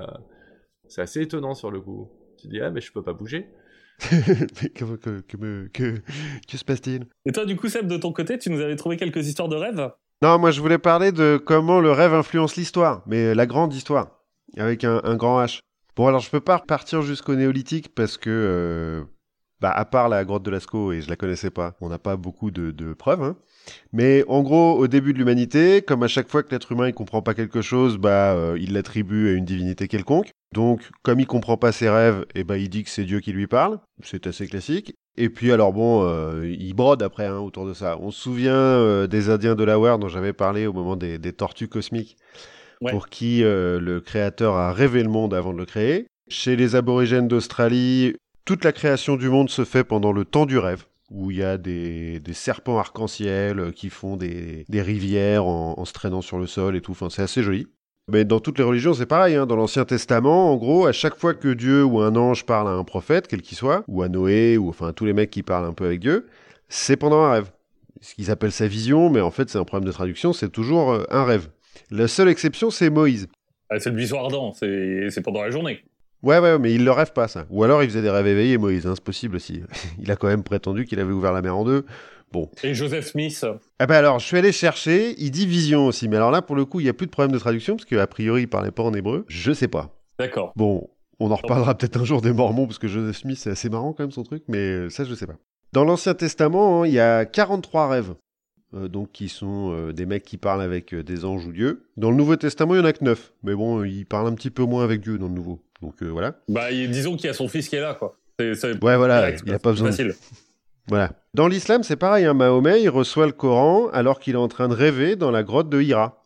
c'est 0.87 1.01
assez 1.01 1.21
étonnant 1.21 1.53
sur 1.53 1.69
le 1.69 1.79
coup. 1.79 2.09
Tu 2.37 2.47
dis, 2.47 2.59
ah, 2.59 2.71
mais 2.71 2.81
je 2.81 2.91
peux 2.91 3.03
pas 3.03 3.13
bouger. 3.13 3.47
que, 4.75 4.95
que, 4.95 5.21
que, 5.21 6.01
que, 6.47 6.57
se 6.57 6.63
passe-t-il? 6.63 7.05
Et 7.25 7.31
toi, 7.31 7.45
du 7.45 7.55
coup, 7.55 7.69
Seb, 7.69 7.87
de 7.87 7.97
ton 7.97 8.11
côté, 8.11 8.37
tu 8.37 8.49
nous 8.49 8.61
avais 8.61 8.75
trouvé 8.75 8.97
quelques 8.97 9.27
histoires 9.27 9.47
de 9.47 9.55
rêves? 9.55 9.91
Non, 10.21 10.37
moi, 10.39 10.51
je 10.51 10.61
voulais 10.61 10.77
parler 10.77 11.11
de 11.11 11.41
comment 11.43 11.79
le 11.79 11.91
rêve 11.91 12.13
influence 12.13 12.55
l'histoire, 12.55 13.03
mais 13.05 13.35
la 13.35 13.45
grande 13.45 13.73
histoire, 13.73 14.21
avec 14.57 14.83
un, 14.83 15.15
grand 15.15 15.43
H. 15.43 15.59
Bon, 15.95 16.07
alors, 16.07 16.19
je 16.19 16.29
peux 16.29 16.41
pas 16.41 16.57
repartir 16.57 17.01
jusqu'au 17.01 17.35
néolithique 17.35 17.93
parce 17.95 18.17
que, 18.17 18.29
euh, 18.29 19.03
bah, 19.61 19.71
à 19.71 19.85
part 19.85 20.09
la 20.09 20.25
grotte 20.25 20.43
de 20.43 20.51
Lascaux, 20.51 20.91
et 20.91 21.01
je 21.01 21.09
la 21.09 21.15
connaissais 21.15 21.51
pas, 21.51 21.75
on 21.79 21.89
n'a 21.89 21.99
pas 21.99 22.17
beaucoup 22.17 22.51
de, 22.51 22.71
de 22.71 22.93
preuves. 22.93 23.23
Hein. 23.23 23.37
Mais 23.93 24.23
en 24.27 24.41
gros, 24.41 24.77
au 24.77 24.87
début 24.87 25.13
de 25.13 25.17
l'humanité, 25.17 25.81
comme 25.81 26.03
à 26.03 26.07
chaque 26.07 26.29
fois 26.29 26.43
que 26.43 26.51
l'être 26.51 26.71
humain 26.71 26.87
il 26.87 26.93
comprend 26.93 27.21
pas 27.21 27.33
quelque 27.33 27.61
chose, 27.61 27.97
bah 27.97 28.33
euh, 28.33 28.57
il 28.59 28.73
l'attribue 28.73 29.29
à 29.29 29.31
une 29.33 29.45
divinité 29.45 29.87
quelconque. 29.87 30.31
Donc, 30.53 30.89
comme 31.03 31.19
il 31.19 31.27
comprend 31.27 31.57
pas 31.57 31.71
ses 31.71 31.89
rêves, 31.89 32.25
et 32.35 32.41
eh 32.41 32.43
ben 32.43 32.55
il 32.55 32.69
dit 32.69 32.83
que 32.83 32.89
c'est 32.89 33.03
Dieu 33.03 33.19
qui 33.19 33.31
lui 33.31 33.47
parle. 33.47 33.79
C'est 34.03 34.27
assez 34.27 34.47
classique. 34.47 34.95
Et 35.17 35.29
puis 35.29 35.51
alors 35.51 35.71
bon, 35.73 36.03
euh, 36.03 36.45
il 36.45 36.73
brode 36.73 37.01
après 37.01 37.25
hein, 37.25 37.39
autour 37.39 37.65
de 37.65 37.73
ça. 37.73 37.97
On 38.01 38.11
se 38.11 38.21
souvient 38.21 38.53
euh, 38.53 39.07
des 39.07 39.29
Indiens 39.29 39.55
de 39.55 39.63
la 39.63 39.73
Delaware 39.73 39.99
dont 39.99 40.09
j'avais 40.09 40.33
parlé 40.33 40.67
au 40.67 40.73
moment 40.73 40.95
des, 40.95 41.19
tortues 41.33 41.67
cosmiques, 41.67 42.17
pour 42.89 43.07
qui 43.07 43.41
le 43.43 43.99
créateur 43.99 44.55
a 44.55 44.73
rêvé 44.73 45.03
le 45.03 45.09
monde 45.09 45.33
avant 45.33 45.53
de 45.53 45.57
le 45.57 45.65
créer. 45.65 46.07
Chez 46.27 46.55
les 46.55 46.75
aborigènes 46.75 47.27
d'Australie, 47.27 48.15
toute 48.45 48.63
la 48.63 48.71
création 48.71 49.15
du 49.15 49.29
monde 49.29 49.49
se 49.49 49.63
fait 49.63 49.83
pendant 49.83 50.11
le 50.11 50.25
temps 50.25 50.45
du 50.45 50.57
rêve 50.57 50.85
où 51.11 51.31
il 51.31 51.37
y 51.37 51.43
a 51.43 51.57
des, 51.57 52.21
serpents 52.33 52.79
arc-en-ciel 52.79 53.59
euh, 53.59 53.71
qui 53.71 53.89
font 53.89 54.17
des, 54.17 54.65
rivières 54.69 55.45
en, 55.45 55.85
se 55.85 55.93
traînant 55.93 56.21
sur 56.21 56.39
le 56.39 56.47
sol 56.47 56.75
et 56.75 56.81
tout. 56.81 56.91
Enfin, 56.91 57.09
c'est 57.09 57.21
assez 57.21 57.43
joli. 57.43 57.67
Mais 58.07 58.23
dans 58.23 58.39
toutes 58.39 58.59
les 58.59 58.63
religions, 58.63 58.93
c'est 58.93 59.05
pareil. 59.05 59.35
Hein. 59.35 59.45
Dans 59.47 59.55
l'Ancien 59.55 59.85
Testament, 59.85 60.51
en 60.51 60.57
gros, 60.57 60.85
à 60.85 60.91
chaque 60.91 61.15
fois 61.15 61.33
que 61.33 61.47
Dieu 61.47 61.83
ou 61.83 62.01
un 62.01 62.15
ange 62.15 62.45
parle 62.45 62.67
à 62.67 62.71
un 62.71 62.83
prophète, 62.83 63.27
quel 63.27 63.41
qu'il 63.41 63.57
soit, 63.57 63.83
ou 63.87 64.03
à 64.03 64.09
Noé, 64.09 64.57
ou 64.57 64.69
enfin 64.69 64.93
tous 64.93 65.05
les 65.05 65.13
mecs 65.13 65.31
qui 65.31 65.41
parlent 65.41 65.65
un 65.65 65.73
peu 65.73 65.85
avec 65.85 66.01
Dieu, 66.01 66.27
c'est 66.69 66.97
pendant 66.97 67.23
un 67.23 67.31
rêve. 67.31 67.51
Ce 68.01 68.13
qu'ils 68.13 68.29
appellent 68.29 68.51
sa 68.51 68.67
vision, 68.67 69.09
mais 69.09 69.21
en 69.21 69.31
fait, 69.31 69.49
c'est 69.49 69.57
un 69.57 69.63
problème 69.63 69.87
de 69.87 69.93
traduction, 69.93 70.33
c'est 70.33 70.49
toujours 70.49 70.91
euh, 70.91 71.03
un 71.09 71.23
rêve. 71.23 71.49
La 71.89 72.07
seule 72.07 72.29
exception, 72.29 72.69
c'est 72.69 72.89
Moïse. 72.89 73.27
Ah, 73.69 73.79
c'est 73.79 73.89
le 73.89 73.95
buisson 73.95 74.19
ardent, 74.19 74.53
c'est 74.53 75.21
pendant 75.23 75.41
la 75.41 75.49
journée. 75.49 75.83
Ouais, 76.25 76.39
ouais, 76.39 76.57
mais 76.57 76.73
il 76.73 76.83
le 76.83 76.91
rêve 76.91 77.13
pas, 77.13 77.27
ça. 77.27 77.45
Ou 77.51 77.63
alors 77.63 77.83
il 77.83 77.89
faisait 77.89 78.01
des 78.01 78.09
rêves 78.09 78.25
éveillés, 78.25 78.57
Moïse, 78.57 78.87
hein, 78.87 78.93
c'est 78.95 79.03
possible 79.03 79.35
aussi. 79.35 79.61
il 79.99 80.09
a 80.09 80.15
quand 80.15 80.27
même 80.27 80.41
prétendu 80.41 80.85
qu'il 80.85 80.99
avait 80.99 81.13
ouvert 81.13 81.31
la 81.31 81.43
mer 81.43 81.55
en 81.55 81.63
deux. 81.63 81.85
Bon. 82.31 82.49
Et 82.63 82.73
Joseph 82.73 83.05
Smith 83.05 83.45
Ah 83.77 83.85
bah 83.85 83.99
alors, 83.99 84.17
je 84.17 84.25
suis 84.25 84.35
allé 84.35 84.51
chercher, 84.51 85.13
il 85.19 85.29
dit 85.29 85.45
vision 85.45 85.85
aussi, 85.85 86.07
mais 86.07 86.15
alors 86.15 86.31
là, 86.31 86.41
pour 86.41 86.55
le 86.55 86.65
coup, 86.65 86.79
il 86.79 86.83
n'y 86.83 86.89
a 86.89 86.93
plus 86.93 87.05
de 87.05 87.11
problème 87.11 87.31
de 87.31 87.37
traduction, 87.37 87.75
parce 87.75 87.85
qu'a 87.85 88.07
priori, 88.07 88.41
il 88.41 88.47
parlait 88.47 88.71
pas 88.71 88.81
en 88.81 88.91
hébreu. 88.95 89.23
Je 89.27 89.53
sais 89.53 89.67
pas. 89.67 89.95
D'accord. 90.17 90.51
Bon, 90.55 90.89
on 91.19 91.29
en 91.29 91.35
reparlera 91.35 91.77
peut-être 91.77 91.97
un 91.97 92.05
jour 92.05 92.21
des 92.21 92.33
Mormons, 92.33 92.65
parce 92.65 92.79
que 92.79 92.87
Joseph 92.87 93.17
Smith, 93.17 93.37
c'est 93.37 93.51
assez 93.51 93.69
marrant 93.69 93.93
quand 93.93 94.01
même 94.01 94.11
son 94.11 94.23
truc, 94.23 94.43
mais 94.47 94.57
euh, 94.57 94.89
ça, 94.89 95.03
je 95.03 95.13
sais 95.13 95.27
pas. 95.27 95.35
Dans 95.73 95.85
l'Ancien 95.85 96.15
Testament, 96.15 96.81
hein, 96.81 96.87
il 96.87 96.93
y 96.93 96.99
a 96.99 97.25
43 97.25 97.87
rêves. 97.87 98.15
Euh, 98.73 98.87
donc 98.87 99.11
qui 99.11 99.29
sont 99.29 99.71
euh, 99.71 99.93
des 99.93 100.07
mecs 100.07 100.23
qui 100.23 100.37
parlent 100.37 100.63
avec 100.63 100.95
des 100.95 101.23
anges 101.23 101.45
ou 101.45 101.51
Dieu. 101.51 101.85
Dans 101.97 102.09
le 102.09 102.17
Nouveau 102.17 102.35
Testament, 102.35 102.73
il 102.73 102.79
y 102.79 102.81
en 102.81 102.85
a 102.85 102.93
que 102.93 103.03
9. 103.05 103.33
Mais 103.43 103.53
bon, 103.53 103.83
il 103.83 104.05
parle 104.05 104.27
un 104.27 104.33
petit 104.33 104.49
peu 104.49 104.63
moins 104.63 104.83
avec 104.83 105.01
Dieu 105.01 105.19
dans 105.19 105.27
le 105.27 105.35
Nouveau. 105.35 105.61
Donc 105.81 106.01
voilà. 106.03 106.39
Bah, 106.47 106.71
disons 106.71 107.15
qu'il 107.15 107.25
y 107.25 107.29
a 107.29 107.33
son 107.33 107.47
fils 107.47 107.69
qui 107.69 107.75
est 107.75 107.81
là, 107.81 107.93
quoi. 107.93 108.17
ouais, 108.39 108.73
voilà, 108.81 109.31
il 109.31 109.51
n'a 109.51 109.59
pas 109.59 109.71
besoin. 109.71 109.91
Facile. 109.91 110.15
Voilà. 110.87 111.11
Dans 111.33 111.47
l'islam, 111.47 111.83
c'est 111.83 111.95
pareil. 111.95 112.25
Hein, 112.25 112.33
Mahomet, 112.33 112.81
il 112.81 112.89
reçoit 112.89 113.25
le 113.25 113.31
Coran 113.31 113.87
alors 113.89 114.19
qu'il 114.19 114.35
est 114.35 114.37
en 114.37 114.47
train 114.47 114.67
de 114.67 114.73
rêver 114.73 115.15
dans 115.15 115.31
la 115.31 115.43
grotte 115.43 115.69
de 115.69 115.81
Hira. 115.81 116.23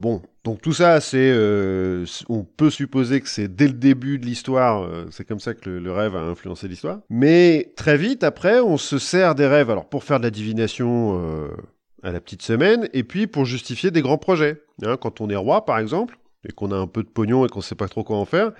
Bon, 0.00 0.22
donc 0.44 0.60
tout 0.60 0.74
ça, 0.74 1.00
c'est, 1.00 1.30
euh, 1.32 2.04
on 2.28 2.44
peut 2.44 2.70
supposer 2.70 3.20
que 3.20 3.28
c'est 3.28 3.48
dès 3.48 3.66
le 3.66 3.72
début 3.72 4.18
de 4.18 4.26
l'histoire, 4.26 4.82
euh, 4.82 5.06
c'est 5.10 5.26
comme 5.26 5.40
ça 5.40 5.54
que 5.54 5.70
le, 5.70 5.92
rêve 5.92 6.14
a 6.14 6.20
influencé 6.20 6.68
l'histoire. 6.68 7.00
Mais 7.08 7.72
très 7.76 7.96
vite 7.96 8.22
après, 8.22 8.60
on 8.60 8.76
se 8.76 8.98
sert 8.98 9.34
des 9.34 9.46
rêves, 9.46 9.70
alors 9.70 9.88
pour 9.88 10.04
faire 10.04 10.18
de 10.18 10.24
la 10.24 10.30
divination 10.30 11.18
euh, 11.18 11.48
à 12.02 12.12
la 12.12 12.20
petite 12.20 12.42
semaine, 12.42 12.88
et 12.92 13.04
puis 13.04 13.26
pour 13.26 13.46
justifier 13.46 13.90
des 13.90 14.02
grands 14.02 14.18
projets. 14.18 14.62
Hein, 14.84 14.98
quand 15.00 15.22
on 15.22 15.30
est 15.30 15.36
roi, 15.36 15.64
par 15.64 15.78
exemple, 15.78 16.18
et 16.48 16.52
qu'on 16.52 16.72
a 16.72 16.76
un 16.76 16.86
peu 16.86 17.02
de 17.02 17.08
pognon 17.08 17.44
et 17.44 17.48
qu'on 17.48 17.60
sait 17.60 17.74
pas 17.74 17.88
trop 17.88 18.04
quoi 18.04 18.16
en 18.16 18.24
faire, 18.24 18.52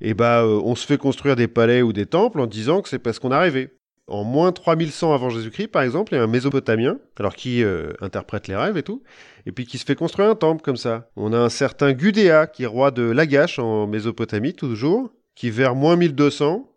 et 0.00 0.10
eh 0.10 0.14
ben, 0.14 0.44
on 0.44 0.74
se 0.74 0.86
fait 0.86 0.98
construire 0.98 1.36
des 1.36 1.48
palais 1.48 1.82
ou 1.82 1.92
des 1.92 2.06
temples 2.06 2.40
en 2.40 2.46
disant 2.46 2.82
que 2.82 2.88
c'est 2.88 2.98
parce 2.98 3.18
qu'on 3.18 3.30
a 3.30 3.38
rêvé. 3.38 3.70
En 4.06 4.22
moins 4.22 4.52
3100 4.52 5.14
avant 5.14 5.30
Jésus-Christ, 5.30 5.68
par 5.68 5.80
exemple, 5.80 6.12
il 6.12 6.16
y 6.16 6.18
a 6.18 6.22
un 6.22 6.26
Mésopotamien, 6.26 6.98
alors 7.18 7.34
qui 7.34 7.62
euh, 7.62 7.92
interprète 8.02 8.48
les 8.48 8.56
rêves 8.56 8.76
et 8.76 8.82
tout, 8.82 9.02
et 9.46 9.52
puis 9.52 9.64
qui 9.64 9.78
se 9.78 9.84
fait 9.84 9.94
construire 9.94 10.28
un 10.28 10.34
temple 10.34 10.62
comme 10.62 10.76
ça. 10.76 11.08
On 11.16 11.32
a 11.32 11.38
un 11.38 11.48
certain 11.48 11.92
Gudéa, 11.92 12.46
qui 12.46 12.64
est 12.64 12.66
roi 12.66 12.90
de 12.90 13.02
Lagash 13.02 13.58
en 13.58 13.86
Mésopotamie, 13.86 14.52
toujours, 14.52 15.10
qui 15.34 15.48
vers 15.48 15.74
moins 15.74 15.96
1200, 15.96 16.68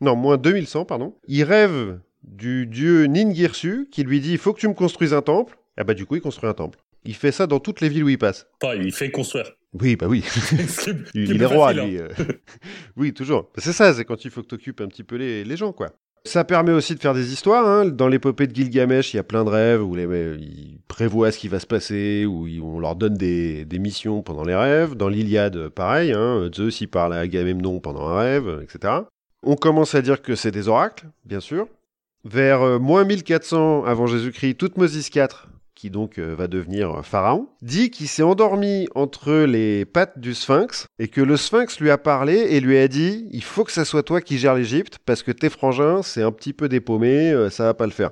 non, 0.00 0.14
moins 0.14 0.36
2100, 0.36 0.84
pardon, 0.84 1.16
il 1.26 1.42
rêve 1.42 1.98
du 2.22 2.66
dieu 2.66 3.06
Ningirsu, 3.06 3.88
qui 3.90 4.04
lui 4.04 4.20
dit 4.20 4.32
il 4.32 4.38
faut 4.38 4.52
que 4.52 4.60
tu 4.60 4.68
me 4.68 4.74
construises 4.74 5.14
un 5.14 5.22
temple. 5.22 5.54
Et 5.76 5.80
ah 5.80 5.84
bah 5.84 5.94
du 5.94 6.06
coup, 6.06 6.16
il 6.16 6.20
construit 6.20 6.48
un 6.48 6.54
temple. 6.54 6.78
Il 7.04 7.14
fait 7.14 7.32
ça 7.32 7.46
dans 7.46 7.60
toutes 7.60 7.80
les 7.80 7.88
villes 7.88 8.04
où 8.04 8.08
il 8.08 8.18
passe. 8.18 8.46
Pas, 8.60 8.76
il 8.76 8.92
fait 8.92 9.10
construire. 9.10 9.52
Oui, 9.74 9.96
bah 9.96 10.06
oui. 10.08 10.24
il, 11.14 11.40
est 11.40 11.46
roi, 11.46 11.72
lui. 11.72 11.98
Hein. 11.98 12.08
Oui, 12.96 13.12
toujours. 13.12 13.50
C'est 13.58 13.72
ça, 13.72 13.92
c'est 13.92 14.04
quand 14.04 14.24
il 14.24 14.30
faut 14.30 14.42
que 14.42 14.48
tu 14.48 14.54
occupes 14.54 14.80
un 14.80 14.88
petit 14.88 15.04
peu 15.04 15.16
les, 15.16 15.44
les 15.44 15.56
gens, 15.56 15.72
quoi. 15.72 15.88
Ça 16.24 16.44
permet 16.44 16.72
aussi 16.72 16.94
de 16.94 17.00
faire 17.00 17.14
des 17.14 17.32
histoires. 17.32 17.66
Hein. 17.66 17.86
Dans 17.86 18.08
l'épopée 18.08 18.46
de 18.46 18.54
Gilgamesh, 18.54 19.14
il 19.14 19.16
y 19.16 19.20
a 19.20 19.24
plein 19.24 19.44
de 19.44 19.50
rêves 19.50 19.82
où 19.82 19.94
les, 19.94 20.04
ils 20.38 20.78
prévoient 20.88 21.32
ce 21.32 21.38
qui 21.38 21.48
va 21.48 21.60
se 21.60 21.66
passer, 21.66 22.26
où 22.26 22.46
on 22.62 22.80
leur 22.80 22.96
donne 22.96 23.14
des, 23.14 23.66
missions 23.72 24.22
pendant 24.22 24.44
les 24.44 24.54
rêves. 24.54 24.94
Dans 24.94 25.08
l'Iliade, 25.08 25.68
pareil. 25.68 26.12
Hein. 26.12 26.50
Zeus, 26.54 26.80
il 26.80 26.88
parle 26.88 27.14
à 27.14 27.20
Agamemnon 27.20 27.80
pendant 27.80 28.08
un 28.08 28.18
rêve, 28.18 28.60
etc. 28.62 28.94
On 29.42 29.54
commence 29.54 29.94
à 29.94 30.02
dire 30.02 30.20
que 30.20 30.34
c'est 30.34 30.50
des 30.50 30.68
oracles, 30.68 31.06
bien 31.24 31.40
sûr. 31.40 31.68
Vers 32.24 32.62
euh, 32.62 32.78
moins 32.78 33.04
1400 33.04 33.84
avant 33.84 34.06
Jésus-Christ, 34.06 34.56
toute 34.56 34.76
Moses 34.76 35.08
4 35.08 35.48
qui 35.78 35.90
donc 35.90 36.18
euh, 36.18 36.34
va 36.34 36.48
devenir 36.48 37.04
pharaon, 37.04 37.46
dit 37.62 37.90
qu'il 37.90 38.08
s'est 38.08 38.24
endormi 38.24 38.88
entre 38.96 39.32
les 39.32 39.84
pattes 39.84 40.18
du 40.18 40.34
sphinx 40.34 40.88
et 40.98 41.06
que 41.06 41.20
le 41.20 41.36
sphinx 41.36 41.78
lui 41.78 41.90
a 41.90 41.98
parlé 41.98 42.34
et 42.34 42.58
lui 42.60 42.76
a 42.78 42.88
dit 42.88 43.28
il 43.30 43.44
faut 43.44 43.62
que 43.62 43.70
ça 43.70 43.84
soit 43.84 44.02
toi 44.02 44.20
qui 44.20 44.38
gères 44.38 44.56
l'Égypte 44.56 44.98
parce 45.06 45.22
que 45.22 45.30
tes 45.30 45.48
frangins 45.48 46.02
c'est 46.02 46.22
un 46.22 46.32
petit 46.32 46.52
peu 46.52 46.68
dépaumé, 46.68 47.30
euh, 47.30 47.48
ça 47.48 47.62
va 47.62 47.74
pas 47.74 47.86
le 47.86 47.92
faire. 47.92 48.10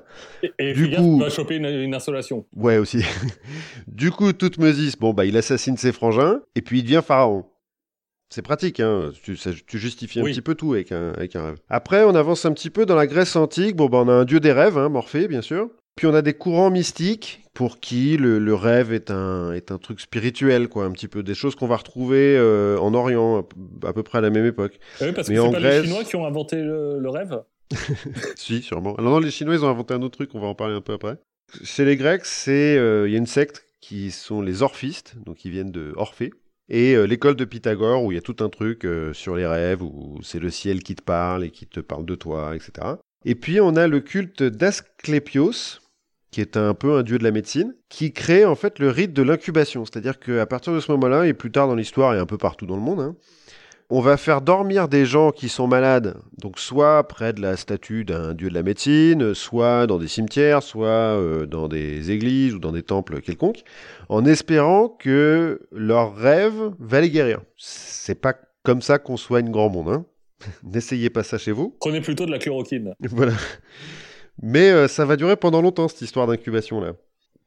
Et, 0.61 0.75
du 0.75 0.95
coup, 0.95 1.19
va 1.19 1.29
choper 1.29 1.57
une, 1.57 1.93
insolation. 1.93 2.47
Ouais 2.55 2.79
aussi. 2.79 3.03
du 3.89 4.13
coup, 4.13 4.33
Toutmosis, 4.33 4.97
bon 4.97 5.13
bah 5.13 5.25
il 5.25 5.37
assassine 5.37 5.77
ses 5.77 5.91
frangins 5.91 6.43
et 6.55 6.63
puis 6.63 6.79
il 6.79 6.83
devient 6.85 7.03
pharaon. 7.05 7.47
C'est 8.29 8.43
pratique, 8.43 8.79
hein 8.79 9.11
tu, 9.23 9.37
justifies 9.79 10.21
un 10.21 10.25
petit 10.25 10.41
peu 10.41 10.55
tout 10.55 10.75
avec 10.75 10.93
un, 10.93 11.13
avec 11.15 11.35
un, 11.35 11.47
rêve. 11.47 11.57
Après, 11.69 12.05
on 12.05 12.15
avance 12.15 12.45
un 12.45 12.53
petit 12.53 12.71
peu 12.71 12.87
dans 12.87 12.97
la 12.97 13.07
Grèce 13.07 13.37
antique. 13.37 13.77
Bon, 13.77 13.87
bah, 13.87 13.99
on 14.05 14.09
a 14.09 14.13
un 14.13 14.25
dieu 14.25 14.41
des 14.41 14.51
rêves, 14.51 14.77
hein, 14.77 14.89
Morphée, 14.89 15.29
bien 15.29 15.43
sûr. 15.43 15.69
Puis 15.95 16.09
on 16.09 16.15
a 16.15 16.23
des 16.23 16.35
courants 16.35 16.71
mystiques 16.71 17.46
pour 17.57 17.81
qui 17.81 18.19
le, 18.19 18.55
rêve 18.55 18.93
est 18.93 19.11
un, 19.11 19.51
est 19.53 19.73
un 19.73 19.79
truc 19.79 20.01
spirituel, 20.01 20.69
quoi, 20.69 20.85
un 20.85 20.91
petit 20.91 21.09
peu 21.09 21.23
des 21.23 21.35
choses 21.35 21.55
qu'on 21.55 21.67
va 21.67 21.79
retrouver 21.79 22.37
euh, 22.37 22.77
en 22.79 22.93
Orient 22.93 23.49
à, 23.83 23.93
peu 23.95 24.03
près 24.03 24.19
à 24.19 24.21
la 24.21 24.29
même 24.29 24.45
époque. 24.45 24.79
Oui, 25.01 25.13
parce 25.13 25.31
Mais 25.31 25.37
que 25.37 25.43
c'est 25.43 25.53
pas 25.53 25.59
les 25.61 25.85
Chinois 25.85 26.05
qui 26.05 26.17
ont 26.17 26.27
inventé 26.27 26.57
le, 26.57 27.09
rêve 27.09 27.41
Si, 28.37 28.61
sûrement. 28.61 28.95
Alors 28.97 29.13
non, 29.13 29.21
les 29.21 29.31
Chinois, 29.31 29.55
ils 29.55 29.65
ont 29.65 29.71
inventé 29.71 29.95
un 29.95 30.03
autre 30.03 30.17
truc, 30.17 30.35
on 30.35 30.39
va 30.39 30.49
en 30.49 30.55
parler 30.55 30.75
un 30.75 30.83
peu 30.83 30.93
après. 30.93 31.17
Chez 31.65 31.87
les 31.87 31.97
Grecs, 31.97 32.27
c'est 32.27 32.77
euh, 32.77 33.09
il 33.09 33.13
y 33.13 33.15
a 33.15 33.19
une 33.19 33.27
secte 33.27 33.65
qui 33.81 34.11
sont 34.11 34.43
les 34.43 34.63
orphistes, 34.63 35.15
donc 35.25 35.47
ils 35.47 35.51
viennent 35.51 35.73
de 35.73 35.95
Orphée. 35.97 36.35
Et 36.69 36.95
euh, 36.95 37.07
l'école 37.07 37.37
de 37.37 37.47
Pythagore, 37.47 38.05
où 38.05 38.13
il 38.13 38.17
y 38.17 38.19
a 38.19 38.23
tout 38.23 38.37
un 38.41 38.51
truc 38.51 38.87
sur 39.15 39.35
les 39.35 39.47
rêves, 39.47 39.83
où 39.83 40.19
c'est 40.23 40.41
le 40.41 40.51
ciel 40.51 40.83
qui 40.83 40.95
te 40.95 41.03
parle 41.03 41.43
et 41.43 41.51
qui 41.51 41.67
te 41.67 41.81
parle 41.81 42.05
de 42.05 42.17
toi, 42.17 42.55
etc. 42.55 42.97
Et 43.25 43.35
puis 43.35 43.63
on 43.63 43.77
a 43.77 43.87
le 43.87 44.01
culte 44.01 44.43
d'Asclépios, 44.43 45.81
qui 46.37 46.43
est 46.43 46.59
un 46.59 46.75
peu 46.75 46.99
un 46.99 47.03
dieu 47.03 47.17
de 47.17 47.25
la 47.25 47.31
médecine, 47.31 47.75
qui 47.89 48.13
crée 48.13 48.45
en 48.45 48.55
fait 48.55 48.79
le 48.79 48.91
rite 48.91 49.15
de 49.15 49.23
l'incubation. 49.23 49.87
C'est-à-dire 49.87 50.19
qu'à 50.19 50.45
partir 50.45 50.75
de 50.75 50.81
ce 50.81 50.93
moment-là, 50.93 51.27
et 51.27 51.33
plus 51.33 51.51
tard 51.51 51.67
dans 51.67 51.75
l'histoire 51.75 52.15
et 52.15 52.19
un 52.19 52.27
peu 52.27 52.37
partout 52.37 52.67
dans 52.67 52.77
le 52.77 52.83
monde, 52.83 53.01
hein, 53.01 53.17
on 53.89 54.03
va 54.03 54.19
faire 54.19 54.43
dormir 54.43 54.87
des 54.87 55.07
gens 55.07 55.31
qui 55.31 55.49
sont 55.49 55.67
malades, 55.67 56.19
donc 56.37 56.59
soit 56.59 57.09
près 57.09 57.33
de 57.33 57.41
la 57.41 57.57
statue 57.57 58.05
d'un 58.05 58.35
dieu 58.35 58.51
de 58.51 58.55
la 58.55 58.63
médecine, 58.63 59.33
soit 59.33 59.87
dans 59.87 59.97
des 59.97 60.09
cimetières, 60.09 60.63
soit 60.63 60.89
euh, 60.89 61.47
dans 61.47 61.69
des 61.69 62.11
églises 62.11 62.53
ou 62.53 62.59
dans 62.59 62.73
des 62.73 62.83
temples 62.83 63.23
quelconques, 63.23 63.63
en 64.11 64.27
espérant 64.27 64.91
que 64.91 65.67
leur 65.73 66.15
rêve 66.17 66.73
va 66.79 67.01
les 67.01 67.09
guérir. 67.09 67.41
C'est 67.57 68.21
pas 68.21 68.35
comme 68.63 68.83
ça 68.83 68.99
qu'on 68.99 69.17
soigne 69.17 69.51
grand 69.51 69.71
monde, 69.71 69.89
hein. 69.89 70.05
N'essayez 70.63 71.09
pas 71.09 71.23
ça 71.23 71.39
chez 71.39 71.53
vous. 71.53 71.75
Prenez 71.81 72.03
plutôt 72.03 72.27
de 72.27 72.31
la 72.31 72.39
chloroquine. 72.39 72.93
Voilà. 73.01 73.33
Mais 74.43 74.71
euh, 74.71 74.89
ça 74.89 75.05
va 75.05 75.17
durer 75.17 75.37
pendant 75.37 75.63
longtemps, 75.63 75.89
cette 75.89 76.03
histoire 76.03 76.27
d'incubation 76.27 76.81
là. 76.81 76.93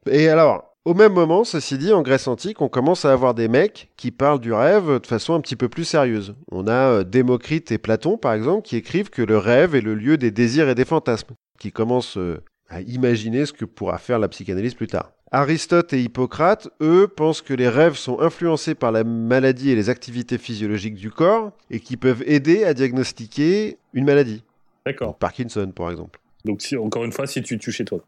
Et 0.06 0.28
alors, 0.28 0.70
au 0.86 0.94
même 0.94 1.12
moment, 1.12 1.44
ceci 1.44 1.76
dit, 1.76 1.92
en 1.92 2.00
Grèce 2.00 2.26
antique, 2.26 2.62
on 2.62 2.70
commence 2.70 3.04
à 3.04 3.12
avoir 3.12 3.34
des 3.34 3.48
mecs 3.48 3.90
qui 3.98 4.10
parlent 4.10 4.40
du 4.40 4.52
rêve 4.52 4.98
de 4.98 5.06
façon 5.06 5.34
un 5.34 5.40
petit 5.40 5.56
peu 5.56 5.68
plus 5.68 5.84
sérieuse. 5.84 6.34
On 6.50 6.66
a 6.66 6.72
euh, 6.72 7.04
Démocrite 7.04 7.70
et 7.70 7.76
Platon, 7.76 8.16
par 8.16 8.32
exemple, 8.32 8.62
qui 8.62 8.76
écrivent 8.76 9.10
que 9.10 9.20
le 9.20 9.36
rêve 9.36 9.74
est 9.74 9.82
le 9.82 9.94
lieu 9.94 10.16
des 10.16 10.30
désirs 10.30 10.70
et 10.70 10.74
des 10.74 10.86
fantasmes, 10.86 11.34
qui 11.58 11.70
commencent 11.70 12.16
euh, 12.16 12.42
à 12.70 12.80
imaginer 12.80 13.44
ce 13.44 13.52
que 13.52 13.66
pourra 13.66 13.98
faire 13.98 14.18
la 14.18 14.28
psychanalyse 14.28 14.74
plus 14.74 14.86
tard. 14.86 15.12
Aristote 15.32 15.92
et 15.92 16.00
Hippocrate, 16.00 16.68
eux, 16.80 17.06
pensent 17.06 17.42
que 17.42 17.54
les 17.54 17.68
rêves 17.68 17.96
sont 17.96 18.18
influencés 18.20 18.74
par 18.74 18.90
la 18.90 19.04
maladie 19.04 19.70
et 19.70 19.76
les 19.76 19.90
activités 19.90 20.38
physiologiques 20.38 20.94
du 20.94 21.10
corps 21.10 21.52
et 21.70 21.78
qui 21.78 21.96
peuvent 21.98 22.24
aider 22.26 22.64
à 22.64 22.72
diagnostiquer 22.72 23.76
une 23.92 24.06
maladie. 24.06 24.42
D'accord. 24.86 25.16
Parkinson, 25.18 25.70
par 25.76 25.90
exemple. 25.90 26.20
Donc, 26.44 26.62
encore 26.78 27.04
une 27.04 27.12
fois, 27.12 27.26
si 27.26 27.42
tu 27.42 27.58
tues 27.58 27.72
chez 27.72 27.84
toi. 27.84 28.00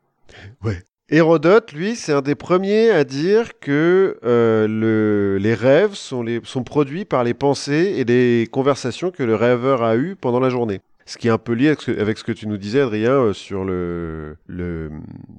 Ouais. 0.64 0.82
Hérodote, 1.08 1.72
lui, 1.72 1.94
c'est 1.94 2.12
un 2.12 2.22
des 2.22 2.34
premiers 2.34 2.90
à 2.90 3.04
dire 3.04 3.58
que 3.58 4.18
euh, 4.24 4.66
le, 4.66 5.36
les 5.38 5.52
rêves 5.52 5.94
sont, 5.94 6.24
produits 6.64 7.04
par 7.04 7.22
les 7.22 7.34
pensées 7.34 7.94
et 7.98 8.04
les 8.04 8.48
conversations 8.50 9.10
que 9.10 9.22
le 9.22 9.34
rêveur 9.34 9.82
a 9.82 9.96
eues 9.96 10.16
pendant 10.16 10.40
la 10.40 10.48
journée. 10.48 10.80
Ce 11.04 11.18
qui 11.18 11.28
est 11.28 11.30
un 11.30 11.36
peu 11.36 11.52
lié 11.52 11.74
avec 11.98 12.16
ce, 12.16 12.24
que 12.24 12.32
tu 12.32 12.46
nous 12.46 12.56
disais, 12.56 12.80
Adrien, 12.80 13.12
euh, 13.12 13.32
sur 13.34 13.64
le, 13.64 14.38
le 14.46 14.90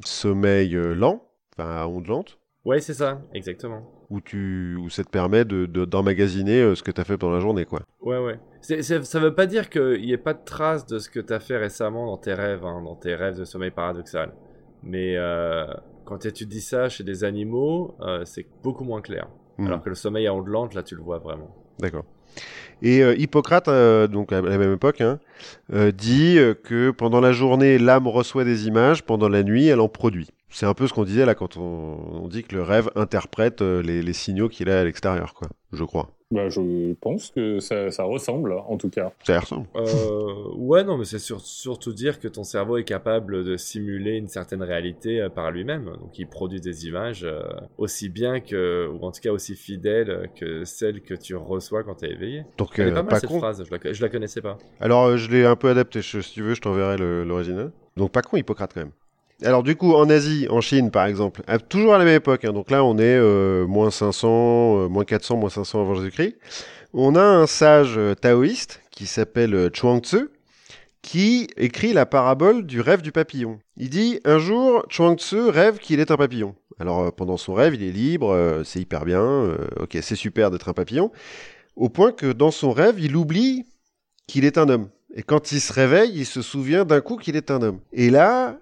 sommeil 0.05 0.75
euh, 0.75 0.93
lent, 0.93 1.25
enfin 1.57 1.75
à 1.75 1.87
onde 1.87 2.05
lente. 2.05 2.37
Ouais, 2.65 2.79
c'est 2.79 2.93
ça, 2.93 3.21
exactement. 3.33 3.81
Où, 4.09 4.21
tu, 4.21 4.77
où 4.77 4.89
ça 4.89 5.03
te 5.03 5.09
permet 5.09 5.43
d'emmagasiner 5.43 6.61
de, 6.61 6.75
ce 6.75 6.83
que 6.83 6.91
tu 6.91 7.01
as 7.01 7.03
fait 7.03 7.17
pendant 7.17 7.33
la 7.33 7.41
journée, 7.41 7.65
quoi. 7.65 7.81
Ouais, 8.01 8.19
ouais. 8.19 8.39
ça 8.81 9.19
veut 9.19 9.35
pas 9.35 9.47
dire 9.47 9.69
qu'il 9.69 10.01
n'y 10.01 10.13
ait 10.13 10.17
pas 10.17 10.33
de 10.33 10.43
traces 10.45 10.85
de 10.85 10.99
ce 10.99 11.09
que 11.09 11.19
tu 11.19 11.33
as 11.33 11.39
fait 11.41 11.57
récemment 11.57 12.05
dans 12.05 12.17
tes 12.17 12.33
rêves, 12.33 12.63
hein, 12.63 12.81
dans 12.83 12.95
tes 12.95 13.15
rêves 13.15 13.37
de 13.37 13.43
sommeil 13.43 13.71
paradoxal. 13.71 14.33
Mais 14.81 15.15
euh, 15.17 15.65
quand 16.05 16.19
tu 16.19 16.45
dis 16.45 16.61
ça 16.61 16.87
chez 16.87 17.03
des 17.03 17.23
animaux, 17.23 17.95
euh, 18.01 18.23
c'est 18.25 18.45
beaucoup 18.63 18.83
moins 18.83 19.01
clair. 19.01 19.27
Hmm. 19.57 19.67
Alors 19.67 19.81
que 19.81 19.89
le 19.89 19.95
sommeil 19.95 20.27
à 20.27 20.33
ondes 20.33 20.47
lentes, 20.47 20.73
là, 20.73 20.83
tu 20.83 20.95
le 20.95 21.01
vois 21.01 21.19
vraiment. 21.19 21.55
D'accord. 21.79 22.05
Et 22.81 23.03
euh, 23.03 23.15
Hippocrate, 23.15 23.69
donc 24.09 24.31
à 24.31 24.41
la 24.41 24.57
même 24.57 24.73
époque, 24.73 25.01
hein, 25.01 25.19
dit 25.69 26.37
que 26.63 26.91
pendant 26.91 27.19
la 27.19 27.31
journée, 27.33 27.77
l'âme 27.77 28.07
reçoit 28.07 28.43
des 28.45 28.67
images, 28.67 29.03
pendant 29.03 29.27
la 29.27 29.43
nuit, 29.43 29.67
elle 29.67 29.79
en 29.79 29.89
produit. 29.89 30.29
C'est 30.53 30.65
un 30.65 30.73
peu 30.73 30.87
ce 30.87 30.93
qu'on 30.93 31.03
disait 31.03 31.25
là 31.25 31.35
quand 31.35 31.57
on, 31.57 32.27
dit 32.27 32.43
que 32.43 32.55
le 32.55 32.63
rêve 32.63 32.89
interprète 32.95 33.61
les, 33.61 34.01
les 34.01 34.13
signaux 34.13 34.49
qu'il 34.49 34.69
a 34.69 34.79
à 34.79 34.83
l'extérieur, 34.83 35.33
quoi, 35.33 35.49
je 35.71 35.83
crois. 35.83 36.09
Bah, 36.33 36.49
je 36.49 36.93
pense 36.93 37.29
que 37.29 37.59
ça, 37.59 37.91
ça, 37.91 38.03
ressemble, 38.03 38.53
en 38.53 38.75
tout 38.77 38.89
cas. 38.89 39.11
Ça 39.23 39.39
ressemble. 39.39 39.67
Euh, 39.75 40.55
ouais, 40.55 40.83
non, 40.83 40.97
mais 40.97 41.05
c'est 41.05 41.19
surtout 41.19 41.93
dire 41.93 42.19
que 42.19 42.27
ton 42.27 42.43
cerveau 42.43 42.77
est 42.77 42.83
capable 42.83 43.43
de 43.43 43.55
simuler 43.55 44.17
une 44.17 44.27
certaine 44.27 44.63
réalité 44.63 45.21
euh, 45.21 45.29
par 45.29 45.51
lui-même. 45.51 45.85
Donc, 45.85 46.17
il 46.17 46.25
produit 46.25 46.59
des 46.59 46.87
images 46.87 47.23
euh, 47.23 47.43
aussi 47.77 48.09
bien 48.09 48.39
que, 48.39 48.87
ou 48.87 49.05
en 49.05 49.11
tout 49.11 49.21
cas 49.21 49.31
aussi 49.31 49.55
fidèles 49.55 50.31
que 50.35 50.63
celles 50.65 51.01
que 51.01 51.13
tu 51.13 51.35
reçois 51.35 51.83
quand 51.83 51.95
tu 51.95 52.05
es 52.05 52.11
éveillé. 52.11 52.45
Donc, 52.57 52.79
Elle 52.79 52.87
est 52.87 52.93
pas 52.93 53.03
mal 53.03 53.19
cette 53.19 53.29
phrase, 53.29 53.63
je 53.63 53.71
la, 53.71 53.93
je 53.93 54.01
la 54.01 54.09
connaissais 54.09 54.41
pas. 54.41 54.57
Alors, 54.79 55.15
je 55.17 55.29
l'ai 55.29 55.45
un 55.45 55.55
peu 55.55 55.69
adapté. 55.69 56.01
Si 56.01 56.19
tu 56.19 56.41
veux, 56.41 56.55
je 56.55 56.61
t'enverrai 56.61 56.97
l'original. 56.97 57.71
Donc, 57.95 58.11
pas 58.11 58.23
con, 58.23 58.37
Hippocrate 58.37 58.73
quand 58.73 58.81
même. 58.81 58.91
Alors 59.41 59.63
du 59.63 59.75
coup, 59.75 59.93
en 59.93 60.09
Asie, 60.09 60.47
en 60.49 60.61
Chine 60.61 60.91
par 60.91 61.05
exemple, 61.05 61.41
toujours 61.69 61.93
à 61.95 61.97
la 61.97 62.05
même 62.05 62.15
époque, 62.15 62.45
hein, 62.45 62.53
donc 62.53 62.71
là 62.71 62.83
on 62.83 62.97
est 62.97 63.17
euh, 63.17 63.65
moins 63.65 63.91
500, 63.91 64.27
euh, 64.29 64.87
moins 64.87 65.05
400, 65.05 65.37
moins 65.37 65.49
500 65.49 65.81
avant 65.81 65.95
Jésus-Christ, 65.95 66.37
on 66.93 67.15
a 67.15 67.23
un 67.23 67.47
sage 67.47 67.95
euh, 67.97 68.13
taoïste 68.13 68.81
qui 68.91 69.05
s'appelle 69.05 69.69
Chuang 69.73 70.01
Tzu, 70.01 70.29
qui 71.01 71.47
écrit 71.57 71.91
la 71.93 72.05
parabole 72.05 72.65
du 72.65 72.79
rêve 72.79 73.01
du 73.01 73.11
papillon. 73.11 73.59
Il 73.75 73.89
dit, 73.89 74.21
un 74.23 74.37
jour, 74.37 74.85
Chuang 74.89 75.17
Tzu 75.17 75.49
rêve 75.49 75.79
qu'il 75.79 75.99
est 75.99 76.11
un 76.11 76.17
papillon. 76.17 76.55
Alors 76.79 77.13
pendant 77.13 77.37
son 77.37 77.53
rêve, 77.53 77.75
il 77.75 77.83
est 77.83 77.91
libre, 77.91 78.61
c'est 78.63 78.79
hyper 78.79 79.03
bien, 79.03 79.57
ok, 79.79 79.97
c'est 80.01 80.15
super 80.15 80.51
d'être 80.51 80.69
un 80.69 80.73
papillon, 80.73 81.11
au 81.75 81.89
point 81.89 82.11
que 82.11 82.31
dans 82.31 82.51
son 82.51 82.71
rêve, 82.71 82.99
il 82.99 83.15
oublie 83.15 83.65
qu'il 84.27 84.45
est 84.45 84.57
un 84.57 84.69
homme. 84.69 84.89
Et 85.15 85.23
quand 85.23 85.51
il 85.51 85.61
se 85.61 85.71
réveille, 85.73 86.11
il 86.15 86.25
se 86.25 86.41
souvient 86.41 86.85
d'un 86.85 87.01
coup 87.01 87.17
qu'il 87.17 87.35
est 87.35 87.51
un 87.51 87.61
homme. 87.61 87.79
Et 87.91 88.09
là, 88.09 88.57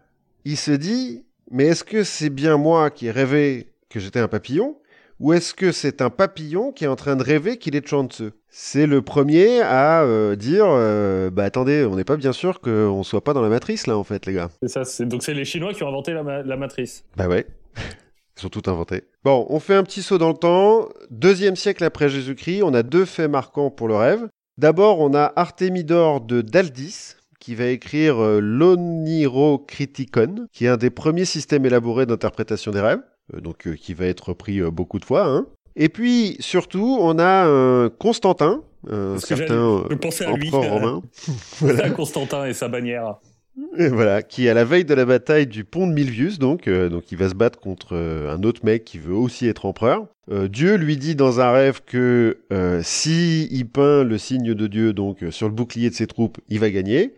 il 0.46 0.58
se 0.58 0.72
dit, 0.72 1.24
mais 1.50 1.66
est-ce 1.66 1.84
que 1.84 2.04
c'est 2.04 2.30
bien 2.30 2.58
moi 2.58 2.90
qui 2.90 3.08
ai 3.08 3.12
rêvé 3.12 3.68
que 3.90 4.00
j'étais 4.00 4.20
un 4.20 4.28
papillon 4.28 4.78
ou 5.20 5.34
est-ce 5.34 5.54
que 5.54 5.72
c'est 5.72 6.02
un 6.02 6.10
papillon 6.10 6.72
qui 6.72 6.86
est 6.86 6.88
en 6.88 6.96
train 6.96 7.16
de 7.16 7.22
rêver 7.22 7.58
qu'il 7.58 7.76
est 7.76 7.88
Chanteux 7.88 8.32
C'est 8.50 8.88
le 8.88 9.04
premier 9.04 9.62
à 9.62 10.02
euh, 10.02 10.36
dire 10.36 10.66
euh, 10.68 11.30
bah 11.30 11.44
attendez, 11.44 11.86
on 11.86 11.96
n'est 11.96 12.04
pas 12.04 12.18
bien 12.18 12.34
sûr 12.34 12.60
qu'on 12.60 13.04
soit 13.04 13.24
pas 13.24 13.34
dans 13.34 13.44
la 13.44 13.50
matrice 13.50 13.86
là 13.86 13.96
en 13.98 14.04
fait 14.04 14.26
les 14.26 14.34
gars. 14.34 14.50
C'est 14.64 14.84
ça, 14.84 15.06
donc 15.06 15.22
c'est 15.22 15.36
les 15.36 15.46
Chinois 15.46 15.74
qui 15.74 15.84
ont 15.84 15.90
inventé 15.90 16.14
la, 16.14 16.42
la 16.42 16.58
matrice. 16.58 17.04
Bah 17.18 17.28
ouais. 17.28 17.46
Ils 18.38 18.42
sont 18.42 18.50
tout 18.50 18.64
inventés. 18.66 19.04
Bon, 19.24 19.46
on 19.50 19.60
fait 19.60 19.76
un 19.76 19.84
petit 19.84 20.02
saut 20.02 20.18
dans 20.18 20.30
le 20.30 20.34
temps. 20.34 20.90
Deuxième 21.12 21.56
siècle 21.56 21.84
après 21.84 22.10
Jésus-Christ, 22.10 22.64
on 22.64 22.74
a 22.74 22.82
deux 22.82 23.06
faits 23.06 23.30
marquants 23.30 23.70
pour 23.70 23.88
le 23.88 23.96
rêve. 23.96 24.28
D'abord, 24.58 25.00
on 25.02 25.14
a 25.14 25.32
Artémidore 25.36 26.22
de 26.22 26.42
Daldis, 26.42 27.16
qui 27.42 27.56
va 27.56 27.66
écrire 27.66 28.24
euh, 28.24 28.40
l'Onirocriticon, 28.40 30.48
qui 30.54 30.66
est 30.66 30.70
un 30.70 30.78
des 30.78 30.92
premiers 30.92 31.26
systèmes 31.26 31.66
élaborés 31.66 32.06
d'interprétation 32.06 32.72
des 32.72 32.80
rêves, 32.80 33.02
euh, 33.34 33.42
donc 33.42 33.68
euh, 33.68 33.76
qui 33.76 33.94
va 33.94 34.06
être 34.06 34.30
repris 34.30 34.62
beaucoup 34.62 35.00
de 35.00 35.06
fois. 35.06 35.26
Hein. 35.26 35.48
Et 35.76 35.90
puis 35.90 36.38
surtout, 36.40 36.98
on 37.02 37.20
a 37.20 37.90
Constantin, 37.98 38.62
un 38.90 39.18
certain 39.18 39.84
empereur 40.28 40.70
romain. 40.70 41.02
voilà. 41.60 41.90
Constantin 41.90 42.46
et 42.46 42.54
sa 42.54 42.68
bannière. 42.68 43.16
Et 43.78 43.88
voilà, 43.88 44.22
qui 44.22 44.48
à 44.50 44.54
la 44.54 44.64
veille 44.64 44.86
de 44.86 44.94
la 44.94 45.06
bataille 45.06 45.48
du 45.48 45.64
pont 45.64 45.88
de 45.88 45.94
Milvius, 45.94 46.40
donc, 46.40 46.70
donc 46.70 47.12
il 47.12 47.18
va 47.18 47.30
se 47.30 47.36
battre 47.36 47.60
contre 47.60 47.96
un 47.96 48.44
autre 48.44 48.66
mec 48.66 48.86
qui 48.86 48.98
veut 48.98 49.14
aussi 49.14 49.48
être 49.48 49.66
empereur. 49.66 50.08
Dieu 50.50 50.76
lui 50.76 50.98
dit 50.98 51.16
dans 51.16 51.42
un 51.42 51.52
rêve 51.52 51.82
que 51.86 52.38
si 52.82 53.48
il 53.52 53.68
peint 53.68 54.04
le 54.04 54.18
signe 54.18 54.54
de 54.54 54.68
Dieu 54.68 54.94
donc 54.94 55.26
sur 55.32 55.48
le 55.48 55.54
bouclier 55.54 55.90
de 55.90 55.96
ses 55.96 56.08
troupes, 56.08 56.38
il 56.50 56.60
va 56.60 56.70
gagner. 56.70 57.14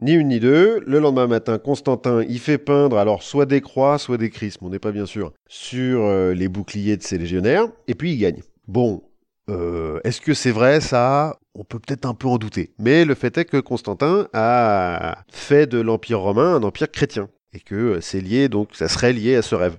Ni 0.00 0.12
une 0.12 0.28
ni 0.28 0.40
deux. 0.40 0.80
Le 0.86 0.98
lendemain 0.98 1.26
matin, 1.26 1.58
Constantin, 1.58 2.22
il 2.28 2.38
fait 2.38 2.58
peindre 2.58 2.98
alors 2.98 3.22
soit 3.22 3.46
des 3.46 3.60
croix, 3.60 3.98
soit 3.98 4.18
des 4.18 4.28
chrismes, 4.28 4.66
on 4.66 4.70
n'est 4.70 4.78
pas 4.78 4.92
bien 4.92 5.06
sûr, 5.06 5.32
sur 5.48 6.02
euh, 6.02 6.34
les 6.34 6.48
boucliers 6.48 6.96
de 6.96 7.02
ses 7.02 7.16
légionnaires, 7.16 7.68
et 7.88 7.94
puis 7.94 8.12
il 8.12 8.18
gagne. 8.18 8.42
Bon, 8.66 9.02
euh, 9.48 10.00
est-ce 10.04 10.20
que 10.20 10.34
c'est 10.34 10.50
vrai 10.50 10.80
ça? 10.80 11.38
On 11.54 11.64
peut 11.64 11.78
peut-être 11.78 12.06
un 12.06 12.14
peu 12.14 12.28
en 12.28 12.38
douter. 12.38 12.72
Mais 12.78 13.04
le 13.04 13.14
fait 13.14 13.38
est 13.38 13.44
que 13.44 13.58
Constantin 13.58 14.28
a 14.32 15.24
fait 15.28 15.66
de 15.66 15.80
l'Empire 15.80 16.20
romain 16.20 16.56
un 16.56 16.62
empire 16.62 16.90
chrétien, 16.90 17.28
et 17.52 17.60
que 17.60 18.00
c'est 18.00 18.20
lié, 18.20 18.48
donc 18.48 18.70
ça 18.72 18.88
serait 18.88 19.12
lié 19.12 19.36
à 19.36 19.42
ce 19.42 19.54
rêve. 19.54 19.76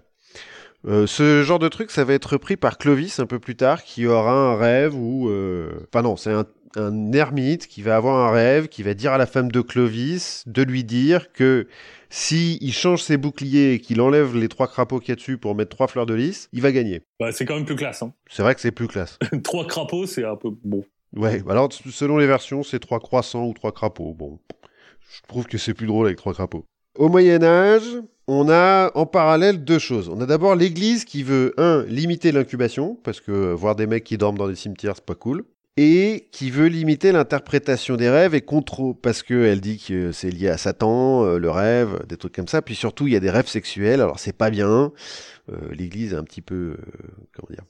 Euh, 0.88 1.08
ce 1.08 1.44
genre 1.44 1.60
de 1.60 1.68
truc, 1.68 1.92
ça 1.92 2.04
va 2.04 2.14
être 2.14 2.34
repris 2.34 2.58
par 2.58 2.78
Clovis 2.78 3.20
un 3.20 3.26
peu 3.26 3.40
plus 3.40 3.56
tard, 3.56 3.84
qui 3.84 4.06
aura 4.06 4.34
un 4.34 4.56
rêve 4.56 4.96
où... 4.96 5.30
Enfin 5.90 6.02
non, 6.02 6.16
c'est 6.16 6.32
un 6.32 6.46
un 6.78 7.12
ermite 7.14 7.68
qui 7.68 7.82
va 7.82 7.96
avoir 7.96 8.28
un 8.28 8.32
rêve, 8.32 8.68
qui 8.68 8.84
va 8.84 8.94
dire 8.94 9.14
à 9.14 9.18
la 9.18 9.26
femme 9.26 9.52
de 9.52 9.62
Clovis 9.62 10.44
de 10.46 10.62
lui 10.62 10.84
dire 10.84 11.32
que 11.32 11.68
si 12.10 12.58
il 12.62 12.74
change 12.74 13.02
ses 13.02 13.18
boucliers 13.18 13.74
et 13.74 13.80
qu'il 13.80 14.02
enlève 14.02 14.36
les 14.36 14.48
trois 14.48 14.68
crapauds 14.68 15.00
qu'il 15.00 15.10
y 15.10 15.12
a 15.14 15.16
dessus 15.16 15.38
pour 15.38 15.56
mettre 15.56 15.76
trois 15.76 15.88
fleurs 15.88 16.06
de 16.06 16.14
lys, 16.14 16.50
il 16.54 16.62
va 16.62 16.72
gagner. 16.72 17.02
Bah, 17.20 17.32
c'est 17.32 17.46
quand 17.46 17.56
même 17.56 17.66
plus 17.66 17.76
classe. 17.76 18.02
Hein. 18.02 18.14
C'est 18.30 18.44
vrai 18.44 18.56
que 18.56 18.62
c'est 18.62 18.72
plus 18.72 18.88
classe. 18.88 19.18
trois 19.44 19.66
crapauds, 19.66 20.06
c'est 20.06 20.24
un 20.24 20.36
peu 20.36 20.50
bon. 20.64 20.84
Ouais, 21.16 21.42
alors 21.50 21.70
selon 21.72 22.18
les 22.18 22.28
versions, 22.28 22.64
c'est 22.64 22.80
trois 22.80 23.00
croissants 23.00 23.46
ou 23.46 23.54
trois 23.54 23.72
crapauds. 23.72 24.14
Bon, 24.14 24.40
je 25.10 25.22
trouve 25.28 25.46
que 25.46 25.58
c'est 25.58 25.74
plus 25.74 25.88
drôle 25.88 26.08
avec 26.08 26.18
trois 26.18 26.34
crapauds. 26.34 26.66
Au 26.98 27.10
Moyen 27.10 27.44
Âge, 27.44 28.02
on 28.28 28.50
a 28.50 28.92
en 28.96 29.06
parallèle 29.06 29.64
deux 29.64 29.80
choses. 29.80 30.10
On 30.10 30.20
a 30.22 30.26
d'abord 30.26 30.56
l'Église 30.56 31.06
qui 31.06 31.24
veut, 31.24 31.54
un, 31.58 31.84
limiter 31.84 32.32
l'incubation, 32.32 32.98
parce 33.04 33.22
que 33.22 33.54
voir 33.54 33.76
des 33.76 33.88
mecs 33.88 34.04
qui 34.04 34.18
dorment 34.18 34.38
dans 34.38 34.48
des 34.48 34.56
cimetières, 34.56 34.96
c'est 34.96 35.06
pas 35.06 35.16
cool 35.16 35.46
et 35.78 36.30
qui 36.32 36.52
veut 36.52 36.68
limiter 36.68 37.12
l'interprétation 37.12 37.98
des 37.98 38.10
rêves 38.10 38.34
et 38.34 38.42
contre 38.42 38.94
parce 38.94 39.24
qu'elle 39.24 39.60
dit 39.60 39.78
que 39.78 40.12
c'est 40.12 40.30
lié 40.30 40.48
à 40.48 40.58
Satan, 40.58 41.26
euh, 41.26 41.38
le 41.38 41.50
rêve, 41.50 42.06
des 42.08 42.18
trucs 42.18 42.34
comme 42.34 42.48
ça. 42.48 42.62
Puis 42.62 42.76
surtout, 42.76 43.08
il 43.08 43.14
y 43.14 43.16
a 43.16 43.20
des 43.20 43.30
rêves 43.30 43.48
sexuels, 43.48 44.02
alors 44.02 44.20
c'est 44.20 44.38
pas 44.38 44.50
bien. 44.50 44.94
Euh, 45.52 45.56
L'Église 45.72 46.14
est 46.14 46.18
un 46.18 46.24
petit 46.24 46.42
peu, 46.42 46.56
euh, 46.56 46.78
comment 47.34 47.50
dire, 47.50 47.66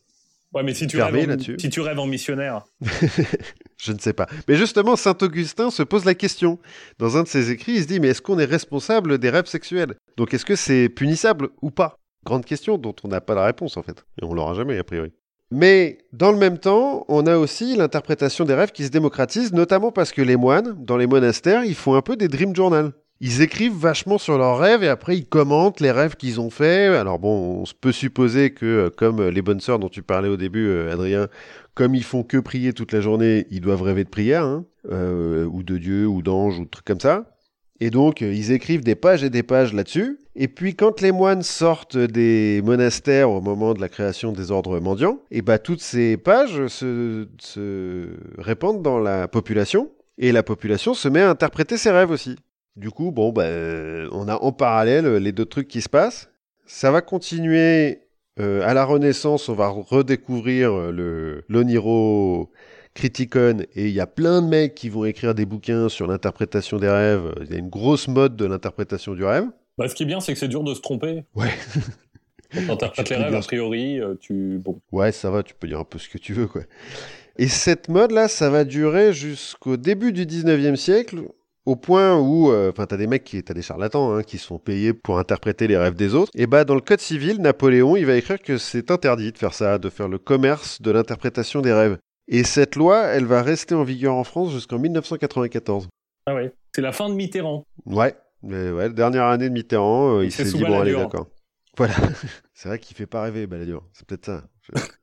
Ouais, 0.56 0.64
mais 0.64 0.74
si 0.74 0.88
tu, 0.88 1.02
rêves 1.02 1.30
en, 1.30 1.38
si 1.38 1.70
tu 1.70 1.82
rêves 1.82 2.00
en 2.00 2.08
missionnaire. 2.08 2.64
je 3.78 3.92
ne 3.92 4.00
sais 4.00 4.14
pas. 4.14 4.26
Mais 4.48 4.56
justement, 4.56 4.96
saint 4.96 5.18
Augustin 5.22 5.70
se 5.70 5.84
pose 5.84 6.06
la 6.06 6.16
question. 6.16 6.60
Dans 6.98 7.18
un 7.18 7.24
de 7.24 7.28
ses 7.28 7.52
écrits, 7.52 7.74
il 7.74 7.84
se 7.84 7.88
dit 7.88 8.00
Mais 8.00 8.08
est-ce 8.08 8.22
qu'on 8.22 8.40
est 8.40 8.46
responsable 8.46 9.18
des 9.18 9.30
rêves 9.30 9.48
sexuels? 9.48 9.96
Donc 10.16 10.34
est-ce 10.34 10.46
que 10.46 10.56
c'est 10.56 10.88
punissable 10.88 11.50
ou 11.62 11.72
pas? 11.72 11.98
Grande 12.26 12.46
question 12.46 12.78
dont 12.78 12.96
on 13.04 13.10
n'a 13.10 13.20
pas 13.20 13.36
la 13.36 13.44
réponse 13.44 13.76
en 13.76 13.84
fait. 13.84 14.06
Et 14.22 14.26
on 14.26 14.34
l'aura 14.34 14.54
jamais, 14.54 14.78
a 14.78 14.86
priori. 14.86 15.12
Mais 15.52 15.98
dans 16.14 16.32
le 16.32 16.38
même 16.38 16.58
temps, 16.58 17.04
on 17.10 17.28
a 17.28 17.38
aussi 17.38 17.76
l'interprétation 17.76 18.46
des 18.46 18.54
rêves 18.54 18.72
qui 18.72 18.86
se 18.86 18.92
démocratise, 18.92 19.52
notamment 19.52 19.92
parce 19.92 20.14
que 20.14 20.22
les 20.22 20.38
moines, 20.38 20.74
dans 20.86 20.96
les 20.96 21.06
monastères, 21.06 21.66
ils 21.66 21.76
font 21.76 21.96
un 21.96 22.02
peu 22.02 22.16
des 22.16 22.30
dream 22.30 22.56
journal. 22.56 22.94
Ils 23.22 23.42
écrivent 23.42 23.78
vachement 23.78 24.18
sur 24.18 24.38
leurs 24.38 24.58
rêves 24.58 24.84
et 24.84 24.90
après 24.90 25.18
ils 25.18 25.26
commentent 25.26 25.80
les 25.80 25.92
rêves 25.92 26.16
qu'ils 26.16 26.42
ont 26.42 26.50
faits. 26.50 26.96
Alors 26.96 27.18
bon, 27.18 27.62
on 27.62 27.64
peut 27.80 27.94
supposer 27.94 28.52
que, 28.52 28.66
euh, 28.66 28.90
comme 28.90 29.26
les 29.30 29.42
bonnes 29.42 29.62
sœurs 29.62 29.80
dont 29.80 29.90
tu 29.90 30.02
parlais 30.02 30.28
au 30.28 30.38
début, 30.38 30.68
euh, 30.68 30.92
Adrien, 30.92 31.30
comme 31.76 31.96
ils 31.96 32.04
font 32.04 32.24
que 32.24 32.38
prier 32.38 32.74
toute 32.74 32.92
la 32.92 33.02
journée, 33.02 33.48
ils 33.52 33.62
doivent 33.62 33.84
rêver 33.84 34.04
de 34.04 34.10
prière, 34.10 34.44
hein, 34.44 34.66
euh, 34.92 35.46
ou 35.46 35.64
de 35.64 35.78
Dieu, 35.78 36.08
ou 36.08 36.22
d'ange, 36.22 36.60
ou 36.60 36.66
trucs 36.66 36.86
comme 36.86 37.00
ça. 37.00 37.26
Et 37.82 37.90
donc, 37.90 38.22
euh, 38.22 38.34
ils 38.34 38.52
écrivent 38.52 38.84
des 38.84 38.96
pages 38.96 39.24
et 39.24 39.30
des 39.30 39.44
pages 39.44 39.74
là-dessus. 39.74 40.18
Et 40.36 40.48
puis, 40.48 40.76
quand 40.76 41.02
les 41.02 41.12
moines 41.12 41.44
sortent 41.44 41.98
des 41.98 42.62
monastères 42.64 43.30
au 43.30 43.42
moment 43.42 43.74
de 43.74 43.82
la 43.82 43.90
création 43.90 44.32
des 44.32 44.52
ordres 44.52 44.80
mendiants, 44.80 45.20
et 45.32 45.42
bah, 45.42 45.60
toutes 45.60 45.82
ces 45.82 46.16
pages 46.16 46.68
se 46.68 48.08
répandent 48.38 48.82
dans 48.82 49.00
la 49.00 49.28
population. 49.28 49.90
Et 50.18 50.32
la 50.32 50.44
population 50.44 50.94
se 50.94 51.10
met 51.10 51.20
à 51.20 51.30
interpréter 51.30 51.76
ses 51.76 51.92
rêves 51.92 52.12
aussi. 52.12 52.38
Du 52.76 52.92
coup, 52.92 53.12
bon, 53.12 53.32
bah, 53.32 53.48
on 54.12 54.28
a 54.28 54.36
en 54.36 54.52
parallèle 54.52 55.08
les 55.18 55.32
deux 55.32 55.46
trucs 55.46 55.68
qui 55.68 55.82
se 55.82 55.90
passent. 55.90 56.30
Ça 56.66 56.92
va 56.92 57.02
continuer 57.02 58.02
euh, 58.40 58.62
à 58.68 58.74
la 58.74 58.84
Renaissance, 58.84 59.48
on 59.50 59.54
va 59.54 59.70
redécouvrir 59.70 60.92
le 60.92 61.46
l'oniro 61.48 62.52
Criticon, 62.96 63.60
et 63.76 63.88
il 63.88 63.94
y 63.94 64.00
a 64.00 64.08
plein 64.08 64.42
de 64.42 64.48
mecs 64.48 64.74
qui 64.74 64.90
vont 64.90 65.06
écrire 65.06 65.36
des 65.36 65.46
bouquins 65.46 65.90
sur 65.90 66.08
l'interprétation 66.08 66.78
des 66.78 66.90
rêves. 66.90 67.34
Il 67.42 67.52
y 67.52 67.56
a 67.56 67.60
une 67.60 67.70
grosse 67.70 68.08
mode 68.08 68.36
de 68.36 68.46
l'interprétation 68.46 69.14
du 69.14 69.24
rêve. 69.24 69.46
Bah, 69.78 69.90
ce 69.90 69.96
qui 69.96 70.04
est 70.04 70.06
bien, 70.06 70.22
c'est 70.22 70.34
que 70.34 70.40
c'est 70.40 70.48
dur 70.48 70.64
de 70.64 70.74
se 70.74 70.80
tromper. 70.80 71.26
Ouais. 71.36 71.52
Quand 72.54 72.78
t'interprètes 72.78 73.10
les 73.12 73.18
rêves, 73.18 73.36
a 73.36 73.42
priori, 73.42 74.00
euh, 74.00 74.16
tu... 74.20 74.58
Bon. 74.60 74.80
Ouais, 74.94 75.12
ça 75.12 75.30
va, 75.30 75.44
tu 75.44 75.54
peux 75.54 75.68
dire 75.68 75.80
un 75.80 75.84
peu 75.84 76.00
ce 76.00 76.08
que 76.08 76.18
tu 76.18 76.34
veux, 76.34 76.48
quoi. 76.48 76.62
Et 77.38 77.50
cette 77.50 77.90
mode-là, 77.90 78.30
ça 78.30 78.50
va 78.50 78.64
durer 78.64 79.12
jusqu'au 79.12 79.76
début 79.76 80.14
du 80.14 80.26
19e 80.26 80.78
siècle, 80.78 81.24
au 81.66 81.76
point 81.76 82.20
où, 82.20 82.52
euh, 82.52 82.72
enfin, 82.72 82.86
t'as 82.86 82.98
des 82.98 83.08
mecs 83.08 83.24
qui, 83.24 83.44
t'as 83.44 83.54
des 83.54 83.62
charlatans 83.62 84.16
hein, 84.16 84.24
qui 84.24 84.38
sont 84.38 84.60
payés 84.60 84.94
pour 84.94 85.18
interpréter 85.18 85.68
les 85.68 85.78
rêves 85.78 85.96
des 85.96 86.14
autres. 86.14 86.32
Et 86.36 86.48
bah, 86.48 86.64
dans 86.64 86.76
le 86.76 86.82
code 86.82 87.00
civil, 87.00 87.42
Napoléon, 87.42 87.96
il 87.96 88.06
va 88.06 88.16
écrire 88.16 88.42
que 88.42 88.58
c'est 88.58 88.92
interdit 88.92 89.32
de 89.32 89.38
faire 89.38 89.54
ça, 89.54 89.78
de 89.78 89.90
faire 89.90 90.08
le 90.08 90.20
commerce 90.20 90.82
de 90.82 90.92
l'interprétation 90.92 91.62
des 91.62 91.74
rêves. 91.74 91.98
Et 92.28 92.44
cette 92.44 92.76
loi, 92.76 93.04
elle 93.04 93.26
va 93.26 93.42
rester 93.42 93.76
en 93.76 93.84
vigueur 93.84 94.16
en 94.16 94.24
France 94.24 94.52
jusqu'en 94.52 94.80
1994. 94.80 95.88
Ah 96.28 96.36
ouais, 96.36 96.54
c'est 96.76 96.82
la 96.82 96.92
fin 96.92 97.10
de 97.10 97.14
Mitterrand. 97.14 97.66
Ouais, 97.86 98.16
mais 98.42 98.72
ouais, 98.72 98.90
dernière 98.90 99.26
année 99.26 99.50
de 99.50 99.54
Mitterrand, 99.54 100.18
euh, 100.18 100.26
il 100.26 100.32
s'est 100.32 100.44
dit 100.44 100.64
bon 100.64 100.80
allez 100.80 100.94
d'accord. 100.94 101.28
Voilà, 101.78 101.94
c'est 102.54 102.70
vrai 102.70 102.80
qu'il 102.80 102.96
fait 102.96 103.06
pas 103.06 103.22
rêver 103.22 103.48
Balladur, 103.48 103.84
c'est 103.92 104.08
peut-être 104.08 104.26
ça. 104.28 104.44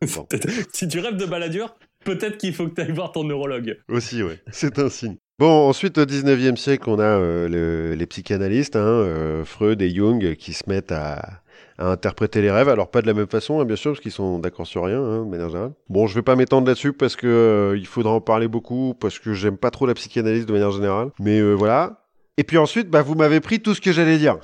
si 0.72 0.88
tu 0.88 1.00
rêves 1.00 1.18
de 1.18 1.26
Balladur, 1.26 1.76
peut-être 2.02 2.38
qu'il 2.38 2.54
faut 2.54 2.66
que 2.66 2.74
tu 2.74 2.80
ailles 2.80 2.92
voir 2.92 3.12
ton 3.12 3.24
neurologue. 3.24 3.78
Aussi, 3.88 4.22
ouais, 4.22 4.40
c'est 4.50 4.78
un 4.78 4.88
signe. 4.88 5.18
Bon, 5.38 5.68
ensuite, 5.68 5.98
au 5.98 6.04
19e 6.04 6.56
siècle, 6.56 6.88
on 6.88 6.98
a 6.98 7.48
les 7.48 8.06
psychanalystes, 8.06 8.76
hein, 8.76 9.42
Freud 9.44 9.82
et 9.82 9.90
Jung, 9.90 10.36
qui 10.36 10.52
se 10.52 10.68
mettent 10.68 10.92
à, 10.92 11.42
à 11.78 11.86
interpréter 11.90 12.40
les 12.40 12.50
rêves. 12.50 12.68
Alors 12.68 12.90
pas 12.90 13.02
de 13.02 13.06
la 13.06 13.14
même 13.14 13.26
façon, 13.26 13.60
hein, 13.60 13.64
bien 13.64 13.76
sûr, 13.76 13.92
parce 13.92 14.00
qu'ils 14.00 14.12
sont 14.12 14.38
d'accord 14.38 14.66
sur 14.66 14.84
rien, 14.84 15.02
hein, 15.02 15.24
de 15.24 15.30
manière 15.30 15.48
générale. 15.48 15.72
Bon, 15.88 16.06
je 16.06 16.14
vais 16.14 16.22
pas 16.22 16.36
m'étendre 16.36 16.66
là-dessus 16.66 16.92
parce 16.92 17.16
que 17.16 17.26
euh, 17.26 17.78
il 17.78 17.86
faudra 17.86 18.12
en 18.12 18.20
parler 18.20 18.48
beaucoup, 18.48 18.94
parce 18.98 19.18
que 19.18 19.32
j'aime 19.32 19.56
pas 19.56 19.70
trop 19.70 19.86
la 19.86 19.94
psychanalyse 19.94 20.46
de 20.46 20.52
manière 20.52 20.70
générale. 20.70 21.10
Mais 21.18 21.40
euh, 21.40 21.54
voilà. 21.54 22.04
Et 22.36 22.44
puis 22.44 22.58
ensuite, 22.58 22.88
bah, 22.88 23.02
vous 23.02 23.14
m'avez 23.14 23.40
pris 23.40 23.60
tout 23.60 23.74
ce 23.74 23.80
que 23.80 23.92
j'allais 23.92 24.18
dire. 24.18 24.38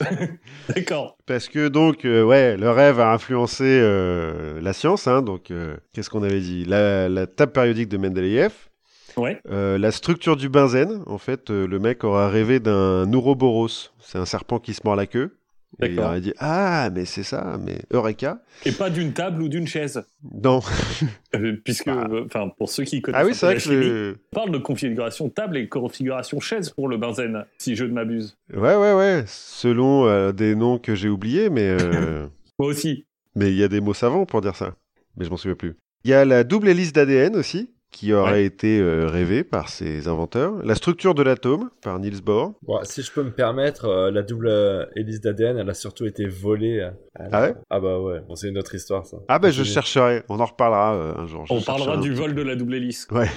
D'accord. 0.74 1.16
Parce 1.26 1.48
que 1.48 1.68
donc, 1.68 2.04
euh, 2.04 2.22
ouais, 2.22 2.56
le 2.56 2.70
rêve 2.70 3.00
a 3.00 3.12
influencé 3.12 3.80
la 4.60 4.72
science. 4.72 5.06
Hein, 5.06 5.22
donc, 5.22 5.52
qu'est-ce 5.92 6.10
qu'on 6.10 6.22
avait 6.22 6.40
dit? 6.40 6.64
La, 6.64 7.08
la, 7.08 7.26
table 7.26 7.52
périodique 7.52 7.88
de 7.88 7.96
Mendeleïev. 7.96 8.52
Ouais. 9.16 9.40
la 9.44 9.90
structure 9.90 10.36
du 10.36 10.48
benzène, 10.48 11.02
en 11.06 11.18
fait, 11.18 11.50
le 11.50 11.78
mec 11.78 12.04
aura 12.04 12.28
rêvé 12.28 12.60
d'un 12.60 13.12
ouroboros. 13.12 13.92
C'est 14.00 14.18
un 14.18 14.26
serpent 14.26 14.58
qui 14.58 14.74
se 14.74 14.80
mord 14.84 14.96
la 14.96 15.06
queue. 15.06 15.38
Et 15.80 15.88
il 15.88 16.00
aurait 16.00 16.20
dit 16.20 16.32
Ah, 16.38 16.90
mais 16.92 17.04
c'est 17.04 17.22
ça, 17.22 17.58
mais 17.64 17.78
Eureka. 17.92 18.42
Et 18.64 18.72
pas 18.72 18.90
d'une 18.90 19.12
table 19.12 19.42
ou 19.42 19.48
d'une 19.48 19.66
chaise. 19.66 20.02
Non. 20.22 20.60
Euh, 21.34 21.60
puisque, 21.62 21.84
bah. 21.84 22.06
euh, 22.10 22.24
enfin, 22.24 22.48
pour 22.56 22.70
ceux 22.70 22.84
qui 22.84 23.02
connaissent 23.02 23.20
ah 23.20 23.26
oui, 23.26 23.34
c'est 23.34 23.44
vrai 23.44 23.56
que 23.56 24.16
on 24.32 24.34
parle 24.34 24.50
de 24.50 24.56
configuration 24.56 25.28
table 25.28 25.58
et 25.58 25.68
configuration 25.68 26.40
chaise 26.40 26.70
pour 26.70 26.88
le 26.88 26.96
benzène, 26.96 27.44
si 27.58 27.76
je 27.76 27.84
ne 27.84 27.92
m'abuse. 27.92 28.38
Ouais, 28.54 28.74
ouais, 28.76 28.94
ouais. 28.94 29.24
Selon 29.26 30.06
euh, 30.06 30.32
des 30.32 30.54
noms 30.54 30.78
que 30.78 30.94
j'ai 30.94 31.10
oubliés, 31.10 31.50
mais. 31.50 31.76
Moi 32.58 32.68
aussi. 32.68 33.04
Mais 33.36 33.50
il 33.50 33.56
y 33.56 33.62
a 33.62 33.68
des 33.68 33.82
mots 33.82 33.92
savants 33.92 34.24
pour 34.24 34.40
dire 34.40 34.56
ça. 34.56 34.74
Mais 35.18 35.26
je 35.26 35.30
m'en 35.30 35.36
souviens 35.36 35.54
plus. 35.54 35.76
Il 36.04 36.10
y 36.10 36.14
a 36.14 36.24
la 36.24 36.44
double 36.44 36.68
hélice 36.68 36.94
d'ADN 36.94 37.36
aussi 37.36 37.70
qui 37.90 38.12
aurait 38.12 38.44
été 38.44 38.80
euh, 38.80 39.06
rêvé 39.06 39.44
par 39.44 39.68
ses 39.68 40.08
inventeurs. 40.08 40.54
La 40.64 40.74
structure 40.74 41.14
de 41.14 41.22
l'atome 41.22 41.70
par 41.82 41.98
Niels 41.98 42.20
Bohr. 42.22 42.52
si 42.84 43.02
je 43.02 43.10
peux 43.10 43.22
me 43.22 43.30
permettre, 43.30 43.86
euh, 43.86 44.10
la 44.10 44.22
double 44.22 44.48
euh, 44.48 44.84
hélice 44.94 45.20
d'ADN, 45.20 45.58
elle 45.58 45.70
a 45.70 45.74
surtout 45.74 46.06
été 46.06 46.26
volée. 46.26 46.88
ah 47.18 47.42
ouais? 47.42 47.54
Ah 47.70 47.80
bah 47.80 47.98
ouais, 47.98 48.20
bon, 48.20 48.34
c'est 48.34 48.48
une 48.48 48.58
autre 48.58 48.74
histoire 48.74 49.06
ça. 49.06 49.18
Ah 49.28 49.38
bah 49.38 49.50
je 49.50 49.62
chercherai, 49.62 50.22
on 50.28 50.38
en 50.40 50.44
reparlera 50.44 50.92
un 50.92 51.26
jour. 51.26 51.44
on 51.50 51.60
parlera 51.62 51.96
du 51.96 52.12
vol 52.12 52.34
de 52.34 52.42
la 52.42 52.56
double 52.56 52.74
hélice. 52.74 53.08
Ouais. 53.10 53.28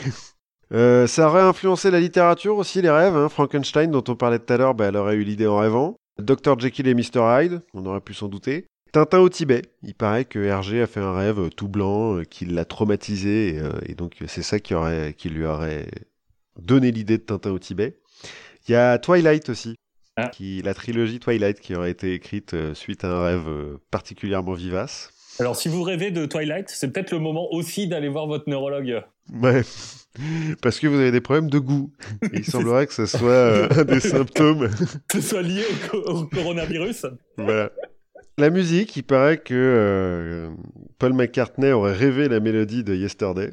ça 1.08 1.28
aurait 1.28 1.42
influencé 1.42 1.90
la 1.90 2.00
littérature 2.00 2.58
aussi, 2.58 2.82
les 2.82 2.90
rêves. 2.90 3.16
Hein. 3.16 3.30
Frankenstein, 3.30 3.90
dont 3.90 4.04
on 4.08 4.16
parlait 4.16 4.40
tout 4.40 4.54
à 4.54 4.58
l'heure, 4.58 4.76
bah, 4.76 4.86
elle 4.88 4.98
aurait 4.98 5.16
eu 5.16 5.24
l'idée 5.24 5.48
en 5.48 5.58
rêvant. 5.58 5.96
Dr. 6.20 6.60
Jekyll 6.60 6.88
et 6.88 6.94
Mr. 6.94 7.22
Hyde, 7.22 7.62
on 7.74 7.86
aurait 7.86 8.02
pu 8.02 8.14
s'en 8.14 8.28
douter. 8.28 8.68
Tintin 8.92 9.20
au 9.20 9.30
Tibet. 9.30 9.62
Il 9.84 9.96
paraît 9.96 10.26
que 10.26 10.40
Hergé 10.40 10.82
a 10.82 10.88
fait 10.88 11.00
un 11.00 11.14
rêve 11.14 11.50
tout 11.56 11.70
blanc, 11.70 12.18
euh, 12.18 12.24
qui 12.24 12.46
l'a 12.46 12.66
traumatisé, 12.66 13.58
euh, 13.58 13.72
et, 13.86 13.96
donc 13.96 14.18
c'est 14.28 14.42
ça 14.42 14.60
qui, 14.60 14.74
aurait, 14.74 15.14
qui 15.18 15.30
lui 15.30 15.46
aurait 15.46 15.88
donné 16.60 16.92
l'idée 16.92 17.18
de 17.18 17.24
Tintin 17.24 17.52
au 17.52 17.60
Tibet. 17.60 17.98
Il 18.68 18.74
y 18.74 18.76
a 18.76 18.98
Twilight 19.00 19.50
aussi, 19.50 19.76
ah. 20.18 20.28
qui, 20.28 20.62
la 20.62 20.74
trilogie 20.74 21.20
Twilight 21.20 21.60
qui 21.62 21.74
aurait 21.74 21.92
été 21.92 22.14
écrite 22.14 22.54
euh, 22.54 22.74
suite 22.74 23.06
à 23.06 23.12
un 23.12 23.24
rêve 23.24 23.78
particulièrement 23.92 24.54
vivace. 24.54 25.12
Alors 25.40 25.56
si 25.56 25.70
vous 25.70 25.82
rêvez 25.82 26.12
de 26.12 26.26
Twilight, 26.26 26.70
c'est 26.70 26.92
peut-être 26.92 27.12
le 27.12 27.20
moment 27.20 27.48
aussi 27.54 27.88
d'aller 27.88 28.10
voir 28.10 28.28
votre 28.28 28.50
neurologue. 28.50 29.02
Ouais, 29.34 29.62
parce 30.62 30.80
que 30.80 30.88
vous 30.88 31.00
avez 31.00 31.12
des 31.12 31.22
problèmes 31.22 31.50
de 31.50 31.60
goût. 31.60 31.94
il 32.34 32.44
semblerait 32.44 32.88
que 32.88 32.94
ce 32.94 33.06
soit 33.06 33.74
un 33.74 33.86
des 33.86 34.00
symptômes. 34.02 34.70
que 35.08 35.22
ce 35.22 35.30
soit 35.30 35.42
lié 35.42 35.64
au 35.94 36.26
coronavirus. 36.26 37.06
Voilà. 37.38 37.72
La 38.38 38.50
musique, 38.50 38.96
il 38.96 39.04
paraît 39.04 39.38
que 39.38 39.54
euh, 39.54 40.50
Paul 41.00 41.14
McCartney 41.14 41.72
aurait 41.72 41.94
rêvé 41.94 42.30
la 42.30 42.40
mélodie 42.40 42.84
de 42.84 42.96
Yesterday. 42.96 43.52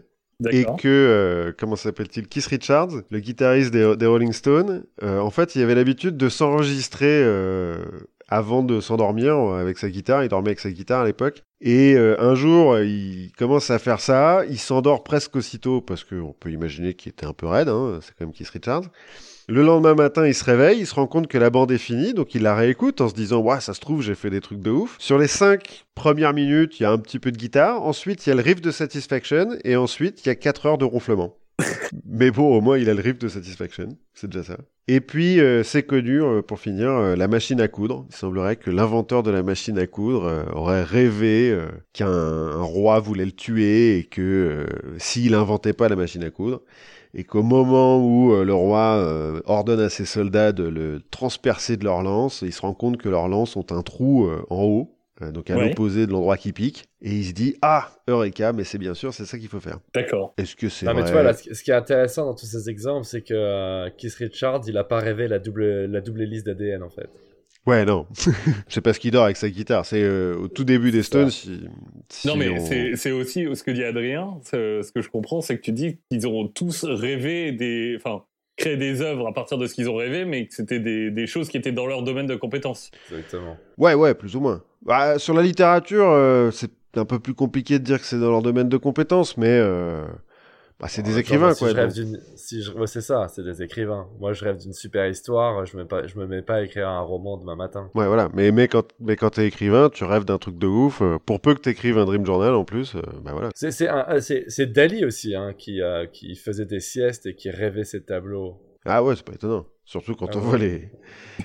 Et 0.53 0.65
que, 0.65 0.87
euh, 0.87 1.53
comment 1.59 1.75
s'appelle-t-il? 1.75 2.29
Keith 2.29 2.47
Richards, 2.47 3.03
le 3.11 3.19
guitariste 3.19 3.73
des, 3.73 4.07
Rolling 4.07 4.33
Stones, 4.33 4.85
euh, 5.03 5.19
en 5.19 5.31
fait, 5.31 5.57
il 5.57 5.63
avait 5.63 5.75
l'habitude 5.75 6.17
de 6.17 6.29
s'enregistrer 6.29 7.25
avant 8.29 8.63
de 8.63 8.81
s'endormir 8.81 9.37
avec 9.37 9.79
sa 9.79 9.91
guitare. 9.91 10.23
Il 10.23 10.29
dormait 10.29 10.51
avec 10.51 10.61
sa 10.61 10.71
guitare 10.71 11.01
à 11.01 11.07
l'époque. 11.07 11.43
Et 11.61 11.97
un 11.97 12.37
jour, 12.37 12.79
il 12.79 13.33
commence 13.37 13.71
à 13.71 13.81
faire 13.81 13.99
ça. 13.99 14.45
Il 14.49 14.61
s'endort 14.61 15.03
presque 15.03 15.35
aussitôt 15.35 15.81
parce 15.81 16.05
qu'on 16.05 16.35
peut 16.39 16.53
imaginer 16.53 16.95
qu'il 16.95 17.11
était 17.11 17.27
un 17.27 17.33
peu 17.33 17.47
raide. 17.49 17.69
Hein, 17.69 17.99
c'est 18.01 18.13
quand 18.17 18.25
même 18.25 18.33
Keith 18.33 18.51
Richards. 18.51 18.85
Le 19.51 19.62
lendemain 19.62 19.95
matin, 19.95 20.27
il 20.27 20.35
se 20.35 20.45
réveille, 20.45 20.81
il 20.81 20.87
se 20.87 20.95
rend 20.95 21.07
compte 21.07 21.27
que 21.27 21.39
la 21.39 21.49
bande 21.49 21.73
est 21.73 21.79
finie, 21.79 22.12
donc 22.12 22.35
il 22.35 22.43
la 22.43 22.55
réécoute 22.55 23.01
en 23.01 23.09
se 23.09 23.15
disant 23.15 23.41
Ouais, 23.41 23.62
ça 23.62 23.73
se 23.73 23.81
trouve, 23.81 24.03
j'ai 24.03 24.15
fait 24.15 24.29
des 24.29 24.43
trucs 24.43 24.61
de 24.61 24.70
ouf. 24.70 24.97
Sur 24.99 25.16
les 25.16 25.27
cinq 25.27 25.87
premières 25.95 26.35
minutes, 26.35 26.79
il 26.79 26.83
y 26.83 26.87
a 26.87 26.91
un 26.91 26.99
petit 26.99 27.19
peu 27.19 27.33
de 27.33 27.39
guitare, 27.39 27.83
ensuite 27.83 28.27
il 28.27 28.29
y 28.29 28.33
a 28.33 28.37
le 28.37 28.43
riff 28.43 28.61
de 28.61 28.70
Satisfaction, 28.70 29.57
et 29.65 29.75
ensuite 29.75 30.23
il 30.23 30.29
y 30.29 30.31
a 30.31 30.35
4 30.35 30.66
heures 30.66 30.77
de 30.77 30.85
ronflement. 30.85 31.39
Mais 32.05 32.31
bon, 32.31 32.55
au 32.55 32.61
moins 32.61 32.77
il 32.77 32.91
a 32.91 32.95
le 32.95 33.01
riff 33.01 33.19
de 33.19 33.29
Satisfaction, 33.29 33.89
c'est 34.12 34.29
déjà 34.29 34.45
ça. 34.45 34.59
Et 34.87 35.01
puis 35.01 35.41
euh, 35.41 35.62
c'est 35.62 35.83
connu, 35.83 36.23
euh, 36.23 36.43
pour 36.43 36.61
finir, 36.61 36.91
euh, 36.91 37.16
la 37.16 37.27
machine 37.27 37.62
à 37.62 37.69
coudre. 37.69 38.05
Il 38.11 38.16
semblerait 38.16 38.57
que 38.57 38.70
l'inventeur 38.70 39.23
de 39.23 39.31
la 39.31 39.43
machine 39.43 39.79
à 39.79 39.87
coudre 39.87 40.45
aurait 40.55 40.83
rêvé 40.83 41.59
qu'un 41.95 42.61
roi 42.61 43.01
voulait 43.01 43.25
le 43.25 43.33
tuer 43.33 43.97
et 43.97 44.05
que 44.05 44.66
s'il 44.99 45.35
inventait 45.35 45.73
pas 45.73 45.89
la 45.89 45.97
machine 45.97 46.23
à 46.23 46.31
coudre, 46.31 46.61
et 47.19 47.24
qu'au 47.24 47.43
moment 47.43 47.99
où 47.99 48.32
euh, 48.32 48.45
le 48.45 48.55
roi 48.55 48.97
euh, 48.97 49.40
ordonne 49.45 49.81
à 49.81 49.89
ses 49.89 50.05
soldats 50.05 50.53
de 50.53 50.62
le 50.62 51.03
transpercer 51.11 51.77
de 51.77 51.82
leur 51.82 52.05
lance, 52.05 52.43
il 52.43 52.53
se 52.53 52.61
rend 52.61 52.74
compte 52.74 52.97
que 52.97 53.09
leurs 53.09 53.27
lances 53.27 53.57
ont 53.57 53.66
un 53.70 53.82
trou 53.82 54.27
euh, 54.27 54.47
en 54.51 54.62
haut, 54.62 54.95
donc 55.32 55.51
à 55.51 55.57
l'opposé 55.57 56.07
de 56.07 56.12
l'endroit 56.12 56.36
qui 56.36 56.53
pique, 56.53 56.85
et 57.03 57.11
il 57.11 57.24
se 57.24 57.32
dit 57.32 57.57
ah 57.61 57.90
Eureka, 58.07 58.53
mais 58.53 58.62
c'est 58.62 58.78
bien 58.78 58.95
sûr 58.95 59.12
c'est 59.12 59.24
ça 59.24 59.36
qu'il 59.36 59.49
faut 59.49 59.59
faire. 59.59 59.81
D'accord. 59.93 60.32
Est-ce 60.39 60.55
que 60.55 60.69
c'est 60.69 60.86
Non 60.86 60.95
mais 60.95 61.05
tu 61.05 61.11
vois 61.11 61.32
ce 61.32 61.61
qui 61.65 61.73
est 61.73 61.74
intéressant 61.74 62.24
dans 62.24 62.35
tous 62.35 62.47
ces 62.47 62.70
exemples, 62.70 63.05
c'est 63.05 63.23
que 63.23 63.89
Keith 63.97 64.15
Richards, 64.15 64.61
il 64.69 64.78
a 64.78 64.85
pas 64.85 65.01
rêvé 65.01 65.27
la 65.27 65.40
double 65.40 65.86
la 65.86 66.01
double 66.01 66.23
hélice 66.23 66.45
d'ADN 66.45 66.85
en 66.85 66.89
fait. 66.89 67.11
Ouais, 67.69 67.85
non. 67.85 68.07
je 68.16 68.32
sais 68.69 68.81
pas 68.81 68.95
ce 68.95 68.99
qu'il 68.99 69.11
dort 69.11 69.24
avec 69.24 69.36
sa 69.36 69.51
guitare. 69.51 69.85
C'est 69.85 70.01
euh, 70.03 70.35
au 70.36 70.49
tout 70.49 70.65
début 70.65 70.90
des 70.90 71.03
Stones. 71.03 71.28
non, 72.24 72.35
mais 72.35 72.97
c'est 72.97 73.11
aussi 73.11 73.47
ce 73.55 73.62
que 73.62 73.70
dit 73.70 73.85
Adrien. 73.85 74.39
Ce 74.43 74.90
que 74.90 75.03
je 75.03 75.11
comprends, 75.11 75.43
c'est 75.43 75.59
que 75.59 75.62
tu 75.62 75.73
dis 75.73 75.99
qu'ils 76.11 76.27
auront 76.27 76.49
tous 76.49 76.85
rêvé 76.85 77.53
des. 77.53 77.95
Enfin, 77.99 78.24
créé 78.57 78.78
des 78.78 79.03
œuvres 79.03 79.28
à 79.28 79.35
partir 79.35 79.59
de 79.59 79.66
ce 79.66 79.74
qu'ils 79.74 79.90
ont 79.90 79.97
rêvé, 79.97 80.24
mais 80.24 80.47
que 80.47 80.55
c'était 80.55 80.81
des, 80.81 81.11
des, 81.11 81.27
choses 81.27 81.51
qui 81.51 81.59
étaient 81.59 81.70
dans 81.70 81.86
leur 81.86 82.03
domaine 82.03 82.27
de 82.27 82.36
compétences. 82.36 82.90
Exactement. 83.11 83.59
Ouais, 83.77 83.93
ouais, 83.93 84.15
plus 84.15 84.35
ou 84.35 84.40
moins. 84.40 84.62
Bah, 84.81 85.19
sur 85.19 85.35
la 85.35 85.43
littérature, 85.43 86.09
euh, 86.09 86.51
c'est 86.51 86.73
un 86.97 87.05
peu 87.05 87.19
plus 87.19 87.35
compliqué 87.35 87.78
de 87.78 87.85
dire 87.85 88.01
que 88.01 88.07
c'est 88.07 88.19
dans 88.19 88.31
leur 88.31 88.43
domaine 88.43 88.70
de 88.70 88.78
compétences, 88.78 89.36
mais. 89.36 89.47
Euh, 89.47 90.07
bah, 90.81 90.87
c'est 90.89 91.03
des 91.03 91.19
écrivains, 91.19 91.55
quoi. 91.55 91.71
Si 92.37 92.63
je 92.63 92.71
c'est 92.87 93.01
ça, 93.01 93.27
c'est 93.27 93.43
des 93.43 93.63
écrivains. 93.63 94.07
Moi, 94.21 94.33
je 94.33 94.45
rêve 94.45 94.59
d'une 94.59 94.73
super 94.73 95.09
histoire, 95.09 95.67
je 95.67 95.77
me, 95.77 95.85
pas... 95.85 96.07
je 96.07 96.17
me 96.17 96.27
mets 96.27 96.41
pas 96.41 96.57
à 96.57 96.63
écrire 96.63 96.89
un 96.89 97.01
roman 97.01 97.37
demain 97.37 97.57
matin. 97.57 97.91
Ouais, 97.97 98.07
voilà. 98.07 98.29
Mais, 98.33 98.53
mais 98.53 98.69
quand, 98.69 98.85
mais 99.01 99.17
quand 99.17 99.31
t'es 99.31 99.47
écrivain, 99.47 99.91
tu 99.91 100.05
rêves 100.05 100.25
d'un 100.25 100.39
truc 100.39 100.57
de 100.57 100.69
ouf. 100.69 101.03
Euh, 101.03 101.19
pour 101.19 101.41
peu 101.41 101.55
que 101.55 101.61
t'écrives 101.61 101.99
un 101.99 102.05
dream 102.05 102.25
journal, 102.25 102.55
en 102.55 102.65
plus, 102.65 102.95
euh, 102.95 103.03
bah 103.25 103.33
voilà. 103.33 103.51
C'est 103.55 104.73
Dali 104.73 105.05
aussi, 105.05 105.35
hein, 105.35 105.53
qui, 105.59 105.83
euh, 105.83 106.07
qui 106.07 106.37
faisait 106.37 106.67
des 106.67 106.81
siestes 106.81 107.27
et 107.27 107.35
qui 107.35 107.51
rêvait 107.51 107.85
ses 107.85 108.05
tableaux. 108.05 108.57
Ah 108.85 109.03
ouais, 109.03 109.17
c'est 109.17 109.25
pas 109.25 109.35
étonnant. 109.35 109.67
Surtout 109.85 110.15
quand 110.15 110.29
ah 110.33 110.37
on 110.37 110.41
voit 110.41 110.59
les. 110.59 110.91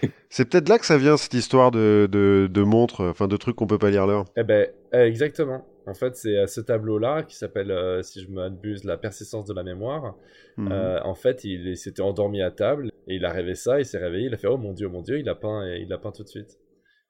c'est 0.30 0.46
peut-être 0.46 0.70
là 0.70 0.78
que 0.78 0.86
ça 0.86 0.98
vient, 1.00 1.18
cette 1.18 1.34
histoire 1.34 1.72
de, 1.72 2.08
de, 2.12 2.48
de 2.52 2.62
montres, 2.62 3.02
enfin, 3.02 3.28
de 3.28 3.38
trucs 3.38 3.56
qu'on 3.56 3.68
peut 3.68 3.80
pas 3.80 3.90
lire 3.90 4.06
l'heure. 4.06 4.26
Eh 4.38 4.44
ben, 4.44 4.68
exactement. 4.92 5.66
En 5.86 5.94
fait, 5.94 6.16
c'est 6.16 6.38
euh, 6.38 6.48
ce 6.48 6.62
tableau-là 6.62 7.24
qui 7.24 7.36
s'appelle, 7.36 7.72
euh, 7.72 8.02
si 8.04 8.22
je 8.22 8.30
m'abuse, 8.30 8.84
la 8.84 8.98
persistance 8.98 9.46
de 9.46 9.54
la 9.54 9.64
mémoire. 9.64 10.16
Mhm. 10.58 10.72
Euh, 10.72 11.00
en 11.04 11.16
fait, 11.16 11.44
il, 11.44 11.76
s'était 11.78 12.02
endormi 12.02 12.42
à 12.42 12.52
table 12.52 12.92
et 13.08 13.16
il 13.16 13.26
a 13.26 13.32
rêvé 13.32 13.56
ça. 13.56 13.80
Il 13.80 13.86
s'est 13.86 13.98
réveillé, 13.98 14.28
il 14.28 14.34
a 14.34 14.38
fait 14.38 14.48
oh 14.48 14.58
mon 14.58 14.74
dieu, 14.74 14.88
mon 14.88 15.02
dieu, 15.02 15.20
il 15.20 15.28
a 15.30 15.36
peint, 15.36 15.68
et 15.68 15.82
il 15.82 15.92
a 15.92 15.98
peint 15.98 16.12
tout 16.12 16.24
de 16.24 16.30
suite. 16.30 16.58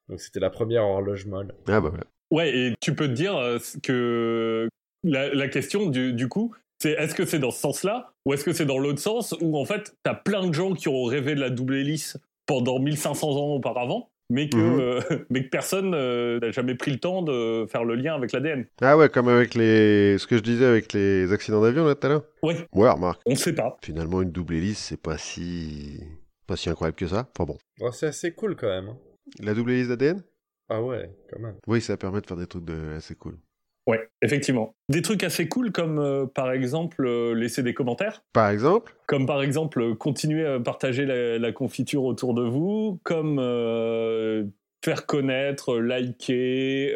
Donc 0.08 0.20
c'était 0.20 0.40
la 0.40 0.50
première 0.50 0.84
horloge 0.84 1.26
molle. 1.26 1.54
Ah 1.66 1.80
bah 1.80 1.90
ouais. 1.90 2.00
Ouais, 2.30 2.56
et 2.56 2.74
tu 2.80 2.94
peux 2.94 3.06
te 3.06 3.12
dire 3.12 3.38
que 3.82 4.68
la, 5.04 5.48
question 5.48 5.86
du, 5.86 6.28
coup, 6.28 6.54
c'est 6.80 6.92
est-ce 6.92 7.14
que 7.14 7.24
c'est 7.24 7.38
dans 7.38 7.50
ce 7.50 7.60
sens-là 7.60 8.12
ou 8.24 8.32
est-ce 8.32 8.44
que 8.44 8.52
c'est 8.52 8.66
dans 8.66 8.78
l'autre 8.78 8.98
sens 8.98 9.34
où 9.40 9.56
en 9.56 9.64
fait 9.64 9.94
t'as 10.02 10.14
plein 10.14 10.46
de 10.46 10.52
gens 10.52 10.72
qui 10.72 10.88
ont 10.88 11.04
rêvé 11.04 11.34
de 11.34 11.40
la 11.40 11.50
double 11.50 11.76
hélice 11.76 12.18
pendant 12.46 12.80
1500 12.80 13.30
ans 13.36 13.54
auparavant 13.54 14.10
mais 14.30 14.48
que, 14.48 14.56
mhm. 14.56 14.80
euh, 14.80 15.24
mais 15.30 15.44
que 15.44 15.48
personne 15.48 15.94
euh, 15.94 16.40
n'a 16.40 16.50
jamais 16.50 16.74
pris 16.74 16.90
le 16.90 16.98
temps 16.98 17.22
de 17.22 17.66
faire 17.68 17.84
le 17.84 17.94
lien 17.94 18.14
avec 18.14 18.32
l'ADN. 18.32 18.66
Ah 18.80 18.96
ouais, 18.96 19.08
comme 19.08 19.28
avec 19.28 19.54
les... 19.54 20.16
ce 20.18 20.26
que 20.26 20.36
je 20.36 20.42
disais 20.42 20.64
avec 20.64 20.92
les 20.92 21.32
accidents 21.32 21.60
d'avion 21.60 21.84
là 21.84 21.94
tout 21.94 22.06
à 22.06 22.10
l'heure 22.10 22.24
Oui. 22.42 22.54
Ouais, 22.72 22.90
remarque. 22.90 23.20
On 23.26 23.32
ne 23.32 23.36
sait 23.36 23.54
pas. 23.54 23.76
Finalement, 23.82 24.22
une 24.22 24.30
double 24.30 24.54
hélice, 24.54 24.78
c'est 24.78 25.00
pas 25.00 25.18
si... 25.18 26.00
pas 26.46 26.56
si 26.56 26.70
incroyable 26.70 26.96
que 26.96 27.06
ça. 27.06 27.28
Enfin 27.36 27.52
bon. 27.52 27.90
c'est 27.92 28.06
assez 28.06 28.32
cool 28.32 28.56
quand 28.56 28.68
même. 28.68 28.88
Hein. 28.88 28.98
La 29.40 29.54
double 29.54 29.72
hélice 29.72 29.88
d'ADN 29.88 30.22
Ah 30.68 30.82
ouais, 30.82 31.10
quand 31.30 31.40
même. 31.40 31.56
Oui, 31.66 31.80
ça 31.80 31.96
permet 31.96 32.20
de 32.20 32.26
faire 32.26 32.36
des 32.36 32.46
trucs 32.46 32.64
de... 32.64 32.94
assez 32.96 33.14
cool. 33.14 33.36
Ouais, 33.86 34.08
effectivement. 34.22 34.74
Des 34.88 35.02
trucs 35.02 35.22
assez 35.24 35.48
cool 35.48 35.70
comme 35.70 35.98
euh, 35.98 36.26
par 36.26 36.52
exemple 36.52 37.04
euh, 37.06 37.34
laisser 37.34 37.62
des 37.62 37.74
commentaires. 37.74 38.22
Par 38.32 38.48
exemple? 38.48 38.96
Comme 39.06 39.26
par 39.26 39.42
exemple 39.42 39.94
continuer 39.96 40.46
à 40.46 40.58
partager 40.60 41.04
la, 41.04 41.52
confiture 41.52 42.04
autour 42.04 42.34
de 42.34 42.42
vous, 42.42 42.98
comme 43.04 43.38
euh, 43.38 44.44
faire 44.82 45.06
connaître, 45.06 45.78
liker, 45.78 46.94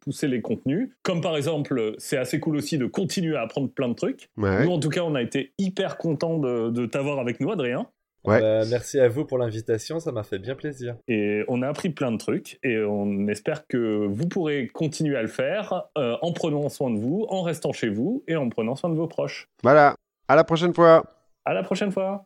pousser 0.00 0.28
les 0.28 0.40
contenus. 0.40 0.90
Comme 1.02 1.20
par 1.20 1.36
exemple, 1.36 1.94
c'est 1.98 2.16
assez 2.16 2.40
cool 2.40 2.56
aussi 2.56 2.78
de 2.78 2.86
continuer 2.86 3.36
à 3.36 3.42
apprendre 3.42 3.70
plein 3.70 3.88
de 3.88 3.94
trucs. 3.94 4.30
Nous, 4.36 4.70
en 4.70 4.78
tout 4.78 4.88
cas, 4.88 5.02
on 5.02 5.14
a 5.14 5.22
été 5.22 5.52
hyper 5.58 5.98
contents 5.98 6.38
de, 6.38 6.70
de 6.70 6.86
t'avoir 6.86 7.18
avec 7.18 7.40
nous, 7.40 7.50
Adrien. 7.50 7.88
Ouais. 8.24 8.40
Bah, 8.40 8.64
merci 8.70 9.00
à 9.00 9.08
vous 9.08 9.24
pour 9.24 9.38
l'invitation, 9.38 9.98
ça 9.98 10.12
m'a 10.12 10.22
fait 10.22 10.38
bien 10.38 10.54
plaisir. 10.54 10.96
Et 11.08 11.42
on 11.48 11.62
a 11.62 11.68
appris 11.68 11.90
plein 11.90 12.12
de 12.12 12.18
trucs 12.18 12.58
et 12.62 12.78
on 12.78 13.26
espère 13.28 13.66
que 13.66 14.06
vous 14.06 14.28
pourrez 14.28 14.68
continuer 14.68 15.16
à 15.16 15.22
le 15.22 15.28
faire 15.28 15.84
euh, 15.98 16.16
en 16.22 16.32
prenant 16.32 16.68
soin 16.68 16.90
de 16.90 16.98
vous, 16.98 17.26
en 17.28 17.42
restant 17.42 17.72
chez 17.72 17.88
vous 17.88 18.22
et 18.28 18.36
en 18.36 18.48
prenant 18.48 18.76
soin 18.76 18.90
de 18.90 18.94
vos 18.94 19.08
proches. 19.08 19.48
Voilà, 19.62 19.96
à 20.28 20.36
la 20.36 20.44
prochaine 20.44 20.74
fois. 20.74 21.04
À 21.44 21.54
la 21.54 21.62
prochaine 21.62 21.90
fois. 21.90 22.24